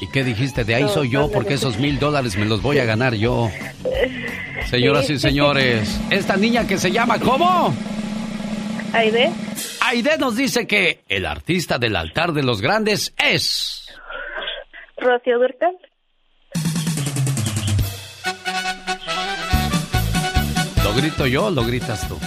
¿Y 0.00 0.08
qué 0.08 0.24
dijiste? 0.24 0.64
De 0.64 0.74
ahí 0.74 0.88
soy 0.88 1.10
yo 1.10 1.30
porque 1.30 1.54
esos 1.54 1.78
mil 1.78 1.98
dólares 1.98 2.36
me 2.36 2.44
los 2.44 2.60
voy 2.60 2.78
a 2.78 2.84
ganar 2.84 3.14
yo. 3.14 3.50
Señoras 4.68 5.08
y 5.08 5.18
señores, 5.18 5.98
esta 6.10 6.36
niña 6.36 6.66
que 6.66 6.76
se 6.76 6.90
llama 6.90 7.18
¿cómo? 7.18 7.74
Aide. 8.92 9.30
Aide 9.80 10.18
nos 10.18 10.36
dice 10.36 10.66
que 10.66 11.00
el 11.08 11.24
artista 11.24 11.78
del 11.78 11.96
altar 11.96 12.32
de 12.32 12.42
los 12.42 12.60
grandes 12.60 13.14
es... 13.16 13.88
Rocío 14.98 15.38
Durcal. 15.38 15.76
Grito 20.96 21.26
yo 21.26 21.46
o 21.46 21.50
lo 21.50 21.64
gritas 21.64 22.08
tú? 22.08 22.18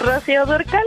Rocío 0.00 0.46
Durcal. 0.46 0.84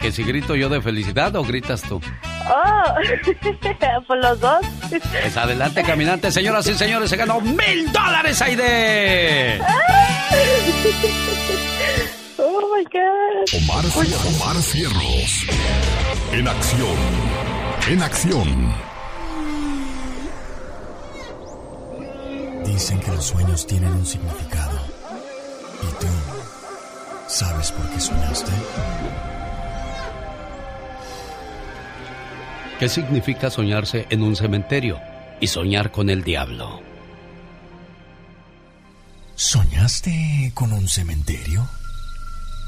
¿Que 0.00 0.10
si 0.10 0.24
grito 0.24 0.56
yo 0.56 0.68
de 0.68 0.80
felicidad 0.80 1.34
o 1.36 1.44
gritas 1.44 1.82
tú? 1.82 2.00
Oh, 2.48 4.02
por 4.06 4.18
los 4.18 4.40
dos. 4.40 4.66
Pues 4.88 5.36
adelante, 5.36 5.82
caminante, 5.82 6.32
señoras 6.32 6.66
y 6.66 6.74
señores, 6.74 7.08
se 7.10 7.16
ganó 7.16 7.40
mil 7.40 7.92
dólares, 7.92 8.40
Aide. 8.42 9.60
Oh 12.44 12.76
my 12.76 12.82
God. 12.84 13.46
Omar, 13.62 13.84
Omar 14.26 14.56
Cierros. 14.62 15.46
En 16.32 16.48
acción. 16.48 16.96
En 17.88 18.02
acción. 18.02 18.91
Dicen 22.64 23.00
que 23.00 23.10
los 23.10 23.24
sueños 23.24 23.66
tienen 23.66 23.92
un 23.92 24.06
significado. 24.06 24.78
¿Y 25.82 26.00
tú 26.00 26.06
sabes 27.26 27.72
por 27.72 27.88
qué 27.90 28.00
soñaste? 28.00 28.52
¿Qué 32.78 32.88
significa 32.88 33.50
soñarse 33.50 34.06
en 34.10 34.22
un 34.22 34.34
cementerio 34.36 35.00
y 35.40 35.46
soñar 35.46 35.90
con 35.90 36.10
el 36.10 36.24
diablo? 36.24 36.80
¿Soñaste 39.34 40.52
con 40.54 40.72
un 40.72 40.88
cementerio? 40.88 41.68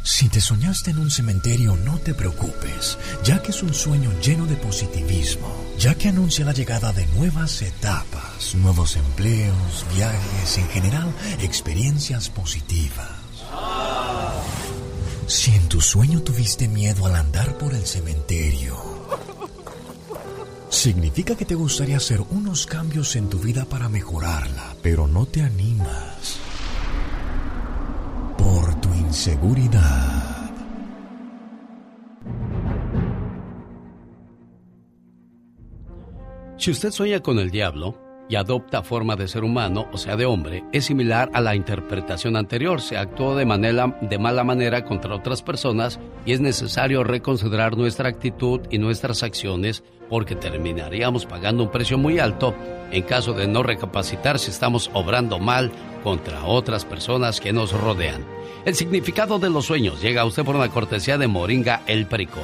Si 0.06 0.28
te 0.28 0.38
soñaste 0.38 0.90
en 0.90 0.98
un 0.98 1.10
cementerio, 1.10 1.78
no 1.78 1.98
te 1.98 2.12
preocupes, 2.12 2.98
ya 3.24 3.42
que 3.42 3.52
es 3.52 3.62
un 3.62 3.72
sueño 3.72 4.12
lleno 4.20 4.44
de 4.44 4.54
positivismo, 4.54 5.48
ya 5.78 5.94
que 5.94 6.10
anuncia 6.10 6.44
la 6.44 6.52
llegada 6.52 6.92
de 6.92 7.06
nuevas 7.06 7.62
etapas, 7.62 8.54
nuevos 8.54 8.96
empleos, 8.96 9.86
viajes, 9.96 10.58
en 10.58 10.68
general, 10.68 11.10
experiencias 11.40 12.28
positivas. 12.28 13.08
Si 15.26 15.52
en 15.54 15.70
tu 15.70 15.80
sueño 15.80 16.20
tuviste 16.20 16.68
miedo 16.68 17.06
al 17.06 17.16
andar 17.16 17.56
por 17.56 17.72
el 17.72 17.86
cementerio, 17.86 18.76
significa 20.68 21.34
que 21.34 21.46
te 21.46 21.54
gustaría 21.54 21.96
hacer 21.96 22.20
unos 22.20 22.66
cambios 22.66 23.16
en 23.16 23.30
tu 23.30 23.38
vida 23.38 23.64
para 23.64 23.88
mejorarla, 23.88 24.76
pero 24.82 25.08
no 25.08 25.24
te 25.24 25.40
animas 25.40 26.38
inseguridad. 29.14 30.50
Si 36.56 36.72
usted 36.72 36.90
sueña 36.90 37.20
con 37.20 37.38
el 37.38 37.52
diablo 37.52 38.03
y 38.28 38.36
adopta 38.36 38.82
forma 38.82 39.16
de 39.16 39.28
ser 39.28 39.44
humano, 39.44 39.86
o 39.92 39.98
sea, 39.98 40.16
de 40.16 40.24
hombre, 40.24 40.64
es 40.72 40.86
similar 40.86 41.30
a 41.32 41.40
la 41.40 41.54
interpretación 41.54 42.36
anterior. 42.36 42.80
Se 42.80 42.96
actuó 42.96 43.36
de, 43.36 43.44
manera, 43.44 43.96
de 44.00 44.18
mala 44.18 44.44
manera 44.44 44.84
contra 44.84 45.14
otras 45.14 45.42
personas 45.42 46.00
y 46.24 46.32
es 46.32 46.40
necesario 46.40 47.04
reconsiderar 47.04 47.76
nuestra 47.76 48.08
actitud 48.08 48.60
y 48.70 48.78
nuestras 48.78 49.22
acciones 49.22 49.84
porque 50.08 50.36
terminaríamos 50.36 51.26
pagando 51.26 51.62
un 51.64 51.70
precio 51.70 51.98
muy 51.98 52.18
alto 52.18 52.54
en 52.90 53.02
caso 53.02 53.32
de 53.32 53.46
no 53.46 53.62
recapacitar 53.62 54.38
si 54.38 54.50
estamos 54.50 54.90
obrando 54.92 55.38
mal 55.38 55.72
contra 56.02 56.44
otras 56.44 56.84
personas 56.84 57.40
que 57.40 57.52
nos 57.52 57.72
rodean. 57.72 58.24
El 58.64 58.74
significado 58.74 59.38
de 59.38 59.50
los 59.50 59.66
sueños 59.66 60.00
llega 60.00 60.22
a 60.22 60.24
usted 60.24 60.44
por 60.44 60.56
una 60.56 60.70
cortesía 60.70 61.18
de 61.18 61.26
Moringa 61.26 61.82
El 61.86 62.06
Perico. 62.06 62.40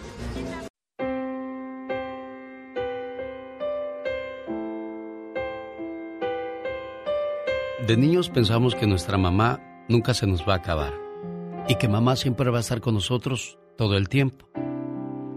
De 7.85 7.97
niños 7.97 8.29
pensamos 8.29 8.73
que 8.73 8.87
nuestra 8.87 9.17
mamá 9.17 9.59
nunca 9.87 10.15
se 10.15 10.25
nos 10.25 10.47
va 10.47 10.53
a 10.53 10.57
acabar 10.57 10.93
y 11.67 11.75
que 11.75 11.87
mamá 11.87 12.15
siempre 12.15 12.49
va 12.49 12.57
a 12.57 12.61
estar 12.61 12.81
con 12.81 12.95
nosotros 12.95 13.59
todo 13.77 13.97
el 13.97 14.09
tiempo. 14.09 14.47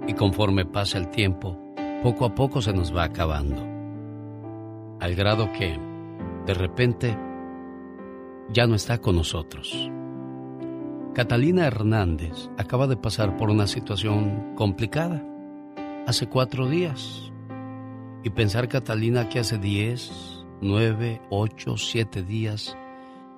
Y 0.07 0.15
conforme 0.15 0.65
pasa 0.65 0.97
el 0.97 1.11
tiempo, 1.11 1.61
poco 2.03 2.25
a 2.25 2.35
poco 2.35 2.63
se 2.63 2.73
nos 2.73 2.97
va 2.97 3.05
acabando. 3.05 3.63
Al 5.01 5.15
grado 5.15 5.53
que, 5.53 5.79
de 6.49 6.55
repente, 6.55 7.15
ya 8.51 8.67
no 8.67 8.75
está 8.75 9.03
con 9.03 9.17
nosotros. 9.17 9.91
Catalina 11.13 11.67
Hernández 11.67 12.49
acaba 12.57 12.87
de 12.87 12.97
pasar 12.97 13.37
por 13.37 13.51
una 13.51 13.67
situación 13.67 14.55
complicada 14.57 15.23
hace 16.07 16.27
cuatro 16.27 16.67
días. 16.67 17.31
Y 18.25 18.31
pensar, 18.31 18.67
Catalina, 18.69 19.29
que 19.29 19.41
hace 19.41 19.59
diez, 19.59 20.47
nueve, 20.63 21.21
ocho, 21.29 21.77
siete 21.77 22.23
días 22.23 22.79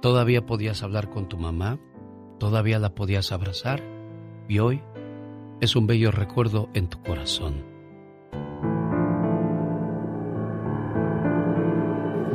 todavía 0.00 0.46
podías 0.46 0.84
hablar 0.84 1.10
con 1.10 1.28
tu 1.28 1.36
mamá, 1.36 1.80
todavía 2.38 2.78
la 2.78 2.94
podías 2.94 3.32
abrazar 3.32 3.82
y 4.48 4.60
hoy 4.60 4.82
es 5.60 5.74
un 5.74 5.88
bello 5.88 6.12
recuerdo 6.12 6.70
en 6.74 6.86
tu 6.86 7.02
corazón. 7.02 7.69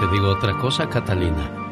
Te 0.00 0.06
digo 0.08 0.30
otra 0.30 0.56
cosa, 0.58 0.88
Catalina. 0.88 1.66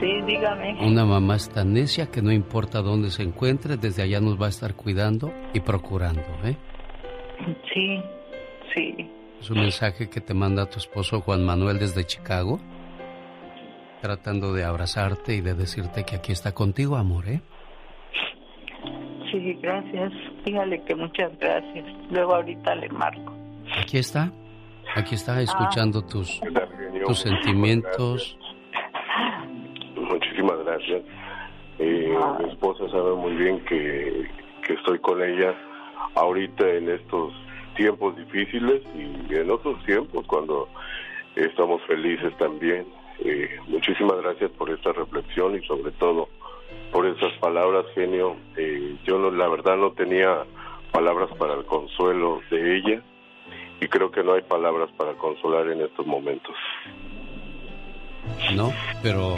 Sí, 0.00 0.22
dígame. 0.26 0.76
Una 0.86 1.04
mamá 1.04 1.36
es 1.36 1.48
tan 1.50 1.72
necia 1.72 2.06
que 2.06 2.22
no 2.22 2.30
importa 2.30 2.82
dónde 2.82 3.10
se 3.10 3.22
encuentre, 3.22 3.76
desde 3.76 4.02
allá 4.02 4.20
nos 4.20 4.40
va 4.40 4.46
a 4.46 4.50
estar 4.50 4.74
cuidando 4.74 5.32
y 5.52 5.60
procurando, 5.60 6.22
¿eh? 6.44 6.56
Sí, 7.72 8.00
sí. 8.74 9.10
Es 9.40 9.50
un 9.50 9.58
mensaje 9.58 10.08
que 10.08 10.20
te 10.20 10.34
manda 10.34 10.70
tu 10.70 10.78
esposo 10.78 11.20
Juan 11.20 11.44
Manuel 11.44 11.78
desde 11.78 12.04
Chicago, 12.04 12.60
tratando 14.00 14.52
de 14.52 14.64
abrazarte 14.64 15.34
y 15.34 15.40
de 15.40 15.54
decirte 15.54 16.04
que 16.04 16.16
aquí 16.16 16.32
está 16.32 16.52
contigo, 16.52 16.96
amor, 16.96 17.28
¿eh? 17.28 17.40
Sí, 19.32 19.54
gracias. 19.60 20.12
Dígale 20.44 20.82
que 20.84 20.94
muchas 20.94 21.36
gracias. 21.38 21.84
Luego 22.10 22.36
ahorita 22.36 22.74
le 22.76 22.88
marco. 22.88 23.34
Aquí 23.80 23.98
está. 23.98 24.32
Aquí 24.96 25.14
está 25.14 25.36
Ah. 25.36 25.42
escuchando 25.42 26.02
tus, 26.02 26.40
tus 27.06 27.18
sentimientos. 27.20 28.36
Muchísimas 29.96 30.58
gracias. 30.64 31.02
Eh, 31.78 32.16
mi 32.40 32.48
esposa 32.50 32.88
sabe 32.90 33.14
muy 33.14 33.34
bien 33.34 33.60
que, 33.66 34.28
que 34.66 34.72
estoy 34.74 34.98
con 35.00 35.22
ella 35.22 35.54
ahorita 36.14 36.68
en 36.68 36.88
estos 36.90 37.32
tiempos 37.76 38.16
difíciles 38.16 38.82
y 38.96 39.34
en 39.34 39.50
otros 39.50 39.82
tiempos 39.84 40.26
cuando 40.26 40.68
estamos 41.36 41.80
felices 41.86 42.36
también. 42.38 42.86
Eh, 43.24 43.58
muchísimas 43.68 44.20
gracias 44.22 44.50
por 44.52 44.70
esta 44.70 44.92
reflexión 44.92 45.54
y 45.56 45.64
sobre 45.66 45.92
todo 45.92 46.28
por 46.92 47.06
esas 47.06 47.32
palabras, 47.38 47.84
genio. 47.94 48.36
Eh, 48.56 48.96
yo 49.04 49.18
no, 49.18 49.30
la 49.30 49.48
verdad 49.48 49.76
no 49.76 49.92
tenía 49.92 50.44
palabras 50.92 51.28
para 51.38 51.54
el 51.54 51.64
consuelo 51.66 52.40
de 52.50 52.76
ella 52.78 53.02
y 53.80 53.88
creo 53.88 54.10
que 54.10 54.22
no 54.22 54.34
hay 54.34 54.42
palabras 54.42 54.90
para 54.96 55.14
consolar 55.14 55.68
en 55.68 55.82
estos 55.82 56.06
momentos. 56.06 56.54
No, 58.54 58.72
pero 59.02 59.36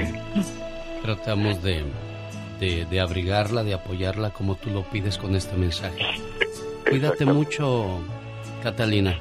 tratamos 1.03 1.63
de, 1.63 1.85
de, 2.59 2.85
de 2.87 3.01
abrigarla, 3.01 3.63
de 3.63 3.75
apoyarla 3.75 4.31
como 4.31 4.57
tú 4.57 4.71
lo 4.71 4.83
pides 4.83 5.19
con 5.19 5.35
este 5.35 5.57
mensaje. 5.57 6.05
Cuídate 6.89 7.25
mucho, 7.25 8.01
Catalina. 8.63 9.17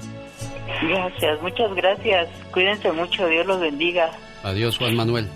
Gracias, 0.82 1.42
muchas 1.42 1.74
gracias. 1.76 2.30
Cuídense 2.52 2.92
mucho, 2.92 3.28
Dios 3.28 3.46
los 3.46 3.60
bendiga. 3.60 4.12
Adiós, 4.44 4.78
Juan 4.78 4.96
Manuel. 4.96 5.28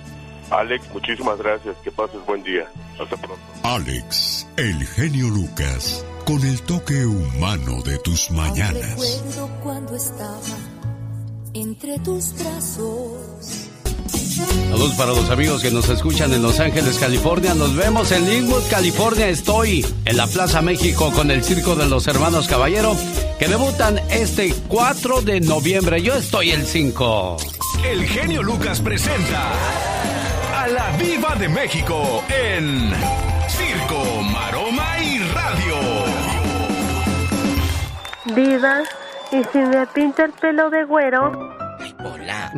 Alex, 0.50 0.90
muchísimas 0.94 1.38
gracias. 1.38 1.76
Que 1.78 1.92
pases 1.92 2.24
buen 2.26 2.44
día. 2.44 2.66
Hasta 3.00 3.18
pronto. 3.18 3.42
Alex, 3.64 4.48
el 4.58 4.86
genio 4.86 5.28
Lucas, 5.30 6.06
con 6.26 6.44
el 6.46 6.62
toque 6.62 7.06
humano 7.06 7.82
de 7.84 7.98
tus 8.00 8.32
mañanas. 8.32 8.92
Recuerdo 8.92 9.50
cuando 9.62 9.96
estaba 9.96 10.58
entre 11.54 12.00
tus 12.00 12.34
brazos. 12.36 13.70
Saludos 14.70 14.94
para 14.96 15.12
los 15.12 15.30
amigos 15.30 15.62
que 15.62 15.72
nos 15.72 15.88
escuchan 15.90 16.34
en 16.34 16.42
Los 16.42 16.60
Ángeles, 16.60 16.98
California. 16.98 17.54
Nos 17.54 17.76
vemos 17.76 18.12
en 18.12 18.28
Linwood, 18.28 18.64
California. 18.70 19.30
Estoy 19.30 19.86
en 20.06 20.18
la 20.18 20.28
Plaza 20.28 20.62
México 20.62 21.12
con 21.12 21.30
el 21.30 21.44
Circo 21.44 21.76
de 21.76 21.88
los 21.88 22.08
Hermanos 22.08 22.48
Caballero 22.48 22.96
que 23.38 23.48
debutan 23.48 24.00
este 24.10 24.54
4 24.68 25.22
de 25.22 25.42
noviembre. 25.42 26.02
Yo 26.02 26.16
estoy 26.16 26.52
el 26.52 26.66
5. 26.66 27.38
El 27.86 28.06
genio 28.08 28.42
Lucas 28.42 28.80
presenta 28.82 29.52
a 30.56 30.68
la 30.68 30.98
Viva 30.98 31.36
de 31.36 31.50
México 31.50 32.24
en 32.30 32.92
Circo, 33.50 34.04
Diva, 38.36 38.82
¿y 39.32 39.44
si 39.52 39.58
me 39.60 39.86
pinta 39.88 40.26
el 40.26 40.32
pelo 40.34 40.70
de 40.70 40.84
güero? 40.86 41.32
Hola. 42.04 42.52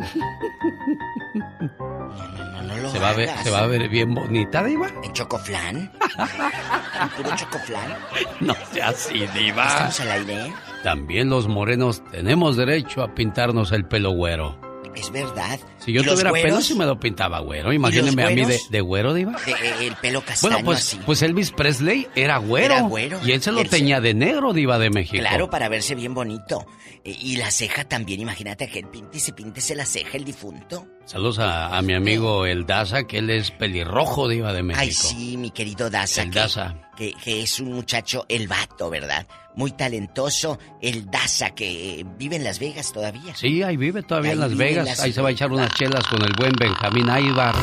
No, 1.34 2.62
no 2.62 2.76
lo 2.76 2.88
¿Se 2.90 2.98
va, 2.98 3.10
a 3.10 3.12
ver. 3.14 3.28
¿Se 3.42 3.50
va 3.50 3.60
a 3.60 3.66
ver 3.66 3.88
bien 3.88 4.14
bonita, 4.14 4.62
Diva? 4.64 4.88
¿En 5.02 5.12
chocoflán? 5.12 5.76
¿En 5.76 7.08
puro 7.16 7.36
chocoflán? 7.36 7.94
No 8.40 8.54
sea 8.72 8.88
así, 8.88 9.26
Diva. 9.34 9.66
¿Estamos 9.66 10.00
al 10.00 10.10
aire? 10.12 10.52
También 10.82 11.28
los 11.30 11.48
morenos 11.48 12.02
tenemos 12.10 12.56
derecho 12.56 13.02
a 13.02 13.14
pintarnos 13.14 13.72
el 13.72 13.84
pelo 13.86 14.12
güero. 14.12 14.58
Es 14.94 15.10
verdad. 15.10 15.58
Si 15.86 15.92
yo 15.92 16.00
¿Y 16.02 16.04
los 16.04 16.14
tuviera 16.20 16.32
pelo, 16.32 16.60
sí 16.60 16.74
me 16.74 16.84
lo 16.84 16.98
pintaba 17.00 17.38
güero. 17.38 17.72
Imagíneme 17.72 18.24
a 18.24 18.30
mí 18.30 18.42
de, 18.70 18.80
güero, 18.80 19.14
Diva. 19.14 19.32
De- 19.46 19.52
eh, 19.52 19.74
el 19.86 19.94
pelo 19.94 20.20
castaño 20.20 20.50
Bueno, 20.52 20.64
pues, 20.64 20.78
así. 20.80 21.00
pues 21.06 21.22
Elvis 21.22 21.52
Presley 21.52 22.08
era 22.16 22.38
güero. 22.38 22.74
Era 22.74 22.82
güero. 22.82 23.20
Y 23.24 23.30
él 23.32 23.40
se 23.40 23.52
lo 23.52 23.60
Él 23.60 23.70
se- 23.70 23.76
teñía 23.78 24.00
de 24.00 24.12
negro, 24.12 24.52
Diva 24.52 24.78
de 24.80 24.90
México. 24.90 25.18
Claro, 25.22 25.48
para 25.48 25.68
verse 25.68 25.94
bien 25.94 26.12
bonito. 26.12 26.66
Eh, 27.04 27.16
y 27.20 27.36
la 27.36 27.52
ceja 27.52 27.84
también, 27.84 28.20
imagínate 28.20 28.68
que 28.68 28.80
él 28.80 28.88
pinte 28.88 29.18
y 29.18 29.20
se 29.20 29.32
píntese 29.32 29.76
la 29.76 29.86
ceja 29.86 30.16
el 30.18 30.24
difunto. 30.24 30.86
Saludos 31.04 31.38
a, 31.38 31.76
a 31.78 31.82
mi 31.82 31.94
amigo 31.94 32.46
el 32.46 32.66
Daza, 32.66 33.04
que 33.04 33.18
él 33.18 33.30
es 33.30 33.52
pelirrojo, 33.52 34.28
Diva 34.28 34.52
de 34.52 34.64
México. 34.64 34.82
Ay, 34.82 34.90
sí, 34.92 35.36
mi 35.36 35.52
querido 35.52 35.88
Daza. 35.88 36.22
El 36.22 36.30
que, 36.32 36.38
Daza. 36.40 36.74
Que, 36.96 37.12
que 37.22 37.42
es 37.42 37.60
un 37.60 37.72
muchacho, 37.74 38.26
el 38.28 38.48
vato, 38.48 38.90
¿verdad? 38.90 39.24
Muy 39.56 39.72
talentoso. 39.72 40.58
El 40.80 41.10
Daza, 41.10 41.50
que 41.50 42.00
eh, 42.00 42.06
vive 42.18 42.36
en 42.36 42.44
Las 42.44 42.58
Vegas 42.58 42.92
todavía. 42.92 43.34
Sí, 43.34 43.62
ahí 43.62 43.76
vive 43.76 44.02
todavía 44.02 44.32
en 44.32 44.40
Las 44.40 44.52
en 44.52 44.58
Vegas. 44.58 44.86
Las 44.86 45.00
ahí 45.00 45.12
se 45.12 45.22
va 45.22 45.30
a 45.30 45.32
echar 45.32 45.50
unas 45.50 45.70
chelas 45.70 46.06
con 46.06 46.22
el 46.22 46.32
buen 46.38 46.52
Benjamín 46.52 47.08
Aybar. 47.10 47.54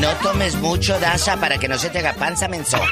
No 0.00 0.08
tomes 0.22 0.56
mucho, 0.56 0.98
Daza, 0.98 1.36
para 1.36 1.58
que 1.58 1.68
no 1.68 1.78
se 1.78 1.90
te 1.90 1.98
haga 2.00 2.14
panza, 2.14 2.48
menso. 2.48 2.78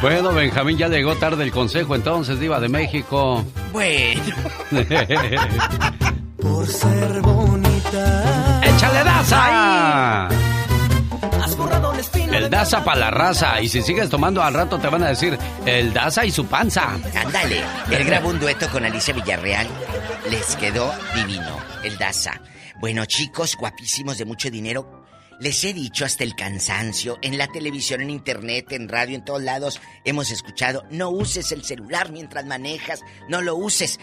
Bueno, 0.00 0.32
Benjamín 0.32 0.78
ya 0.78 0.86
llegó 0.88 1.16
tarde 1.16 1.42
el 1.42 1.50
consejo, 1.50 1.96
entonces, 1.96 2.38
Diva 2.38 2.60
de 2.60 2.68
México. 2.68 3.44
Bueno. 3.72 4.22
Por 6.40 6.66
ser 6.68 7.20
bonita. 7.20 8.60
¡Échale 8.64 9.02
Daza! 9.02 10.28
Espina 10.28 10.47
Daza 12.48 12.84
para 12.84 13.00
la 13.00 13.10
raza. 13.10 13.60
Y 13.60 13.68
si 13.68 13.82
sigues 13.82 14.08
tomando 14.08 14.42
al 14.42 14.54
rato 14.54 14.78
te 14.78 14.88
van 14.88 15.02
a 15.02 15.08
decir 15.08 15.38
el 15.66 15.92
Daza 15.92 16.24
y 16.24 16.30
su 16.30 16.46
panza. 16.46 16.98
Ándale, 17.14 17.62
él 17.90 18.04
grabó 18.04 18.30
un 18.30 18.40
dueto 18.40 18.68
con 18.70 18.84
Alicia 18.84 19.14
Villarreal. 19.14 19.66
Les 20.30 20.56
quedó 20.56 20.92
divino, 21.14 21.58
el 21.82 21.96
Daza. 21.98 22.40
Bueno, 22.80 23.04
chicos, 23.06 23.56
guapísimos 23.56 24.18
de 24.18 24.24
mucho 24.24 24.50
dinero. 24.50 25.04
Les 25.40 25.62
he 25.62 25.72
dicho 25.72 26.04
hasta 26.04 26.24
el 26.24 26.34
cansancio, 26.34 27.18
en 27.22 27.38
la 27.38 27.46
televisión, 27.46 28.00
en 28.00 28.10
internet, 28.10 28.72
en 28.72 28.88
radio, 28.88 29.14
en 29.14 29.24
todos 29.24 29.40
lados, 29.40 29.80
hemos 30.04 30.32
escuchado, 30.32 30.84
no 30.90 31.10
uses 31.10 31.52
el 31.52 31.62
celular 31.62 32.10
mientras 32.10 32.44
manejas, 32.44 33.02
no 33.28 33.40
lo 33.40 33.54
uses. 33.54 34.00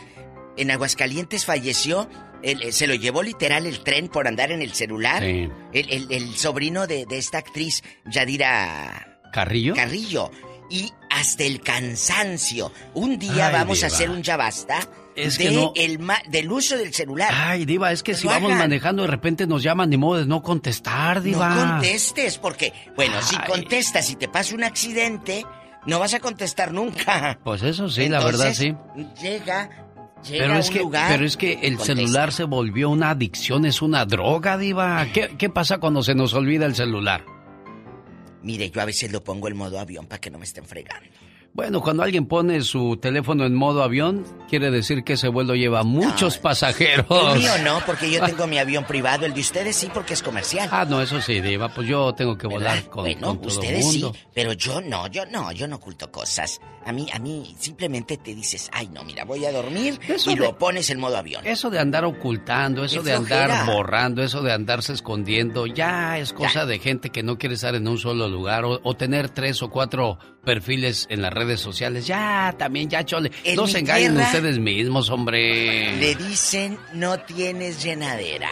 En 0.55 0.71
Aguascalientes 0.71 1.43
falleció, 1.43 2.09
el- 2.45 2.73
se 2.73 2.87
lo 2.87 2.95
llevó 2.95 3.23
literal 3.23 3.65
el 3.65 3.79
tren 3.81 4.07
por 4.07 4.27
andar 4.27 4.51
en 4.51 4.61
el 4.61 4.73
celular. 4.73 5.21
Sí. 5.23 5.49
El, 5.73 5.89
el- 5.91 6.07
el 6.11 6.35
sobrino 6.37 6.87
de, 6.87 7.05
de 7.05 7.17
esta 7.17 7.39
actriz, 7.39 7.83
Yadira 8.29 9.19
¿Carrillo? 9.33 9.73
Carrillo. 9.75 10.31
Y 10.69 10.91
hasta 11.11 11.43
el 11.43 11.61
cansancio. 11.61 12.71
Un 12.93 13.19
día 13.19 13.47
Ay, 13.47 13.53
vamos 13.53 13.83
a 13.83 13.87
hacer 13.87 14.09
un 14.09 14.23
ya 14.23 14.35
basta 14.35 14.79
Es 15.15 15.37
de 15.37 15.45
que 15.45 15.51
no- 15.51 15.73
el 15.75 15.99
ma- 15.99 16.21
del 16.27 16.51
uso 16.51 16.75
del 16.77 16.93
celular. 16.93 17.31
Ay, 17.33 17.65
Diva, 17.65 17.91
es 17.91 18.01
que 18.03 18.15
si 18.15 18.27
vamos 18.27 18.49
hagan. 18.49 18.59
manejando 18.59 19.03
de 19.03 19.07
repente 19.09 19.45
nos 19.47 19.61
llaman, 19.61 19.89
ni 19.89 19.97
modo 19.97 20.19
de 20.21 20.25
no 20.25 20.41
contestar, 20.41 21.21
Diva. 21.21 21.49
No 21.53 21.71
contestes, 21.73 22.37
porque, 22.39 22.73
bueno, 22.95 23.21
si 23.21 23.37
contestas 23.37 24.09
y 24.09 24.15
te 24.15 24.27
pasa 24.27 24.55
un 24.55 24.63
accidente, 24.63 25.45
no 25.85 25.99
vas 25.99 26.13
a 26.15 26.19
contestar 26.19 26.71
nunca. 26.73 27.39
Pues 27.43 27.61
eso 27.61 27.87
sí, 27.87 28.09
la 28.09 28.23
verdad 28.23 28.51
sí. 28.53 28.73
Llega, 29.21 29.84
llega 30.27 30.43
Pero 30.45 30.53
a 30.55 30.59
es, 30.59 30.67
un 30.69 30.73
que, 30.73 30.79
lugar. 30.81 31.11
pero 31.11 31.25
es 31.25 31.37
que 31.37 31.53
el 31.53 31.77
contesta. 31.77 31.85
celular 31.85 32.31
se 32.31 32.43
volvió 32.43 32.89
una 32.89 33.11
adicción, 33.11 33.65
es 33.65 33.81
una 33.81 34.05
droga, 34.05 34.57
Diva. 34.57 35.05
¿Qué, 35.13 35.35
¿Qué 35.37 35.49
pasa 35.49 35.77
cuando 35.79 36.03
se 36.03 36.15
nos 36.15 36.33
olvida 36.33 36.65
el 36.65 36.75
celular? 36.75 37.25
Mire, 38.43 38.69
yo 38.69 38.81
a 38.81 38.85
veces 38.85 39.11
lo 39.11 39.23
pongo 39.23 39.47
en 39.47 39.57
modo 39.57 39.79
avión 39.79 40.05
para 40.05 40.21
que 40.21 40.29
no 40.29 40.37
me 40.37 40.45
estén 40.45 40.65
fregando. 40.65 41.09
Bueno, 41.55 41.79
cuando 41.79 42.03
alguien 42.03 42.25
pone 42.25 42.59
su 42.63 42.97
teléfono 42.97 43.45
en 43.45 43.55
modo 43.55 43.81
avión, 43.81 44.25
quiere 44.49 44.71
decir 44.71 45.05
que 45.05 45.13
ese 45.13 45.29
vuelo 45.29 45.55
lleva 45.55 45.83
muchos 45.83 46.37
pasajeros. 46.37 47.05
El 47.09 47.39
mío 47.39 47.51
no, 47.63 47.79
porque 47.85 48.11
yo 48.11 48.21
tengo 48.25 48.45
mi 48.45 48.57
avión 48.57 48.83
privado. 48.83 49.25
El 49.25 49.33
de 49.33 49.39
ustedes 49.39 49.73
sí, 49.73 49.89
porque 49.93 50.15
es 50.15 50.21
comercial. 50.21 50.67
Ah, 50.69 50.83
no, 50.83 51.01
eso 51.01 51.21
sí, 51.21 51.39
Diva, 51.39 51.69
pues 51.69 51.87
yo 51.87 52.13
tengo 52.13 52.37
que 52.37 52.47
volar 52.47 52.75
¿Verdad? 52.75 52.89
con, 52.91 53.03
bueno, 53.05 53.27
con 53.27 53.37
todo 53.37 53.47
ustedes 53.47 53.85
mundo. 53.85 54.11
sí, 54.13 54.19
pero 54.33 54.51
yo 54.51 54.81
no, 54.81 55.07
yo 55.07 55.25
no, 55.27 55.49
yo 55.53 55.65
no 55.65 55.77
oculto 55.77 56.11
cosas. 56.11 56.59
A 56.85 56.91
mí, 56.91 57.07
a 57.13 57.19
mí 57.19 57.55
simplemente 57.57 58.17
te 58.17 58.35
dices, 58.35 58.69
ay 58.73 58.89
no, 58.89 59.05
mira, 59.05 59.23
voy 59.23 59.43
a 59.45 59.51
dormir 59.53 59.97
Eso 60.09 60.31
y 60.31 60.35
de- 60.35 60.41
lo 60.41 60.57
pones 60.57 60.89
en 60.89 60.99
modo 60.99 61.15
avión. 61.17 61.47
Eso 61.47 61.69
de 61.69 61.79
andar 61.79 62.03
ocultando, 62.03 62.83
eso 62.83 63.01
de 63.01 63.13
andar 63.13 63.65
borrando, 63.65 64.21
eso 64.21 64.41
de 64.41 64.51
andarse 64.51 64.91
escondiendo, 64.91 65.65
ya 65.67 66.17
es 66.19 66.33
cosa 66.33 66.65
de 66.65 66.79
gente 66.79 67.11
que 67.11 67.23
no 67.23 67.37
quiere 67.37 67.55
estar 67.55 67.73
en 67.75 67.87
un 67.87 67.97
solo 67.97 68.27
lugar 68.27 68.65
o, 68.65 68.81
o 68.83 68.93
tener 68.95 69.29
tres 69.29 69.63
o 69.63 69.69
cuatro 69.71 70.19
perfiles 70.45 71.07
en 71.09 71.21
las 71.21 71.33
redes 71.33 71.59
sociales. 71.59 72.07
Ya, 72.07 72.55
también, 72.57 72.89
ya, 72.89 73.03
chole. 73.03 73.31
En 73.43 73.55
no 73.57 73.67
se 73.67 73.79
engañen 73.79 74.13
tierra- 74.13 74.27
ustedes 74.27 74.59
mismos, 74.59 75.09
hombre. 75.09 75.97
Le 75.97 76.15
dicen, 76.15 76.77
no 76.93 77.19
tienes 77.19 77.83
llenadera. 77.83 78.49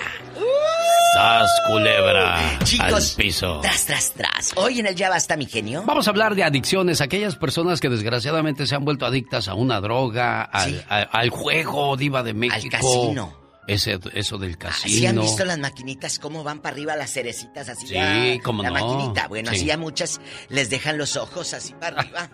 ¡Sas, 1.16 1.48
culebra! 1.68 2.40
Chicos, 2.64 3.12
al 3.12 3.24
piso. 3.24 3.60
Tras, 3.62 3.86
tras, 3.86 4.12
tras. 4.14 4.52
Hoy 4.56 4.80
en 4.80 4.88
el 4.88 4.96
Ya 4.96 5.10
Basta, 5.10 5.38
mi 5.38 5.46
genio. 5.46 5.84
Vamos 5.86 6.08
a 6.08 6.10
hablar 6.10 6.34
de 6.34 6.44
adicciones, 6.44 7.02
aquellas 7.02 7.36
personas 7.36 7.80
que 7.80 7.88
desgraciadamente 7.90 8.66
se 8.66 8.74
han 8.74 8.84
vuelto 8.84 9.06
adictas 9.06 9.48
a 9.48 9.54
una 9.54 9.80
droga, 9.80 10.42
al, 10.42 10.72
Sí. 10.72 10.82
a- 10.90 11.02
al 11.04 11.30
juego, 11.30 11.96
diva 11.98 12.24
de 12.24 12.34
México. 12.34 12.56
Al 12.76 12.82
casino. 12.82 13.43
Ese, 13.68 14.00
eso 14.14 14.38
del 14.38 14.58
casino. 14.58 14.96
¿Sí 14.96 15.06
han 15.06 15.20
visto 15.20 15.46
las 15.46 15.58
maquinitas 15.58 16.20
cómo 16.20 16.44
van 16.44 16.60
para 16.60 16.74
arriba 16.74 16.96
las 16.96 17.12
cerecitas 17.12 17.70
así? 17.70 17.88
Sí, 17.88 18.40
como 18.44 18.64
la 18.64 18.70
no. 18.72 18.76
maquinita. 18.96 19.28
Bueno, 19.28 19.52
Sí. 19.52 19.58
así 19.58 19.72
a 19.72 19.78
muchas 19.78 20.20
les 20.50 20.70
dejan 20.70 20.98
los 20.98 21.16
ojos 21.18 21.54
así 21.54 21.74
para 21.74 22.00
arriba. 22.02 22.30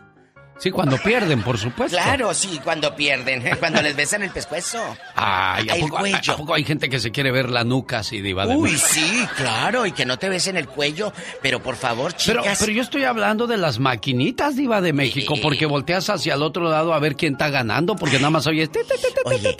Sí, 0.61 0.71
cuando 0.71 0.97
pierden, 0.97 1.41
por 1.41 1.57
supuesto. 1.57 1.95
Claro, 1.97 2.33
sí, 2.33 2.59
cuando 2.61 2.93
pierden, 2.93 3.41
cuando 3.59 3.81
les 3.81 3.95
besan 3.95 4.23
el 4.23 4.29
pescuezo. 4.29 4.77
Ay, 5.15 5.69
¿a 5.69 5.75
El 5.75 5.81
poco, 5.83 5.99
cuello. 5.99 6.33
¿a 6.33 6.35
poco 6.35 6.53
hay 6.53 6.65
gente 6.65 6.89
que 6.89 6.99
se 6.99 7.11
quiere 7.11 7.31
ver 7.31 7.49
la 7.49 7.63
nuca 7.63 7.99
así, 7.99 8.19
diva 8.19 8.45
de 8.45 8.57
Uy, 8.57 8.75
sí, 8.77 9.25
claro, 9.37 9.85
y 9.85 9.93
que 9.93 10.05
no 10.05 10.19
te 10.19 10.27
besen 10.27 10.57
el 10.57 10.67
cuello, 10.67 11.13
pero 11.41 11.63
por 11.63 11.77
favor, 11.77 12.11
chicas. 12.11 12.57
pero 12.59 12.73
yo 12.73 12.81
estoy 12.81 13.05
hablando 13.05 13.47
de 13.47 13.55
las 13.55 13.79
maquinitas, 13.79 14.57
diva 14.57 14.81
de 14.81 14.91
México, 14.91 15.35
porque 15.41 15.65
volteas 15.65 16.09
hacia 16.09 16.33
el 16.33 16.43
otro 16.43 16.69
lado 16.69 16.93
a 16.93 16.99
ver 16.99 17.15
quién 17.15 17.33
está 17.35 17.49
ganando, 17.49 17.95
porque 17.95 18.17
nada 18.17 18.31
más 18.31 18.45
oyes... 18.45 18.69
"Ti, 18.69 18.79
ti, 18.85 18.95
ti, 19.01 19.07
ti, 19.13 19.19
Oye, 19.23 19.55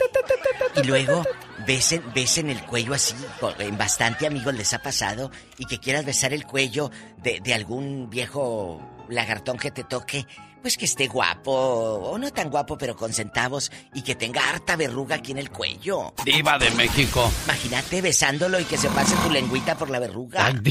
y 0.76 0.86
luego 0.86 1.24
besen, 1.66 2.02
besen 2.14 2.50
el 2.50 2.64
cuello 2.64 2.94
así, 2.94 3.14
en 3.58 3.78
bastante 3.78 4.26
amigos 4.26 4.54
les 4.54 4.72
ha 4.74 4.80
pasado, 4.80 5.30
y 5.58 5.66
que 5.66 5.78
quieras 5.78 6.04
besar 6.04 6.32
el 6.32 6.44
cuello 6.44 6.90
de, 7.22 7.40
de 7.40 7.54
algún 7.54 8.10
viejo 8.10 8.80
lagartón 9.08 9.58
que 9.58 9.70
te 9.70 9.84
toque, 9.84 10.26
pues 10.60 10.76
que 10.76 10.84
esté 10.84 11.06
guapo, 11.08 11.50
o 11.52 12.18
no 12.18 12.30
tan 12.32 12.50
guapo, 12.50 12.76
pero 12.78 12.94
con 12.96 13.12
centavos, 13.12 13.70
y 13.94 14.02
que 14.02 14.14
tenga 14.14 14.48
harta 14.48 14.76
verruga 14.76 15.16
aquí 15.16 15.32
en 15.32 15.38
el 15.38 15.50
cuello. 15.50 16.14
Diva 16.24 16.58
de 16.58 16.70
México. 16.72 17.30
Imagínate 17.44 18.02
besándolo 18.02 18.60
y 18.60 18.64
que 18.64 18.76
se 18.78 18.88
pase 18.90 19.14
tu 19.22 19.30
lengüita 19.30 19.76
por 19.76 19.90
la 19.90 19.98
verruga. 19.98 20.52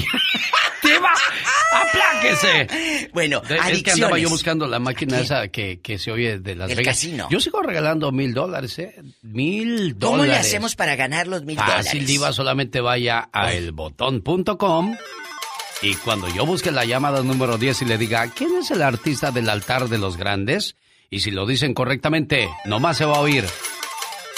¡Diva! 0.82 1.10
¡Apláquese! 1.74 3.10
Bueno, 3.14 3.42
De- 3.42 3.56
es 3.56 3.62
que 3.62 3.68
adicciones. 3.68 3.94
andaba 3.96 4.18
yo 4.20 4.30
buscando 4.30 4.66
la 4.68 4.80
máquina 4.80 5.20
esa 5.20 5.50
que, 5.50 5.82
que 5.82 6.00
se 6.00 6.12
oye 6.12 6.40
de 6.40 6.56
Las 6.56 6.70
El 6.72 6.78
Vegas. 6.78 6.96
casino. 6.96 7.28
Yo 7.30 7.40
sigo 7.40 7.62
regalando 7.62 8.12
mil 8.12 8.34
dólares, 8.34 8.80
¿eh? 8.80 8.96
Mil 9.22 9.98
dólares. 10.00 10.00
¿Cómo 10.02 10.24
le 10.26 10.36
hacemos 10.36 10.76
para 10.76 10.96
ganar 10.96 11.28
los 11.28 11.44
mil 11.44 11.58
Fácil, 11.58 11.76
dólares? 11.84 12.08
Diva, 12.08 12.34
solamente 12.34 12.82
vaya 12.82 13.30
a 13.32 13.52
elbotón.com 13.54 14.96
y 15.82 15.96
cuando 15.96 16.28
yo 16.28 16.46
busque 16.46 16.72
la 16.72 16.86
llamada 16.86 17.24
número 17.24 17.58
10 17.58 17.84
y 17.84 17.86
le 17.86 17.98
diga, 17.98 18.28
¿quién 18.32 18.58
es 18.58 18.70
el 18.72 18.82
artista 18.82 19.32
del 19.32 19.50
altar 19.50 19.88
de 19.88 19.98
los 19.98 20.18
grandes? 20.18 20.76
Y 21.10 21.22
si 21.22 21.32
lo 21.32 21.46
dicen 21.46 21.74
correctamente, 21.74 22.50
nomás 22.66 22.98
se 22.98 23.06
va 23.06 23.16
a 23.16 23.22
oír. 23.22 23.46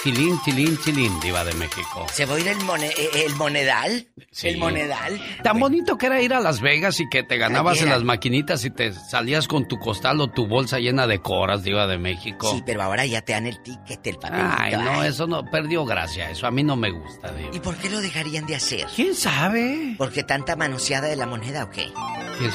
Chilín, 0.03 0.39
chilín, 0.43 0.79
chilín, 0.83 1.19
Diva 1.19 1.43
de 1.43 1.53
México. 1.53 2.07
¿Se 2.11 2.25
va 2.25 2.33
a 2.35 2.39
ir 2.39 2.47
el, 2.47 2.57
mone- 2.61 2.91
eh, 2.97 3.25
el 3.27 3.35
monedal? 3.35 4.07
Sí. 4.31 4.47
¿El 4.47 4.57
monedal? 4.57 5.21
Tan 5.43 5.59
bonito 5.59 5.95
que 5.95 6.07
era 6.07 6.19
ir 6.19 6.33
a 6.33 6.39
Las 6.39 6.59
Vegas 6.59 6.99
y 6.99 7.07
que 7.07 7.21
te 7.21 7.37
ganabas 7.37 7.79
en 7.83 7.89
las 7.89 8.03
maquinitas 8.03 8.65
y 8.65 8.71
te 8.71 8.93
salías 8.93 9.47
con 9.47 9.67
tu 9.67 9.77
costal 9.77 10.19
o 10.21 10.27
tu 10.31 10.47
bolsa 10.47 10.79
llena 10.79 11.05
de 11.05 11.19
coras, 11.21 11.61
Diva 11.61 11.85
de 11.85 11.99
México. 11.99 12.51
Sí, 12.51 12.63
pero 12.65 12.81
ahora 12.81 13.05
ya 13.05 13.21
te 13.21 13.33
dan 13.33 13.45
el 13.45 13.61
ticket, 13.61 14.07
el 14.07 14.17
papelito. 14.17 14.55
Ay, 14.57 14.73
no, 14.75 15.03
eso 15.03 15.27
no, 15.27 15.45
perdió 15.45 15.85
gracia. 15.85 16.31
Eso 16.31 16.47
a 16.47 16.51
mí 16.51 16.63
no 16.63 16.75
me 16.75 16.89
gusta, 16.89 17.31
Diva. 17.33 17.51
¿Y 17.53 17.59
por 17.59 17.75
qué 17.77 17.91
lo 17.91 17.99
dejarían 18.01 18.47
de 18.47 18.55
hacer? 18.55 18.87
¿Quién 18.95 19.13
sabe? 19.13 19.93
¿Porque 19.99 20.23
tanta 20.23 20.55
manoseada 20.55 21.09
de 21.09 21.15
la 21.15 21.27
moneda 21.27 21.65
o 21.65 21.69
qué? 21.69 21.91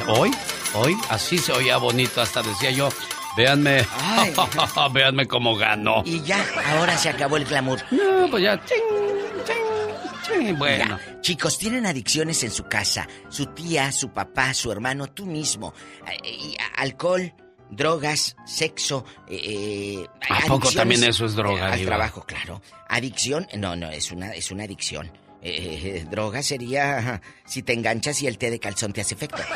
Hoy, 0.09 0.33
hoy, 0.75 0.97
así 1.11 1.39
se 1.39 1.53
oía 1.53 1.77
bonito. 1.77 2.21
Hasta 2.21 2.43
decía 2.43 2.73
yo, 2.73 2.89
véanme, 3.37 3.87
Ay. 4.01 4.35
véanme 4.93 5.27
cómo 5.27 5.57
ganó. 5.57 6.03
Y 6.05 6.23
ya, 6.23 6.45
ahora 6.67 6.97
se 6.97 7.09
acabó 7.09 7.37
el 7.37 7.45
glamour. 7.45 7.81
No, 7.91 8.29
pues 8.31 8.43
ya, 8.43 8.61
ching, 8.65 8.79
ching, 9.45 10.47
ching, 10.47 10.59
bueno. 10.59 10.99
Ya. 10.99 11.21
Chicos, 11.21 11.59
tienen 11.59 11.87
adicciones 11.87 12.43
en 12.45 12.51
su 12.51 12.65
casa. 12.65 13.07
Su 13.29 13.47
tía, 13.47 13.93
su 13.93 14.11
papá, 14.11 14.55
su 14.55 14.71
hermano, 14.71 15.09
tú 15.09 15.27
mismo. 15.27 15.75
Eh, 16.25 16.57
alcohol, 16.77 17.33
drogas, 17.71 18.37
sexo. 18.47 19.05
Eh, 19.29 20.07
¿A 20.29 20.47
poco 20.47 20.71
también 20.71 21.05
eso 21.05 21.27
es 21.27 21.35
droga, 21.35 21.73
Al 21.73 21.85
trabajo, 21.85 22.23
claro. 22.25 22.63
Adicción, 22.89 23.47
no, 23.57 23.77
no, 23.77 23.91
es 23.91 24.13
una, 24.13 24.31
es 24.33 24.51
una 24.51 24.65
adicción. 24.65 25.11
Eh, 25.49 25.99
eh, 26.01 26.07
droga 26.11 26.43
sería 26.43 27.21
si 27.47 27.63
te 27.63 27.73
enganchas 27.73 28.21
y 28.23 28.27
el 28.27 28.37
té 28.37 28.51
de 28.51 28.59
calzón 28.59 28.93
te 28.93 29.01
hace 29.01 29.15
efecto. 29.15 29.43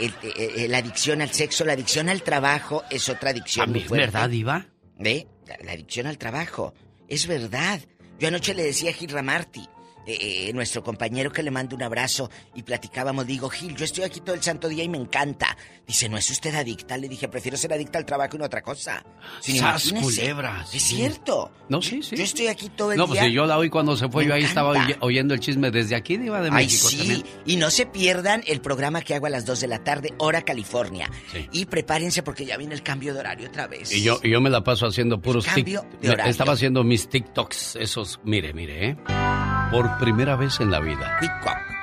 Eh, 0.00 0.06
eh, 0.06 0.12
eh, 0.36 0.52
eh, 0.56 0.68
la 0.68 0.78
adicción 0.78 1.20
al 1.22 1.30
sexo, 1.32 1.64
la 1.64 1.72
adicción 1.72 2.08
al 2.08 2.22
trabajo 2.22 2.82
es 2.90 3.08
otra 3.08 3.30
adicción. 3.30 3.70
muy 3.70 3.80
¿Es 3.80 3.86
fuerte. 3.88 4.06
verdad, 4.06 4.28
Diva? 4.28 4.66
¿Ve? 4.98 5.26
La, 5.46 5.56
la 5.64 5.72
adicción 5.72 6.06
al 6.06 6.18
trabajo. 6.18 6.74
Es 7.08 7.26
verdad. 7.26 7.80
Yo 8.20 8.28
anoche 8.28 8.54
le 8.54 8.62
decía 8.62 8.90
a 8.90 8.92
Gil 8.92 9.10
Ramarty, 9.10 9.66
eh, 10.06 10.50
nuestro 10.54 10.82
compañero 10.82 11.32
que 11.32 11.42
le 11.42 11.50
mando 11.50 11.76
un 11.76 11.82
abrazo, 11.82 12.30
y 12.54 12.62
platicábamos, 12.62 13.26
digo, 13.26 13.48
Gil, 13.48 13.74
yo 13.76 13.84
estoy 13.84 14.04
aquí 14.04 14.20
todo 14.20 14.34
el 14.34 14.42
santo 14.42 14.68
día 14.68 14.84
y 14.84 14.88
me 14.88 14.98
encanta. 14.98 15.56
Dice, 15.86 16.08
¿no 16.08 16.16
es 16.16 16.30
usted 16.30 16.54
adicta? 16.54 16.96
Le 16.96 17.08
dije, 17.08 17.28
prefiero 17.28 17.56
ser 17.56 17.72
adicta 17.72 17.98
al 17.98 18.06
trabajo 18.06 18.36
y 18.36 18.38
no 18.38 18.44
a 18.44 18.46
otra 18.46 18.62
cosa. 18.62 19.04
Sin 19.40 19.58
¡Sas, 19.58 19.92
culebra! 19.92 20.62
Es 20.72 20.82
Sí. 20.82 20.96
cierto. 20.96 21.50
No, 21.68 21.80
sí, 21.82 22.02
sí. 22.02 22.16
Yo 22.16 22.24
estoy 22.24 22.46
aquí 22.48 22.68
todo 22.70 22.92
el 22.92 22.98
No, 22.98 23.06
día. 23.06 23.14
pues 23.20 23.26
si 23.28 23.32
yo 23.32 23.46
la 23.46 23.58
oí 23.58 23.68
cuando 23.70 23.96
se 23.96 24.08
fue, 24.08 24.24
Me 24.24 24.28
yo 24.30 24.34
ahí 24.34 24.44
estaba 24.44 24.74
encanta. 24.76 24.96
oyendo 25.00 25.34
el 25.34 25.40
chisme 25.40 25.70
desde 25.70 25.94
aquí, 25.96 26.16
de 26.16 26.30
Ay, 26.34 26.50
México 26.50 26.88
sí. 26.88 26.96
también. 26.98 27.22
Y 27.46 27.56
no 27.56 27.70
se 27.70 27.86
pierdan 27.86 28.42
el 28.46 28.60
programa 28.60 29.02
que 29.02 29.14
hago 29.14 29.26
a 29.26 29.30
las 29.30 29.44
2 29.46 29.60
de 29.60 29.68
la 29.68 29.84
tarde, 29.84 30.14
hora 30.18 30.42
California. 30.42 31.10
Y 31.52 31.66
prepárense 31.66 32.22
porque 32.22 32.44
ya 32.46 32.56
viene 32.56 32.74
el 32.74 32.82
cambio 32.82 33.12
de 33.14 33.20
horario 33.20 33.48
otra 33.48 33.66
vez. 33.66 33.92
Y 33.92 34.02
yo, 34.02 34.18
y 34.22 34.30
yo 34.30 34.40
me 34.40 34.50
la 34.50 34.62
paso 34.64 34.86
haciendo 34.86 35.20
puros 35.20 35.46
horario. 35.46 35.84
Estaba 36.02 36.52
haciendo 36.52 36.82
mis 36.84 37.08
TikToks, 37.08 37.76
esos, 37.76 38.20
mire, 38.24 38.52
mire, 38.52 38.88
¿eh? 38.90 39.23
Por 39.70 39.98
primera 39.98 40.36
vez 40.36 40.60
en 40.60 40.70
la 40.70 40.80
vida. 40.80 41.18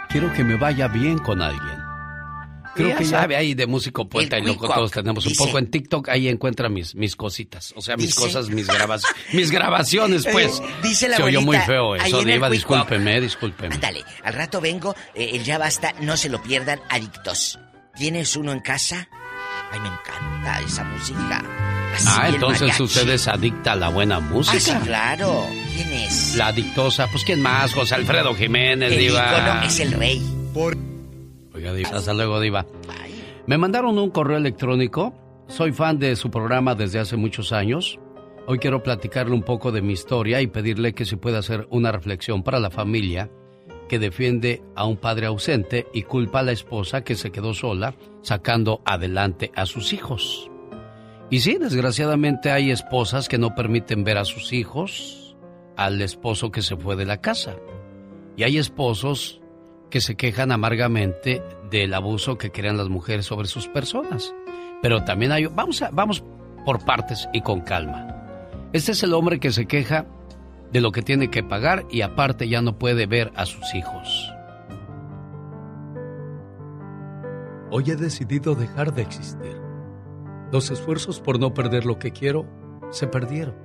Quiero 0.09 0.31
que 0.33 0.43
me 0.43 0.55
vaya 0.55 0.87
bien 0.87 1.17
con 1.19 1.41
alguien. 1.41 1.81
Creo 2.73 2.89
Ya 2.89 2.97
que 2.97 3.03
ya 3.03 3.09
sabe. 3.21 3.35
ahí 3.35 3.53
de 3.53 3.67
músico 3.67 4.07
poeta 4.07 4.39
y 4.39 4.45
loco 4.45 4.65
todos 4.69 4.91
tenemos 4.91 5.25
un 5.25 5.29
dice. 5.33 5.43
poco 5.43 5.59
en 5.59 5.69
TikTok 5.69 6.07
ahí 6.07 6.29
encuentra 6.29 6.69
mis 6.69 6.95
mis 6.95 7.17
cositas, 7.17 7.73
o 7.75 7.81
sea, 7.81 7.97
mis 7.97 8.07
Dice. 8.07 8.21
cosas, 8.21 8.47
mis 8.49 8.65
grabas, 8.67 9.03
mis 9.33 9.51
grabaciones 9.51 10.25
pues. 10.31 10.61
Dice 10.81 11.09
la 11.09 11.17
Se 11.17 11.23
oyó 11.23 11.41
muy 11.41 11.57
abuelita, 11.57 11.65
feo 11.65 11.95
eso, 11.95 12.23
Diva, 12.23 12.49
discúlpeme, 12.49 13.19
discúlpeme. 13.19 13.77
Dale, 13.77 14.05
al 14.23 14.33
rato 14.33 14.61
vengo, 14.61 14.95
eh, 15.13 15.31
el 15.33 15.43
ya 15.43 15.57
basta, 15.57 15.93
no 15.99 16.15
se 16.15 16.29
lo 16.29 16.41
pierdan, 16.41 16.79
adictos. 16.89 17.59
¿Tienes 17.93 18.37
uno 18.37 18.53
en 18.53 18.61
casa? 18.61 19.09
Ay, 19.69 19.79
me 19.81 19.89
encanta 19.89 20.61
esa 20.61 20.85
música. 20.85 21.43
Así, 21.95 22.07
Ah, 22.09 22.30
entonces 22.30 22.61
mariachi. 22.61 22.84
usted 22.84 23.09
es 23.09 23.27
adicta 23.27 23.73
a 23.73 23.76
la 23.76 23.89
buena 23.89 24.19
música. 24.19 24.57
Ah, 24.57 24.59
sí, 24.59 24.85
claro. 24.85 25.45
¿Quién 25.76 25.93
es? 25.93 26.35
La 26.35 26.47
adictosa, 26.47 27.07
pues 27.11 27.23
¿quién 27.23 27.41
más? 27.41 27.73
José 27.73 27.95
Alfredo 27.95 28.34
Jiménez, 28.35 28.91
el 28.93 28.99
Diva. 28.99 29.63
es 29.65 29.80
el 29.80 29.91
rey. 29.93 30.22
Oiga, 31.53 31.73
Diva, 31.73 31.89
hasta 31.97 32.13
luego, 32.13 32.39
Diva. 32.39 32.65
Me 33.47 33.57
mandaron 33.57 33.97
un 33.97 34.09
correo 34.11 34.38
electrónico. 34.38 35.13
Soy 35.47 35.72
fan 35.73 35.99
de 35.99 36.15
su 36.15 36.30
programa 36.31 36.76
desde 36.76 36.99
hace 36.99 37.18
muchos 37.18 37.51
años. 37.51 37.99
Hoy 38.47 38.57
quiero 38.59 38.81
platicarle 38.84 39.34
un 39.34 39.43
poco 39.43 39.72
de 39.72 39.81
mi 39.81 39.93
historia 39.93 40.41
y 40.41 40.47
pedirle 40.47 40.93
que 40.93 41.05
se 41.05 41.18
pueda 41.18 41.39
hacer 41.39 41.68
una 41.69 41.91
reflexión 41.91 42.43
para 42.43 42.59
la 42.59 42.69
familia 42.72 43.30
que 43.89 43.99
defiende 43.99 44.61
a 44.76 44.85
un 44.85 44.97
padre 44.97 45.26
ausente 45.27 45.88
y 45.93 46.03
culpa 46.03 46.39
a 46.39 46.43
la 46.43 46.53
esposa 46.53 47.03
que 47.03 47.15
se 47.15 47.31
quedó 47.31 47.53
sola 47.53 47.93
sacando 48.22 48.81
adelante 48.85 49.51
a 49.55 49.65
sus 49.65 49.91
hijos. 49.93 50.49
Y 51.31 51.39
sí, 51.39 51.57
desgraciadamente 51.57 52.51
hay 52.51 52.69
esposas 52.71 53.27
que 53.29 53.37
no 53.39 53.55
permiten 53.55 54.03
ver 54.03 54.17
a 54.17 54.25
sus 54.25 54.51
hijos, 54.53 55.35
al 55.77 56.01
esposo 56.01 56.51
que 56.51 56.61
se 56.61 56.75
fue 56.75 56.95
de 56.95 57.05
la 57.05 57.21
casa. 57.21 57.55
Y 58.35 58.43
hay 58.43 58.57
esposos 58.57 59.41
que 59.89 60.01
se 60.01 60.15
quejan 60.15 60.51
amargamente 60.51 61.41
del 61.71 61.93
abuso 61.93 62.37
que 62.37 62.51
crean 62.51 62.77
las 62.77 62.89
mujeres 62.89 63.25
sobre 63.25 63.47
sus 63.47 63.67
personas. 63.69 64.35
Pero 64.81 65.03
también 65.05 65.31
hay... 65.31 65.45
Vamos, 65.45 65.81
a- 65.81 65.89
vamos 65.91 66.21
por 66.65 66.83
partes 66.83 67.29
y 67.33 67.41
con 67.41 67.61
calma. 67.61 68.07
Este 68.73 68.91
es 68.91 69.01
el 69.03 69.13
hombre 69.13 69.39
que 69.39 69.51
se 69.51 69.65
queja 69.67 70.05
de 70.71 70.81
lo 70.81 70.91
que 70.91 71.01
tiene 71.01 71.29
que 71.29 71.43
pagar 71.43 71.85
y 71.89 72.01
aparte 72.01 72.47
ya 72.49 72.61
no 72.61 72.77
puede 72.77 73.05
ver 73.05 73.31
a 73.35 73.45
sus 73.45 73.73
hijos. 73.73 74.33
Hoy 77.69 77.89
he 77.89 77.95
decidido 77.95 78.53
dejar 78.53 78.93
de 78.93 79.01
existir. 79.03 79.70
Los 80.52 80.69
esfuerzos 80.69 81.22
por 81.22 81.40
no 81.40 81.53
perder 81.53 81.86
lo 81.86 81.98
que 81.98 82.11
quiero 82.11 82.45
se 82.90 83.07
perdieron. 83.07 83.56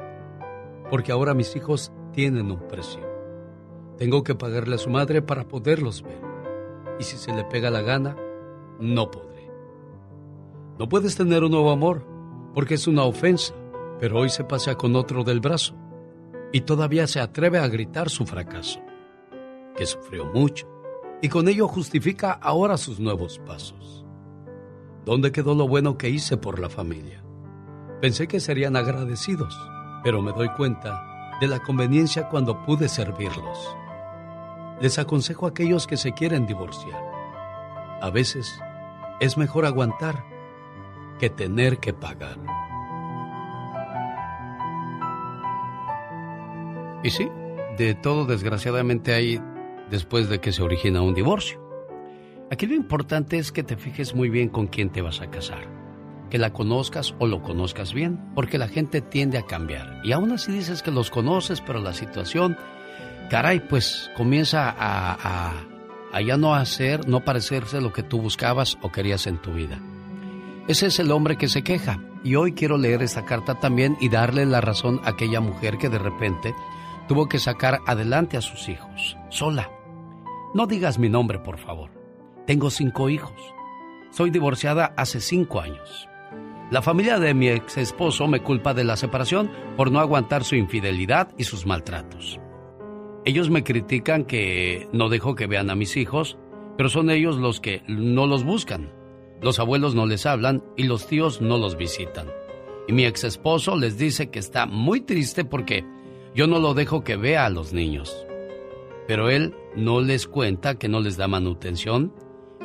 Porque 0.89 1.11
ahora 1.11 1.35
mis 1.35 1.57
hijos 1.57 1.93
tienen 2.13 2.51
un 2.53 2.69
precio. 2.69 3.01
Tengo 3.99 4.23
que 4.23 4.37
pagarle 4.37 4.77
a 4.77 4.79
su 4.79 4.89
madre 4.89 5.21
para 5.21 5.49
poderlos 5.49 6.03
ver. 6.03 6.21
Y 7.01 7.03
si 7.03 7.17
se 7.17 7.35
le 7.35 7.45
pega 7.45 7.71
la 7.71 7.83
gana, 7.83 8.17
no 8.79 9.11
podré. 9.11 9.51
No 10.79 10.89
puedes 10.89 11.17
tener 11.17 11.43
un 11.43 11.51
nuevo 11.51 11.73
amor, 11.73 12.07
porque 12.55 12.75
es 12.75 12.87
una 12.87 13.03
ofensa, 13.03 13.53
pero 13.99 14.21
hoy 14.21 14.29
se 14.29 14.45
pasea 14.45 14.77
con 14.77 14.95
otro 14.95 15.25
del 15.25 15.41
brazo. 15.41 15.75
Y 16.53 16.61
todavía 16.61 17.09
se 17.09 17.19
atreve 17.19 17.59
a 17.59 17.67
gritar 17.67 18.11
su 18.11 18.27
fracaso, 18.27 18.81
que 19.77 19.87
sufrió 19.87 20.27
mucho, 20.27 20.69
y 21.21 21.29
con 21.29 21.49
ello 21.49 21.67
justifica 21.67 22.33
ahora 22.33 22.77
sus 22.77 23.01
nuevos 23.01 23.41
pasos. 23.41 24.06
¿Dónde 25.07 25.31
quedó 25.31 25.55
lo 25.55 25.69
bueno 25.69 25.97
que 25.97 26.11
hice 26.11 26.37
por 26.37 26.59
la 26.59 26.69
familia? 26.69 27.23
Pensé 28.01 28.27
que 28.27 28.41
serían 28.41 28.75
agradecidos, 28.75 29.57
pero 30.03 30.21
me 30.21 30.33
doy 30.33 30.49
cuenta 30.49 31.39
de 31.41 31.47
la 31.47 31.63
conveniencia 31.63 32.29
cuando 32.29 32.65
pude 32.67 32.89
servirlos. 32.89 33.77
Les 34.81 34.99
aconsejo 34.99 35.47
a 35.47 35.51
aquellos 35.51 35.87
que 35.87 35.97
se 35.97 36.11
quieren 36.11 36.45
divorciar. 36.45 37.01
A 38.03 38.11
veces 38.11 38.61
es 39.21 39.39
mejor 39.39 39.65
aguantar 39.65 40.25
que 41.21 41.31
tener 41.31 41.79
que 41.79 41.93
pagar. 41.93 42.39
Y 47.05 47.11
sí, 47.11 47.31
de 47.79 47.95
todo 47.95 48.27
desgraciadamente 48.27 49.15
hay 49.15 49.41
después 49.89 50.29
de 50.29 50.41
que 50.41 50.51
se 50.51 50.65
origina 50.65 51.01
un 51.01 51.15
divorcio. 51.15 51.66
Aquí 52.51 52.67
lo 52.67 52.75
importante 52.75 53.39
es 53.39 53.51
que 53.51 53.65
te 53.65 53.77
fijes 53.77 54.15
muy 54.15 54.31
bien 54.31 54.49
con 54.49 54.69
quién 54.69 54.91
te 54.91 55.03
vas 55.03 55.21
a 55.21 55.31
casar. 55.31 55.67
Que 56.31 56.39
la 56.39 56.53
conozcas 56.53 57.15
o 57.19 57.27
lo 57.27 57.43
conozcas 57.43 57.93
bien, 57.93 58.21
porque 58.37 58.57
la 58.57 58.69
gente 58.69 59.01
tiende 59.01 59.37
a 59.39 59.47
cambiar. 59.47 60.01
Y 60.05 60.13
aún 60.13 60.31
así 60.31 60.53
dices 60.53 60.83
que 60.83 60.93
los 60.93 61.11
conoces, 61.11 61.61
pero 61.61 61.81
la 61.81 61.93
situación, 61.93 62.57
caray, 63.31 63.61
pues 63.61 64.13
comienza 64.17 64.73
a, 64.79 65.55
ya 66.25 66.37
no 66.37 66.55
hacer, 66.55 67.09
no 67.09 67.25
parecerse 67.25 67.81
lo 67.81 67.93
que 67.93 68.05
tú 68.05 68.21
buscabas 68.21 68.79
o 68.81 68.93
querías 68.93 69.27
en 69.27 69.39
tu 69.39 69.53
vida. 69.53 69.81
Ese 70.69 70.87
es 70.87 71.01
el 71.01 71.11
hombre 71.11 71.37
que 71.37 71.49
se 71.49 71.63
queja. 71.63 72.01
Y 72.23 72.37
hoy 72.37 72.53
quiero 72.53 72.79
leer 72.79 73.03
esta 73.03 73.25
carta 73.25 73.57
también 73.57 73.97
y 74.01 74.09
darle 74.09 74.47
la 74.47 74.61
razón 74.61 75.01
a 75.05 75.11
aquella 75.11 75.41
mujer 75.41 75.79
que 75.79 75.89
de 75.89 75.99
repente 75.99 76.55
tuvo 77.09 77.29
que 77.29 77.39
sacar 77.41 77.81
adelante 77.87 78.37
a 78.37 78.41
sus 78.41 78.69
hijos, 78.69 79.17
sola. 79.31 79.71
No 80.55 80.67
digas 80.67 80.99
mi 80.99 81.09
nombre, 81.09 81.39
por 81.39 81.59
favor. 81.59 82.06
Tengo 82.47 82.71
cinco 82.71 83.09
hijos. 83.11 83.33
Soy 84.11 84.31
divorciada 84.31 84.95
hace 84.97 85.21
cinco 85.21 85.61
años. 85.61 86.09
La 86.71 86.81
familia 86.81 87.19
de 87.19 87.35
mi 87.35 87.49
ex 87.49 87.77
esposo 87.77 88.29
me 88.29 88.41
culpa 88.41 88.73
de 88.73 88.85
la 88.85 88.97
separación 88.97 89.51
por 89.77 89.91
no 89.91 89.99
aguantar 89.99 90.45
su 90.45 90.55
infidelidad 90.55 91.29
y 91.37 91.43
sus 91.43 91.67
maltratos. 91.67 92.39
Ellos 93.25 93.51
me 93.51 93.65
critican 93.65 94.25
que 94.25 94.89
no 94.93 95.09
dejo 95.09 95.35
que 95.35 95.49
vean 95.49 95.71
a 95.71 95.75
mis 95.75 95.97
hijos, 95.97 96.39
pero 96.77 96.89
son 96.89 97.11
ellos 97.11 97.37
los 97.37 97.61
que 97.61 97.83
no 97.89 98.29
los 98.29 98.45
buscan. 98.45 98.93
Los 99.43 99.59
abuelos 99.59 99.97
no 99.97 100.07
les 100.07 100.25
hablan 100.25 100.63
y 100.77 100.85
los 100.85 101.09
tíos 101.09 101.41
no 101.41 101.59
los 101.59 101.77
visitan. 101.77 102.29
Y 102.87 102.93
mi 102.93 103.07
ex 103.07 103.25
esposo 103.25 103.75
les 103.75 103.99
dice 103.99 104.31
que 104.31 104.39
está 104.39 104.67
muy 104.67 105.01
triste 105.01 105.45
porque 105.45 105.85
yo 106.33 106.47
no 106.47 106.61
lo 106.61 106.75
dejo 106.75 107.03
que 107.03 107.17
vea 107.17 107.45
a 107.45 107.51
los 107.51 107.73
niños. 107.73 108.25
Pero 109.09 109.31
él 109.31 109.53
no 109.75 110.01
les 110.01 110.29
cuenta 110.29 110.77
que 110.77 110.89
no 110.89 111.01
les 111.01 111.17
da 111.17 111.27
manutención 111.27 112.13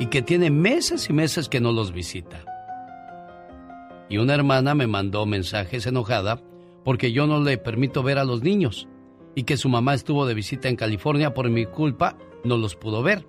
y 0.02 0.06
que 0.06 0.20
tiene 0.20 0.50
meses 0.50 1.08
y 1.08 1.12
meses 1.12 1.48
que 1.48 1.60
no 1.60 1.70
los 1.70 1.92
visita. 1.92 2.44
Y 4.08 4.18
una 4.18 4.34
hermana 4.34 4.74
me 4.74 4.88
mandó 4.88 5.26
mensajes 5.26 5.86
enojada 5.86 6.42
porque 6.82 7.12
yo 7.12 7.28
no 7.28 7.38
le 7.38 7.56
permito 7.56 8.02
ver 8.02 8.18
a 8.18 8.24
los 8.24 8.42
niños 8.42 8.88
y 9.36 9.44
que 9.44 9.56
su 9.56 9.68
mamá 9.68 9.94
estuvo 9.94 10.26
de 10.26 10.34
visita 10.34 10.68
en 10.68 10.74
California 10.74 11.34
por 11.34 11.48
mi 11.50 11.66
culpa, 11.66 12.18
no 12.42 12.56
los 12.56 12.74
pudo 12.74 13.04
ver. 13.04 13.28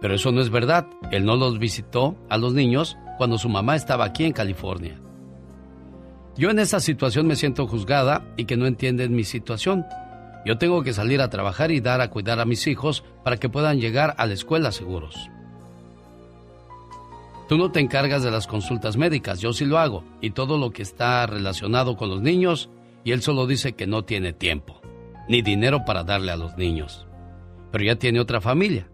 Pero 0.00 0.16
eso 0.16 0.32
no 0.32 0.40
es 0.40 0.50
verdad, 0.50 0.88
él 1.12 1.24
no 1.24 1.36
los 1.36 1.60
visitó 1.60 2.16
a 2.28 2.36
los 2.36 2.52
niños 2.52 2.96
cuando 3.16 3.38
su 3.38 3.48
mamá 3.48 3.76
estaba 3.76 4.06
aquí 4.06 4.24
en 4.24 4.32
California. 4.32 5.00
Yo 6.36 6.50
en 6.50 6.58
esta 6.58 6.80
situación 6.80 7.28
me 7.28 7.36
siento 7.36 7.68
juzgada 7.68 8.26
y 8.36 8.46
que 8.46 8.56
no 8.56 8.66
entienden 8.66 9.14
mi 9.14 9.22
situación. 9.22 9.86
Yo 10.44 10.58
tengo 10.58 10.82
que 10.82 10.92
salir 10.92 11.20
a 11.20 11.30
trabajar 11.30 11.70
y 11.70 11.78
dar 11.78 12.00
a 12.00 12.10
cuidar 12.10 12.40
a 12.40 12.44
mis 12.44 12.66
hijos 12.66 13.04
para 13.22 13.36
que 13.36 13.48
puedan 13.48 13.78
llegar 13.78 14.16
a 14.18 14.26
la 14.26 14.34
escuela 14.34 14.72
seguros. 14.72 15.30
Tú 17.48 17.56
no 17.56 17.70
te 17.70 17.78
encargas 17.78 18.24
de 18.24 18.32
las 18.32 18.48
consultas 18.48 18.96
médicas, 18.96 19.40
yo 19.40 19.52
sí 19.52 19.64
lo 19.64 19.78
hago, 19.78 20.02
y 20.20 20.30
todo 20.30 20.58
lo 20.58 20.72
que 20.72 20.82
está 20.82 21.24
relacionado 21.26 21.96
con 21.96 22.10
los 22.10 22.20
niños, 22.20 22.70
y 23.04 23.12
él 23.12 23.22
solo 23.22 23.46
dice 23.46 23.74
que 23.74 23.86
no 23.86 24.02
tiene 24.02 24.32
tiempo, 24.32 24.80
ni 25.28 25.42
dinero 25.42 25.84
para 25.84 26.02
darle 26.02 26.32
a 26.32 26.36
los 26.36 26.56
niños. 26.56 27.06
Pero 27.70 27.84
ya 27.84 27.96
tiene 27.96 28.18
otra 28.18 28.40
familia. 28.40 28.88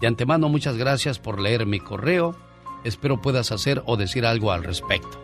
De 0.00 0.08
antemano 0.08 0.48
muchas 0.48 0.76
gracias 0.76 1.20
por 1.20 1.40
leer 1.40 1.66
mi 1.66 1.78
correo, 1.78 2.36
espero 2.82 3.22
puedas 3.22 3.52
hacer 3.52 3.80
o 3.86 3.96
decir 3.96 4.26
algo 4.26 4.50
al 4.50 4.64
respecto. 4.64 5.20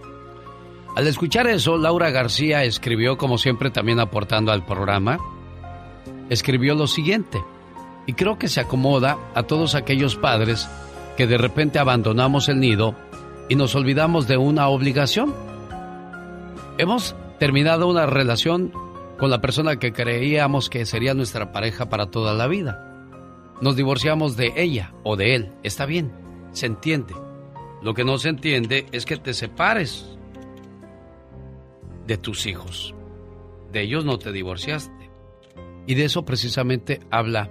Al 0.94 1.08
escuchar 1.08 1.48
eso, 1.48 1.76
Laura 1.76 2.10
García 2.10 2.62
escribió, 2.62 3.18
como 3.18 3.36
siempre 3.36 3.70
también 3.70 3.98
aportando 3.98 4.52
al 4.52 4.64
programa, 4.64 5.18
escribió 6.28 6.76
lo 6.76 6.86
siguiente, 6.86 7.42
y 8.06 8.12
creo 8.12 8.38
que 8.38 8.46
se 8.46 8.60
acomoda 8.60 9.18
a 9.34 9.42
todos 9.42 9.74
aquellos 9.74 10.14
padres 10.14 10.68
que 11.16 11.26
de 11.26 11.38
repente 11.38 11.78
abandonamos 11.78 12.48
el 12.48 12.60
nido 12.60 12.94
y 13.48 13.56
nos 13.56 13.74
olvidamos 13.74 14.28
de 14.28 14.36
una 14.36 14.68
obligación. 14.68 15.34
Hemos 16.78 17.14
terminado 17.38 17.88
una 17.88 18.06
relación 18.06 18.72
con 19.18 19.30
la 19.30 19.40
persona 19.40 19.76
que 19.76 19.92
creíamos 19.92 20.70
que 20.70 20.86
sería 20.86 21.14
nuestra 21.14 21.52
pareja 21.52 21.88
para 21.88 22.06
toda 22.06 22.32
la 22.32 22.46
vida. 22.46 22.86
Nos 23.60 23.76
divorciamos 23.76 24.36
de 24.36 24.54
ella 24.56 24.94
o 25.04 25.16
de 25.16 25.34
él, 25.34 25.52
está 25.62 25.84
bien, 25.84 26.12
se 26.52 26.66
entiende. 26.66 27.14
Lo 27.82 27.94
que 27.94 28.04
no 28.04 28.18
se 28.18 28.30
entiende 28.30 28.86
es 28.92 29.04
que 29.04 29.16
te 29.16 29.34
separes 29.34 30.18
de 32.06 32.18
tus 32.18 32.46
hijos. 32.46 32.94
De 33.72 33.82
ellos 33.82 34.04
no 34.04 34.18
te 34.18 34.32
divorciaste. 34.32 35.10
Y 35.86 35.94
de 35.94 36.04
eso 36.04 36.24
precisamente 36.24 37.00
habla 37.10 37.50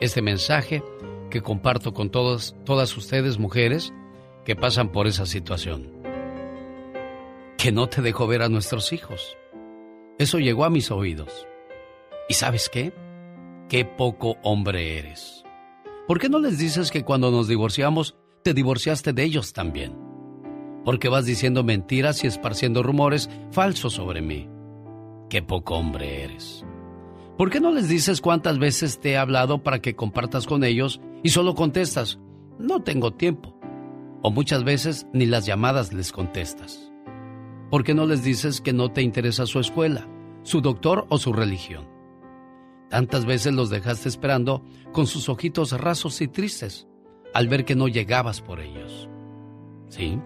este 0.00 0.22
mensaje 0.22 0.82
que 1.30 1.40
comparto 1.40 1.94
con 1.94 2.10
todas, 2.10 2.54
todas 2.64 2.96
ustedes 2.96 3.38
mujeres 3.38 3.92
que 4.44 4.56
pasan 4.56 4.90
por 4.90 5.06
esa 5.06 5.26
situación. 5.26 5.90
Que 7.56 7.72
no 7.72 7.88
te 7.88 8.02
dejo 8.02 8.26
ver 8.26 8.42
a 8.42 8.48
nuestros 8.48 8.92
hijos. 8.92 9.36
Eso 10.18 10.38
llegó 10.38 10.64
a 10.64 10.70
mis 10.70 10.90
oídos. 10.90 11.46
¿Y 12.28 12.34
sabes 12.34 12.68
qué? 12.68 12.92
Qué 13.68 13.84
poco 13.84 14.36
hombre 14.42 14.98
eres. 14.98 15.44
¿Por 16.06 16.18
qué 16.18 16.28
no 16.28 16.38
les 16.38 16.58
dices 16.58 16.90
que 16.90 17.04
cuando 17.04 17.30
nos 17.30 17.48
divorciamos, 17.48 18.16
te 18.42 18.52
divorciaste 18.52 19.12
de 19.12 19.22
ellos 19.22 19.52
también? 19.52 20.10
porque 20.84 21.08
vas 21.08 21.26
diciendo 21.26 21.64
mentiras 21.64 22.24
y 22.24 22.26
esparciendo 22.26 22.82
rumores 22.82 23.30
falsos 23.52 23.94
sobre 23.94 24.22
mí. 24.22 24.48
Qué 25.28 25.42
poco 25.42 25.76
hombre 25.76 26.24
eres. 26.24 26.64
¿Por 27.36 27.50
qué 27.50 27.60
no 27.60 27.70
les 27.70 27.88
dices 27.88 28.20
cuántas 28.20 28.58
veces 28.58 29.00
te 29.00 29.10
he 29.10 29.16
hablado 29.16 29.62
para 29.62 29.80
que 29.80 29.94
compartas 29.94 30.46
con 30.46 30.64
ellos 30.64 31.00
y 31.22 31.30
solo 31.30 31.54
contestas, 31.54 32.18
no 32.58 32.82
tengo 32.82 33.12
tiempo? 33.12 33.58
O 34.22 34.30
muchas 34.30 34.64
veces 34.64 35.06
ni 35.12 35.26
las 35.26 35.46
llamadas 35.46 35.92
les 35.92 36.12
contestas. 36.12 36.92
¿Por 37.70 37.84
qué 37.84 37.94
no 37.94 38.06
les 38.06 38.22
dices 38.22 38.60
que 38.60 38.72
no 38.72 38.90
te 38.90 39.02
interesa 39.02 39.46
su 39.46 39.60
escuela, 39.60 40.08
su 40.42 40.60
doctor 40.60 41.06
o 41.08 41.18
su 41.18 41.32
religión? 41.32 41.88
Tantas 42.90 43.24
veces 43.24 43.54
los 43.54 43.70
dejaste 43.70 44.08
esperando 44.08 44.62
con 44.92 45.06
sus 45.06 45.28
ojitos 45.28 45.72
rasos 45.80 46.20
y 46.20 46.28
tristes 46.28 46.88
al 47.32 47.48
ver 47.48 47.64
que 47.64 47.76
no 47.76 47.86
llegabas 47.86 48.40
por 48.40 48.60
ellos. 48.60 49.08
¿Sí? 49.88 50.18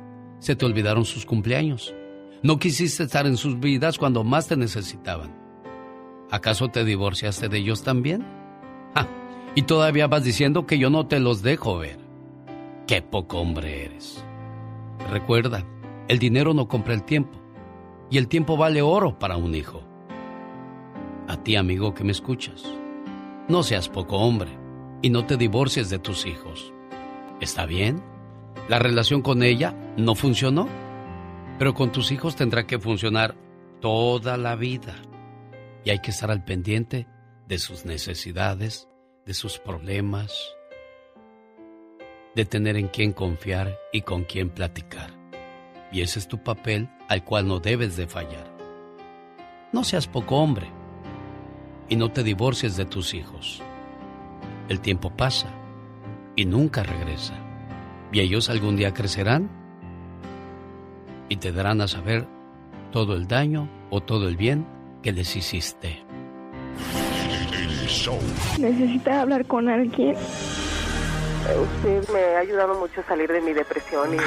se 0.44 0.54
te 0.54 0.66
olvidaron 0.66 1.06
sus 1.06 1.24
cumpleaños. 1.24 1.94
No 2.42 2.58
quisiste 2.58 3.04
estar 3.04 3.26
en 3.26 3.38
sus 3.38 3.58
vidas 3.58 3.96
cuando 3.96 4.24
más 4.24 4.46
te 4.46 4.58
necesitaban. 4.58 5.34
¿Acaso 6.30 6.68
te 6.68 6.84
divorciaste 6.84 7.48
de 7.48 7.56
ellos 7.56 7.82
también? 7.82 8.26
Ah, 8.94 9.08
y 9.54 9.62
todavía 9.62 10.06
vas 10.06 10.24
diciendo 10.24 10.66
que 10.66 10.78
yo 10.78 10.90
no 10.90 11.06
te 11.06 11.20
los 11.20 11.42
dejo 11.42 11.78
ver. 11.78 11.98
Qué 12.86 13.02
poco 13.02 13.40
hombre 13.40 13.84
eres. 13.84 14.24
Recuerda, 15.10 15.64
el 16.08 16.18
dinero 16.18 16.54
no 16.54 16.68
compra 16.68 16.94
el 16.94 17.04
tiempo, 17.04 17.38
y 18.10 18.18
el 18.18 18.28
tiempo 18.28 18.56
vale 18.56 18.82
oro 18.82 19.18
para 19.18 19.36
un 19.36 19.54
hijo. 19.54 19.82
A 21.28 21.42
ti, 21.42 21.56
amigo 21.56 21.94
que 21.94 22.04
me 22.04 22.12
escuchas, 22.12 22.64
no 23.48 23.62
seas 23.62 23.88
poco 23.88 24.16
hombre 24.18 24.50
y 25.02 25.10
no 25.10 25.24
te 25.24 25.36
divorcies 25.36 25.90
de 25.90 25.98
tus 25.98 26.26
hijos. 26.26 26.72
¿Está 27.40 27.66
bien? 27.66 28.02
La 28.68 28.78
relación 28.78 29.22
con 29.22 29.42
ella 29.42 29.74
no 29.96 30.14
funcionó, 30.14 30.68
pero 31.58 31.74
con 31.74 31.92
tus 31.92 32.12
hijos 32.12 32.36
tendrá 32.36 32.66
que 32.66 32.78
funcionar 32.78 33.36
toda 33.80 34.36
la 34.36 34.56
vida. 34.56 34.94
Y 35.84 35.90
hay 35.90 35.98
que 36.00 36.10
estar 36.10 36.30
al 36.30 36.44
pendiente 36.44 37.06
de 37.46 37.58
sus 37.58 37.84
necesidades, 37.84 38.88
de 39.26 39.34
sus 39.34 39.58
problemas, 39.58 40.54
de 42.34 42.44
tener 42.44 42.76
en 42.76 42.88
quién 42.88 43.12
confiar 43.12 43.78
y 43.92 44.02
con 44.02 44.24
quién 44.24 44.50
platicar. 44.50 45.10
Y 45.92 46.02
ese 46.02 46.18
es 46.18 46.28
tu 46.28 46.42
papel 46.42 46.88
al 47.08 47.24
cual 47.24 47.46
no 47.46 47.60
debes 47.60 47.96
de 47.96 48.06
fallar. 48.06 48.52
No 49.72 49.84
seas 49.84 50.06
poco 50.06 50.36
hombre 50.36 50.68
y 51.88 51.96
no 51.96 52.10
te 52.10 52.22
divorcies 52.22 52.76
de 52.76 52.84
tus 52.84 53.14
hijos. 53.14 53.62
El 54.68 54.80
tiempo 54.80 55.10
pasa 55.10 55.48
y 56.36 56.44
nunca 56.44 56.82
regresa. 56.82 57.34
Y 58.12 58.20
ellos 58.20 58.50
algún 58.50 58.76
día 58.76 58.94
crecerán 58.94 59.50
y 61.28 61.36
te 61.36 61.52
darán 61.52 61.80
a 61.80 61.88
saber 61.88 62.26
todo 62.92 63.14
el 63.14 63.26
daño 63.26 63.68
o 63.90 64.00
todo 64.00 64.28
el 64.28 64.36
bien 64.36 64.66
que 65.02 65.12
les 65.12 65.34
hiciste. 65.36 66.04
Necesita 68.58 69.22
hablar 69.22 69.44
con 69.46 69.68
alguien. 69.68 70.16
Usted 71.44 72.08
me 72.12 72.20
ha 72.36 72.38
ayudado 72.38 72.78
mucho 72.78 73.00
a 73.00 73.04
salir 73.04 73.30
de 73.30 73.40
mi 73.40 73.52
depresión 73.52 74.14
y... 74.14 74.18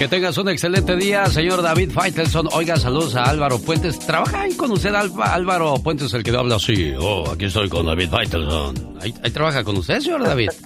Que 0.00 0.08
tengas 0.08 0.38
un 0.38 0.48
excelente 0.48 0.96
día, 0.96 1.26
señor 1.26 1.60
David 1.60 1.90
Faitelson. 1.90 2.48
Oiga, 2.52 2.76
saludos 2.76 3.14
a 3.16 3.24
Álvaro 3.24 3.58
Puentes. 3.58 3.98
¿Trabaja 3.98 4.40
ahí 4.40 4.54
con 4.54 4.72
usted, 4.72 4.94
Álvaro 4.94 5.74
Puentes, 5.84 6.14
el 6.14 6.22
que 6.22 6.30
habla 6.30 6.56
así? 6.56 6.94
Oh, 6.98 7.30
aquí 7.30 7.44
estoy 7.44 7.68
con 7.68 7.84
David 7.84 8.08
Faitelson. 8.08 8.98
¿Ahí, 9.02 9.12
trabaja 9.12 9.62
con 9.62 9.76
usted, 9.76 10.00
señor 10.00 10.24
David? 10.24 10.50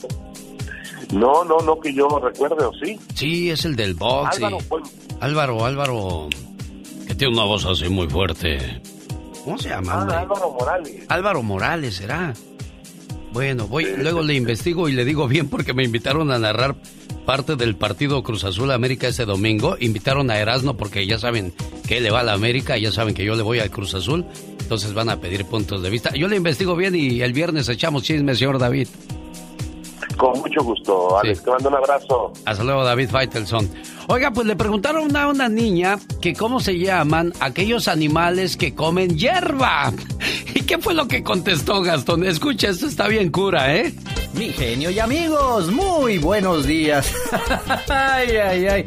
No, 1.12 1.44
no, 1.44 1.58
no 1.58 1.78
que 1.78 1.94
yo 1.94 2.08
recuerde, 2.18 2.64
¿o 2.64 2.72
sí? 2.72 2.98
Sí, 3.14 3.50
es 3.50 3.64
el 3.64 3.76
del 3.76 3.94
box. 3.94 4.36
Álvaro, 4.36 4.58
Álvaro, 5.20 5.64
Álvaro, 5.64 6.28
que 7.06 7.14
tiene 7.14 7.34
una 7.34 7.44
voz 7.44 7.64
así 7.64 7.88
muy 7.88 8.08
fuerte. 8.08 8.80
¿Cómo 9.44 9.58
se 9.58 9.68
llama? 9.68 10.06
Ah, 10.10 10.20
Álvaro 10.20 10.50
Morales. 10.50 11.04
Álvaro 11.08 11.42
Morales, 11.42 11.96
¿será? 11.96 12.34
Bueno, 13.32 13.66
voy, 13.66 13.86
luego 13.96 14.22
le 14.22 14.34
investigo 14.34 14.88
y 14.88 14.92
le 14.92 15.04
digo 15.04 15.26
bien 15.26 15.48
porque 15.48 15.74
me 15.74 15.82
invitaron 15.82 16.30
a 16.30 16.38
narrar 16.38 16.76
parte 17.26 17.56
del 17.56 17.74
partido 17.74 18.22
Cruz 18.22 18.44
Azul 18.44 18.70
América 18.70 19.08
ese 19.08 19.24
domingo. 19.24 19.76
Invitaron 19.80 20.30
a 20.30 20.38
Erasmo 20.38 20.76
porque 20.76 21.06
ya 21.06 21.18
saben 21.18 21.52
que 21.86 22.00
le 22.00 22.10
va 22.10 22.20
a 22.20 22.22
la 22.22 22.32
América, 22.32 22.78
ya 22.78 22.92
saben 22.92 23.14
que 23.14 23.24
yo 23.24 23.34
le 23.34 23.42
voy 23.42 23.58
al 23.58 23.70
Cruz 23.70 23.94
Azul. 23.94 24.24
Entonces 24.60 24.94
van 24.94 25.10
a 25.10 25.20
pedir 25.20 25.44
puntos 25.44 25.82
de 25.82 25.90
vista. 25.90 26.10
Yo 26.14 26.28
le 26.28 26.36
investigo 26.36 26.76
bien 26.76 26.94
y 26.94 27.20
el 27.20 27.32
viernes 27.32 27.68
echamos 27.68 28.02
chisme, 28.02 28.34
señor 28.34 28.58
David. 28.58 28.88
Con 30.16 30.38
mucho 30.38 30.62
gusto, 30.62 31.18
Alex. 31.18 31.42
Te 31.42 31.50
mando 31.50 31.68
un 31.68 31.74
abrazo. 31.74 32.32
Hasta 32.44 32.64
luego, 32.64 32.84
David 32.84 33.10
Faitelson. 33.10 33.68
Oiga, 34.08 34.30
pues 34.30 34.46
le 34.46 34.56
preguntaron 34.56 35.16
a 35.16 35.28
una 35.28 35.48
niña 35.48 35.98
que 36.20 36.34
cómo 36.34 36.60
se 36.60 36.78
llaman 36.78 37.32
aquellos 37.40 37.88
animales 37.88 38.56
que 38.56 38.74
comen 38.74 39.18
hierba. 39.18 39.92
¿Y 40.54 40.62
qué 40.62 40.78
fue 40.78 40.94
lo 40.94 41.08
que 41.08 41.22
contestó 41.22 41.82
Gastón? 41.82 42.24
Escucha, 42.24 42.68
esto 42.68 42.86
está 42.86 43.08
bien 43.08 43.30
cura, 43.30 43.74
¿eh? 43.74 43.94
Mi 44.34 44.50
genio 44.50 44.90
y 44.90 44.98
amigos, 44.98 45.70
muy 45.70 46.18
buenos 46.18 46.66
días. 46.66 47.12
ay, 47.88 48.36
ay, 48.36 48.66
ay. 48.66 48.86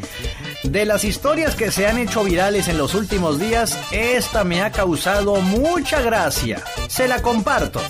De 0.64 0.86
las 0.86 1.04
historias 1.04 1.56
que 1.56 1.72
se 1.72 1.88
han 1.88 1.98
hecho 1.98 2.24
virales 2.24 2.68
en 2.68 2.78
los 2.78 2.94
últimos 2.94 3.40
días, 3.40 3.78
esta 3.92 4.44
me 4.44 4.62
ha 4.62 4.72
causado 4.72 5.36
mucha 5.38 6.02
gracia. 6.02 6.62
Se 6.90 7.08
la 7.08 7.22
comparto. 7.22 7.82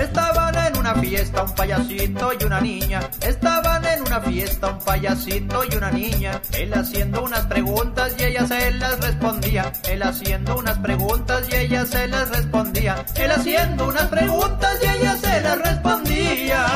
Estaban 0.00 0.56
una 0.92 1.00
fiesta 1.00 1.42
un 1.42 1.54
payasito 1.54 2.32
y 2.38 2.44
una 2.44 2.60
niña. 2.60 3.00
Estaban 3.20 3.84
en 3.84 4.02
una 4.02 4.20
fiesta 4.20 4.68
un 4.68 4.78
payasito 4.78 5.64
y 5.64 5.76
una 5.76 5.90
niña. 5.90 6.40
Él 6.52 6.74
haciendo 6.74 7.22
unas 7.22 7.46
preguntas 7.46 8.14
y 8.18 8.24
ella 8.24 8.46
se 8.46 8.70
las 8.72 9.00
respondía. 9.00 9.72
Él 9.88 10.02
haciendo 10.02 10.58
unas 10.58 10.78
preguntas 10.78 11.48
y 11.50 11.56
ella 11.56 11.86
se 11.86 12.08
las 12.08 12.28
respondía. 12.30 13.04
Él 13.14 13.30
haciendo 13.30 13.88
unas 13.88 14.08
preguntas 14.08 14.78
y 14.82 14.98
ella 14.98 15.16
se 15.16 15.40
las 15.40 15.58
respondía. 15.58 16.66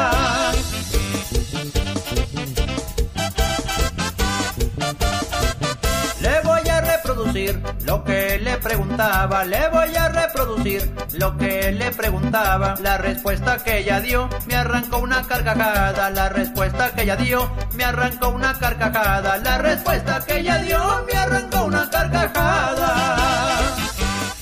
Reproducir 7.36 7.60
lo 7.84 8.04
que 8.04 8.38
le 8.38 8.56
preguntaba, 8.56 9.44
le 9.44 9.68
voy 9.68 9.94
a 9.96 10.08
reproducir 10.08 10.94
lo 11.12 11.36
que 11.36 11.72
le 11.72 11.90
preguntaba. 11.92 12.74
La 12.80 12.98
respuesta 12.98 13.58
que 13.62 13.78
ella 13.78 14.00
dio 14.00 14.28
me 14.46 14.56
arrancó 14.56 14.98
una 14.98 15.22
carcajada, 15.22 16.10
la 16.10 16.28
respuesta 16.28 16.92
que 16.94 17.02
ella 17.02 17.16
dio 17.16 17.50
me 17.74 17.84
arrancó 17.84 18.28
una 18.28 18.58
carcajada, 18.58 19.36
la 19.38 19.58
respuesta 19.58 20.24
que 20.24 20.38
ella 20.38 20.58
dio 20.58 21.06
me 21.06 21.18
arrancó 21.18 21.64
una 21.64 21.90
carcajada. 21.90 23.58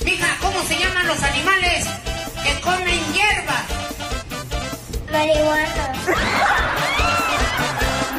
Mija, 0.03 0.27
¿cómo 0.41 0.61
se 0.63 0.79
llaman 0.79 1.07
los 1.07 1.23
animales 1.23 1.87
que 2.43 2.61
comen 2.61 2.99
hierba? 3.13 3.65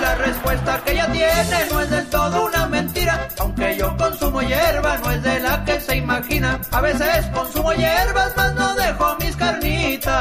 La 0.01 0.15
respuesta 0.17 0.81
que 0.85 0.93
ella 0.93 1.11
tiene 1.13 1.67
no 1.71 1.81
es 1.81 1.91
del 1.91 2.06
consumo 4.27 4.49
hierba, 4.49 4.97
no 4.99 5.11
es 5.13 5.23
de 5.23 5.41
la 5.41 5.65
que 5.65 5.81
se 5.81 5.97
imagina. 5.97 6.61
A 6.73 6.81
veces 6.81 7.27
consumo 7.33 7.73
hierbas, 7.73 8.33
mas 8.37 8.55
no 8.55 8.75
dejo 8.75 9.17
mis 9.21 9.37
carnitas. 9.37 10.15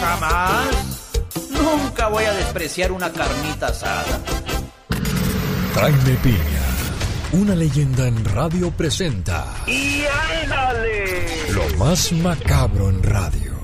Jamás. 0.00 1.10
Nunca 1.50 2.08
voy 2.08 2.24
a 2.24 2.32
despreciar 2.32 2.92
una 2.92 3.12
carnita 3.12 3.66
asada. 3.66 4.18
Jaime 5.74 6.16
Piña, 6.22 6.66
una 7.32 7.54
leyenda 7.54 8.08
en 8.08 8.24
radio 8.24 8.70
presenta. 8.70 9.44
¡Y 9.66 10.04
ándale! 10.42 11.52
Lo 11.52 11.76
más 11.76 12.12
macabro 12.12 12.88
en 12.88 13.02
radio. 13.02 13.59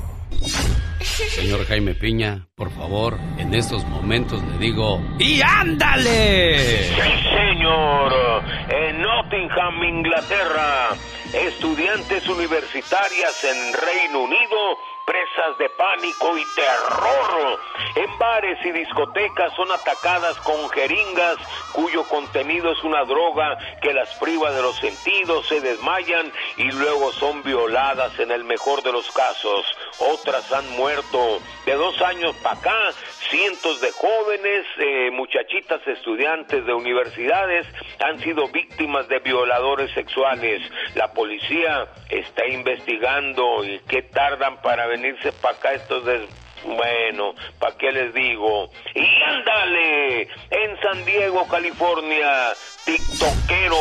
Señor 1.16 1.64
Jaime 1.66 1.94
Piña, 1.94 2.46
por 2.54 2.70
favor, 2.70 3.18
en 3.38 3.54
estos 3.54 3.86
momentos 3.86 4.42
le 4.42 4.58
digo 4.58 5.00
¡Y 5.18 5.40
ándale! 5.40 6.58
Sí, 6.58 6.94
señor. 6.94 8.12
En 8.68 9.00
Nottingham, 9.00 9.82
Inglaterra, 9.82 10.90
estudiantes 11.32 12.28
universitarias 12.28 13.44
en 13.44 13.72
Reino 13.72 14.24
Unido 14.24 14.56
presas 15.06 15.56
de 15.58 15.70
pánico 15.70 16.36
y 16.36 16.44
terror. 16.54 17.60
En 17.94 18.18
bares 18.18 18.58
y 18.64 18.72
discotecas 18.72 19.54
son 19.54 19.70
atacadas 19.70 20.36
con 20.40 20.68
jeringas 20.70 21.36
cuyo 21.72 22.04
contenido 22.04 22.72
es 22.72 22.82
una 22.84 23.04
droga 23.04 23.56
que 23.80 23.92
las 23.92 24.14
priva 24.16 24.50
de 24.50 24.62
los 24.62 24.76
sentidos, 24.76 25.46
se 25.46 25.60
desmayan 25.60 26.32
y 26.56 26.70
luego 26.72 27.12
son 27.12 27.42
violadas 27.42 28.18
en 28.18 28.30
el 28.30 28.44
mejor 28.44 28.82
de 28.82 28.92
los 28.92 29.10
casos. 29.12 29.64
Otras 29.98 30.50
han 30.52 30.68
muerto. 30.70 31.38
De 31.64 31.74
dos 31.74 32.00
años 32.02 32.34
para 32.42 32.58
acá, 32.58 32.92
cientos 33.30 33.80
de 33.80 33.92
jóvenes, 33.92 34.66
eh, 34.78 35.10
muchachitas 35.12 35.86
estudiantes 35.86 36.64
de 36.64 36.72
universidades 36.72 37.66
han 38.04 38.18
sido 38.20 38.48
víctimas 38.48 39.08
de 39.08 39.18
violadores 39.20 39.90
sexuales. 39.92 40.62
La 40.94 41.12
policía 41.12 41.88
está 42.08 42.46
investigando 42.46 43.64
y 43.64 43.80
qué 43.88 44.02
tardan 44.02 44.60
para 44.62 44.86
venirse 44.96 45.32
para 45.32 45.56
acá 45.56 45.72
estos 45.72 46.04
des... 46.04 46.22
Bueno, 46.64 47.34
¿para 47.60 47.76
qué 47.76 47.92
les 47.92 48.12
digo? 48.12 48.68
Y 48.94 49.22
ándale, 49.22 50.22
en 50.22 50.80
San 50.82 51.04
Diego, 51.04 51.46
California, 51.46 52.54
tiktokero 52.84 53.76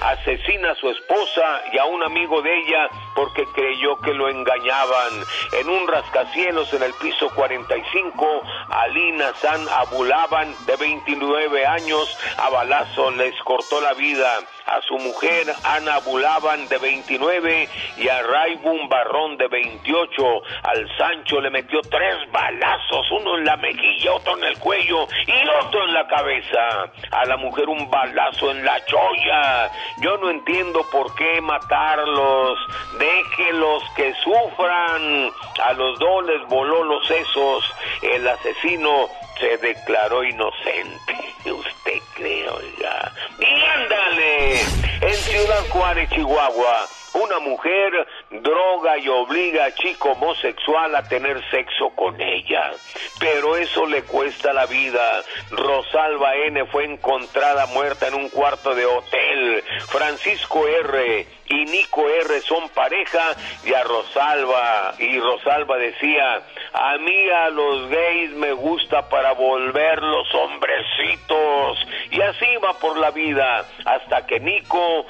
asesina 0.00 0.70
a 0.70 0.74
su 0.76 0.88
esposa 0.88 1.62
y 1.72 1.78
a 1.78 1.84
un 1.84 2.02
amigo 2.02 2.40
de 2.40 2.56
ella 2.60 2.88
porque 3.14 3.44
creyó 3.54 4.00
que 4.00 4.14
lo 4.14 4.30
engañaban. 4.30 5.12
En 5.60 5.68
un 5.68 5.86
rascacielos 5.86 6.72
en 6.72 6.84
el 6.84 6.94
piso 6.94 7.28
45, 7.34 8.42
Alina 8.70 9.34
San 9.34 9.68
Abulaban, 9.68 10.54
de 10.66 10.76
29 10.76 11.66
años, 11.66 12.18
a 12.38 12.48
balazo 12.48 13.10
les 13.10 13.34
cortó 13.42 13.82
la 13.82 13.92
vida. 13.94 14.38
A 14.70 14.80
su 14.82 14.96
mujer, 14.98 15.52
Ana 15.64 15.96
Abulaban, 15.96 16.68
de 16.68 16.78
29, 16.78 17.68
y 17.96 18.08
a 18.08 18.22
Raibun 18.22 18.88
Barrón, 18.88 19.36
de 19.36 19.48
28. 19.48 20.42
Al 20.62 20.96
Sancho 20.96 21.40
le 21.40 21.50
metió 21.50 21.80
tres 21.82 22.14
balazos, 22.30 23.10
uno 23.10 23.36
en 23.36 23.44
la 23.46 23.56
mejilla, 23.56 24.12
otro 24.12 24.36
en 24.38 24.44
el 24.44 24.56
cuello 24.58 25.08
y 25.26 25.48
otro 25.64 25.84
en 25.84 25.94
la 25.94 26.06
cabeza. 26.06 26.92
A 27.10 27.24
la 27.24 27.36
mujer 27.36 27.68
un 27.68 27.90
balazo 27.90 28.52
en 28.52 28.64
la 28.64 28.84
cholla. 28.84 29.70
Yo 30.02 30.16
no 30.18 30.30
entiendo 30.30 30.86
por 30.92 31.14
qué 31.16 31.40
matarlos. 31.40 32.58
Déjelos 32.98 33.82
que 33.96 34.14
sufran. 34.22 35.32
A 35.64 35.72
los 35.72 35.98
dos 35.98 36.24
les 36.26 36.46
voló 36.46 36.84
los 36.84 37.06
sesos. 37.08 37.74
El 38.02 38.26
asesino 38.28 39.08
se 39.40 39.56
declaró 39.56 40.22
inocente. 40.22 41.16
¿Usted 41.44 41.98
cree, 42.14 42.48
oiga? 42.48 43.12
Y 43.38 43.64
ándale. 43.64 44.59
En 45.00 45.14
Ciudad 45.14 45.64
Juárez, 45.70 46.08
Chihuahua. 46.10 46.99
Una 47.14 47.40
mujer 47.40 48.06
droga 48.30 48.98
y 48.98 49.08
obliga 49.08 49.64
a 49.64 49.74
chico 49.74 50.10
homosexual 50.12 50.94
a 50.94 51.02
tener 51.08 51.42
sexo 51.50 51.90
con 51.90 52.20
ella. 52.20 52.70
Pero 53.18 53.56
eso 53.56 53.86
le 53.86 54.02
cuesta 54.02 54.52
la 54.52 54.66
vida. 54.66 55.22
Rosalba 55.50 56.36
N 56.36 56.64
fue 56.66 56.84
encontrada 56.84 57.66
muerta 57.66 58.06
en 58.06 58.14
un 58.14 58.28
cuarto 58.28 58.74
de 58.74 58.86
hotel. 58.86 59.64
Francisco 59.88 60.66
R 60.66 61.26
y 61.48 61.64
Nico 61.64 62.08
R 62.08 62.40
son 62.42 62.68
pareja 62.68 63.34
y 63.64 63.74
a 63.74 63.82
Rosalba 63.82 64.94
y 64.98 65.18
Rosalba 65.18 65.78
decía, 65.78 66.42
a 66.72 66.96
mí 66.98 67.28
a 67.30 67.50
los 67.50 67.88
gays 67.90 68.30
me 68.32 68.52
gusta 68.52 69.08
para 69.08 69.32
volver 69.32 70.00
los 70.00 70.32
hombrecitos. 70.34 71.78
Y 72.12 72.20
así 72.20 72.56
va 72.64 72.74
por 72.74 72.96
la 72.98 73.10
vida 73.10 73.64
hasta 73.84 74.26
que 74.26 74.38
Nico 74.38 75.06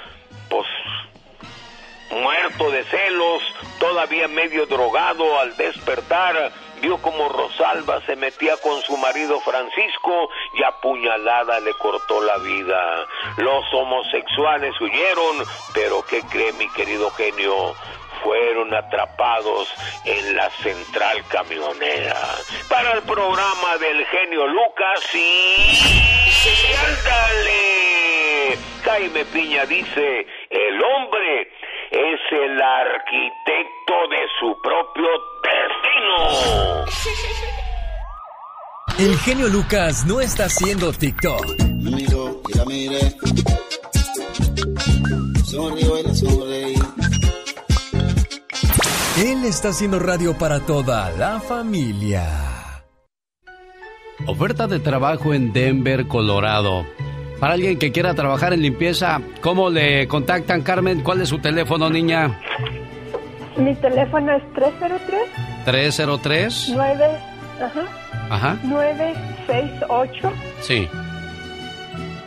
pues 0.49 0.67
muerto 2.11 2.71
de 2.71 2.85
celos, 2.85 3.43
todavía 3.79 4.29
medio 4.29 4.67
drogado 4.67 5.41
al 5.41 5.57
despertar, 5.57 6.53
vio 6.81 6.99
como 6.99 7.29
Rosalba 7.29 8.01
se 8.07 8.17
metía 8.17 8.57
con 8.59 8.81
su 8.83 8.97
marido 8.97 9.41
Francisco 9.41 10.29
y 10.55 10.63
apuñalada 10.63 11.61
le 11.61 11.75
cortó 11.75 12.21
la 12.23 12.39
vida. 12.39 13.07
Los 13.37 13.65
homosexuales 13.73 14.79
huyeron, 14.81 15.45
pero 15.75 16.03
¿qué 16.09 16.23
cree 16.31 16.53
mi 16.55 16.69
querido 16.71 17.11
genio? 17.11 17.75
fueron 18.23 18.75
atrapados 18.75 19.75
en 20.05 20.37
la 20.37 20.51
central 20.51 21.25
camionera. 21.29 22.17
Para 22.69 22.93
el 22.93 23.03
programa 23.03 23.79
del 23.81 24.05
genio 24.07 24.47
Lucas 24.47 25.15
y... 25.15 25.79
¡Ándale! 26.87 28.59
Jaime 28.85 29.25
Piña 29.27 29.65
dice, 29.67 30.27
el 30.51 30.83
hombre 30.83 31.53
es 31.91 32.21
el 32.31 32.63
arquitecto 32.63 33.95
de 34.11 34.19
su 34.39 34.57
propio 34.63 35.09
destino. 35.43 36.85
El 38.99 39.17
genio 39.19 39.49
Lucas 39.49 40.05
no 40.07 40.21
está 40.21 40.45
haciendo 40.45 40.93
TikTok 40.93 41.59
Me 41.83 41.91
miró 41.91 42.41
y 42.49 42.59
la 42.59 42.65
miré. 42.65 43.01
Sonrió 45.45 45.99
y 45.99 46.03
la 46.05 46.15
sonreí. 46.15 46.75
Él 49.19 49.45
está 49.45 49.71
haciendo 49.71 49.99
radio 49.99 50.39
para 50.39 50.61
toda 50.61 51.11
la 51.13 51.41
familia. 51.41 52.25
Oferta 54.27 54.69
de 54.69 54.79
trabajo 54.79 55.35
en 55.35 55.53
Denver, 55.53 56.07
Colorado. 56.07 56.87
Para 57.41 57.55
alguien 57.55 57.79
que 57.79 57.91
quiera 57.91 58.13
trabajar 58.15 58.53
en 58.53 58.61
limpieza, 58.63 59.21
¿cómo 59.41 59.71
le 59.71 60.07
contactan, 60.07 60.61
Carmen? 60.63 61.01
¿Cuál 61.01 61.23
es 61.23 61.31
su 61.31 61.39
teléfono, 61.39 61.89
niña? 61.89 62.39
Mi 63.57 63.75
teléfono 63.77 64.33
es 64.37 64.43
303 64.55 65.21
303 65.65 66.73
9 66.75 67.05
ajá, 67.63 67.83
Ajá. 68.31 68.57
968 68.65 70.33
Sí. 70.61 70.87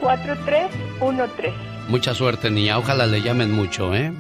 4313. 0.02 1.54
Mucha 1.88 2.14
suerte, 2.14 2.50
niña. 2.50 2.78
Ojalá 2.80 3.06
le 3.06 3.22
llamen 3.22 3.52
mucho, 3.52 3.94
¿eh? 3.96 4.12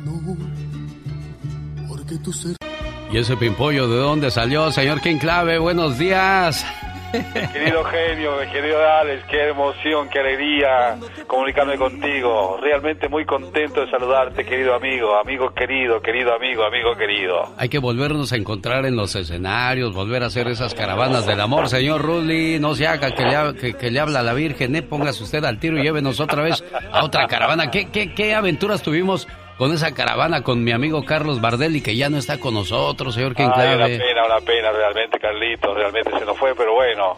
¿Y 3.11 3.17
ese 3.17 3.35
pimpollo 3.37 3.87
de 3.87 3.97
dónde 3.97 4.31
salió, 4.31 4.71
señor 4.71 5.01
King 5.01 5.17
Clave? 5.17 5.57
Buenos 5.59 5.97
días. 5.97 6.65
Querido 7.13 7.83
genio, 7.83 8.31
querido 8.51 8.77
Alex, 8.83 9.23
qué 9.29 9.49
emoción, 9.49 10.09
qué 10.09 10.19
alegría 10.19 10.97
comunicarme 11.27 11.77
contigo. 11.77 12.57
Realmente 12.59 13.07
muy 13.07 13.23
contento 13.23 13.81
de 13.81 13.91
saludarte, 13.91 14.43
querido 14.43 14.73
amigo, 14.73 15.15
amigo 15.15 15.53
querido, 15.53 16.01
querido 16.01 16.33
amigo, 16.33 16.63
amigo 16.63 16.95
querido. 16.95 17.53
Hay 17.57 17.69
que 17.69 17.77
volvernos 17.77 18.33
a 18.33 18.35
encontrar 18.37 18.87
en 18.87 18.95
los 18.95 19.15
escenarios, 19.15 19.93
volver 19.93 20.23
a 20.23 20.27
hacer 20.27 20.47
esas 20.47 20.73
caravanas 20.73 21.27
del 21.27 21.39
amor. 21.39 21.69
Señor 21.69 22.01
Rulli, 22.01 22.59
no 22.59 22.73
se 22.73 22.87
haga 22.87 23.11
que 23.11 23.23
le, 23.23 23.73
que, 23.75 23.99
habla 23.99 24.21
a 24.21 24.23
la 24.23 24.33
Virgen, 24.33 24.75
¿eh? 24.75 24.81
Póngase 24.81 25.23
usted 25.23 25.45
al 25.45 25.59
tiro 25.59 25.77
y 25.77 25.83
llévenos 25.83 26.19
otra 26.19 26.41
vez 26.41 26.63
a 26.91 27.03
otra 27.03 27.27
caravana. 27.27 27.69
¿Qué, 27.69 27.91
qué, 27.91 28.15
qué 28.15 28.33
aventuras 28.33 28.81
tuvimos 28.81 29.27
con 29.57 29.71
esa 29.71 29.93
caravana 29.93 30.43
con 30.43 30.63
mi 30.63 30.71
amigo 30.71 31.03
Carlos 31.05 31.41
Bardelli, 31.41 31.81
que 31.81 31.95
ya 31.95 32.09
no 32.09 32.17
está 32.17 32.39
con 32.39 32.53
nosotros, 32.53 33.13
señor 33.13 33.35
King 33.35 33.49
Ay, 33.53 33.75
una 33.75 33.85
pena, 33.85 34.25
una 34.25 34.39
pena 34.41 34.71
realmente, 34.71 35.19
Carlitos, 35.19 35.75
realmente 35.75 36.11
se 36.17 36.25
nos 36.25 36.37
fue, 36.37 36.55
pero 36.55 36.73
bueno. 36.73 37.17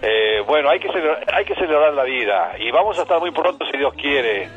Eh, 0.00 0.42
bueno, 0.46 0.68
hay 0.68 0.80
que, 0.80 0.88
celebrar, 0.88 1.44
que 1.44 1.54
la 1.94 2.02
vida 2.04 2.54
y 2.58 2.70
vamos 2.72 2.98
a 2.98 3.02
estar 3.02 3.20
muy 3.20 3.30
pronto 3.30 3.64
si 3.70 3.78
Dios 3.78 3.94
quiere. 3.94 4.48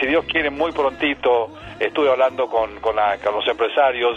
Si 0.00 0.06
Dios 0.06 0.24
quiere, 0.26 0.50
muy 0.50 0.72
prontito. 0.72 1.50
Estuve 1.80 2.08
hablando 2.10 2.46
con, 2.46 2.78
con 2.80 2.94
los 2.96 3.48
empresarios 3.48 4.16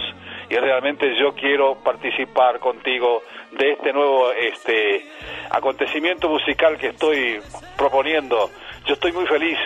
y 0.49 0.55
realmente 0.55 1.17
yo 1.19 1.33
quiero 1.33 1.75
participar 1.83 2.59
contigo 2.59 3.23
de 3.57 3.71
este 3.71 3.93
nuevo 3.93 4.31
este 4.31 5.05
acontecimiento 5.49 6.29
musical 6.29 6.77
que 6.77 6.87
estoy 6.87 7.39
proponiendo. 7.77 8.49
Yo 8.88 8.94
estoy 8.94 9.12
muy 9.12 9.26
feliz. 9.26 9.57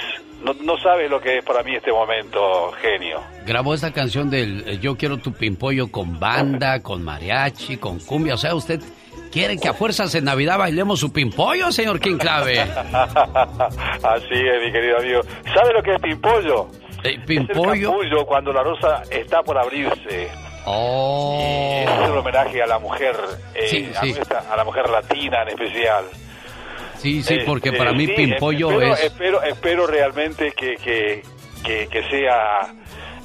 No, 0.43 0.53
no 0.53 0.77
sabes 0.77 1.09
lo 1.09 1.19
que 1.19 1.39
es 1.39 1.43
para 1.43 1.63
mí 1.63 1.75
este 1.75 1.91
momento, 1.91 2.71
genio. 2.81 3.21
Grabó 3.45 3.73
esta 3.73 3.91
canción 3.91 4.29
del 4.29 4.63
eh, 4.65 4.77
Yo 4.79 4.95
quiero 4.95 5.17
tu 5.17 5.33
pimpollo 5.33 5.91
con 5.91 6.17
banda, 6.19 6.81
con 6.81 7.03
mariachi, 7.03 7.77
con 7.77 7.99
cumbia. 7.99 8.35
O 8.35 8.37
sea, 8.37 8.55
usted 8.55 8.79
quiere 9.31 9.57
que 9.57 9.67
a 9.67 9.73
fuerzas 9.73 10.15
en 10.15 10.23
Navidad 10.23 10.57
bailemos 10.57 10.99
su 10.99 11.11
pimpollo, 11.11 11.71
señor 11.71 11.99
King 11.99 12.17
Clave. 12.17 12.61
Así 12.61 14.33
es, 14.33 14.65
mi 14.65 14.71
querido 14.71 14.97
amigo. 14.97 15.21
¿Sabe 15.53 15.73
lo 15.73 15.83
que 15.83 15.95
es 15.95 16.01
pimpollo? 16.01 16.67
pimpollo. 17.25 18.01
Es 18.03 18.11
el 18.11 18.25
cuando 18.25 18.53
la 18.53 18.63
rosa 18.63 19.03
está 19.11 19.43
por 19.43 19.57
abrirse. 19.57 20.29
Oh. 20.65 21.83
Es 21.83 22.09
un 22.09 22.17
homenaje 22.17 22.61
a 22.61 22.67
la 22.67 22.79
mujer, 22.79 23.15
eh, 23.55 23.67
Sí, 23.67 23.91
a 24.49 24.55
la 24.55 24.63
mujer 24.63 24.89
latina 24.89 25.41
en 25.43 25.49
especial. 25.49 26.05
Sí, 26.99 27.23
sí, 27.23 27.37
porque 27.45 27.69
Este, 27.69 27.77
para 27.77 27.93
mí 27.93 28.05
sí, 28.07 28.13
pimpollo 28.13 28.71
espero, 28.71 28.93
es... 28.93 29.03
Espero, 29.03 29.43
espero 29.43 29.87
realmente 29.87 30.51
que, 30.51 30.75
que, 30.75 31.23
que, 31.63 31.87
que 31.87 32.03
sea, 32.09 32.73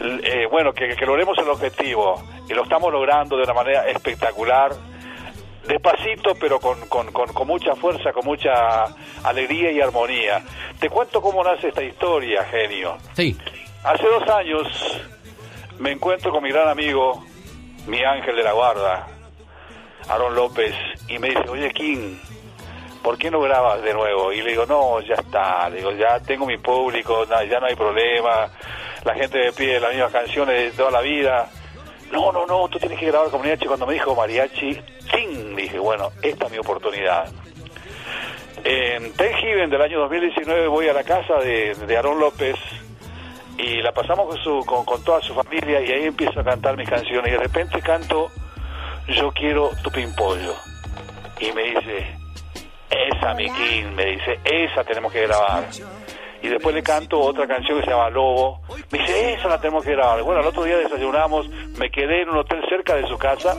eh, 0.01 0.46
bueno, 0.51 0.72
que, 0.72 0.88
que 0.96 1.06
logremos 1.06 1.36
el 1.38 1.48
objetivo. 1.48 2.22
Y 2.48 2.55
lo 2.55 2.62
estamos 2.62 2.92
logrando 2.92 3.36
de 3.36 3.42
una 3.42 3.55
manera 3.55 3.88
espectacular. 3.88 4.72
Despacito, 5.66 6.34
pero 6.38 6.60
con, 6.60 6.78
con, 6.88 7.10
con, 7.10 7.32
con 7.32 7.46
mucha 7.46 7.74
fuerza, 7.74 8.12
con 8.12 8.26
mucha 8.26 8.84
alegría 9.22 9.70
y 9.72 9.80
armonía. 9.80 10.42
Te 10.78 10.90
cuento 10.90 11.22
cómo 11.22 11.42
nace 11.42 11.68
esta 11.68 11.82
historia, 11.82 12.44
genio. 12.44 12.98
Sí. 13.14 13.36
Hace 13.82 14.05
dos 14.05 14.28
años 14.28 14.66
me 15.78 15.92
encuentro 15.92 16.30
con 16.30 16.42
mi 16.42 16.51
gran 16.51 16.68
amigo, 16.68 17.24
mi 17.86 18.02
ángel 18.05 18.36
de 18.36 18.42
la 18.42 18.52
guarda, 18.52 19.06
Aaron 20.09 20.34
López, 20.34 20.74
y 21.09 21.18
me 21.18 21.28
dice, 21.30 21.48
oye, 21.48 21.70
King, 21.70 22.16
¿por 23.05 23.18
qué 23.18 23.31
no 23.31 23.39
grabas 23.40 23.82
de 23.82 23.93
nuevo? 23.93 24.32
Y 24.32 24.40
le 24.40 24.52
digo, 24.52 24.64
no, 24.64 24.98
ya 25.02 25.14
está, 25.16 25.68
le 25.68 25.76
digo, 25.76 25.93
ya 25.93 26.18
tengo 26.20 26.47
mi 26.47 26.56
público, 26.56 27.26
ya 27.28 27.60
no 27.60 27.66
hay 27.66 27.76
problema, 27.76 28.48
la 29.05 29.14
gente 29.14 29.39
me 29.39 29.52
pide 29.52 29.78
las 29.78 29.93
mismas 29.93 30.10
canciones 30.10 30.56
de 30.56 30.70
toda 30.70 30.90
la 30.90 31.02
vida. 31.02 31.47
No, 32.10 32.32
no, 32.32 32.47
no, 32.47 32.66
tú 32.68 32.78
tienes 32.78 32.98
que 32.98 33.06
grabar 33.06 33.31
con 33.31 33.40
mariachi. 33.40 33.66
Cuando 33.66 33.86
me 33.86 33.93
dijo 33.93 34.14
mariachi, 34.14 34.81
¡ting! 35.12 35.55
Dije, 35.55 35.78
bueno, 35.78 36.12
esta 36.22 36.47
es 36.47 36.52
mi 36.52 36.59
oportunidad. 36.59 37.28
En 38.64 39.12
Thanksgiving 39.12 39.68
del 39.68 39.82
año 39.82 40.01
2019 40.01 40.66
voy 40.68 40.89
a 40.89 40.94
la 40.94 41.05
casa 41.05 41.35
de, 41.40 41.74
de 41.74 41.97
Aarón 41.97 42.18
López 42.18 42.56
y 43.59 43.82
la 43.82 43.93
pasamos 43.93 44.28
con, 44.28 44.39
su, 44.39 44.64
con 44.64 45.05
toda 45.05 45.20
su 45.20 45.35
familia 45.35 45.82
y 45.82 45.93
ahí 45.93 46.05
empiezo 46.05 46.40
a 46.40 46.44
cantar 46.44 46.76
mis 46.76 46.89
canciones 46.89 47.28
y 47.28 47.32
de 47.32 47.39
repente 47.39 47.81
canto 47.82 48.31
Yo 49.09 49.31
quiero 49.32 49.70
tu 49.82 49.90
pimpollo 49.90 50.55
y 51.39 51.52
me 51.52 51.62
dice 51.64 52.23
esa 53.09 53.35
mi 53.35 53.51
king 53.51 53.85
me 53.95 54.05
dice 54.07 54.39
esa 54.45 54.85
tenemos 54.85 55.12
que 55.12 55.23
grabar. 55.27 55.65
Y 56.43 56.49
después 56.49 56.75
le 56.75 56.83
canto 56.83 57.19
otra 57.21 57.47
canción 57.47 57.79
que 57.79 57.85
se 57.87 57.91
llama 57.91 58.11
Lobo. 58.11 58.61
Me 58.91 58.99
dice 58.99 59.33
esa 59.35 59.49
la 59.49 59.59
tenemos 59.59 59.83
que 59.85 59.93
grabar. 59.93 60.23
Bueno 60.23 60.41
el 60.41 60.47
otro 60.47 60.65
día 60.65 60.77
desayunamos 60.77 61.49
me 61.79 61.91
quedé 61.91 62.23
en 62.23 62.29
un 62.31 62.37
hotel 62.39 62.62
cerca 62.69 62.95
de 62.97 63.07
su 63.07 63.16
casa. 63.16 63.57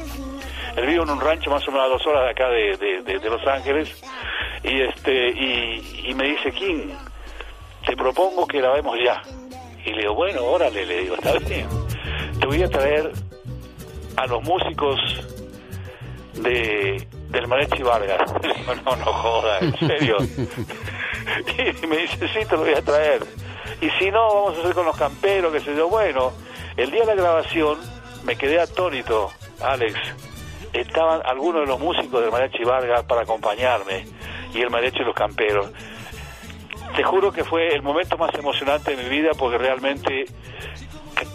Él 0.76 0.86
vive 0.86 1.02
en 1.02 1.10
un 1.10 1.20
rancho 1.20 1.50
más 1.50 1.68
o 1.68 1.72
menos 1.72 1.86
a 1.88 1.90
dos 1.90 2.06
horas 2.06 2.24
de 2.26 2.30
acá 2.32 2.50
de, 2.50 2.78
de- 2.78 3.02
de- 3.02 3.20
de 3.20 3.30
Los 3.30 3.46
Ángeles. 3.48 3.90
Y 4.64 4.82
este 4.82 5.30
y, 5.30 6.04
y 6.10 6.14
me 6.14 6.26
dice 6.28 6.52
King 6.52 6.90
te 7.86 7.96
propongo 7.96 8.48
que 8.48 8.58
grabemos 8.60 8.98
ya 9.04 9.22
y 9.86 9.92
le 9.92 10.02
digo 10.02 10.16
bueno 10.16 10.44
órale 10.44 10.86
le 10.86 11.00
digo 11.02 11.16
está 11.16 11.34
bien. 11.40 11.68
Te 12.40 12.46
voy 12.48 12.62
a 12.64 12.70
traer 12.70 13.12
a 14.18 14.26
los 14.28 14.44
músicos 14.44 15.00
de 16.36 17.08
del 17.30 17.48
Mariachi 17.48 17.84
Vargas. 17.84 18.34
Le 18.42 18.84
no 18.84 18.96
no 18.96 19.06
joda 19.06 19.60
en 19.60 19.78
serio 19.78 20.18
y 21.84 21.88
me 21.88 21.98
dice 21.98 22.28
sí 22.28 22.46
te 22.48 22.56
lo 22.56 22.64
voy 22.64 22.74
a 22.74 22.82
traer 22.82 23.24
y 23.82 23.90
si 23.92 24.12
no 24.12 24.34
vamos 24.34 24.58
a 24.58 24.62
hacer 24.62 24.74
con 24.74 24.86
los 24.86 24.98
camperos 24.98 25.52
que 25.52 25.60
sé 25.60 25.76
yo. 25.76 25.90
Bueno 25.90 26.32
el 26.78 26.92
día 26.92 27.06
de 27.06 27.16
la 27.16 27.22
grabación 27.22 27.78
me 28.24 28.36
quedé 28.36 28.60
atónito 28.60 29.32
Alex. 29.62 30.00
Estaban 30.74 31.22
algunos 31.26 31.62
de 31.62 31.68
los 31.68 31.80
músicos 31.80 32.22
del 32.22 32.32
Mariachi 32.32 32.64
Vargas 32.64 33.04
para 33.06 33.22
acompañarme 33.22 34.06
y 34.54 34.62
el 34.62 34.70
Mariachi 34.70 35.02
y 35.02 35.06
los 35.06 35.16
Camperos. 35.16 35.72
Te 36.96 37.04
juro 37.04 37.32
que 37.32 37.44
fue 37.44 37.74
el 37.74 37.82
momento 37.82 38.18
más 38.18 38.34
emocionante 38.36 38.96
de 38.96 39.04
mi 39.04 39.10
vida 39.10 39.32
porque 39.38 39.58
realmente 39.58 40.26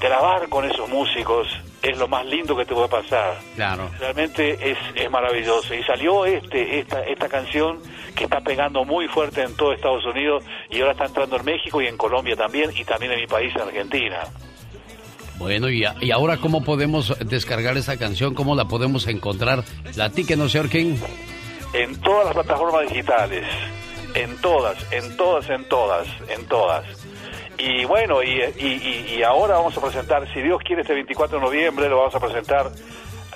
grabar 0.01 0.49
con 0.49 0.65
esos 0.71 0.89
músicos 0.89 1.47
es 1.83 1.97
lo 1.97 2.09
más 2.09 2.27
lindo 2.27 2.57
que 2.57 2.65
te 2.67 2.75
puede 2.75 2.89
pasar. 2.89 3.39
Claro. 3.57 3.89
Realmente 3.99 4.71
es, 4.73 4.79
es 4.95 5.11
maravilloso. 5.11 5.75
Y 5.75 5.83
salió 5.85 6.27
este 6.27 6.81
esta, 6.81 7.01
esta 7.05 7.29
canción 7.29 7.79
que 8.15 8.25
está 8.25 8.41
pegando 8.41 8.85
muy 8.85 9.09
fuerte 9.09 9.43
en 9.43 9.57
todo 9.57 9.73
Estados 9.73 10.05
Unidos 10.05 10.45
y 10.69 10.81
ahora 10.81 10.93
está 10.93 11.07
entrando 11.07 11.37
en 11.37 11.45
México 11.45 11.81
y 11.81 11.87
en 11.87 11.97
Colombia 11.97 12.37
también 12.37 12.71
y 12.77 12.85
también 12.85 13.13
en 13.13 13.21
mi 13.21 13.27
país, 13.27 13.55
en 13.57 13.63
Argentina. 13.63 14.19
Bueno, 15.39 15.71
y, 15.71 15.85
a- 15.87 15.95
y 16.01 16.11
ahora 16.11 16.37
cómo 16.37 16.63
podemos 16.63 17.17
descargar 17.21 17.77
esta 17.79 17.97
canción, 17.97 18.35
cómo 18.35 18.55
la 18.55 18.67
podemos 18.67 19.07
encontrar. 19.07 19.65
Platíquenos, 19.95 20.53
señor 20.53 20.69
King. 20.69 20.97
en 21.73 21.99
todas 22.03 22.27
las 22.27 22.35
plataformas 22.35 22.89
digitales, 22.91 23.47
en 24.15 24.37
todas, 24.43 24.77
en 24.93 25.17
todas, 25.17 25.49
en 25.49 25.65
todas, 25.69 26.07
en 26.29 26.47
todas. 26.47 26.85
Y 27.63 27.85
bueno, 27.85 28.23
y, 28.23 28.41
y, 28.59 29.15
y- 29.17 29.23
ahora 29.23 29.55
vamos 29.57 29.77
a 29.77 29.81
presentar, 29.83 30.27
si 30.33 30.41
Dios 30.41 30.61
quiere, 30.65 30.83
este 30.83 30.95
24 30.95 31.39
de 31.39 31.45
noviembre 31.45 31.89
lo 31.89 31.99
vamos 31.99 32.15
a 32.15 32.21
presentar 32.21 32.71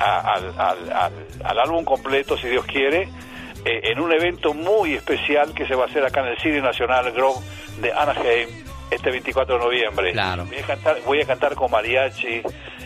a- 0.00 0.20
al, 0.32 0.54
al- 0.58 0.92
al- 0.92 1.12
al 1.44 1.58
álbum 1.60 1.84
completo, 1.84 2.36
si 2.38 2.48
Dios 2.48 2.64
quiere, 2.64 3.02
eh, 3.64 3.80
en 3.84 4.00
un 4.00 4.12
evento 4.12 4.54
muy 4.54 4.94
especial 4.94 5.52
que 5.54 5.66
se 5.66 5.74
va 5.74 5.84
a 5.84 5.86
hacer 5.86 6.04
acá 6.04 6.20
en 6.20 6.28
el 6.28 6.38
Cine 6.38 6.60
Nacional 6.60 7.12
Grove 7.12 7.38
de 7.80 7.92
Anaheim 7.92 8.48
este 8.90 9.10
24 9.10 9.58
de 9.58 9.64
noviembre. 9.64 10.12
Claro. 10.12 10.44
Voy 10.46 10.58
a 10.58 10.62
cantar, 10.66 10.96
voy 11.04 11.20
a 11.20 11.26
cantar 11.26 11.54
con 11.54 11.70
mariachi 11.70 12.42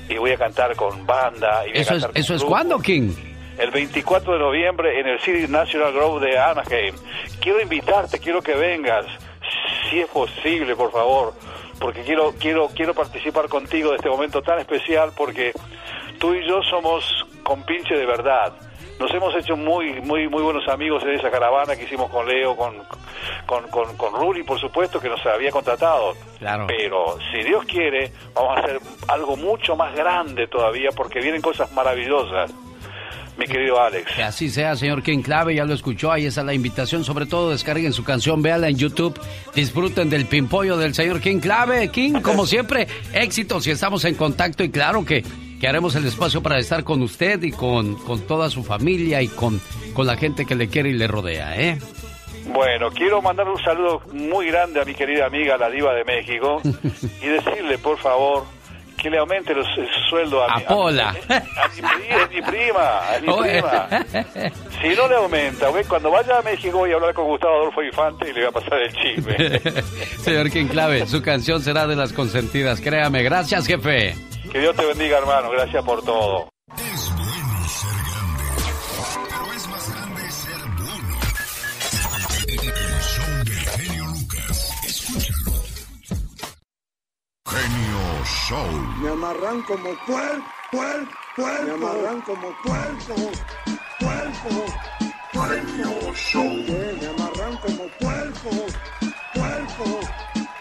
y 0.08 0.16
voy 0.16 0.32
a 0.32 0.36
cantar 0.36 0.74
con 0.74 1.06
banda. 1.06 1.64
Y 1.66 1.70
voy 1.70 1.78
a 1.78 1.82
¿Eso 1.82 1.94
es, 1.94 2.02
cantar 2.02 2.10
con 2.12 2.20
eso 2.20 2.34
es 2.34 2.44
cuándo, 2.44 2.78
King? 2.80 3.12
el 3.58 3.70
24 3.72 4.32
de 4.34 4.38
noviembre 4.38 5.00
en 5.00 5.06
el 5.08 5.20
City 5.20 5.46
National 5.48 5.92
Grove 5.92 6.26
de 6.30 6.38
Anaheim. 6.38 6.94
Quiero 7.40 7.60
invitarte, 7.60 8.18
quiero 8.20 8.40
que 8.40 8.54
vengas, 8.54 9.04
si 9.88 10.00
es 10.00 10.08
posible, 10.08 10.74
por 10.76 10.90
favor, 10.92 11.34
porque 11.78 12.02
quiero 12.02 12.34
quiero 12.38 12.68
quiero 12.74 12.94
participar 12.94 13.48
contigo 13.48 13.90
de 13.90 13.96
este 13.96 14.08
momento 14.08 14.42
tan 14.42 14.58
especial 14.58 15.12
porque 15.16 15.52
tú 16.18 16.34
y 16.34 16.46
yo 16.46 16.62
somos 16.62 17.26
compinche 17.42 17.94
de 17.94 18.06
verdad. 18.06 18.52
nos 18.98 19.12
hemos 19.14 19.34
hecho 19.36 19.56
muy 19.56 20.00
muy 20.00 20.28
muy 20.28 20.42
buenos 20.42 20.66
amigos 20.68 21.02
en 21.04 21.10
esa 21.10 21.30
caravana 21.30 21.76
que 21.76 21.84
hicimos 21.84 22.10
con 22.10 22.26
Leo, 22.26 22.56
con, 22.56 22.74
con, 23.46 23.68
con, 23.68 23.96
con 23.96 24.12
Ruri, 24.14 24.42
por 24.42 24.58
supuesto, 24.58 25.00
que 25.00 25.08
nos 25.08 25.24
había 25.26 25.50
contratado. 25.50 26.14
Claro. 26.38 26.66
Pero 26.66 27.18
si 27.32 27.42
Dios 27.42 27.64
quiere, 27.64 28.12
vamos 28.34 28.56
a 28.56 28.60
hacer 28.60 28.80
algo 29.08 29.36
mucho 29.36 29.76
más 29.76 29.94
grande 29.94 30.46
todavía 30.48 30.90
porque 30.94 31.20
vienen 31.20 31.40
cosas 31.40 31.70
maravillosas 31.72 32.52
mi 33.38 33.46
querido 33.46 33.80
Alex. 33.80 34.12
Que 34.14 34.22
así 34.22 34.50
sea, 34.50 34.76
señor 34.76 35.02
King 35.02 35.22
Clave, 35.22 35.54
ya 35.54 35.64
lo 35.64 35.72
escuchó, 35.72 36.10
ahí 36.10 36.26
está 36.26 36.42
la 36.42 36.54
invitación, 36.54 37.04
sobre 37.04 37.26
todo 37.26 37.50
descarguen 37.50 37.92
su 37.92 38.04
canción, 38.04 38.42
véanla 38.42 38.68
en 38.68 38.76
YouTube, 38.76 39.18
disfruten 39.54 40.10
del 40.10 40.26
pimpollo 40.26 40.76
del 40.76 40.94
señor 40.94 41.20
King 41.20 41.38
Clave. 41.38 41.88
King, 41.88 42.20
como 42.20 42.46
siempre, 42.46 42.88
éxitos 43.12 43.66
y 43.66 43.70
estamos 43.70 44.04
en 44.04 44.16
contacto 44.16 44.64
y 44.64 44.70
claro 44.70 45.04
que, 45.04 45.22
que 45.60 45.68
haremos 45.68 45.94
el 45.94 46.06
espacio 46.06 46.42
para 46.42 46.58
estar 46.58 46.82
con 46.82 47.00
usted 47.02 47.42
y 47.44 47.52
con, 47.52 47.94
con 47.94 48.26
toda 48.26 48.50
su 48.50 48.64
familia 48.64 49.22
y 49.22 49.28
con, 49.28 49.60
con 49.94 50.06
la 50.06 50.16
gente 50.16 50.44
que 50.44 50.56
le 50.56 50.68
quiere 50.68 50.90
y 50.90 50.94
le 50.94 51.06
rodea, 51.06 51.56
¿eh? 51.60 51.78
Bueno, 52.52 52.90
quiero 52.90 53.20
mandar 53.20 53.46
un 53.46 53.62
saludo 53.62 54.00
muy 54.12 54.46
grande 54.46 54.80
a 54.80 54.84
mi 54.84 54.94
querida 54.94 55.26
amiga, 55.26 55.56
la 55.58 55.68
diva 55.68 55.94
de 55.94 56.04
México, 56.04 56.60
y 57.22 57.26
decirle, 57.26 57.78
por 57.78 57.98
favor, 57.98 58.44
que 59.00 59.08
le 59.08 59.18
aumente 59.18 59.54
los, 59.54 59.66
el 59.78 59.88
sueldo 60.10 60.42
a, 60.42 60.54
a 60.54 60.58
mi, 60.58 60.64
Pola. 60.64 61.08
A, 61.08 61.12
mi, 61.12 61.18
a, 61.30 62.28
mi, 62.28 62.34
mi, 62.34 62.42
prima, 62.42 63.14
a 63.14 63.20
mi 63.20 63.32
prima. 63.32 63.88
Si 64.80 64.88
no 64.94 65.08
le 65.08 65.16
aumenta, 65.16 65.68
güey, 65.70 65.84
cuando 65.84 66.10
vaya 66.10 66.38
a 66.38 66.42
México 66.42 66.78
voy 66.78 66.92
a 66.92 66.94
hablar 66.94 67.12
con 67.12 67.24
Gustavo 67.24 67.54
Adolfo 67.56 67.82
Infante 67.82 68.30
y 68.30 68.32
le 68.32 68.40
voy 68.40 68.48
a 68.48 68.52
pasar 68.52 68.78
el 68.80 68.92
chisme. 68.92 69.60
Señor 70.18 70.50
King 70.50 70.66
Clave, 70.66 71.06
su 71.06 71.20
canción 71.20 71.60
será 71.60 71.86
de 71.88 71.96
las 71.96 72.12
consentidas, 72.12 72.80
créame. 72.80 73.24
Gracias, 73.24 73.66
jefe. 73.66 74.14
Que 74.52 74.60
Dios 74.60 74.76
te 74.76 74.86
bendiga, 74.86 75.18
hermano. 75.18 75.50
Gracias 75.50 75.84
por 75.84 76.04
todo. 76.04 76.48
Genio 87.50 88.24
Show. 88.24 88.70
Me 89.00 89.08
amarran 89.08 89.62
como 89.62 89.90
puerco, 90.06 90.44
puerco, 90.70 91.12
puerco. 91.34 91.64
Me 91.64 91.72
amarran 91.72 92.20
como 92.20 92.48
puerco, 92.62 93.14
puerco, 93.98 94.52
puerco. 95.32 96.14
Show. 96.14 96.44
Me 97.00 97.06
amarran 97.06 97.56
como 97.56 97.84
puerco, 98.00 98.50
puerco, 99.32 99.84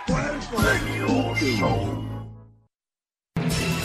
puerco. 0.07 0.57
Genio 0.63 1.35
Show. 1.35 2.07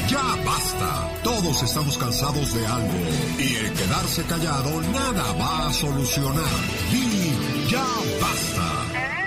Ya 0.08 0.36
basta. 0.44 1.10
Todos 1.24 1.62
estamos 1.64 1.98
cansados 1.98 2.54
de 2.54 2.66
algo. 2.66 2.98
Y 3.36 3.54
el 3.56 3.72
quedarse 3.72 4.22
callado 4.26 4.80
nada 4.92 5.32
va 5.40 5.66
a 5.66 5.72
solucionar. 5.72 6.60
Y 6.92 7.68
ya 7.68 7.84
basta. 8.20 9.21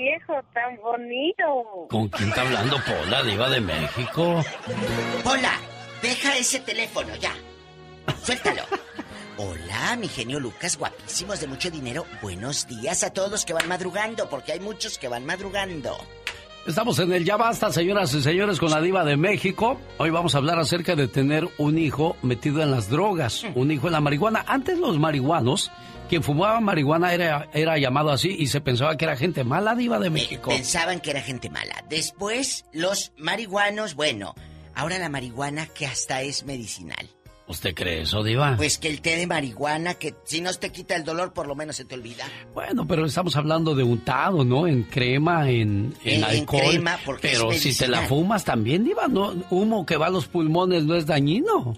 ¡Ay, 0.00 0.06
qué 0.06 0.16
viejo 0.16 0.34
tan 0.54 0.76
bonito! 0.76 1.88
¿Con 1.88 2.08
quién 2.08 2.28
está 2.28 2.42
hablando 2.42 2.76
Pola, 2.84 3.22
diva 3.22 3.50
de 3.50 3.60
México? 3.60 4.44
Pola, 5.22 5.52
deja 6.02 6.36
ese 6.36 6.60
teléfono 6.60 7.14
ya. 7.16 7.32
Suéltalo. 8.22 8.62
Hola, 9.36 9.96
mi 9.96 10.08
genio 10.08 10.38
Lucas, 10.40 10.76
guapísimos 10.78 11.40
de 11.40 11.46
mucho 11.46 11.70
dinero. 11.70 12.04
Buenos 12.22 12.66
días 12.66 13.02
a 13.04 13.12
todos 13.12 13.30
los 13.30 13.44
que 13.44 13.52
van 13.52 13.68
madrugando, 13.68 14.28
porque 14.28 14.52
hay 14.52 14.60
muchos 14.60 14.98
que 14.98 15.08
van 15.08 15.24
madrugando. 15.24 15.96
Estamos 16.66 16.98
en 16.98 17.12
el 17.12 17.24
Ya 17.24 17.36
Basta, 17.36 17.72
señoras 17.72 18.12
y 18.12 18.20
señores, 18.22 18.58
con 18.58 18.70
la 18.70 18.82
diva 18.82 19.02
de 19.02 19.16
México. 19.16 19.80
Hoy 19.96 20.10
vamos 20.10 20.34
a 20.34 20.38
hablar 20.38 20.58
acerca 20.58 20.94
de 20.94 21.08
tener 21.08 21.48
un 21.56 21.78
hijo 21.78 22.16
metido 22.22 22.62
en 22.62 22.70
las 22.70 22.90
drogas, 22.90 23.44
un 23.54 23.70
hijo 23.70 23.86
en 23.86 23.94
la 23.94 24.00
marihuana. 24.00 24.44
Antes 24.46 24.78
los 24.78 24.98
marihuanos, 24.98 25.70
quien 26.10 26.22
fumaba 26.22 26.60
marihuana 26.60 27.14
era, 27.14 27.48
era 27.54 27.78
llamado 27.78 28.10
así 28.10 28.34
y 28.38 28.48
se 28.48 28.60
pensaba 28.60 28.96
que 28.98 29.04
era 29.06 29.16
gente 29.16 29.44
mala, 29.44 29.74
diva 29.74 29.98
de 29.98 30.10
México. 30.10 30.50
Pensaban 30.50 31.00
que 31.00 31.10
era 31.12 31.22
gente 31.22 31.48
mala. 31.48 31.84
Después 31.88 32.66
los 32.72 33.12
marihuanos, 33.16 33.94
bueno, 33.94 34.34
ahora 34.74 34.98
la 34.98 35.08
marihuana 35.08 35.66
que 35.66 35.86
hasta 35.86 36.20
es 36.22 36.44
medicinal. 36.44 37.08
¿Usted 37.46 37.74
cree 37.74 38.02
eso, 38.02 38.22
Diva? 38.22 38.54
Pues 38.56 38.78
que 38.78 38.86
el 38.88 39.00
té 39.00 39.16
de 39.16 39.26
marihuana, 39.26 39.94
que 39.94 40.14
si 40.24 40.40
no 40.40 40.52
te 40.54 40.70
quita 40.70 40.94
el 40.94 41.02
dolor, 41.04 41.32
por 41.32 41.48
lo 41.48 41.54
menos 41.56 41.74
se 41.76 41.84
te 41.84 41.94
olvida. 41.96 42.24
Bueno, 42.54 42.86
pero 42.86 43.04
estamos 43.06 43.34
hablando 43.34 43.74
de 43.74 43.82
untado, 43.82 44.44
¿no? 44.44 44.68
En 44.68 44.84
crema, 44.84 45.48
en, 45.50 45.92
en, 46.04 46.12
En- 46.12 46.18
en 46.18 46.24
alcohol. 46.24 46.60
crema, 46.70 46.98
porque 47.04 47.28
pero 47.32 47.50
es 47.50 47.60
si 47.62 47.76
te 47.76 47.88
la 47.88 48.02
fumas 48.02 48.44
también, 48.44 48.84
Diva, 48.84 49.08
¿no? 49.08 49.34
Humo 49.50 49.84
que 49.86 49.96
va 49.96 50.06
a 50.06 50.10
los 50.10 50.26
pulmones 50.26 50.84
no 50.84 50.94
es 50.94 51.06
dañino. 51.06 51.76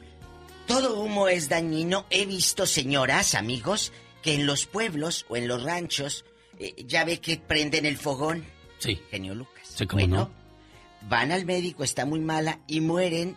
Todo 0.66 1.00
humo 1.00 1.28
es 1.28 1.48
dañino. 1.48 2.04
He 2.10 2.26
visto 2.26 2.66
señoras, 2.66 3.34
amigos, 3.34 3.92
que 4.22 4.34
en 4.34 4.46
los 4.46 4.66
pueblos 4.66 5.26
o 5.28 5.36
en 5.36 5.48
los 5.48 5.62
ranchos, 5.62 6.24
eh, 6.58 6.74
ya 6.86 7.04
ve 7.04 7.20
que 7.20 7.36
prenden 7.36 7.86
el 7.86 7.96
fogón. 7.96 8.44
Sí. 8.78 9.00
Genio 9.10 9.34
Lucas. 9.34 9.68
Sí, 9.74 9.86
cómo 9.86 10.00
Bueno, 10.00 10.16
no. 10.16 11.08
Van 11.08 11.32
al 11.32 11.44
médico, 11.44 11.82
está 11.82 12.06
muy 12.06 12.20
mala 12.20 12.60
y 12.68 12.80
mueren 12.80 13.36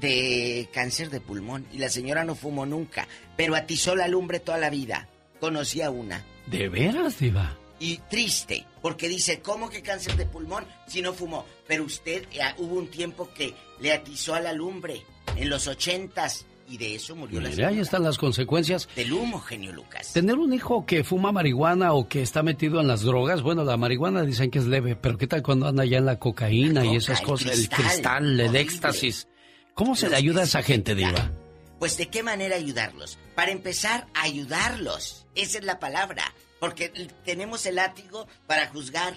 de 0.00 0.68
cáncer 0.72 1.10
de 1.10 1.20
pulmón. 1.20 1.66
Y 1.72 1.78
la 1.78 1.90
señora 1.90 2.24
no 2.24 2.34
fumó 2.34 2.66
nunca, 2.66 3.06
pero 3.36 3.54
atizó 3.54 3.94
la 3.94 4.08
lumbre 4.08 4.40
toda 4.40 4.58
la 4.58 4.70
vida. 4.70 5.08
Conocí 5.38 5.82
a 5.82 5.90
una. 5.90 6.24
¿De 6.46 6.68
veras, 6.68 7.18
Diva? 7.18 7.56
Y 7.78 7.98
triste, 8.10 8.66
porque 8.82 9.08
dice, 9.08 9.40
¿cómo 9.40 9.70
que 9.70 9.82
cáncer 9.82 10.16
de 10.16 10.26
pulmón 10.26 10.66
si 10.86 11.00
no 11.00 11.14
fumó? 11.14 11.46
Pero 11.66 11.84
usted, 11.84 12.26
eh, 12.32 12.40
hubo 12.58 12.74
un 12.74 12.88
tiempo 12.88 13.32
que 13.32 13.54
le 13.80 13.92
atizó 13.92 14.34
a 14.34 14.40
la 14.40 14.52
lumbre, 14.52 15.02
en 15.36 15.48
los 15.48 15.66
ochentas, 15.66 16.46
y 16.70 16.78
de 16.78 16.94
eso 16.94 17.16
murió 17.16 17.40
la 17.40 17.48
Mire, 17.48 17.64
ahí 17.64 17.70
señora. 17.70 17.82
están 17.82 18.02
las 18.04 18.16
consecuencias. 18.16 18.88
Del 18.94 19.12
humo, 19.12 19.40
genio 19.40 19.72
Lucas. 19.72 20.12
Tener 20.12 20.38
un 20.38 20.52
hijo 20.52 20.86
que 20.86 21.02
fuma 21.02 21.32
marihuana 21.32 21.92
o 21.94 22.08
que 22.08 22.22
está 22.22 22.44
metido 22.44 22.80
en 22.80 22.86
las 22.86 23.02
drogas, 23.02 23.42
bueno, 23.42 23.64
la 23.64 23.76
marihuana 23.76 24.22
dicen 24.22 24.52
que 24.52 24.60
es 24.60 24.66
leve, 24.66 24.94
pero 24.94 25.18
¿qué 25.18 25.26
tal 25.26 25.42
cuando 25.42 25.66
anda 25.66 25.84
ya 25.84 25.98
en 25.98 26.06
la 26.06 26.20
cocaína 26.20 26.86
y 26.86 26.94
esas 26.94 27.20
el 27.20 27.26
cosas? 27.26 27.58
El 27.58 27.68
cristal, 27.68 28.38
el 28.38 28.54
éxtasis. 28.54 29.26
¿Cómo 29.74 29.96
se 29.96 30.08
le 30.08 30.14
ayuda 30.16 30.42
a 30.42 30.44
esa 30.44 30.62
gente, 30.62 30.94
Diva? 30.94 31.32
Pues 31.80 31.96
de 31.96 32.08
qué 32.08 32.22
manera 32.22 32.54
ayudarlos. 32.54 33.18
Para 33.34 33.50
empezar, 33.50 34.06
ayudarlos. 34.14 35.26
Esa 35.34 35.58
es 35.58 35.64
la 35.64 35.80
palabra. 35.80 36.22
Porque 36.60 36.90
tenemos 37.24 37.66
el 37.66 37.76
látigo 37.76 38.28
para 38.46 38.68
juzgar. 38.68 39.16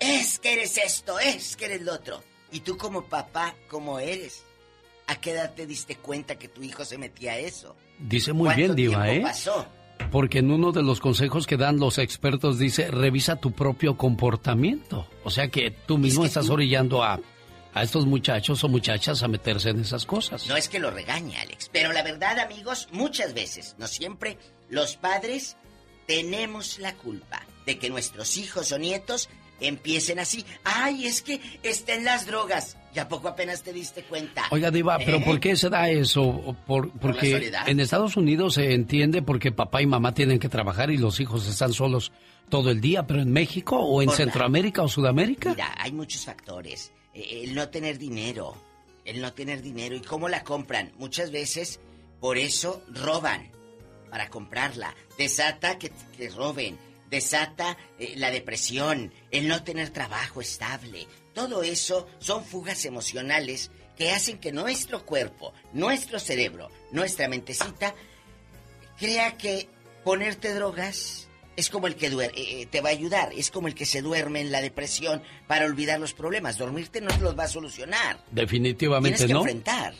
Es 0.00 0.38
que 0.38 0.54
eres 0.54 0.76
esto, 0.76 1.18
es 1.18 1.56
que 1.56 1.66
eres 1.66 1.82
lo 1.82 1.94
otro. 1.94 2.22
Y 2.52 2.60
tú 2.60 2.76
como 2.76 3.04
papá, 3.04 3.54
¿cómo 3.68 4.00
eres? 4.00 4.44
¿A 5.10 5.16
qué 5.16 5.32
edad 5.32 5.54
te 5.54 5.66
diste 5.66 5.96
cuenta 5.96 6.38
que 6.38 6.46
tu 6.46 6.62
hijo 6.62 6.84
se 6.84 6.96
metía 6.96 7.32
a 7.32 7.38
eso? 7.38 7.74
Dice 7.98 8.32
muy 8.32 8.44
¿Cuánto 8.44 8.74
bien, 8.74 8.76
Diva, 8.76 9.10
¿eh? 9.10 9.20
pasó? 9.22 9.66
Porque 10.12 10.38
en 10.38 10.52
uno 10.52 10.70
de 10.70 10.84
los 10.84 11.00
consejos 11.00 11.48
que 11.48 11.56
dan 11.56 11.80
los 11.80 11.98
expertos 11.98 12.60
dice, 12.60 12.92
revisa 12.92 13.34
tu 13.34 13.50
propio 13.50 13.96
comportamiento. 13.96 15.08
O 15.24 15.30
sea 15.30 15.48
que 15.48 15.72
tú 15.72 15.98
mismo 15.98 16.24
estás 16.24 16.48
orillando 16.48 17.02
a, 17.02 17.18
a 17.74 17.82
estos 17.82 18.06
muchachos 18.06 18.62
o 18.62 18.68
muchachas 18.68 19.24
a 19.24 19.26
meterse 19.28 19.70
en 19.70 19.80
esas 19.80 20.06
cosas. 20.06 20.46
No 20.46 20.56
es 20.56 20.68
que 20.68 20.78
lo 20.78 20.92
regañe, 20.92 21.36
Alex, 21.38 21.70
pero 21.72 21.92
la 21.92 22.04
verdad, 22.04 22.38
amigos, 22.38 22.86
muchas 22.92 23.34
veces, 23.34 23.74
no 23.78 23.88
siempre, 23.88 24.38
los 24.68 24.96
padres 24.96 25.56
tenemos 26.06 26.78
la 26.78 26.94
culpa 26.94 27.44
de 27.66 27.78
que 27.80 27.90
nuestros 27.90 28.36
hijos 28.36 28.70
o 28.70 28.78
nietos 28.78 29.28
empiecen 29.60 30.18
así. 30.18 30.44
Ay, 30.64 31.06
es 31.06 31.22
que 31.22 31.40
está 31.62 31.94
en 31.94 32.04
las 32.04 32.26
drogas. 32.26 32.76
¿Ya 32.92 33.08
poco 33.08 33.28
apenas 33.28 33.62
te 33.62 33.72
diste 33.72 34.02
cuenta? 34.02 34.42
Oiga, 34.50 34.70
Diva, 34.72 34.98
¿pero 34.98 35.18
¿Eh? 35.18 35.22
por 35.24 35.38
qué 35.38 35.54
se 35.56 35.68
da 35.70 35.88
eso? 35.88 36.56
Por, 36.66 36.90
porque 36.98 37.52
en 37.66 37.78
Estados 37.78 38.16
Unidos 38.16 38.54
se 38.54 38.74
entiende 38.74 39.22
porque 39.22 39.52
papá 39.52 39.80
y 39.80 39.86
mamá 39.86 40.12
tienen 40.12 40.40
que 40.40 40.48
trabajar 40.48 40.90
y 40.90 40.96
los 40.96 41.20
hijos 41.20 41.46
están 41.46 41.72
solos 41.72 42.10
todo 42.48 42.70
el 42.72 42.80
día, 42.80 43.06
pero 43.06 43.20
en 43.22 43.30
México 43.32 43.76
o 43.78 44.02
en 44.02 44.06
Por 44.06 44.18
la- 44.18 44.24
Centroamérica 44.24 44.82
o 44.82 44.88
Sudamérica. 44.88 45.50
Mira, 45.50 45.72
hay 45.78 45.92
muchos 45.92 46.24
factores. 46.24 46.90
Eh, 47.14 47.42
El 47.44 47.54
no 47.54 47.68
tener 47.68 47.96
dinero, 47.96 48.56
el 49.04 49.20
no 49.20 49.32
tener 49.34 49.62
dinero 49.62 49.94
y 49.94 50.00
cómo 50.00 50.28
la 50.28 50.42
compran. 50.42 50.90
Muchas 50.98 51.30
veces, 51.30 51.78
por 52.18 52.38
eso 52.38 52.82
roban 52.92 53.52
para 54.10 54.28
comprarla. 54.30 54.96
Desata 55.16 55.78
que, 55.78 55.92
que 56.16 56.28
roben, 56.30 56.76
desata 57.10 57.76
eh, 57.98 58.14
la 58.16 58.30
depresión, 58.30 59.12
el 59.30 59.48
no 59.48 59.62
tener 59.64 59.90
trabajo 59.90 60.40
estable. 60.40 61.06
Todo 61.34 61.62
eso 61.62 62.06
son 62.18 62.44
fugas 62.44 62.84
emocionales 62.84 63.70
que 63.96 64.10
hacen 64.12 64.38
que 64.38 64.52
nuestro 64.52 65.04
cuerpo, 65.04 65.52
nuestro 65.72 66.18
cerebro, 66.18 66.70
nuestra 66.92 67.28
mentecita 67.28 67.94
crea 68.98 69.36
que 69.36 69.68
ponerte 70.04 70.54
drogas 70.54 71.28
es 71.56 71.68
como 71.68 71.86
el 71.88 71.96
que 71.96 72.10
duer- 72.10 72.32
eh, 72.34 72.62
eh, 72.62 72.66
te 72.66 72.80
va 72.80 72.88
a 72.88 72.92
ayudar, 72.92 73.32
es 73.34 73.50
como 73.50 73.68
el 73.68 73.74
que 73.74 73.84
se 73.84 74.00
duerme 74.00 74.40
en 74.40 74.50
la 74.50 74.62
depresión 74.62 75.22
para 75.46 75.66
olvidar 75.66 76.00
los 76.00 76.14
problemas. 76.14 76.56
Dormirte 76.56 77.00
no 77.02 77.08
te 77.08 77.18
los 77.20 77.38
va 77.38 77.44
a 77.44 77.48
solucionar. 77.48 78.24
Definitivamente 78.30 79.18
Tienes 79.18 79.26
que 79.28 79.34
no. 79.34 79.40
enfrentar. 79.40 79.94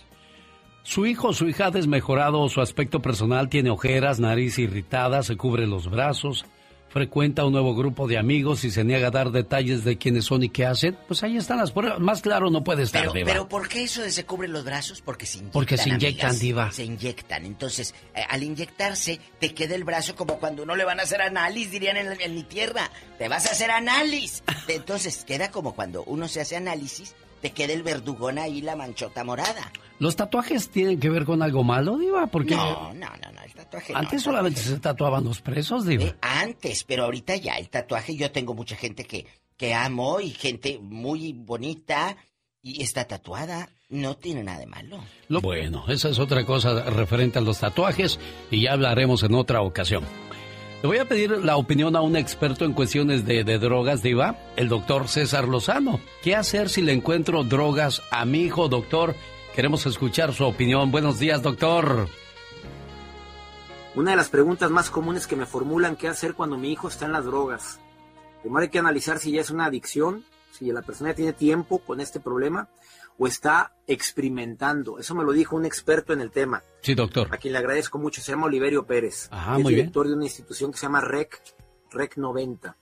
Su 0.82 1.04
hijo 1.04 1.28
o 1.28 1.32
su 1.34 1.46
hija 1.48 1.66
ha 1.66 1.70
desmejorado 1.70 2.48
su 2.48 2.62
aspecto 2.62 3.02
personal, 3.02 3.50
tiene 3.50 3.68
ojeras, 3.68 4.18
nariz 4.20 4.58
irritada, 4.58 5.22
se 5.22 5.36
cubre 5.36 5.66
los 5.66 5.90
brazos, 5.90 6.46
frecuenta 6.90 7.44
un 7.44 7.52
nuevo 7.52 7.74
grupo 7.74 8.06
de 8.06 8.18
amigos 8.18 8.64
y 8.64 8.70
se 8.70 8.84
niega 8.84 9.08
a 9.08 9.10
dar 9.10 9.30
detalles 9.30 9.84
de 9.84 9.96
quiénes 9.96 10.24
son 10.26 10.42
y 10.42 10.50
qué 10.50 10.66
hacen, 10.66 10.98
pues 11.06 11.22
ahí 11.22 11.36
están 11.36 11.58
las 11.58 11.70
pruebas. 11.70 12.00
Más 12.00 12.20
claro 12.20 12.50
no 12.50 12.62
puede 12.64 12.82
estar, 12.82 13.00
Pero, 13.02 13.12
Diva. 13.12 13.26
pero 13.26 13.48
¿por 13.48 13.68
qué 13.68 13.84
eso 13.84 14.02
de 14.02 14.10
se 14.10 14.26
cubren 14.26 14.52
los 14.52 14.64
brazos? 14.64 15.00
Porque 15.00 15.24
se 15.24 15.38
inyectan. 15.38 15.52
Porque 15.52 15.76
se 15.78 15.88
inyectan, 15.88 16.30
amigas. 16.30 16.40
Diva. 16.40 16.72
Se 16.72 16.84
inyectan. 16.84 17.46
Entonces, 17.46 17.94
eh, 18.14 18.22
al 18.28 18.42
inyectarse, 18.42 19.20
te 19.38 19.54
queda 19.54 19.74
el 19.76 19.84
brazo 19.84 20.16
como 20.16 20.38
cuando 20.38 20.64
uno 20.64 20.76
le 20.76 20.84
van 20.84 21.00
a 21.00 21.04
hacer 21.04 21.22
análisis, 21.22 21.70
dirían 21.70 21.96
en, 21.96 22.20
en 22.20 22.34
mi 22.34 22.42
tierra. 22.42 22.90
Te 23.18 23.28
vas 23.28 23.46
a 23.46 23.52
hacer 23.52 23.70
análisis. 23.70 24.42
Entonces, 24.68 25.24
queda 25.24 25.50
como 25.50 25.74
cuando 25.74 26.02
uno 26.04 26.26
se 26.28 26.40
hace 26.40 26.56
análisis, 26.56 27.14
te 27.40 27.50
queda 27.50 27.72
el 27.72 27.82
verdugón 27.82 28.38
ahí, 28.38 28.60
la 28.60 28.76
manchota 28.76 29.24
morada. 29.24 29.72
¿Los 29.98 30.16
tatuajes 30.16 30.70
tienen 30.70 30.98
que 30.98 31.10
ver 31.10 31.24
con 31.24 31.42
algo 31.42 31.62
malo, 31.64 31.98
Diva? 31.98 32.26
Porque 32.28 32.54
No, 32.56 32.92
no, 32.94 33.06
no, 33.22 33.32
no, 33.32 33.42
el 33.44 33.52
tatuaje 33.52 33.92
no, 33.92 33.98
antes 33.98 34.22
solamente 34.22 34.60
se 34.60 34.78
tatuaban 34.78 35.24
los 35.24 35.40
presos, 35.42 35.84
Diva. 35.86 36.04
Eh, 36.04 36.14
antes, 36.22 36.84
pero 36.84 37.04
ahorita 37.04 37.36
ya 37.36 37.54
el 37.56 37.68
tatuaje, 37.68 38.16
yo 38.16 38.30
tengo 38.30 38.54
mucha 38.54 38.76
gente 38.76 39.04
que, 39.04 39.26
que 39.56 39.74
amo 39.74 40.20
y 40.20 40.30
gente 40.30 40.78
muy 40.82 41.32
bonita 41.34 42.16
y 42.62 42.82
está 42.82 43.04
tatuada. 43.06 43.68
No 43.90 44.16
tiene 44.16 44.44
nada 44.44 44.60
de 44.60 44.66
malo. 44.66 45.02
Lo- 45.28 45.40
Bueno, 45.40 45.84
esa 45.88 46.08
es 46.10 46.18
otra 46.20 46.46
cosa 46.46 46.88
referente 46.90 47.38
a 47.38 47.42
los 47.42 47.58
tatuajes 47.58 48.20
y 48.50 48.62
ya 48.62 48.72
hablaremos 48.74 49.22
en 49.24 49.34
otra 49.34 49.62
ocasión. 49.62 50.04
Le 50.82 50.88
voy 50.88 50.96
a 50.96 51.04
pedir 51.04 51.32
la 51.44 51.58
opinión 51.58 51.94
a 51.94 52.00
un 52.00 52.16
experto 52.16 52.64
en 52.64 52.72
cuestiones 52.72 53.26
de, 53.26 53.44
de 53.44 53.58
drogas, 53.58 54.02
Diva, 54.02 54.38
el 54.56 54.70
doctor 54.70 55.08
César 55.08 55.46
Lozano. 55.46 56.00
¿Qué 56.22 56.34
hacer 56.34 56.70
si 56.70 56.80
le 56.80 56.94
encuentro 56.94 57.44
drogas 57.44 58.00
a 58.10 58.24
mi 58.24 58.44
hijo, 58.44 58.66
doctor? 58.68 59.14
Queremos 59.54 59.84
escuchar 59.84 60.32
su 60.32 60.46
opinión. 60.46 60.90
Buenos 60.90 61.18
días, 61.18 61.42
doctor. 61.42 62.08
Una 63.94 64.12
de 64.12 64.16
las 64.16 64.30
preguntas 64.30 64.70
más 64.70 64.88
comunes 64.88 65.26
que 65.26 65.36
me 65.36 65.44
formulan 65.44 65.96
qué 65.96 66.08
hacer 66.08 66.32
cuando 66.32 66.56
mi 66.56 66.72
hijo 66.72 66.88
está 66.88 67.04
en 67.04 67.12
las 67.12 67.26
drogas. 67.26 67.78
Primero 68.40 68.62
hay 68.62 68.70
que 68.70 68.78
analizar 68.78 69.18
si 69.18 69.32
ya 69.32 69.42
es 69.42 69.50
una 69.50 69.66
adicción, 69.66 70.24
si 70.50 70.72
la 70.72 70.80
persona 70.80 71.10
ya 71.10 71.16
tiene 71.16 71.32
tiempo 71.34 71.80
con 71.80 72.00
este 72.00 72.20
problema 72.20 72.68
o 73.22 73.26
está 73.26 73.74
experimentando. 73.86 74.98
Eso 74.98 75.14
me 75.14 75.22
lo 75.24 75.32
dijo 75.32 75.54
un 75.54 75.66
experto 75.66 76.14
en 76.14 76.22
el 76.22 76.30
tema, 76.30 76.62
Sí, 76.80 76.94
doctor. 76.94 77.28
a 77.30 77.36
quien 77.36 77.52
le 77.52 77.58
agradezco 77.58 77.98
mucho, 77.98 78.22
se 78.22 78.32
llama 78.32 78.46
Oliverio 78.46 78.86
Pérez. 78.86 79.28
Ajá, 79.30 79.56
es 79.58 79.62
muy 79.62 79.74
bien. 79.74 79.84
director 79.86 80.08
de 80.08 80.14
una 80.14 80.24
institución 80.24 80.72
que 80.72 80.78
se 80.78 80.86
llama 80.86 81.02
REC, 81.02 81.38
REC 81.90 82.16
90. 82.16 82.76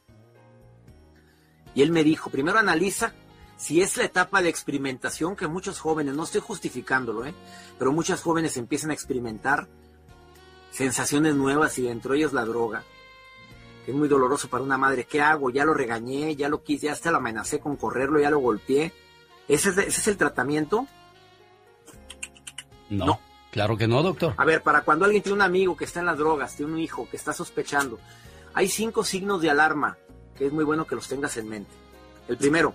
Y 1.75 1.83
él 1.83 1.91
me 1.91 2.05
dijo, 2.05 2.31
primero 2.31 2.57
analiza 2.57 3.13
si 3.57 3.83
es 3.83 3.97
la 3.97 4.05
etapa 4.05 4.41
de 4.41 4.49
experimentación 4.49 5.35
que 5.35 5.49
muchos 5.49 5.81
jóvenes, 5.81 6.15
no 6.15 6.23
estoy 6.23 6.41
justificándolo, 6.41 7.27
¿eh? 7.27 7.35
pero 7.77 7.91
muchos 7.93 8.23
jóvenes 8.23 8.57
empiezan 8.57 8.91
a 8.91 8.95
experimentar 8.95 9.67
sensaciones 10.71 11.35
nuevas 11.35 11.77
y 11.79 11.83
dentro 11.83 12.13
de 12.13 12.19
ellas 12.19 12.33
la 12.33 12.45
droga. 12.45 12.85
Es 13.89 13.95
muy 13.95 14.07
doloroso 14.07 14.49
para 14.49 14.63
una 14.63 14.79
madre. 14.79 15.05
¿Qué 15.05 15.21
hago? 15.21 15.51
Ya 15.51 15.65
lo 15.65 15.75
regañé, 15.75 16.37
ya 16.37 16.49
lo 16.49 16.63
quise, 16.63 16.87
ya 16.87 16.93
hasta 16.93 17.11
lo 17.11 17.17
amenacé 17.17 17.59
con 17.59 17.77
correrlo, 17.77 18.21
ya 18.21 18.31
lo 18.31 18.39
golpeé. 18.39 18.93
¿Ese 19.49 19.71
es, 19.71 19.79
ese 19.79 20.01
es 20.01 20.09
el 20.09 20.17
tratamiento? 20.17 20.87
No, 22.91 23.21
claro 23.51 23.77
que 23.77 23.89
no, 23.89 24.03
doctor. 24.03 24.35
A 24.37 24.45
ver, 24.45 24.63
para 24.63 24.83
cuando 24.83 25.05
alguien 25.05 25.23
tiene 25.23 25.37
un 25.37 25.43
amigo 25.43 25.77
que 25.77 25.85
está 25.85 26.01
en 26.01 26.07
las 26.07 26.19
drogas, 26.19 26.55
tiene 26.55 26.73
un 26.73 26.79
hijo 26.79 27.09
que 27.11 27.17
está 27.17 27.33
sospechando, 27.33 27.99
hay 28.55 28.69
cinco 28.69 29.05
signos 29.05 29.43
de 29.43 29.51
alarma 29.51 29.97
que 30.37 30.47
es 30.47 30.53
muy 30.53 30.65
bueno 30.65 30.87
que 30.87 30.95
los 30.95 31.09
tengas 31.09 31.37
en 31.37 31.49
mente. 31.49 31.73
El 32.29 32.37
primero, 32.37 32.73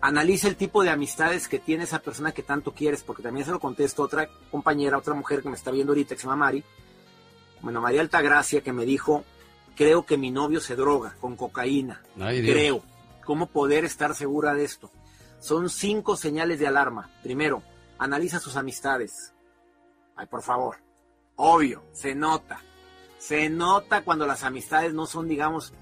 analiza 0.00 0.46
el 0.46 0.56
tipo 0.56 0.82
de 0.82 0.90
amistades 0.90 1.48
que 1.48 1.58
tiene 1.58 1.84
esa 1.84 2.00
persona 2.00 2.32
que 2.32 2.42
tanto 2.42 2.72
quieres, 2.72 3.02
porque 3.02 3.22
también 3.22 3.46
se 3.46 3.52
lo 3.52 3.58
contesto 3.58 4.02
a 4.02 4.06
otra 4.06 4.28
compañera, 4.50 4.98
otra 4.98 5.14
mujer 5.14 5.42
que 5.42 5.48
me 5.48 5.56
está 5.56 5.70
viendo 5.70 5.92
ahorita, 5.92 6.14
que 6.14 6.20
se 6.20 6.26
llama 6.26 6.44
Mari. 6.44 6.62
Bueno, 7.62 7.80
María 7.80 8.02
Altagracia, 8.02 8.60
que 8.60 8.72
me 8.72 8.84
dijo, 8.84 9.24
creo 9.74 10.04
que 10.04 10.18
mi 10.18 10.30
novio 10.30 10.60
se 10.60 10.76
droga 10.76 11.16
con 11.20 11.34
cocaína. 11.34 12.02
Ay, 12.20 12.42
creo. 12.42 12.82
¿Cómo 13.24 13.46
poder 13.46 13.84
estar 13.84 14.14
segura 14.14 14.54
de 14.54 14.64
esto? 14.64 14.90
Son 15.40 15.68
cinco 15.70 16.16
señales 16.16 16.58
de 16.58 16.66
alarma. 16.66 17.10
Primero, 17.22 17.62
analiza 17.98 18.40
sus 18.40 18.56
amistades. 18.56 19.32
Ay, 20.16 20.26
por 20.26 20.42
favor. 20.42 20.76
Obvio, 21.36 21.84
se 21.92 22.14
nota. 22.14 22.60
Se 23.18 23.48
nota 23.48 24.02
cuando 24.02 24.26
las 24.26 24.42
amistades 24.44 24.92
no 24.94 25.06
son, 25.06 25.28
digamos, 25.28 25.72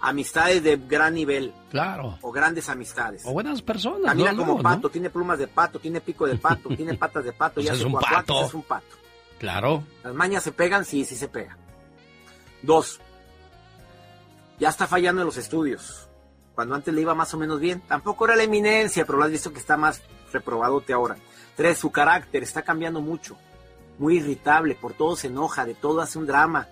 amistades 0.00 0.62
de 0.62 0.76
gran 0.76 1.14
nivel 1.14 1.52
Claro. 1.70 2.18
o 2.22 2.32
grandes 2.32 2.68
amistades. 2.68 3.22
O 3.26 3.32
buenas 3.32 3.62
personas. 3.62 4.06
Camina 4.06 4.34
como 4.36 4.56
¿no? 4.56 4.62
pato, 4.62 4.88
tiene 4.88 5.10
plumas 5.10 5.38
de 5.38 5.46
pato, 5.48 5.78
tiene 5.78 6.00
pico 6.00 6.26
de 6.26 6.36
pato, 6.36 6.68
tiene 6.76 6.94
patas 6.94 7.24
de 7.24 7.32
pato, 7.32 7.54
Pues 7.54 7.66
ya 7.66 7.72
es 7.74 7.82
un 7.84 7.92
pato. 7.92 8.44
es 8.46 8.54
un 8.54 8.62
pato. 8.62 8.96
Claro. 9.38 9.82
Las 10.04 10.14
mañas 10.14 10.42
se 10.42 10.52
pegan, 10.52 10.84
sí, 10.84 11.04
sí 11.04 11.16
se 11.16 11.28
pega. 11.28 11.56
Dos, 12.62 13.00
ya 14.58 14.68
está 14.68 14.86
fallando 14.86 15.22
en 15.22 15.26
los 15.26 15.36
estudios. 15.38 16.09
Cuando 16.54 16.74
antes 16.74 16.92
le 16.92 17.00
iba 17.00 17.14
más 17.14 17.32
o 17.34 17.38
menos 17.38 17.60
bien. 17.60 17.80
Tampoco 17.82 18.24
era 18.26 18.36
la 18.36 18.42
eminencia, 18.42 19.04
pero 19.06 19.18
lo 19.18 19.24
has 19.24 19.30
visto 19.30 19.52
que 19.52 19.58
está 19.60 19.76
más 19.76 20.02
reprobadote 20.32 20.92
ahora. 20.92 21.16
Tres, 21.56 21.78
su 21.78 21.90
carácter 21.90 22.42
está 22.42 22.62
cambiando 22.62 23.00
mucho. 23.00 23.36
Muy 23.98 24.16
irritable, 24.18 24.74
por 24.74 24.94
todo 24.94 25.16
se 25.16 25.26
enoja, 25.28 25.64
de 25.64 25.74
todo 25.74 26.00
hace 26.00 26.18
un 26.18 26.26
drama. 26.26 26.68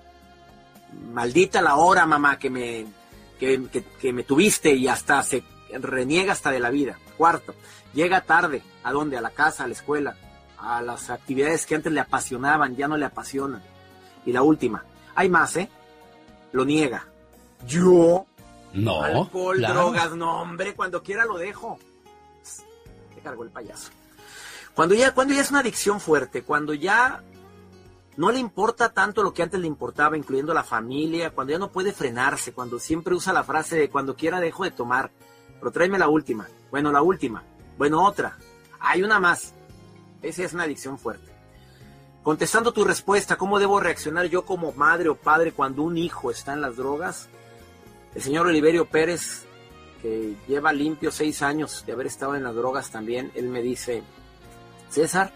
Maldita 1.13 1.61
la 1.63 1.77
hora, 1.77 2.07
mamá, 2.07 2.39
que 2.39 2.51
me, 2.51 2.87
que, 3.39 3.63
que- 4.01 4.13
me 4.13 4.25
tuviste 4.25 4.73
y 4.75 4.89
hasta 4.89 5.23
se 5.23 5.43
reniega 5.73 6.33
hasta 6.33 6.51
de 6.51 6.61
la 6.61 6.71
vida. 6.71 6.99
Cuarto, 7.17 7.55
llega 7.93 8.23
tarde. 8.23 8.63
¿A 8.83 8.93
dónde? 8.93 9.19
A 9.19 9.21
la 9.21 9.31
casa, 9.31 9.65
a 9.65 9.67
la 9.67 9.75
escuela, 9.75 10.17
a 10.59 10.81
las 10.81 11.11
actividades 11.11 11.67
que 11.67 11.75
antes 11.75 11.93
le 11.93 12.01
apasionaban, 12.01 12.77
ya 12.77 12.89
no 12.89 12.97
le 12.97 13.05
apasionan. 13.05 13.63
Y 14.25 14.33
la 14.33 14.43
última, 14.43 14.85
hay 15.15 15.29
más, 15.29 15.57
¿eh? 15.57 15.69
Lo 16.53 16.65
niega. 16.65 17.07
Yo, 17.67 18.25
No. 18.73 19.03
alcohol, 19.03 19.57
claro. 19.57 19.75
drogas, 19.75 20.15
no, 20.15 20.43
hombre, 20.43 20.75
cuando 20.75 21.03
quiera 21.03 21.25
lo 21.25 21.39
dejo. 21.39 21.79
Te 23.15 23.21
cargó 23.21 23.43
el 23.43 23.51
payaso. 23.51 23.91
Cuando 24.75 24.95
ya, 24.95 25.13
cuando 25.13 25.35
ya 25.35 25.41
es 25.41 25.51
una 25.51 25.61
adicción 25.61 26.01
fuerte, 26.01 26.43
cuando 26.43 26.73
ya 26.73 27.23
no 28.17 28.31
le 28.31 28.39
importa 28.39 28.93
tanto 28.93 29.23
lo 29.23 29.33
que 29.33 29.43
antes 29.43 29.61
le 29.61 29.67
importaba, 29.67 30.17
incluyendo 30.17 30.55
la 30.55 30.65
familia, 30.65 31.31
cuando 31.31 31.53
ya 31.53 31.59
no 31.59 31.71
puede 31.71 31.93
frenarse, 31.93 32.53
cuando 32.53 32.79
siempre 32.79 33.15
usa 33.15 33.33
la 33.33 33.45
frase 33.45 33.77
de 33.77 33.91
cuando 33.91 34.17
quiera 34.17 34.41
dejo 34.41 34.65
de 34.65 34.71
tomar, 34.71 35.11
pero 35.59 35.71
tráeme 35.71 35.99
la 35.99 36.09
última. 36.09 36.49
Bueno, 36.71 36.93
la 36.93 37.03
última. 37.03 37.43
Bueno, 37.77 38.05
otra. 38.05 38.37
Hay 38.81 39.03
una 39.03 39.19
más. 39.21 39.55
Esa 40.23 40.45
es 40.45 40.53
una 40.53 40.65
adicción 40.65 40.99
fuerte. 40.99 41.33
Contestando 42.23 42.73
tu 42.73 42.85
respuesta, 42.85 43.37
¿cómo 43.37 43.59
debo 43.59 43.81
reaccionar 43.81 44.27
yo 44.27 44.45
como 44.45 44.73
madre 44.73 45.09
o 45.09 45.15
padre 45.15 45.53
cuando 45.53 45.83
un 45.83 45.97
hijo 45.97 46.31
está 46.31 46.53
en 46.53 46.61
las 46.61 46.77
drogas? 46.77 47.29
El 48.15 48.23
señor 48.23 48.47
Oliverio 48.47 48.87
Pérez, 48.87 49.47
que 50.03 50.35
lleva 50.47 50.73
limpio 50.73 51.11
seis 51.11 51.43
años 51.43 51.85
de 51.87 51.93
haber 51.93 52.07
estado 52.07 52.35
en 52.35 52.43
las 52.45 52.55
drogas 52.55 52.91
también, 52.91 53.31
él 53.35 53.49
me 53.49 53.63
dice, 53.63 54.03
César, 54.91 55.33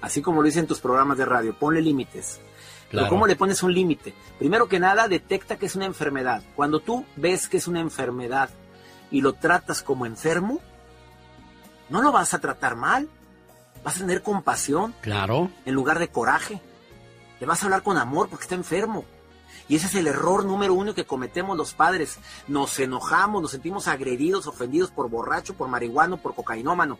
así 0.00 0.22
como 0.22 0.40
lo 0.42 0.46
dicen 0.46 0.66
tus 0.66 0.80
programas 0.80 1.18
de 1.18 1.24
radio, 1.24 1.54
ponle 1.58 1.80
límites. 1.80 2.40
Pero. 2.90 3.08
¿cómo 3.08 3.28
le 3.28 3.36
pones 3.36 3.62
un 3.62 3.72
límite? 3.72 4.12
Primero 4.40 4.66
que 4.68 4.80
nada, 4.80 5.06
detecta 5.06 5.56
que 5.56 5.66
es 5.66 5.76
una 5.76 5.84
enfermedad. 5.86 6.42
Cuando 6.56 6.80
tú 6.80 7.04
ves 7.14 7.46
que 7.48 7.58
es 7.58 7.68
una 7.68 7.78
enfermedad 7.78 8.50
y 9.12 9.20
lo 9.20 9.34
tratas 9.34 9.80
como 9.82 10.06
enfermo, 10.06 10.60
no 11.88 12.02
lo 12.02 12.10
vas 12.10 12.34
a 12.34 12.40
tratar 12.40 12.74
mal. 12.74 13.08
Vas 13.84 13.96
a 13.96 14.00
tener 14.00 14.22
compasión 14.22 14.92
Claro. 15.02 15.50
en 15.66 15.74
lugar 15.74 16.00
de 16.00 16.08
coraje. 16.08 16.60
Le 17.38 17.46
vas 17.46 17.62
a 17.62 17.66
hablar 17.66 17.84
con 17.84 17.96
amor 17.96 18.28
porque 18.28 18.42
está 18.42 18.56
enfermo. 18.56 19.04
Y 19.70 19.76
ese 19.76 19.86
es 19.86 19.94
el 19.94 20.08
error 20.08 20.44
número 20.44 20.74
uno 20.74 20.96
que 20.96 21.04
cometemos 21.04 21.56
los 21.56 21.74
padres. 21.74 22.18
Nos 22.48 22.76
enojamos, 22.80 23.40
nos 23.40 23.52
sentimos 23.52 23.86
agredidos, 23.86 24.48
ofendidos 24.48 24.90
por 24.90 25.08
borracho, 25.08 25.54
por 25.54 25.68
marihuano, 25.68 26.16
por 26.16 26.34
cocainómano. 26.34 26.98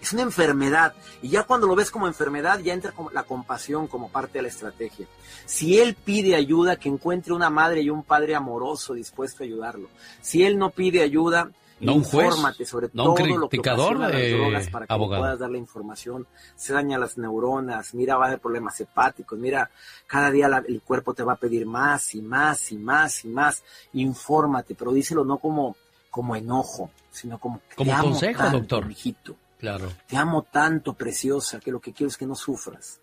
Es 0.00 0.14
una 0.14 0.22
enfermedad. 0.22 0.94
Y 1.20 1.28
ya 1.28 1.42
cuando 1.42 1.66
lo 1.66 1.74
ves 1.74 1.90
como 1.90 2.06
enfermedad, 2.06 2.60
ya 2.60 2.72
entra 2.72 2.94
la 3.12 3.24
compasión 3.24 3.88
como 3.88 4.08
parte 4.08 4.38
de 4.38 4.42
la 4.42 4.48
estrategia. 4.48 5.06
Si 5.44 5.80
él 5.80 5.94
pide 5.94 6.34
ayuda, 6.34 6.76
que 6.76 6.88
encuentre 6.88 7.34
una 7.34 7.50
madre 7.50 7.82
y 7.82 7.90
un 7.90 8.04
padre 8.04 8.34
amoroso 8.34 8.94
dispuesto 8.94 9.42
a 9.42 9.46
ayudarlo. 9.46 9.90
Si 10.22 10.44
él 10.44 10.56
no 10.56 10.70
pide 10.70 11.02
ayuda, 11.02 11.50
No 11.86 11.94
un 11.94 12.04
juez, 12.04 12.26
infórmate 12.28 12.64
sobre 12.66 12.88
no 12.92 13.10
un 13.10 13.14
todo 13.16 13.38
lo 13.38 13.48
que 13.48 13.58
ocasiona 13.58 14.08
las 14.08 14.20
eh, 14.20 14.30
drogas 14.36 14.68
para 14.70 14.86
que 14.86 14.92
abogado. 14.92 15.22
puedas 15.22 15.38
dar 15.38 15.50
la 15.50 15.58
información. 15.58 16.26
Se 16.56 16.72
daña 16.72 16.98
las 16.98 17.18
neuronas, 17.18 17.94
mira, 17.94 18.16
va 18.16 18.24
a 18.24 18.28
haber 18.28 18.40
problemas 18.40 18.80
hepáticos, 18.80 19.38
mira, 19.38 19.70
cada 20.06 20.30
día 20.30 20.48
la- 20.48 20.64
el 20.66 20.80
cuerpo 20.82 21.14
te 21.14 21.22
va 21.22 21.32
a 21.34 21.36
pedir 21.36 21.66
más 21.66 22.14
y 22.14 22.22
más 22.22 22.70
y 22.72 22.76
más 22.78 23.24
y 23.24 23.28
más. 23.28 23.62
Infórmate, 23.94 24.74
pero 24.74 24.92
díselo 24.92 25.24
no 25.24 25.38
como, 25.38 25.76
como 26.10 26.36
enojo, 26.36 26.90
sino 27.10 27.38
como 27.38 27.60
Como 27.76 27.90
te 27.90 27.92
amo 27.92 28.04
consejo, 28.10 28.42
tanto, 28.42 28.58
doctor. 28.58 28.86
mijito. 28.86 29.36
Claro. 29.58 29.92
Te 30.08 30.16
amo 30.16 30.42
tanto, 30.42 30.94
preciosa, 30.94 31.60
que 31.60 31.70
lo 31.70 31.80
que 31.80 31.92
quiero 31.92 32.08
es 32.08 32.16
que 32.16 32.26
no 32.26 32.34
sufras. 32.34 33.00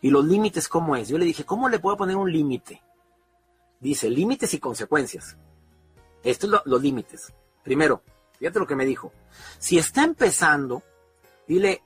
Y 0.00 0.10
los 0.10 0.24
límites, 0.24 0.68
¿cómo 0.68 0.94
es? 0.94 1.08
Yo 1.08 1.18
le 1.18 1.24
dije, 1.24 1.44
¿cómo 1.44 1.68
le 1.68 1.78
puedo 1.80 1.96
poner 1.96 2.16
un 2.16 2.30
límite? 2.30 2.80
Dice, 3.80 4.08
límites 4.08 4.54
y 4.54 4.58
consecuencias. 4.60 5.36
Estos 6.22 6.50
son 6.50 6.58
lo- 6.58 6.62
los 6.70 6.82
límites. 6.82 7.32
Primero, 7.66 8.00
fíjate 8.38 8.60
lo 8.60 8.66
que 8.66 8.76
me 8.76 8.86
dijo. 8.86 9.12
Si 9.58 9.76
está 9.76 10.04
empezando, 10.04 10.84
dile, 11.48 11.82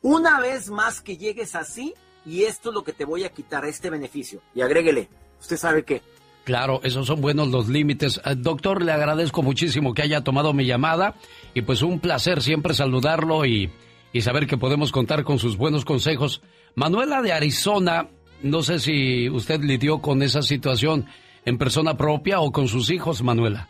una 0.00 0.40
vez 0.40 0.70
más 0.70 1.02
que 1.02 1.18
llegues 1.18 1.54
así, 1.54 1.92
y 2.24 2.44
esto 2.44 2.70
es 2.70 2.74
lo 2.74 2.82
que 2.82 2.94
te 2.94 3.04
voy 3.04 3.24
a 3.24 3.28
quitar, 3.28 3.66
este 3.66 3.90
beneficio. 3.90 4.40
Y 4.54 4.62
agréguele, 4.62 5.10
usted 5.38 5.58
sabe 5.58 5.84
que 5.84 6.00
Claro, 6.44 6.80
esos 6.82 7.08
son 7.08 7.20
buenos 7.20 7.48
los 7.48 7.68
límites. 7.68 8.22
Eh, 8.24 8.36
doctor, 8.36 8.82
le 8.82 8.92
agradezco 8.92 9.42
muchísimo 9.42 9.92
que 9.92 10.02
haya 10.02 10.22
tomado 10.22 10.54
mi 10.54 10.64
llamada 10.64 11.16
y 11.52 11.62
pues 11.62 11.82
un 11.82 12.00
placer 12.00 12.40
siempre 12.40 12.72
saludarlo 12.72 13.44
y, 13.44 13.70
y 14.12 14.22
saber 14.22 14.46
que 14.46 14.56
podemos 14.56 14.92
contar 14.92 15.24
con 15.24 15.38
sus 15.38 15.58
buenos 15.58 15.84
consejos. 15.84 16.40
Manuela 16.74 17.20
de 17.20 17.32
Arizona, 17.32 18.08
no 18.42 18.62
sé 18.62 18.78
si 18.78 19.28
usted 19.28 19.60
lidió 19.60 19.98
con 19.98 20.22
esa 20.22 20.40
situación 20.40 21.06
en 21.44 21.58
persona 21.58 21.98
propia 21.98 22.40
o 22.40 22.50
con 22.50 22.68
sus 22.68 22.90
hijos, 22.90 23.22
Manuela. 23.22 23.68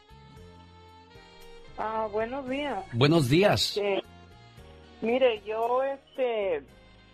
Ah, 1.78 2.08
buenos 2.10 2.48
días. 2.48 2.84
Buenos 2.92 3.28
días. 3.28 3.76
Este, 3.76 4.02
mire, 5.02 5.42
yo 5.42 5.82
este 5.82 6.62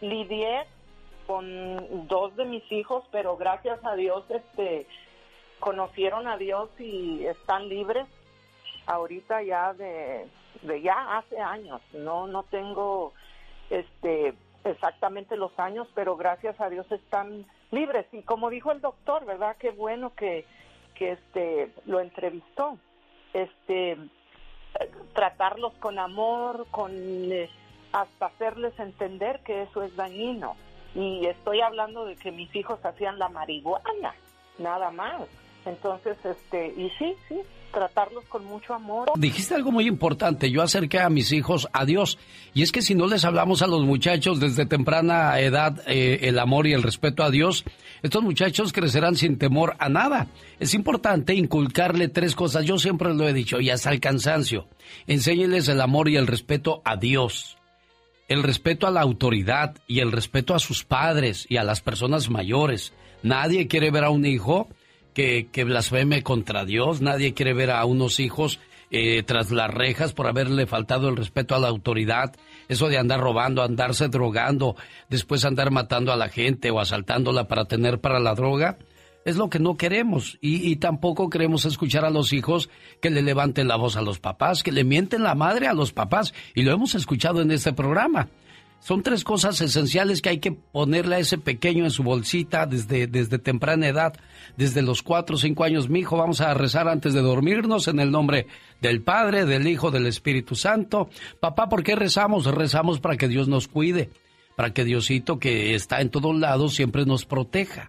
lidié 0.01 0.65
con 1.27 2.07
dos 2.07 2.37
de 2.37 2.45
mis 2.45 2.71
hijos, 2.71 3.05
pero 3.11 3.37
gracias 3.37 3.85
a 3.85 3.95
Dios 3.95 4.25
este 4.31 4.87
conocieron 5.59 6.27
a 6.27 6.37
Dios 6.37 6.69
y 6.79 7.25
están 7.25 7.69
libres 7.69 8.07
ahorita 8.87 9.43
ya 9.43 9.73
de, 9.75 10.29
de 10.63 10.83
ya 10.83 11.19
hace 11.19 11.39
años. 11.41 11.81
No 11.93 12.29
no 12.29 12.45
tengo 12.45 13.13
este 13.71 14.35
exactamente 14.65 15.37
los 15.37 15.57
años, 15.59 15.89
pero 15.95 16.17
gracias 16.17 16.61
a 16.61 16.69
Dios 16.69 16.91
están 16.93 17.47
libres 17.73 18.07
y 18.13 18.23
como 18.23 18.49
dijo 18.49 18.71
el 18.71 18.81
doctor, 18.81 19.25
¿verdad? 19.25 19.57
Qué 19.59 19.71
bueno 19.71 20.15
que 20.15 20.45
que 20.95 21.13
este 21.13 21.73
lo 21.85 21.99
entrevistó. 21.99 22.79
Este 23.33 23.97
tratarlos 25.15 25.73
con 25.75 25.99
amor, 25.99 26.67
con 26.71 26.93
eh, 26.93 27.51
hasta 27.93 28.27
hacerles 28.27 28.79
entender 28.79 29.41
que 29.41 29.63
eso 29.63 29.83
es 29.83 29.95
dañino. 29.97 30.57
Y 30.95 31.27
estoy 31.27 31.61
hablando 31.61 32.05
de 32.05 32.17
que 32.17 32.33
mis 32.33 32.55
hijos 32.55 32.85
hacían 32.85 33.19
la 33.19 33.29
marihuana, 33.29 34.15
nada 34.59 34.91
más. 34.91 35.23
Entonces, 35.65 36.17
este, 36.25 36.69
y 36.69 36.91
sí, 36.99 37.17
sí, 37.29 37.41
tratarlos 37.73 38.25
con 38.27 38.45
mucho 38.45 38.75
amor. 38.75 39.11
Dijiste 39.17 39.55
algo 39.55 39.73
muy 39.73 39.89
importante, 39.89 40.51
yo 40.51 40.63
acerqué 40.63 41.01
a 41.01 41.11
mis 41.11 41.33
hijos 41.33 41.69
a 41.73 41.85
Dios, 41.85 42.19
y 42.55 42.63
es 42.63 42.71
que 42.71 42.83
si 42.83 42.95
no 42.95 43.07
les 43.07 43.25
hablamos 43.25 43.63
a 43.63 43.67
los 43.67 43.83
muchachos 43.83 44.39
desde 44.39 44.67
temprana 44.67 45.41
edad 45.41 45.83
eh, 45.87 46.21
el 46.23 46.39
amor 46.39 46.67
y 46.67 46.75
el 46.75 46.83
respeto 46.83 47.25
a 47.25 47.31
Dios, 47.31 47.65
estos 48.03 48.23
muchachos 48.23 48.73
crecerán 48.73 49.17
sin 49.17 49.39
temor 49.39 49.75
a 49.79 49.89
nada. 49.89 50.29
Es 50.61 50.75
importante 50.75 51.35
inculcarle 51.35 52.09
tres 52.09 52.35
cosas, 52.35 52.65
yo 52.65 52.79
siempre 52.79 53.15
lo 53.15 53.29
he 53.29 53.33
dicho, 53.33 53.61
y 53.61 53.71
hasta 53.71 53.91
el 53.91 54.01
cansancio. 54.01 54.69
Enséñeles 55.07 55.69
el 55.69 55.81
amor 55.81 56.09
y 56.09 56.17
el 56.17 56.27
respeto 56.27 56.83
a 56.85 56.97
Dios, 56.97 57.57
el 58.29 58.43
respeto 58.43 58.87
a 58.87 58.91
la 58.91 59.01
autoridad 59.01 59.77
y 59.87 60.01
el 60.01 60.13
respeto 60.13 60.55
a 60.55 60.59
sus 60.59 60.85
padres 60.85 61.47
y 61.49 61.57
a 61.57 61.65
las 61.65 61.81
personas 61.81 62.31
mayores. 62.31 62.93
Nadie 63.23 63.67
quiere 63.67 63.91
ver 63.91 64.05
a 64.05 64.11
un 64.11 64.27
hijo 64.27 64.69
que, 65.15 65.49
que 65.51 65.65
blasfeme 65.65 66.23
contra 66.23 66.65
Dios, 66.65 67.01
nadie 67.01 67.35
quiere 67.35 67.55
ver 67.55 67.71
a 67.71 67.85
unos 67.85 68.21
hijos 68.21 68.61
eh, 68.91 69.23
tras 69.23 69.51
las 69.51 69.71
rejas 69.71 70.13
por 70.13 70.27
haberle 70.27 70.67
faltado 70.67 71.09
el 71.09 71.17
respeto 71.17 71.55
a 71.55 71.59
la 71.59 71.69
autoridad, 71.69 72.35
eso 72.69 72.89
de 72.89 72.99
andar 72.99 73.21
robando, 73.21 73.63
andarse 73.63 74.09
drogando, 74.09 74.77
después 75.09 75.47
andar 75.47 75.71
matando 75.71 76.13
a 76.13 76.17
la 76.17 76.29
gente 76.29 76.71
o 76.71 76.79
asaltándola 76.79 77.49
para 77.49 77.65
tener 77.65 78.01
para 78.01 78.21
la 78.21 78.35
droga, 78.35 78.77
es 79.25 79.37
lo 79.37 79.49
que 79.49 79.61
no 79.61 79.77
queremos. 79.77 80.37
Y, 80.43 80.71
y, 80.71 80.77
tampoco 80.77 81.31
queremos 81.31 81.65
escuchar 81.65 82.05
a 82.05 82.11
los 82.11 82.35
hijos 82.35 82.69
que 83.01 83.09
le 83.09 83.23
levanten 83.23 83.69
la 83.69 83.77
voz 83.77 83.97
a 83.97 84.03
los 84.03 84.19
papás, 84.19 84.63
que 84.63 84.73
le 84.73 84.85
mienten 84.85 85.23
la 85.23 85.35
madre 85.35 85.69
a 85.69 85.75
los 85.75 85.93
papás. 85.93 86.35
Y 86.55 86.63
lo 86.63 86.73
hemos 86.73 86.95
escuchado 86.95 87.41
en 87.41 87.51
este 87.51 87.73
programa. 87.73 88.29
Son 88.83 89.05
tres 89.05 89.23
cosas 89.23 89.61
esenciales 89.61 90.21
que 90.21 90.29
hay 90.29 90.39
que 90.39 90.51
ponerle 90.51 91.15
a 91.15 91.19
ese 91.21 91.39
pequeño 91.39 91.85
en 91.85 91.93
su 91.93 92.03
bolsita 92.03 92.67
desde, 92.67 93.07
desde 93.07 93.39
temprana 93.39 93.87
edad, 93.87 94.15
desde 94.57 94.83
los 94.83 95.05
cuatro 95.05 95.37
o 95.37 95.39
cinco 95.39 95.63
años. 95.63 95.89
Mi 95.89 96.01
hijo, 96.01 96.17
vamos 96.17 96.41
a 96.41 96.53
rezar 96.53 96.89
antes 96.89 97.15
de 97.15 97.21
dormirnos 97.21 97.87
en 97.87 98.01
el 98.01 98.11
nombre 98.11 98.49
del 98.81 99.01
Padre, 99.01 99.47
del 99.47 99.69
Hijo, 99.69 99.93
del 99.93 100.09
Espíritu 100.09 100.57
Santo. 100.57 101.09
Papá, 101.39 101.69
¿por 101.69 101.85
qué 101.85 101.95
rezamos? 101.95 102.45
Rezamos 102.47 102.99
para 102.99 103.17
que 103.17 103.29
Dios 103.29 103.47
nos 103.47 103.69
cuide, 103.69 104.11
para 104.57 104.75
que 104.75 104.85
Diosito, 104.85 105.39
que 105.39 105.77
está 105.77 106.01
en 106.01 106.11
todos 106.11 106.35
lados, 106.35 106.75
siempre 106.75 107.07
nos 107.07 107.25
proteja. 107.25 107.89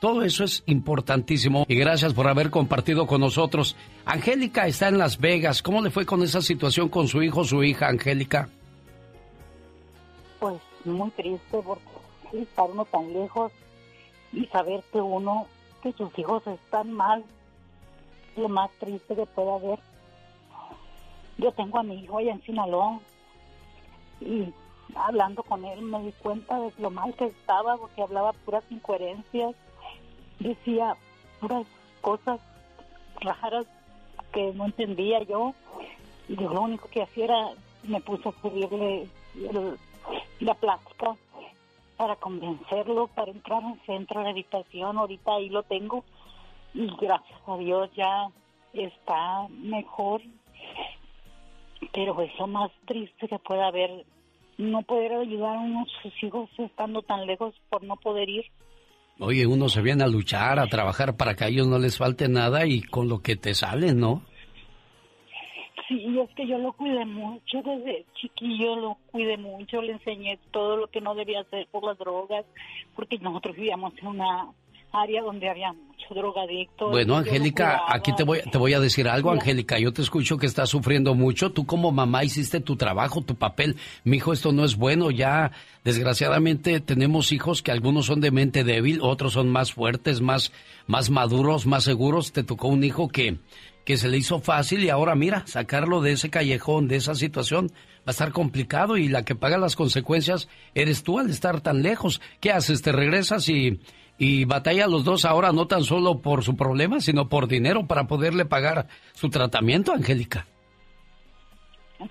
Todo 0.00 0.24
eso 0.24 0.42
es 0.42 0.64
importantísimo 0.66 1.64
y 1.68 1.76
gracias 1.76 2.12
por 2.12 2.26
haber 2.26 2.50
compartido 2.50 3.06
con 3.06 3.20
nosotros. 3.20 3.76
Angélica 4.04 4.66
está 4.66 4.88
en 4.88 4.98
Las 4.98 5.18
Vegas. 5.18 5.62
¿Cómo 5.62 5.80
le 5.80 5.90
fue 5.90 6.04
con 6.04 6.24
esa 6.24 6.42
situación 6.42 6.88
con 6.88 7.06
su 7.06 7.22
hijo, 7.22 7.44
su 7.44 7.62
hija, 7.62 7.86
Angélica? 7.86 8.48
Pues 10.38 10.60
muy 10.84 11.10
triste 11.10 11.60
porque 11.62 11.82
estar 12.32 12.70
uno 12.70 12.84
tan 12.84 13.12
lejos 13.12 13.52
y 14.32 14.46
saber 14.46 14.82
que 14.92 15.00
uno, 15.00 15.46
que 15.82 15.92
sus 15.92 16.16
hijos 16.18 16.46
están 16.46 16.92
mal, 16.92 17.24
lo 18.36 18.48
más 18.48 18.70
triste 18.78 19.16
que 19.16 19.26
puede 19.26 19.52
haber. 19.52 19.78
Yo 21.38 21.52
tengo 21.52 21.78
a 21.78 21.82
mi 21.82 22.02
hijo 22.02 22.18
allá 22.18 22.32
en 22.32 22.42
Sinaloa 22.42 23.00
y 24.20 24.52
hablando 24.94 25.42
con 25.42 25.64
él 25.64 25.82
me 25.82 26.02
di 26.02 26.12
cuenta 26.12 26.58
de 26.58 26.72
lo 26.78 26.90
mal 26.90 27.14
que 27.14 27.26
estaba 27.26 27.76
porque 27.76 28.02
hablaba 28.02 28.32
puras 28.32 28.64
incoherencias, 28.70 29.54
decía 30.38 30.96
puras 31.40 31.66
cosas 32.00 32.40
raras 33.20 33.66
que 34.32 34.52
no 34.54 34.66
entendía 34.66 35.22
yo 35.22 35.54
y 36.28 36.36
yo 36.36 36.52
lo 36.52 36.62
único 36.62 36.88
que 36.88 37.02
hacía 37.02 37.24
era 37.24 37.48
me 37.84 38.00
puse 38.00 38.28
a 38.28 38.32
escribirle 38.32 39.08
el, 39.34 39.78
la 40.40 40.54
plática 40.54 41.16
para 41.96 42.16
convencerlo, 42.16 43.08
para 43.08 43.32
entrar 43.32 43.62
en 43.62 43.80
centro 43.84 44.22
de 44.22 44.30
habitación. 44.30 44.96
Ahorita 44.96 45.34
ahí 45.34 45.48
lo 45.48 45.62
tengo 45.64 46.04
y 46.74 46.86
gracias 47.00 47.40
a 47.46 47.56
Dios 47.56 47.90
ya 47.96 48.28
está 48.72 49.48
mejor. 49.48 50.22
Pero 51.92 52.20
es 52.22 52.30
lo 52.38 52.46
más 52.46 52.70
triste 52.86 53.28
que 53.28 53.38
puede 53.38 53.62
haber, 53.62 54.04
no 54.56 54.82
poder 54.82 55.12
ayudar 55.12 55.56
a 55.56 55.60
unos 55.60 55.88
sus 56.02 56.22
hijos 56.22 56.48
estando 56.58 57.02
tan 57.02 57.26
lejos 57.26 57.54
por 57.68 57.82
no 57.82 57.96
poder 57.96 58.28
ir. 58.28 58.44
Oye, 59.20 59.46
uno 59.46 59.68
se 59.68 59.82
viene 59.82 60.04
a 60.04 60.08
luchar, 60.08 60.60
a 60.60 60.68
trabajar 60.68 61.16
para 61.16 61.34
que 61.34 61.44
a 61.44 61.48
ellos 61.48 61.66
no 61.66 61.78
les 61.78 61.98
falte 61.98 62.28
nada 62.28 62.66
y 62.66 62.82
con 62.82 63.08
lo 63.08 63.20
que 63.20 63.34
te 63.34 63.54
sale, 63.54 63.92
¿no? 63.92 64.22
Sí, 65.88 66.18
es 66.18 66.28
que 66.34 66.46
yo 66.46 66.58
lo 66.58 66.74
cuidé 66.74 67.06
mucho 67.06 67.62
desde 67.64 68.04
chiquillo, 68.20 68.76
lo 68.76 68.98
cuidé 69.10 69.38
mucho, 69.38 69.80
le 69.80 69.92
enseñé 69.92 70.38
todo 70.50 70.76
lo 70.76 70.88
que 70.88 71.00
no 71.00 71.14
debía 71.14 71.40
hacer 71.40 71.66
por 71.70 71.82
las 71.82 71.96
drogas, 71.96 72.44
porque 72.94 73.18
nosotros 73.18 73.56
vivíamos 73.56 73.94
en 73.98 74.08
una 74.08 74.52
área 74.92 75.22
donde 75.22 75.48
había 75.48 75.72
mucho 75.72 76.14
drogadicto. 76.14 76.90
Bueno, 76.90 77.16
Angélica, 77.16 77.82
aquí 77.88 78.14
te 78.14 78.24
voy, 78.24 78.40
te 78.50 78.58
voy 78.58 78.74
a 78.74 78.80
decir 78.80 79.08
algo, 79.08 79.30
Angélica. 79.30 79.78
Yo 79.78 79.92
te 79.92 80.02
escucho 80.02 80.38
que 80.38 80.46
estás 80.46 80.70
sufriendo 80.70 81.14
mucho. 81.14 81.52
Tú 81.52 81.66
como 81.66 81.92
mamá 81.92 82.24
hiciste 82.24 82.60
tu 82.60 82.76
trabajo, 82.76 83.22
tu 83.22 83.34
papel. 83.34 83.76
Mi 84.04 84.18
hijo, 84.18 84.32
esto 84.32 84.52
no 84.52 84.64
es 84.64 84.76
bueno. 84.76 85.10
Ya, 85.10 85.52
desgraciadamente, 85.84 86.80
tenemos 86.80 87.32
hijos 87.32 87.62
que 87.62 87.72
algunos 87.72 88.06
son 88.06 88.20
de 88.20 88.30
mente 88.30 88.64
débil, 88.64 89.00
otros 89.02 89.34
son 89.34 89.48
más 89.50 89.72
fuertes, 89.72 90.20
más, 90.20 90.52
más 90.86 91.10
maduros, 91.10 91.66
más 91.66 91.84
seguros. 91.84 92.32
Te 92.32 92.42
tocó 92.42 92.68
un 92.68 92.84
hijo 92.84 93.08
que 93.08 93.38
que 93.88 93.96
se 93.96 94.08
le 94.08 94.18
hizo 94.18 94.38
fácil 94.38 94.84
y 94.84 94.90
ahora 94.90 95.14
mira, 95.14 95.46
sacarlo 95.46 96.02
de 96.02 96.12
ese 96.12 96.28
callejón, 96.28 96.88
de 96.88 96.96
esa 96.96 97.14
situación, 97.14 97.68
va 98.00 98.08
a 98.08 98.10
estar 98.10 98.32
complicado 98.32 98.98
y 98.98 99.08
la 99.08 99.24
que 99.24 99.34
paga 99.34 99.56
las 99.56 99.76
consecuencias 99.76 100.46
eres 100.74 101.02
tú 101.02 101.18
al 101.18 101.30
estar 101.30 101.62
tan 101.62 101.82
lejos. 101.82 102.20
¿Qué 102.38 102.52
haces? 102.52 102.82
¿Te 102.82 102.92
regresas 102.92 103.48
y, 103.48 103.80
y 104.18 104.44
batalla 104.44 104.88
los 104.88 105.04
dos 105.04 105.24
ahora 105.24 105.52
no 105.52 105.68
tan 105.68 105.84
solo 105.84 106.20
por 106.20 106.44
su 106.44 106.54
problema, 106.54 107.00
sino 107.00 107.30
por 107.30 107.48
dinero 107.48 107.86
para 107.86 108.06
poderle 108.06 108.44
pagar 108.44 108.88
su 109.14 109.30
tratamiento, 109.30 109.94
Angélica? 109.94 110.46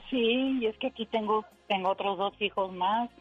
Sí, 0.10 0.58
y 0.60 0.66
es 0.66 0.76
que 0.80 0.88
aquí 0.88 1.06
tengo, 1.06 1.46
tengo 1.68 1.90
otros 1.90 2.18
dos 2.18 2.34
hijos 2.42 2.74
más 2.74 3.12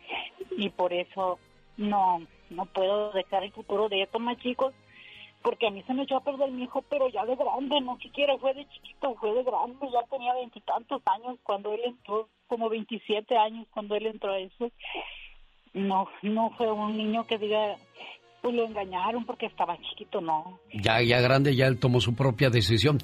y 0.57 0.71
por 0.71 0.95
eso 0.95 1.39
no, 1.77 2.23
no 2.49 2.65
puedo 2.65 3.13
dejar 3.13 3.45
el 3.45 3.53
futuro 3.53 3.91
de 3.91 4.05
estos 4.05 4.23
más 4.23 4.39
chicos 4.39 4.73
porque 5.47 5.69
a 5.69 5.71
mí 5.71 5.81
se 5.87 5.95
me 5.95 6.03
echó 6.03 6.17
a 6.17 6.25
perder 6.25 6.51
mi 6.51 6.65
hijo, 6.65 6.83
pero 6.91 7.09
ya 7.09 7.25
de 7.25 7.37
grande, 7.37 7.81
no 7.81 7.97
siquiera 8.03 8.37
fue 8.39 8.53
de 8.53 8.67
chiquito, 8.69 9.15
fue 9.21 9.33
de 9.33 9.45
grande, 9.45 9.87
ya 9.93 10.03
tenía 10.11 10.35
veintitantos 10.35 11.01
años 11.07 11.39
cuando 11.45 11.73
él 11.73 11.83
entró, 11.85 12.29
como 12.49 12.69
veintisiete 12.69 13.37
años 13.37 13.65
cuando 13.71 13.95
él 13.95 14.07
entró 14.07 14.33
a 14.33 14.41
eso. 14.41 14.73
No, 15.73 16.09
no 16.23 16.51
fue 16.59 16.73
un 16.73 16.97
niño 16.97 17.25
que 17.29 17.39
diga, 17.39 17.77
pues 18.43 18.57
lo 18.57 18.65
engañaron 18.65 19.25
porque 19.25 19.47
estaba 19.47 19.79
chiquito, 19.83 20.21
no. 20.21 20.59
Ya, 20.83 21.01
ya 21.01 21.21
grande, 21.21 21.55
ya 21.55 21.69
él 21.69 21.79
tomó 21.79 22.01
su 22.01 22.17
propia 22.17 22.51
decisión. 22.51 22.99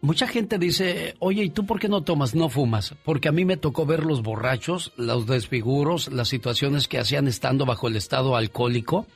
Mucha 0.00 0.26
gente 0.26 0.56
dice, 0.56 1.16
oye, 1.18 1.42
¿y 1.42 1.50
tú 1.50 1.66
por 1.66 1.78
qué 1.78 1.90
no 1.90 2.02
tomas, 2.02 2.34
no 2.34 2.48
fumas? 2.48 2.94
Porque 3.04 3.28
a 3.28 3.32
mí 3.32 3.44
me 3.44 3.58
tocó 3.58 3.84
ver 3.84 4.06
los 4.06 4.22
borrachos, 4.22 4.94
los 4.96 5.26
desfiguros, 5.26 6.10
las 6.10 6.28
situaciones 6.28 6.88
que 6.88 6.98
hacían 6.98 7.28
estando 7.28 7.66
bajo 7.66 7.88
el 7.88 7.96
estado 7.96 8.36
alcohólico 8.36 9.06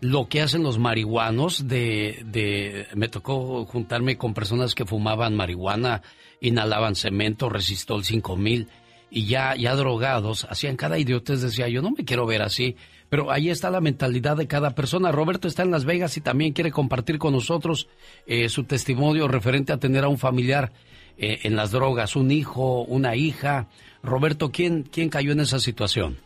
lo 0.00 0.28
que 0.28 0.40
hacen 0.42 0.62
los 0.62 0.78
marihuanos 0.78 1.66
de, 1.66 2.22
de, 2.24 2.86
me 2.94 3.08
tocó 3.08 3.64
juntarme 3.66 4.16
con 4.16 4.34
personas 4.34 4.74
que 4.74 4.86
fumaban 4.86 5.34
marihuana, 5.34 6.02
inhalaban 6.40 6.94
cemento, 6.94 7.48
resistol 7.48 8.04
5000 8.04 8.68
y 9.10 9.26
ya, 9.26 9.56
ya 9.56 9.74
drogados, 9.74 10.46
hacían 10.50 10.76
cada 10.76 10.98
idiotez, 10.98 11.40
decía 11.40 11.68
yo, 11.68 11.82
no 11.82 11.90
me 11.90 12.04
quiero 12.04 12.26
ver 12.26 12.42
así. 12.42 12.76
Pero 13.08 13.30
ahí 13.30 13.48
está 13.48 13.70
la 13.70 13.80
mentalidad 13.80 14.36
de 14.36 14.46
cada 14.46 14.74
persona. 14.74 15.10
Roberto 15.10 15.48
está 15.48 15.62
en 15.62 15.70
Las 15.70 15.86
Vegas 15.86 16.18
y 16.18 16.20
también 16.20 16.52
quiere 16.52 16.70
compartir 16.70 17.18
con 17.18 17.32
nosotros 17.32 17.88
eh, 18.26 18.50
su 18.50 18.64
testimonio 18.64 19.28
referente 19.28 19.72
a 19.72 19.78
tener 19.78 20.04
a 20.04 20.08
un 20.08 20.18
familiar 20.18 20.72
eh, 21.16 21.40
en 21.44 21.56
las 21.56 21.70
drogas, 21.70 22.16
un 22.16 22.30
hijo, 22.30 22.82
una 22.82 23.16
hija. 23.16 23.68
Roberto, 24.02 24.50
¿quién, 24.52 24.82
quién 24.82 25.08
cayó 25.08 25.32
en 25.32 25.40
esa 25.40 25.58
situación? 25.58 26.18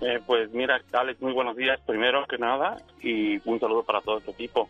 Eh, 0.00 0.20
pues 0.24 0.52
mira, 0.52 0.80
Alex, 0.92 1.20
muy 1.20 1.32
buenos 1.32 1.56
días, 1.56 1.80
primero 1.84 2.24
que 2.26 2.38
nada, 2.38 2.76
y 3.02 3.40
un 3.48 3.58
saludo 3.58 3.82
para 3.82 4.00
todo 4.00 4.20
tu 4.20 4.30
equipo. 4.30 4.68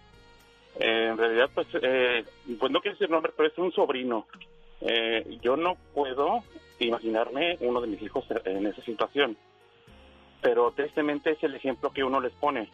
Eh, 0.79 1.09
en 1.11 1.19
realidad, 1.19 1.51
pues, 1.55 1.67
eh, 1.83 2.25
pues 2.59 2.73
no 2.73 2.81
quiero 2.81 2.95
decir 2.95 3.11
nombre, 3.11 3.33
pero 3.37 3.49
es 3.49 3.59
un 3.59 3.73
sobrino. 3.73 4.27
Eh, 4.81 5.39
yo 5.43 5.57
no 5.57 5.77
puedo 5.93 6.43
imaginarme 6.79 7.59
uno 7.61 7.81
de 7.81 7.89
mis 7.89 8.01
hijos 8.01 8.25
en 8.45 8.67
esa 8.67 8.83
situación, 8.83 9.37
pero 10.41 10.71
tristemente 10.71 11.33
es 11.33 11.43
el 11.43 11.55
ejemplo 11.55 11.91
que 11.91 12.05
uno 12.05 12.21
les 12.21 12.33
pone. 12.33 12.71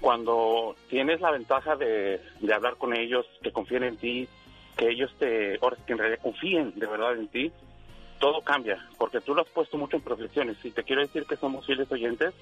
Cuando 0.00 0.74
tienes 0.88 1.20
la 1.20 1.30
ventaja 1.30 1.76
de, 1.76 2.20
de 2.40 2.54
hablar 2.54 2.76
con 2.76 2.96
ellos, 2.96 3.26
que 3.42 3.52
confíen 3.52 3.84
en 3.84 3.96
ti, 3.98 4.28
que 4.76 4.88
ellos 4.88 5.14
te, 5.18 5.58
ahora 5.60 5.76
que 5.86 5.92
en 5.92 5.98
realidad 5.98 6.22
confíen 6.22 6.72
de 6.74 6.86
verdad 6.86 7.16
en 7.16 7.28
ti, 7.28 7.52
todo 8.18 8.42
cambia, 8.42 8.84
porque 8.98 9.20
tú 9.20 9.34
lo 9.34 9.42
has 9.42 9.48
puesto 9.48 9.76
mucho 9.78 9.96
en 9.96 10.02
profesiones. 10.02 10.56
Y 10.64 10.70
te 10.70 10.84
quiero 10.84 11.02
decir 11.02 11.24
que 11.26 11.36
somos 11.36 11.66
fieles 11.66 11.90
oyentes 11.90 12.34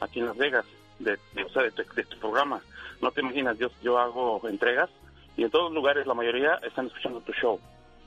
aquí 0.00 0.20
en 0.20 0.26
Las 0.26 0.36
Vegas, 0.36 0.64
de, 0.98 1.18
o 1.44 1.48
sea, 1.50 1.62
de, 1.62 1.70
tu, 1.70 1.82
de 1.94 2.04
tu 2.04 2.18
programa. 2.18 2.60
No 3.00 3.10
te 3.10 3.20
imaginas, 3.20 3.58
yo, 3.58 3.68
yo 3.82 3.98
hago 3.98 4.40
entregas 4.48 4.90
y 5.36 5.44
en 5.44 5.50
todos 5.50 5.72
lugares 5.72 6.06
la 6.06 6.14
mayoría 6.14 6.54
están 6.66 6.86
escuchando 6.86 7.20
tu 7.20 7.32
show. 7.32 7.60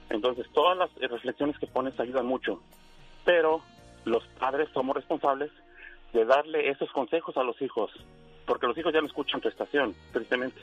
Entonces, 0.10 0.46
todas 0.54 0.78
las 0.78 0.94
reflexiones 1.10 1.58
que 1.58 1.68
pones 1.68 1.98
ayudan 2.00 2.26
mucho. 2.26 2.62
Pero 3.24 3.62
los 4.04 4.26
padres 4.40 4.68
somos 4.74 4.96
responsables 4.96 5.52
de 6.12 6.26
darle 6.26 6.70
esos 6.70 6.92
consejos 6.92 7.38
a 7.38 7.44
los 7.44 7.62
hijos, 7.62 7.92
porque 8.46 8.68
los 8.68 8.78
hijos 8.78 8.94
ya 8.94 9.00
no 9.00 9.08
escuchan 9.08 9.40
tu 9.40 9.48
estación, 9.48 9.96
tristemente. 10.12 10.60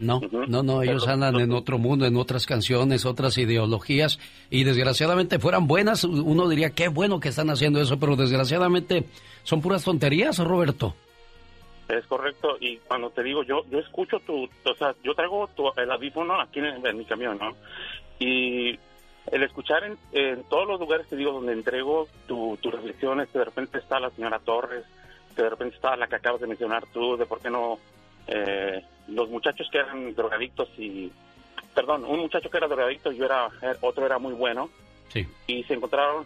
No, 0.00 0.20
no, 0.48 0.62
no, 0.62 0.82
ellos 0.82 1.06
andan 1.06 1.38
en 1.38 1.52
otro 1.52 1.78
mundo, 1.78 2.06
en 2.06 2.16
otras 2.16 2.46
canciones, 2.46 3.04
otras 3.04 3.36
ideologías, 3.36 4.18
y 4.48 4.64
desgraciadamente 4.64 5.38
fueran 5.38 5.66
buenas, 5.66 6.04
uno 6.04 6.48
diría 6.48 6.70
qué 6.70 6.88
bueno 6.88 7.20
que 7.20 7.28
están 7.28 7.50
haciendo 7.50 7.82
eso, 7.82 8.00
pero 8.00 8.16
desgraciadamente 8.16 9.04
son 9.42 9.60
puras 9.60 9.84
tonterías, 9.84 10.38
Roberto. 10.38 10.94
Es 11.88 12.06
correcto, 12.06 12.56
y 12.60 12.78
cuando 12.78 13.10
te 13.10 13.22
digo, 13.22 13.42
yo 13.42 13.62
yo 13.70 13.78
escucho 13.78 14.18
tu, 14.20 14.44
o 14.44 14.74
sea, 14.78 14.94
yo 15.04 15.14
traigo 15.14 15.48
tu, 15.48 15.64
el 15.76 15.90
audífono 15.90 16.40
aquí 16.40 16.60
en, 16.60 16.86
en 16.86 16.96
mi 16.96 17.04
camión, 17.04 17.36
¿no? 17.38 17.54
Y 18.18 18.78
el 19.30 19.42
escuchar 19.42 19.84
en, 19.84 19.98
en, 20.12 20.44
todos 20.44 20.66
los 20.66 20.80
lugares, 20.80 21.08
te 21.08 21.16
digo, 21.16 21.32
donde 21.32 21.52
entrego 21.52 22.08
tus 22.26 22.58
tu 22.60 22.70
reflexiones, 22.70 23.28
que 23.28 23.38
de 23.38 23.44
repente 23.44 23.78
está 23.78 24.00
la 24.00 24.10
señora 24.10 24.38
Torres, 24.38 24.84
que 25.36 25.42
de 25.42 25.50
repente 25.50 25.76
está 25.76 25.94
la 25.96 26.06
que 26.06 26.16
acabas 26.16 26.40
de 26.40 26.46
mencionar 26.46 26.86
tú, 26.92 27.16
de 27.18 27.26
por 27.26 27.40
qué 27.40 27.50
no 27.50 27.78
eh, 28.30 28.82
los 29.08 29.28
muchachos 29.28 29.68
que 29.70 29.78
eran 29.78 30.14
drogadictos 30.14 30.68
y 30.78 31.10
perdón 31.74 32.04
un 32.04 32.20
muchacho 32.20 32.48
que 32.48 32.58
era 32.58 32.68
drogadicto 32.68 33.12
yo 33.12 33.24
era 33.24 33.48
otro 33.80 34.06
era 34.06 34.18
muy 34.18 34.32
bueno 34.32 34.70
sí. 35.08 35.26
y 35.46 35.62
se 35.64 35.74
encontraron 35.74 36.24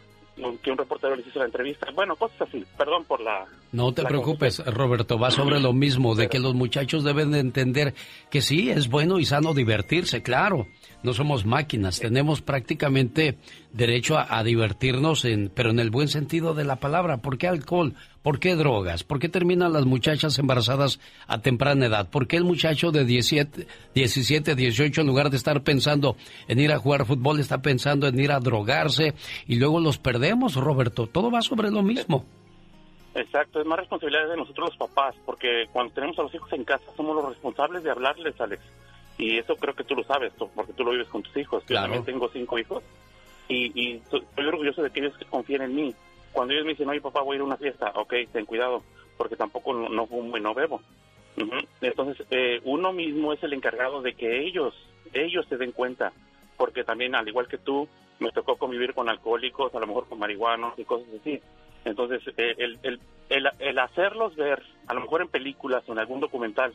que 0.62 0.70
un 0.70 0.78
reportero 0.78 1.14
les 1.14 1.26
hizo 1.26 1.38
la 1.38 1.44
entrevista 1.44 1.86
bueno 1.94 2.16
cosas 2.16 2.42
así 2.42 2.64
perdón 2.76 3.04
por 3.04 3.20
la 3.20 3.46
no 3.72 3.92
te 3.92 4.02
la 4.02 4.08
preocupes 4.08 4.64
Roberto 4.66 5.18
va 5.18 5.30
sobre 5.30 5.60
lo 5.60 5.72
mismo 5.72 6.14
de 6.14 6.28
que 6.28 6.40
los 6.40 6.54
muchachos 6.54 7.04
deben 7.04 7.30
de 7.30 7.38
entender 7.38 7.94
que 8.30 8.40
sí 8.40 8.70
es 8.70 8.88
bueno 8.88 9.18
y 9.18 9.24
sano 9.24 9.54
divertirse 9.54 10.22
claro 10.22 10.66
no 11.04 11.12
somos 11.12 11.44
máquinas, 11.44 12.00
tenemos 12.00 12.40
prácticamente 12.40 13.36
derecho 13.72 14.16
a, 14.16 14.38
a, 14.38 14.42
divertirnos, 14.42 15.26
en, 15.26 15.50
pero 15.54 15.68
en 15.68 15.78
el 15.78 15.90
buen 15.90 16.08
sentido 16.08 16.54
de 16.54 16.64
la 16.64 16.76
palabra. 16.76 17.18
¿Por 17.18 17.36
qué 17.36 17.46
alcohol? 17.46 17.94
¿Por 18.24 18.40
qué 18.40 18.56
drogas? 18.56 19.04
¿Por 19.04 19.18
qué 19.18 19.28
terminan 19.28 19.74
las 19.74 19.84
muchachas 19.84 20.38
embarazadas 20.38 20.98
a 21.26 21.42
temprana 21.42 21.84
edad? 21.84 22.08
¿Por 22.08 22.26
qué 22.26 22.38
el 22.38 22.44
muchacho 22.44 22.90
de 22.90 23.04
17, 23.04 23.66
17, 23.94 24.54
18, 24.54 25.02
en 25.02 25.06
lugar 25.06 25.28
de 25.28 25.36
estar 25.36 25.62
pensando 25.62 26.16
en 26.48 26.58
ir 26.58 26.72
a 26.72 26.78
jugar 26.78 27.04
fútbol, 27.04 27.38
está 27.38 27.60
pensando 27.60 28.08
en 28.08 28.18
ir 28.18 28.32
a 28.32 28.40
drogarse 28.40 29.12
y 29.46 29.56
luego 29.56 29.78
los 29.78 29.98
perdemos, 29.98 30.56
Roberto? 30.56 31.06
Todo 31.06 31.30
va 31.30 31.42
sobre 31.42 31.70
lo 31.70 31.82
mismo. 31.82 32.24
Exacto, 33.14 33.60
es 33.60 33.66
más 33.66 33.80
responsabilidad 33.80 34.30
de 34.30 34.38
nosotros 34.38 34.70
los 34.70 34.88
papás, 34.88 35.14
porque 35.26 35.66
cuando 35.70 35.92
tenemos 35.92 36.18
a 36.18 36.22
los 36.22 36.34
hijos 36.34 36.50
en 36.54 36.64
casa 36.64 36.84
somos 36.96 37.14
los 37.14 37.28
responsables 37.28 37.84
de 37.84 37.90
hablarles, 37.90 38.40
Alex 38.40 38.62
y 39.18 39.38
eso 39.38 39.54
creo 39.56 39.74
que 39.74 39.84
tú 39.84 39.94
lo 39.94 40.04
sabes, 40.04 40.32
porque 40.54 40.72
tú 40.72 40.82
lo 40.82 40.92
vives 40.92 41.08
con 41.08 41.22
tus 41.22 41.36
hijos. 41.36 41.62
Claro. 41.64 41.88
Yo 41.88 41.92
también 41.92 42.04
tengo 42.04 42.30
cinco 42.32 42.58
hijos 42.58 42.82
y, 43.48 43.70
y 43.78 43.96
estoy 43.96 44.46
orgulloso 44.46 44.82
de 44.82 44.90
que 44.90 45.00
ellos 45.00 45.14
confíen 45.30 45.62
en 45.62 45.74
mí. 45.74 45.94
Cuando 46.34 46.52
ellos 46.52 46.66
me 46.66 46.72
dicen, 46.72 46.88
oye 46.88 47.00
papá, 47.00 47.22
voy 47.22 47.34
a 47.34 47.36
ir 47.36 47.40
a 47.42 47.44
una 47.44 47.56
fiesta, 47.56 47.92
ok, 47.94 48.12
ten 48.32 48.44
cuidado, 48.44 48.82
porque 49.16 49.36
tampoco 49.36 49.72
no, 49.72 49.88
no 49.88 50.06
fumo 50.06 50.36
y 50.36 50.40
no 50.40 50.52
bebo. 50.52 50.82
Uh 51.38 51.40
-huh. 51.42 51.66
Entonces, 51.80 52.26
eh, 52.30 52.60
uno 52.64 52.92
mismo 52.92 53.32
es 53.32 53.42
el 53.42 53.52
encargado 53.52 54.02
de 54.02 54.14
que 54.14 54.44
ellos, 54.46 54.74
ellos 55.12 55.46
se 55.48 55.56
den 55.56 55.72
cuenta, 55.72 56.12
porque 56.58 56.84
también, 56.84 57.14
al 57.14 57.26
igual 57.28 57.48
que 57.48 57.58
tú, 57.58 57.88
me 58.18 58.30
tocó 58.30 58.56
convivir 58.56 58.94
con 58.94 59.08
alcohólicos, 59.08 59.74
a 59.74 59.80
lo 59.80 59.86
mejor 59.86 60.08
con 60.08 60.18
marihuanos 60.18 60.78
y 60.78 60.84
cosas 60.84 61.08
así. 61.20 61.40
Entonces, 61.84 62.20
eh, 62.36 62.54
el, 62.58 62.78
el, 62.82 63.00
el, 63.28 63.48
el 63.58 63.78
hacerlos 63.78 64.34
ver, 64.36 64.60
a 64.86 64.94
lo 64.94 65.00
mejor 65.00 65.22
en 65.22 65.28
películas 65.28 65.82
o 65.88 65.92
en 65.92 65.98
algún 66.00 66.20
documental, 66.20 66.72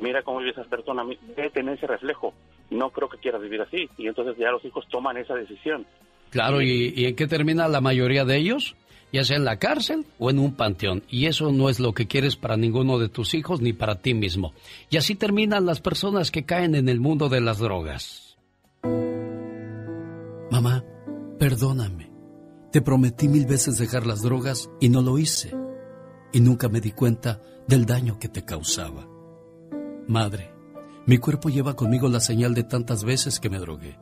mira 0.00 0.22
cómo 0.22 0.38
vive 0.38 0.50
esa 0.50 0.64
persona, 0.64 1.04
debe 1.36 1.50
tener 1.50 1.76
ese 1.76 1.86
reflejo. 1.86 2.34
No 2.70 2.90
creo 2.90 3.08
que 3.08 3.18
quiera 3.18 3.38
vivir 3.38 3.62
así. 3.62 3.88
Y 3.96 4.06
entonces 4.06 4.36
ya 4.36 4.50
los 4.50 4.64
hijos 4.64 4.86
toman 4.88 5.16
esa 5.16 5.34
decisión. 5.34 5.86
Claro, 6.30 6.60
¿y, 6.60 6.92
¿y 6.94 7.06
en 7.06 7.16
qué 7.16 7.26
termina 7.26 7.68
la 7.68 7.80
mayoría 7.80 8.24
de 8.26 8.36
ellos? 8.36 8.76
Ya 9.12 9.24
sea 9.24 9.36
en 9.36 9.44
la 9.44 9.58
cárcel 9.58 10.06
o 10.18 10.30
en 10.30 10.38
un 10.38 10.54
panteón. 10.54 11.02
Y 11.08 11.26
eso 11.26 11.50
no 11.50 11.68
es 11.68 11.80
lo 11.80 11.94
que 11.94 12.06
quieres 12.06 12.36
para 12.36 12.56
ninguno 12.56 12.98
de 12.98 13.08
tus 13.08 13.34
hijos 13.34 13.60
ni 13.60 13.72
para 13.72 13.96
ti 13.96 14.14
mismo. 14.14 14.52
Y 14.90 14.96
así 14.96 15.14
terminan 15.14 15.66
las 15.66 15.80
personas 15.80 16.30
que 16.30 16.44
caen 16.44 16.74
en 16.74 16.88
el 16.88 17.00
mundo 17.00 17.28
de 17.28 17.40
las 17.40 17.58
drogas. 17.58 18.36
Mamá, 20.50 20.84
perdóname. 21.38 22.10
Te 22.72 22.82
prometí 22.82 23.28
mil 23.28 23.46
veces 23.46 23.78
dejar 23.78 24.06
las 24.06 24.22
drogas 24.22 24.68
y 24.80 24.88
no 24.88 25.00
lo 25.00 25.18
hice. 25.18 25.54
Y 26.32 26.40
nunca 26.40 26.68
me 26.68 26.80
di 26.80 26.92
cuenta 26.92 27.40
del 27.66 27.86
daño 27.86 28.18
que 28.18 28.28
te 28.28 28.44
causaba. 28.44 29.08
Madre, 30.06 30.52
mi 31.06 31.16
cuerpo 31.16 31.48
lleva 31.48 31.74
conmigo 31.74 32.08
la 32.08 32.20
señal 32.20 32.54
de 32.54 32.64
tantas 32.64 33.04
veces 33.04 33.40
que 33.40 33.48
me 33.48 33.58
drogué. 33.58 33.98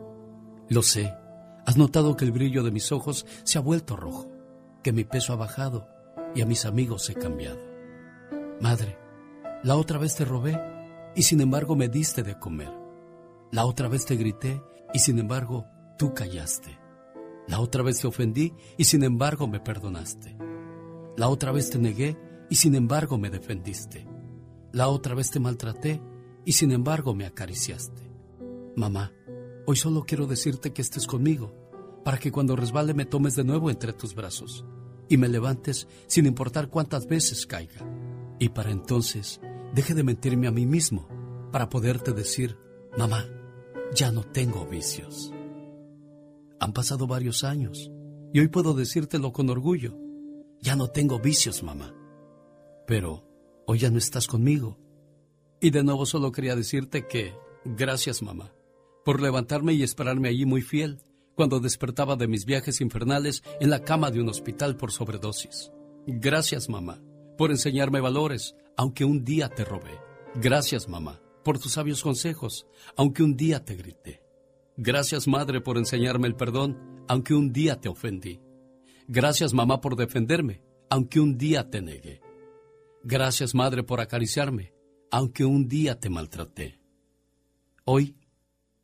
Lo 0.69 0.83
sé. 0.83 1.15
Has 1.65 1.77
notado 1.77 2.17
que 2.17 2.25
el 2.25 2.33
brillo 2.33 2.63
de 2.63 2.71
mis 2.71 2.91
ojos 2.93 3.27
se 3.45 3.59
ha 3.59 3.61
vuelto 3.61 3.97
rojo, 3.97 4.29
que 4.87 4.93
mi 4.93 5.03
peso 5.03 5.33
ha 5.33 5.37
bajado 5.37 5.89
y 6.33 6.43
a 6.43 6.47
mis 6.47 6.65
amigos 6.65 7.11
he 7.11 7.15
cambiado. 7.15 7.59
Madre, 8.61 8.97
la 9.65 9.75
otra 9.75 9.99
vez 9.99 10.15
te 10.15 10.25
robé 10.25 10.57
y 11.17 11.25
sin 11.25 11.41
embargo 11.41 11.75
me 11.75 11.89
diste 11.89 12.23
de 12.23 12.39
comer. 12.39 12.71
La 13.51 13.67
otra 13.67 13.89
vez 13.89 14.07
te 14.07 14.15
grité 14.15 14.63
y 14.95 15.01
sin 15.01 15.19
embargo 15.19 15.67
tú 15.99 16.15
callaste. 16.15 16.79
La 17.49 17.59
otra 17.59 17.83
vez 17.83 17.99
te 17.99 18.07
ofendí 18.07 18.55
y 18.79 18.85
sin 18.85 19.03
embargo 19.03 19.49
me 19.49 19.59
perdonaste. 19.59 20.37
La 21.17 21.31
otra 21.31 21.51
vez 21.51 21.69
te 21.69 21.81
negué 21.81 22.17
y 22.49 22.55
sin 22.55 22.77
embargo 22.77 23.19
me 23.19 23.29
defendiste. 23.29 24.07
La 24.71 24.87
otra 24.87 25.17
vez 25.17 25.33
te 25.33 25.41
maltraté 25.41 26.01
y 26.45 26.53
sin 26.53 26.71
embargo 26.71 27.13
me 27.13 27.27
acariciaste. 27.27 28.09
Mamá, 28.77 29.11
hoy 29.67 29.75
solo 29.75 30.05
quiero 30.07 30.29
decirte 30.29 30.73
que 30.73 30.83
estés 30.83 31.09
conmigo, 31.09 31.66
para 32.07 32.19
que 32.19 32.31
cuando 32.31 32.55
resbale 32.55 32.95
me 32.95 33.05
tomes 33.05 33.35
de 33.35 33.43
nuevo 33.43 33.69
entre 33.69 33.93
tus 33.93 34.15
brazos 34.15 34.65
y 35.09 35.17
me 35.17 35.29
levantes 35.29 35.89
sin 36.07 36.27
importar 36.27 36.71
cuántas 36.71 37.09
veces 37.09 37.47
caiga. 37.47 37.85
Y 38.39 38.51
para 38.51 38.71
entonces 38.71 39.41
deje 39.75 39.93
de 39.93 40.05
mentirme 40.05 40.47
a 40.47 40.53
mí 40.53 40.67
mismo 40.67 41.09
para 41.51 41.69
poderte 41.69 42.13
decir, 42.13 42.57
mamá, 42.97 43.27
ya 43.93 44.13
no 44.13 44.23
tengo 44.23 44.67
vicios. 44.67 45.33
Han 46.61 46.73
pasado 46.73 47.09
varios 47.09 47.43
años 47.43 47.91
y 48.33 48.39
hoy 48.39 48.47
puedo 48.47 48.75
decírtelo 48.75 49.33
con 49.33 49.51
orgullo. 49.51 49.99
Ya 50.61 50.77
no 50.77 50.87
tengo 50.87 51.19
vicios, 51.19 51.65
mamá. 51.65 51.93
Pero 52.87 53.25
hoy 53.67 53.81
ya 53.81 53.91
no 53.91 53.99
estás 53.99 54.29
conmigo. 54.29 54.79
Y 55.61 55.71
de 55.71 55.83
nuevo 55.83 56.07
solo 56.07 56.31
quería 56.31 56.55
decirte 56.55 57.09
que 57.09 57.35
gracias 57.65 58.23
mamá 58.23 58.53
por 59.05 59.21
levantarme 59.21 59.73
y 59.73 59.83
esperarme 59.83 60.29
allí 60.29 60.47
muy 60.47 60.63
fiel 60.63 61.01
cuando 61.37 61.61
despertaba 61.61 62.17
de 62.17 62.27
mis 62.27 62.45
viajes 62.45 62.81
infernales 62.81 63.45
en 63.61 63.71
la 63.71 63.83
cama 63.85 64.11
de 64.11 64.21
un 64.21 64.29
hospital 64.29 64.77
por 64.77 64.91
sobredosis. 64.91 65.71
Gracias 66.07 66.69
mamá 66.69 67.01
por 67.39 67.53
enseñarme 67.53 68.01
valores, 68.01 68.57
aunque 68.77 69.05
un 69.05 69.25
día 69.25 69.49
te 69.49 69.65
robé. 69.65 70.01
Gracias 70.35 70.89
mamá 70.89 71.21
por 71.45 71.61
tus 71.61 71.75
sabios 71.75 72.03
consejos, 72.03 72.67
aunque 72.97 73.23
un 73.23 73.37
día 73.37 73.65
te 73.65 73.77
grité. 73.77 74.21
Gracias 74.77 75.29
madre 75.29 75.61
por 75.61 75.79
enseñarme 75.79 76.27
el 76.27 76.35
perdón, 76.35 77.05
aunque 77.07 77.35
un 77.35 77.53
día 77.53 77.81
te 77.81 77.89
ofendí. 77.89 78.41
Gracias 79.07 79.55
mamá 79.55 79.81
por 79.81 79.95
defenderme, 79.95 80.63
aunque 80.91 81.21
un 81.21 81.39
día 81.39 81.71
te 81.71 81.81
negué. 81.81 82.27
Gracias, 83.09 83.55
Madre, 83.55 83.85
por 83.85 84.01
acariciarme, 84.01 84.73
aunque 85.13 85.45
un 85.45 85.69
día 85.69 86.01
te 86.01 86.11
maltraté. 86.11 86.81
Hoy 87.85 88.17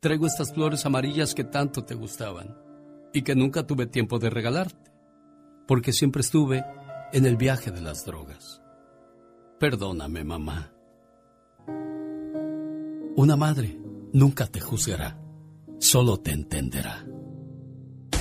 traigo 0.03 0.27
estas 0.27 0.53
flores 0.53 0.85
amarillas 0.85 1.33
que 1.33 1.45
tanto 1.45 1.85
te 1.85 1.95
gustaban, 1.95 2.57
y 3.13 3.21
que 3.21 3.35
nunca 3.35 3.65
tuve 3.65 3.85
tiempo 3.85 4.19
de 4.19 4.29
regalarte, 4.29 4.91
porque 5.65 5.93
siempre 5.93 6.21
estuve 6.21 6.65
en 7.13 7.25
el 7.25 7.37
viaje 7.37 7.71
de 7.71 7.79
las 7.79 8.05
drogas. 8.05 8.61
Perdóname, 9.61 10.25
mamá. 10.25 10.73
Una 13.15 13.37
madre 13.37 13.79
nunca 14.11 14.45
te 14.45 14.59
juzgará, 14.59 15.17
solo 15.79 16.17
te 16.17 16.31
entenderá. 16.31 17.05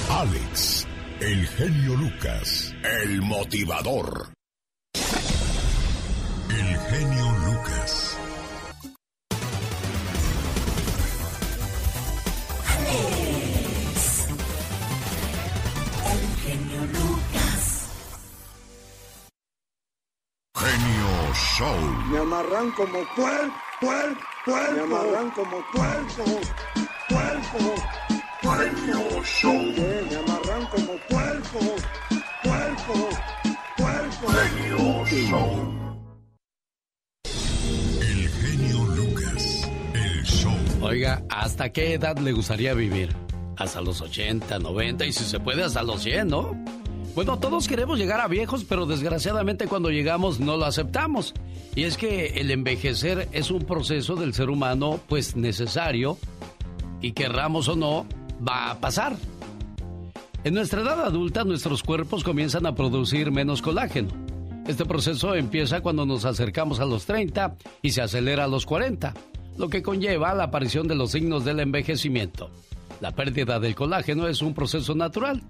Alex, 0.08 0.86
el 1.20 1.46
genio 1.48 1.96
Lucas, 1.96 2.72
el 3.02 3.22
motivador. 3.22 4.28
El 6.48 6.78
genio 6.78 7.24
Lucas. 7.24 7.41
Show. 21.34 21.76
Me 22.10 22.18
amarran 22.18 22.70
como 22.72 22.98
puer, 23.16 23.50
puer, 23.80 24.16
puerco. 24.44 24.72
Me 24.74 24.80
amarran 24.80 25.30
como 25.30 25.64
puerco, 25.72 26.24
puerco, 27.08 27.74
puerco. 28.42 29.22
Show. 29.24 29.54
Me 29.54 30.16
amarran 30.16 30.66
como 30.66 30.96
puerco, 31.08 31.58
puerco, 32.42 33.08
puerco. 33.76 34.26
Genio 34.28 35.06
Show. 35.06 36.04
El 38.00 38.28
genio 38.28 38.84
Lucas, 38.96 39.70
el 39.94 40.24
show. 40.24 40.52
Oiga, 40.82 41.22
¿hasta 41.30 41.72
qué 41.72 41.94
edad 41.94 42.18
le 42.18 42.32
gustaría 42.32 42.74
vivir? 42.74 43.16
Hasta 43.56 43.80
los 43.80 44.00
80, 44.00 44.58
90 44.58 45.06
y 45.06 45.12
si 45.12 45.24
se 45.24 45.40
puede 45.40 45.62
hasta 45.62 45.82
los 45.82 46.02
100, 46.02 46.28
¿no? 46.28 46.81
Bueno, 47.14 47.38
todos 47.38 47.68
queremos 47.68 47.98
llegar 47.98 48.20
a 48.20 48.28
viejos, 48.28 48.64
pero 48.64 48.86
desgraciadamente 48.86 49.66
cuando 49.66 49.90
llegamos 49.90 50.40
no 50.40 50.56
lo 50.56 50.64
aceptamos. 50.64 51.34
Y 51.74 51.84
es 51.84 51.98
que 51.98 52.40
el 52.40 52.50
envejecer 52.50 53.28
es 53.32 53.50
un 53.50 53.64
proceso 53.64 54.16
del 54.16 54.32
ser 54.32 54.48
humano 54.48 54.98
pues 55.08 55.36
necesario 55.36 56.16
y 57.02 57.12
querramos 57.12 57.68
o 57.68 57.76
no, 57.76 58.06
va 58.46 58.70
a 58.70 58.80
pasar. 58.80 59.16
En 60.44 60.54
nuestra 60.54 60.80
edad 60.80 61.04
adulta 61.04 61.44
nuestros 61.44 61.82
cuerpos 61.82 62.24
comienzan 62.24 62.64
a 62.64 62.74
producir 62.74 63.30
menos 63.30 63.60
colágeno. 63.60 64.08
Este 64.66 64.86
proceso 64.86 65.34
empieza 65.34 65.82
cuando 65.82 66.06
nos 66.06 66.24
acercamos 66.24 66.80
a 66.80 66.86
los 66.86 67.04
30 67.04 67.56
y 67.82 67.90
se 67.90 68.00
acelera 68.00 68.44
a 68.44 68.48
los 68.48 68.64
40, 68.64 69.12
lo 69.58 69.68
que 69.68 69.82
conlleva 69.82 70.34
la 70.34 70.44
aparición 70.44 70.88
de 70.88 70.94
los 70.94 71.10
signos 71.10 71.44
del 71.44 71.60
envejecimiento. 71.60 72.50
La 73.00 73.10
pérdida 73.12 73.60
del 73.60 73.74
colágeno 73.74 74.28
es 74.28 74.40
un 74.40 74.54
proceso 74.54 74.94
natural, 74.94 75.42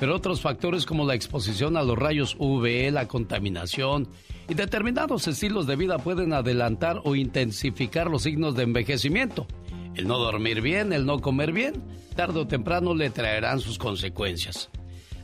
pero 0.00 0.16
otros 0.16 0.40
factores 0.40 0.86
como 0.86 1.04
la 1.04 1.14
exposición 1.14 1.76
a 1.76 1.82
los 1.82 1.96
rayos 1.96 2.34
UV, 2.38 2.90
la 2.90 3.06
contaminación 3.06 4.08
y 4.48 4.54
determinados 4.54 5.28
estilos 5.28 5.66
de 5.66 5.76
vida 5.76 5.98
pueden 5.98 6.32
adelantar 6.32 7.02
o 7.04 7.14
intensificar 7.14 8.10
los 8.10 8.22
signos 8.22 8.56
de 8.56 8.62
envejecimiento. 8.62 9.46
El 9.94 10.08
no 10.08 10.16
dormir 10.16 10.62
bien, 10.62 10.94
el 10.94 11.04
no 11.04 11.20
comer 11.20 11.52
bien, 11.52 11.84
tarde 12.16 12.40
o 12.40 12.46
temprano 12.46 12.94
le 12.94 13.10
traerán 13.10 13.60
sus 13.60 13.76
consecuencias. 13.76 14.70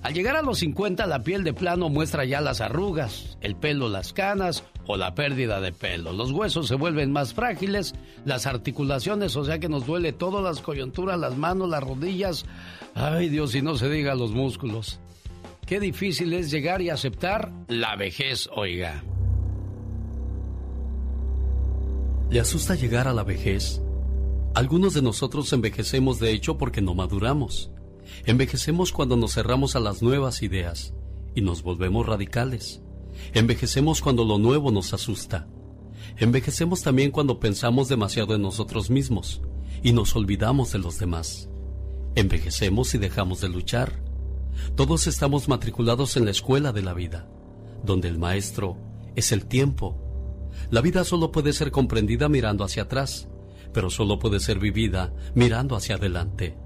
Al 0.06 0.14
llegar 0.14 0.36
a 0.36 0.42
los 0.42 0.60
50, 0.60 1.04
la 1.08 1.24
piel 1.24 1.42
de 1.42 1.52
plano 1.52 1.88
muestra 1.88 2.24
ya 2.24 2.40
las 2.40 2.60
arrugas, 2.60 3.36
el 3.40 3.56
pelo 3.56 3.88
las 3.88 4.12
canas 4.12 4.62
o 4.86 4.96
la 4.96 5.16
pérdida 5.16 5.60
de 5.60 5.72
pelo. 5.72 6.12
Los 6.12 6.30
huesos 6.30 6.68
se 6.68 6.76
vuelven 6.76 7.10
más 7.10 7.34
frágiles, 7.34 7.92
las 8.24 8.46
articulaciones, 8.46 9.34
o 9.34 9.44
sea 9.44 9.58
que 9.58 9.68
nos 9.68 9.84
duele 9.84 10.12
todo, 10.12 10.42
las 10.42 10.60
coyunturas, 10.60 11.18
las 11.18 11.36
manos, 11.36 11.68
las 11.68 11.82
rodillas. 11.82 12.46
Ay 12.94 13.28
Dios, 13.30 13.56
y 13.56 13.62
no 13.62 13.74
se 13.74 13.90
diga 13.90 14.14
los 14.14 14.30
músculos. 14.30 15.00
Qué 15.66 15.80
difícil 15.80 16.34
es 16.34 16.52
llegar 16.52 16.82
y 16.82 16.90
aceptar 16.90 17.50
la 17.66 17.96
vejez, 17.96 18.48
oiga. 18.54 19.02
¿Le 22.30 22.38
asusta 22.38 22.76
llegar 22.76 23.08
a 23.08 23.12
la 23.12 23.24
vejez? 23.24 23.82
Algunos 24.54 24.94
de 24.94 25.02
nosotros 25.02 25.52
envejecemos 25.52 26.20
de 26.20 26.30
hecho 26.30 26.56
porque 26.56 26.80
no 26.80 26.94
maduramos. 26.94 27.72
Envejecemos 28.24 28.92
cuando 28.92 29.16
nos 29.16 29.34
cerramos 29.34 29.76
a 29.76 29.80
las 29.80 30.02
nuevas 30.02 30.42
ideas 30.42 30.94
y 31.34 31.40
nos 31.40 31.62
volvemos 31.62 32.06
radicales. 32.06 32.82
Envejecemos 33.34 34.00
cuando 34.00 34.24
lo 34.24 34.38
nuevo 34.38 34.70
nos 34.70 34.92
asusta. 34.92 35.48
Envejecemos 36.18 36.82
también 36.82 37.10
cuando 37.10 37.40
pensamos 37.40 37.88
demasiado 37.88 38.34
en 38.34 38.42
nosotros 38.42 38.90
mismos 38.90 39.42
y 39.82 39.92
nos 39.92 40.16
olvidamos 40.16 40.72
de 40.72 40.78
los 40.78 40.98
demás. 40.98 41.48
Envejecemos 42.14 42.94
y 42.94 42.98
dejamos 42.98 43.40
de 43.40 43.48
luchar. 43.48 44.02
Todos 44.74 45.06
estamos 45.06 45.48
matriculados 45.48 46.16
en 46.16 46.24
la 46.24 46.30
escuela 46.30 46.72
de 46.72 46.82
la 46.82 46.94
vida, 46.94 47.28
donde 47.84 48.08
el 48.08 48.18
maestro 48.18 48.78
es 49.14 49.32
el 49.32 49.46
tiempo. 49.46 50.02
La 50.70 50.80
vida 50.80 51.04
solo 51.04 51.30
puede 51.30 51.52
ser 51.52 51.70
comprendida 51.70 52.28
mirando 52.28 52.64
hacia 52.64 52.84
atrás, 52.84 53.28
pero 53.74 53.90
solo 53.90 54.18
puede 54.18 54.40
ser 54.40 54.58
vivida 54.58 55.12
mirando 55.34 55.76
hacia 55.76 55.96
adelante. 55.96 56.56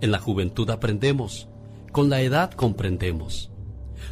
En 0.00 0.10
la 0.10 0.18
juventud 0.18 0.68
aprendemos, 0.70 1.48
con 1.92 2.08
la 2.08 2.22
edad 2.22 2.52
comprendemos. 2.52 3.50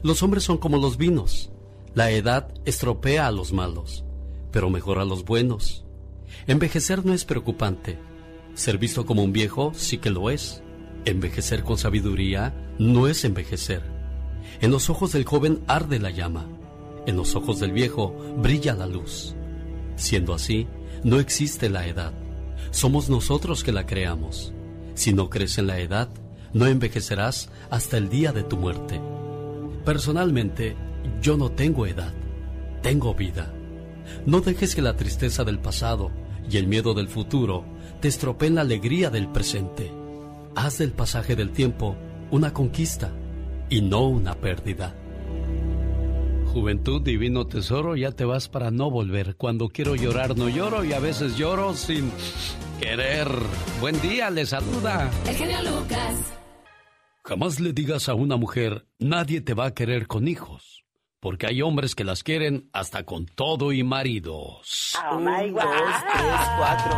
Los 0.03 0.23
hombres 0.23 0.45
son 0.45 0.59
como 0.59 0.77
los 0.79 0.97
vinos. 0.97 1.51
La 1.95 2.11
edad 2.11 2.53
estropea 2.65 3.27
a 3.27 3.33
los 3.33 3.53
malos, 3.53 4.05
pero 4.53 4.71
mejora 4.71 5.03
a 5.03 5.07
los 5.07 5.25
buenos. 5.25 5.85
Envejecer 6.47 7.05
no 7.07 7.15
es 7.15 7.25
preocupante. 7.25 7.99
Ser 8.55 8.79
visto 8.79 9.07
como 9.07 9.23
un 9.23 9.33
viejo 9.33 9.73
sí 9.75 9.99
que 9.99 10.11
lo 10.11 10.31
es. 10.31 10.63
Envejecer 11.05 11.65
con 11.65 11.79
sabiduría 11.79 12.55
no 12.79 13.09
es 13.09 13.25
envejecer. 13.25 13.83
En 14.61 14.71
los 14.71 14.91
ojos 14.91 15.13
del 15.13 15.25
joven 15.25 15.61
arde 15.67 15.99
la 15.99 16.11
llama. 16.11 16.47
En 17.07 17.17
los 17.17 17.35
ojos 17.35 17.61
del 17.61 17.73
viejo 17.73 18.15
brilla 18.37 18.75
la 18.75 18.87
luz. 18.87 19.35
Siendo 19.97 20.35
así, 20.35 20.67
no 21.03 21.19
existe 21.19 21.71
la 21.71 21.87
edad. 21.87 22.13
Somos 22.71 23.09
nosotros 23.09 23.65
que 23.65 23.73
la 23.73 23.87
creamos. 23.87 24.53
Si 24.99 25.13
no 25.13 25.31
crees 25.31 25.59
en 25.59 25.69
la 25.69 25.79
edad, 25.79 26.09
no 26.53 26.67
envejecerás 26.67 27.51
hasta 27.71 27.97
el 27.99 28.09
día 28.09 28.33
de 28.33 28.43
tu 28.43 28.57
muerte. 28.57 29.01
Personalmente, 29.85 30.75
yo 31.23 31.37
no 31.37 31.53
tengo 31.53 31.87
edad, 31.87 32.13
tengo 32.83 33.15
vida. 33.15 33.55
No 34.27 34.41
dejes 34.41 34.75
que 34.75 34.83
la 34.83 34.97
tristeza 34.97 35.45
del 35.45 35.61
pasado 35.61 36.11
y 36.51 36.57
el 36.57 36.67
miedo 36.67 36.95
del 36.95 37.07
futuro 37.07 37.65
te 38.01 38.09
estropeen 38.09 38.57
la 38.57 38.63
alegría 38.63 39.09
del 39.09 39.29
presente. 39.29 39.93
Haz 40.57 40.79
del 40.79 40.91
pasaje 40.91 41.37
del 41.37 41.53
tiempo 41.53 41.97
una 42.33 42.53
conquista 42.53 43.13
y 43.71 43.83
no 43.83 44.09
una 44.09 44.35
pérdida. 44.35 44.97
Juventud, 46.53 47.03
divino 47.03 47.47
tesoro, 47.47 47.95
ya 47.95 48.11
te 48.11 48.25
vas 48.25 48.49
para 48.49 48.73
no 48.73 48.91
volver. 48.91 49.37
Cuando 49.37 49.69
quiero 49.69 49.95
llorar 49.95 50.37
no 50.37 50.49
lloro 50.49 50.83
y 50.85 50.93
a 50.93 50.99
veces 50.99 51.37
lloro 51.37 51.75
sin 51.75 52.11
querer. 52.81 53.29
Buen 53.81 54.01
día, 54.01 54.31
le 54.31 54.47
saluda. 54.47 55.11
El 55.27 55.35
genio 55.37 55.63
Lucas. 55.63 56.15
Jamás 57.25 57.61
le 57.61 57.73
digas 57.73 58.09
a 58.09 58.15
una 58.15 58.37
mujer, 58.37 58.87
nadie 58.99 59.41
te 59.41 59.53
va 59.55 59.67
a 59.67 59.75
querer 59.75 60.07
con 60.07 60.29
hijos. 60.29 60.85
Porque 61.21 61.47
hay 61.49 61.63
hombres 61.63 61.95
que 61.97 62.05
las 62.05 62.23
quieren 62.23 62.71
hasta 62.73 63.03
con 63.03 63.27
todo 63.27 63.73
y 63.73 63.83
maridos. 63.83 64.97
Oh 65.11 65.19
my 65.19 65.51
God. 65.51 65.63
dos, 65.63 65.95
tres, 66.13 66.41
cuatro. 66.59 66.97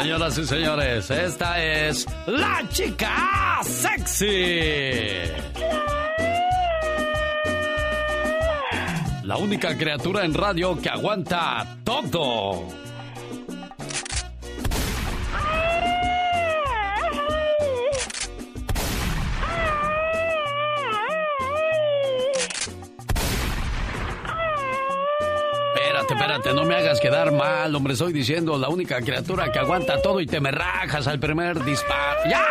Señoras 0.00 0.38
y 0.38 0.46
señores, 0.46 1.10
esta 1.10 1.62
es 1.62 2.06
la 2.26 2.66
chica 2.70 3.60
sexy. 3.62 4.26
La 9.24 9.36
única 9.36 9.76
criatura 9.76 10.24
en 10.24 10.32
radio 10.32 10.80
que 10.80 10.88
aguanta 10.88 11.78
todo. 11.84 12.85
Espérate, 26.06 26.36
espérate, 26.36 26.54
no 26.54 26.64
me 26.64 26.76
hagas 26.76 27.00
quedar 27.00 27.32
mal, 27.32 27.74
hombre. 27.74 27.94
Estoy 27.94 28.12
diciendo 28.12 28.56
la 28.58 28.68
única 28.68 29.00
criatura 29.00 29.50
que 29.50 29.58
aguanta 29.58 30.00
todo 30.00 30.20
y 30.20 30.26
te 30.26 30.40
me 30.40 30.52
rajas 30.52 31.08
al 31.08 31.18
primer 31.18 31.64
disparo. 31.64 32.20
¡Ya! 32.30 32.44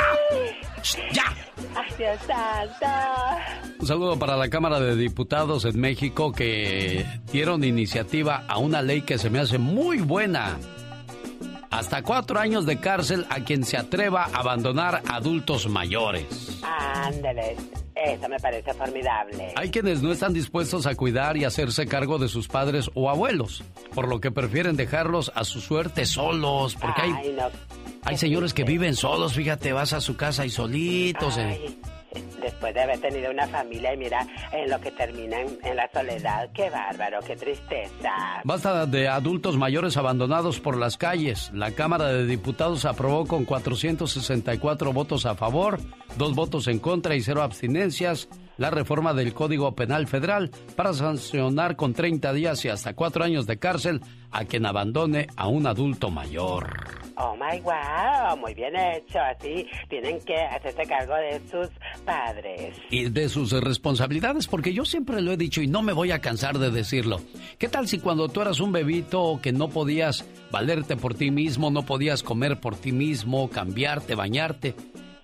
¡Ya! 1.14 1.24
¡Ay, 1.74 1.90
Dios 1.98 2.18
santo! 2.28 2.86
Un 3.80 3.88
saludo 3.88 4.20
para 4.20 4.36
la 4.36 4.50
Cámara 4.50 4.82
de 4.82 4.98
Diputados 4.98 5.64
en 5.64 5.80
México 5.80 6.34
que 6.34 7.06
dieron 7.32 7.64
iniciativa 7.64 8.44
a 8.46 8.58
una 8.58 8.82
ley 8.82 9.04
que 9.04 9.18
se 9.18 9.30
me 9.30 9.40
hace 9.40 9.58
muy 9.58 10.00
buena. 10.00 10.58
Hasta 11.76 12.04
cuatro 12.04 12.40
años 12.40 12.66
de 12.66 12.80
cárcel 12.80 13.26
a 13.30 13.42
quien 13.42 13.66
se 13.66 13.76
atreva 13.76 14.24
a 14.24 14.40
abandonar 14.40 15.02
adultos 15.10 15.68
mayores. 15.68 16.62
Ándale, 16.64 17.58
eso 17.94 18.30
me 18.30 18.40
parece 18.40 18.74
formidable. 18.74 19.52
Hay 19.58 19.72
quienes 19.72 20.02
no 20.02 20.14
están 20.14 20.32
dispuestos 20.32 20.86
a 20.86 20.96
cuidar 20.96 21.36
y 21.36 21.44
hacerse 21.44 21.86
cargo 21.86 22.18
de 22.18 22.30
sus 22.30 22.48
padres 22.48 22.90
o 22.94 23.10
abuelos, 23.10 23.62
por 23.94 24.08
lo 24.08 24.22
que 24.22 24.32
prefieren 24.32 24.78
dejarlos 24.78 25.34
a 25.36 25.44
su 25.44 25.60
suerte 25.60 26.06
solos, 26.06 26.76
porque 26.76 27.02
Ay, 27.02 27.12
hay, 27.12 27.32
no. 27.34 27.50
Hay 28.04 28.16
señores 28.16 28.54
que 28.54 28.64
viven 28.64 28.96
solos, 28.96 29.34
fíjate, 29.34 29.74
vas 29.74 29.92
a 29.92 30.00
su 30.00 30.16
casa 30.16 30.46
y 30.46 30.52
solitos. 30.52 31.38
eh. 31.38 31.76
Después 32.42 32.74
de 32.74 32.82
haber 32.82 33.00
tenido 33.00 33.32
una 33.32 33.48
familia 33.48 33.94
y 33.94 33.98
mira 33.98 34.28
en 34.52 34.70
lo 34.70 34.80
que 34.80 34.92
terminan 34.92 35.48
en 35.64 35.76
la 35.76 35.90
soledad, 35.92 36.50
qué 36.54 36.70
bárbaro, 36.70 37.20
qué 37.26 37.36
tristeza. 37.36 38.42
Basta 38.44 38.86
de 38.86 39.08
adultos 39.08 39.58
mayores 39.58 39.98
abandonados 39.98 40.60
por 40.60 40.78
las 40.78 40.98
calles. 40.98 41.52
La 41.54 41.72
Cámara 41.72 42.08
de 42.08 42.26
Diputados 42.26 42.86
aprobó 42.86 43.26
con 43.26 43.46
464 43.46 44.94
votos 44.94 45.26
a 45.26 45.36
favor, 45.36 45.80
dos 46.18 46.36
votos 46.36 46.68
en 46.68 46.80
contra 46.80 47.16
y 47.16 47.22
cero 47.22 47.42
abstinencias 47.42 48.30
la 48.58 48.70
reforma 48.70 49.14
del 49.14 49.34
Código 49.34 49.76
Penal 49.76 50.08
Federal 50.08 50.52
para 50.76 50.94
sancionar 50.94 51.76
con 51.76 51.94
30 51.94 52.34
días 52.34 52.64
y 52.66 52.70
hasta 52.70 52.94
4 52.94 53.24
años 53.24 53.46
de 53.48 53.58
cárcel 53.58 54.02
a 54.32 54.46
quien 54.46 54.66
abandone 54.66 55.28
a 55.36 55.48
un 55.48 55.68
adulto 55.68 56.10
mayor. 56.12 57.06
Oh 57.18 57.36
my 57.36 57.62
wow, 57.62 58.36
muy 58.38 58.54
bien 58.54 58.76
hecho. 58.76 59.20
Así 59.20 59.66
tienen 59.90 60.20
que 60.22 60.36
hacerse 60.36 60.84
cargo 60.84 61.16
de 61.16 61.40
sus 61.50 61.70
padres. 62.04 62.76
Y 62.90 63.10
de 63.10 63.30
sus 63.30 63.52
responsabilidades, 63.54 64.48
porque 64.48 64.74
yo 64.74 64.84
siempre 64.84 65.22
lo 65.22 65.32
he 65.32 65.38
dicho 65.38 65.62
y 65.62 65.68
no 65.68 65.82
me 65.82 65.94
voy 65.94 66.12
a 66.12 66.20
cansar 66.20 66.60
de 66.60 66.72
decirlo. 66.72 67.22
¿Qué 67.58 67.70
tal 67.70 67.88
si 67.88 68.00
cuando 68.00 68.28
tú 68.28 68.42
eras 68.42 68.60
un 68.60 68.74
bebito 68.74 69.40
que 69.42 69.54
no 69.54 69.70
podías 69.70 70.26
valerte 70.52 70.98
por 70.98 71.16
ti 71.16 71.32
mismo, 71.32 71.72
no 71.72 71.86
podías 71.86 72.22
comer 72.22 72.60
por 72.60 72.76
ti 72.76 72.92
mismo, 72.92 73.50
cambiarte, 73.50 74.16
bañarte? 74.16 74.76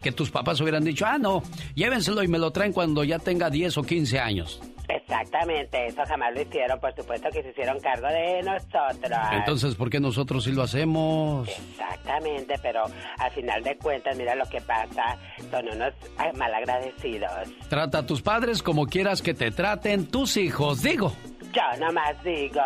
Que 0.02 0.12
tus 0.12 0.32
papás 0.32 0.60
hubieran 0.62 0.84
dicho, 0.84 1.06
ah, 1.06 1.18
no, 1.18 1.44
llévenselo 1.76 2.24
y 2.24 2.28
me 2.28 2.40
lo 2.40 2.52
traen 2.52 2.74
cuando 2.74 3.04
ya 3.04 3.20
tenga 3.20 3.50
10 3.50 3.78
o 3.78 3.84
15 3.84 4.20
años. 4.20 4.62
Exactamente, 4.90 5.88
eso 5.88 6.02
jamás 6.06 6.34
lo 6.34 6.42
hicieron, 6.42 6.80
por 6.80 6.94
supuesto 6.96 7.30
que 7.32 7.42
se 7.44 7.50
hicieron 7.50 7.80
cargo 7.80 8.08
de 8.08 8.42
nosotros. 8.44 9.20
Entonces, 9.32 9.76
¿por 9.76 9.90
qué 9.90 10.00
nosotros 10.00 10.44
sí 10.44 10.52
lo 10.52 10.64
hacemos? 10.64 11.48
Exactamente, 11.48 12.56
pero 12.62 12.84
al 13.18 13.32
final 13.32 13.64
de 13.64 13.78
cuentas, 13.78 14.18
mira 14.18 14.36
lo 14.36 14.46
que 14.48 14.60
pasa, 14.62 15.18
son 15.50 15.68
unos 15.70 15.94
malagradecidos. 16.36 17.32
Trata 17.70 18.00
a 18.00 18.06
tus 18.06 18.22
padres 18.22 18.62
como 18.62 18.86
quieras 18.88 19.22
que 19.22 19.34
te 19.34 19.52
traten 19.52 20.08
tus 20.08 20.36
hijos, 20.36 20.82
digo. 20.82 21.14
Yo 21.54 21.80
nomás 21.80 22.22
digo. 22.24 22.62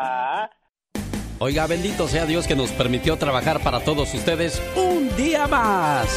Oiga, 1.40 1.68
bendito 1.68 2.08
sea 2.08 2.26
Dios 2.26 2.48
que 2.48 2.56
nos 2.56 2.72
permitió 2.72 3.18
trabajar 3.18 3.60
para 3.60 3.82
todos 3.82 4.14
ustedes 4.14 4.62
un 4.76 5.16
día 5.16 5.48
más 5.48 6.08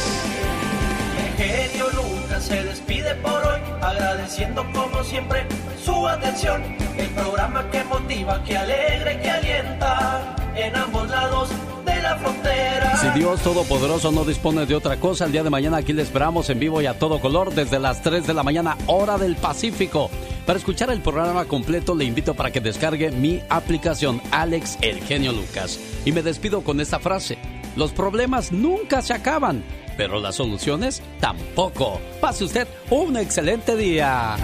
genio 1.39 1.85
Lucas 1.91 2.43
se 2.43 2.63
despide 2.63 3.15
por 3.15 3.31
hoy, 3.31 3.61
agradeciendo 3.81 4.65
como 4.73 5.03
siempre 5.03 5.45
su 5.83 6.05
atención. 6.05 6.61
El 6.97 7.07
programa 7.11 7.69
que 7.71 7.81
motiva, 7.85 8.43
que 8.43 8.57
alegra 8.57 9.21
que 9.21 9.29
alienta 9.29 10.35
en 10.55 10.75
ambos 10.75 11.09
lados 11.09 11.49
de 11.85 12.01
la 12.01 12.17
frontera. 12.17 12.97
Si 12.97 13.07
Dios 13.17 13.39
Todopoderoso 13.41 14.11
no 14.11 14.25
dispone 14.25 14.65
de 14.65 14.75
otra 14.75 14.97
cosa, 14.97 15.25
el 15.25 15.31
día 15.31 15.43
de 15.43 15.49
mañana 15.49 15.77
aquí 15.77 15.93
le 15.93 16.01
esperamos 16.01 16.49
en 16.49 16.59
vivo 16.59 16.81
y 16.81 16.87
a 16.87 16.99
todo 16.99 17.21
color 17.21 17.53
desde 17.53 17.79
las 17.79 18.01
3 18.01 18.27
de 18.27 18.33
la 18.33 18.43
mañana, 18.43 18.77
hora 18.87 19.17
del 19.17 19.37
Pacífico. 19.37 20.09
Para 20.45 20.59
escuchar 20.59 20.89
el 20.89 21.01
programa 21.01 21.45
completo 21.45 21.95
le 21.95 22.03
invito 22.03 22.33
para 22.33 22.51
que 22.51 22.59
descargue 22.59 23.11
mi 23.11 23.41
aplicación 23.47 24.21
Alex 24.31 24.77
El 24.81 25.01
Genio 25.03 25.31
Lucas. 25.31 25.79
Y 26.03 26.11
me 26.11 26.21
despido 26.21 26.61
con 26.61 26.81
esta 26.81 26.99
frase. 26.99 27.37
Los 27.77 27.93
problemas 27.93 28.51
nunca 28.51 29.01
se 29.01 29.13
acaban 29.13 29.63
pero 29.99 30.21
las 30.21 30.35
soluciones 30.35 31.03
tampoco. 31.19 31.99
Pase 32.21 32.45
usted 32.45 32.65
un 32.89 33.17
excelente 33.17 33.75
día. 33.75 34.37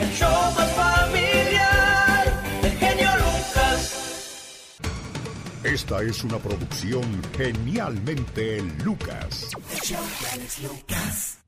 El 0.00 0.10
show 0.10 0.54
más 0.56 0.70
familiar, 0.72 2.42
el 2.62 2.70
genio 2.78 3.10
Lucas. 3.18 4.80
Esta 5.62 6.02
es 6.02 6.24
una 6.24 6.38
producción 6.38 7.04
genialmente 7.36 8.62
Lucas. 8.82 9.50
El 9.70 9.80
show 9.82 10.02
Lucas. 10.62 11.41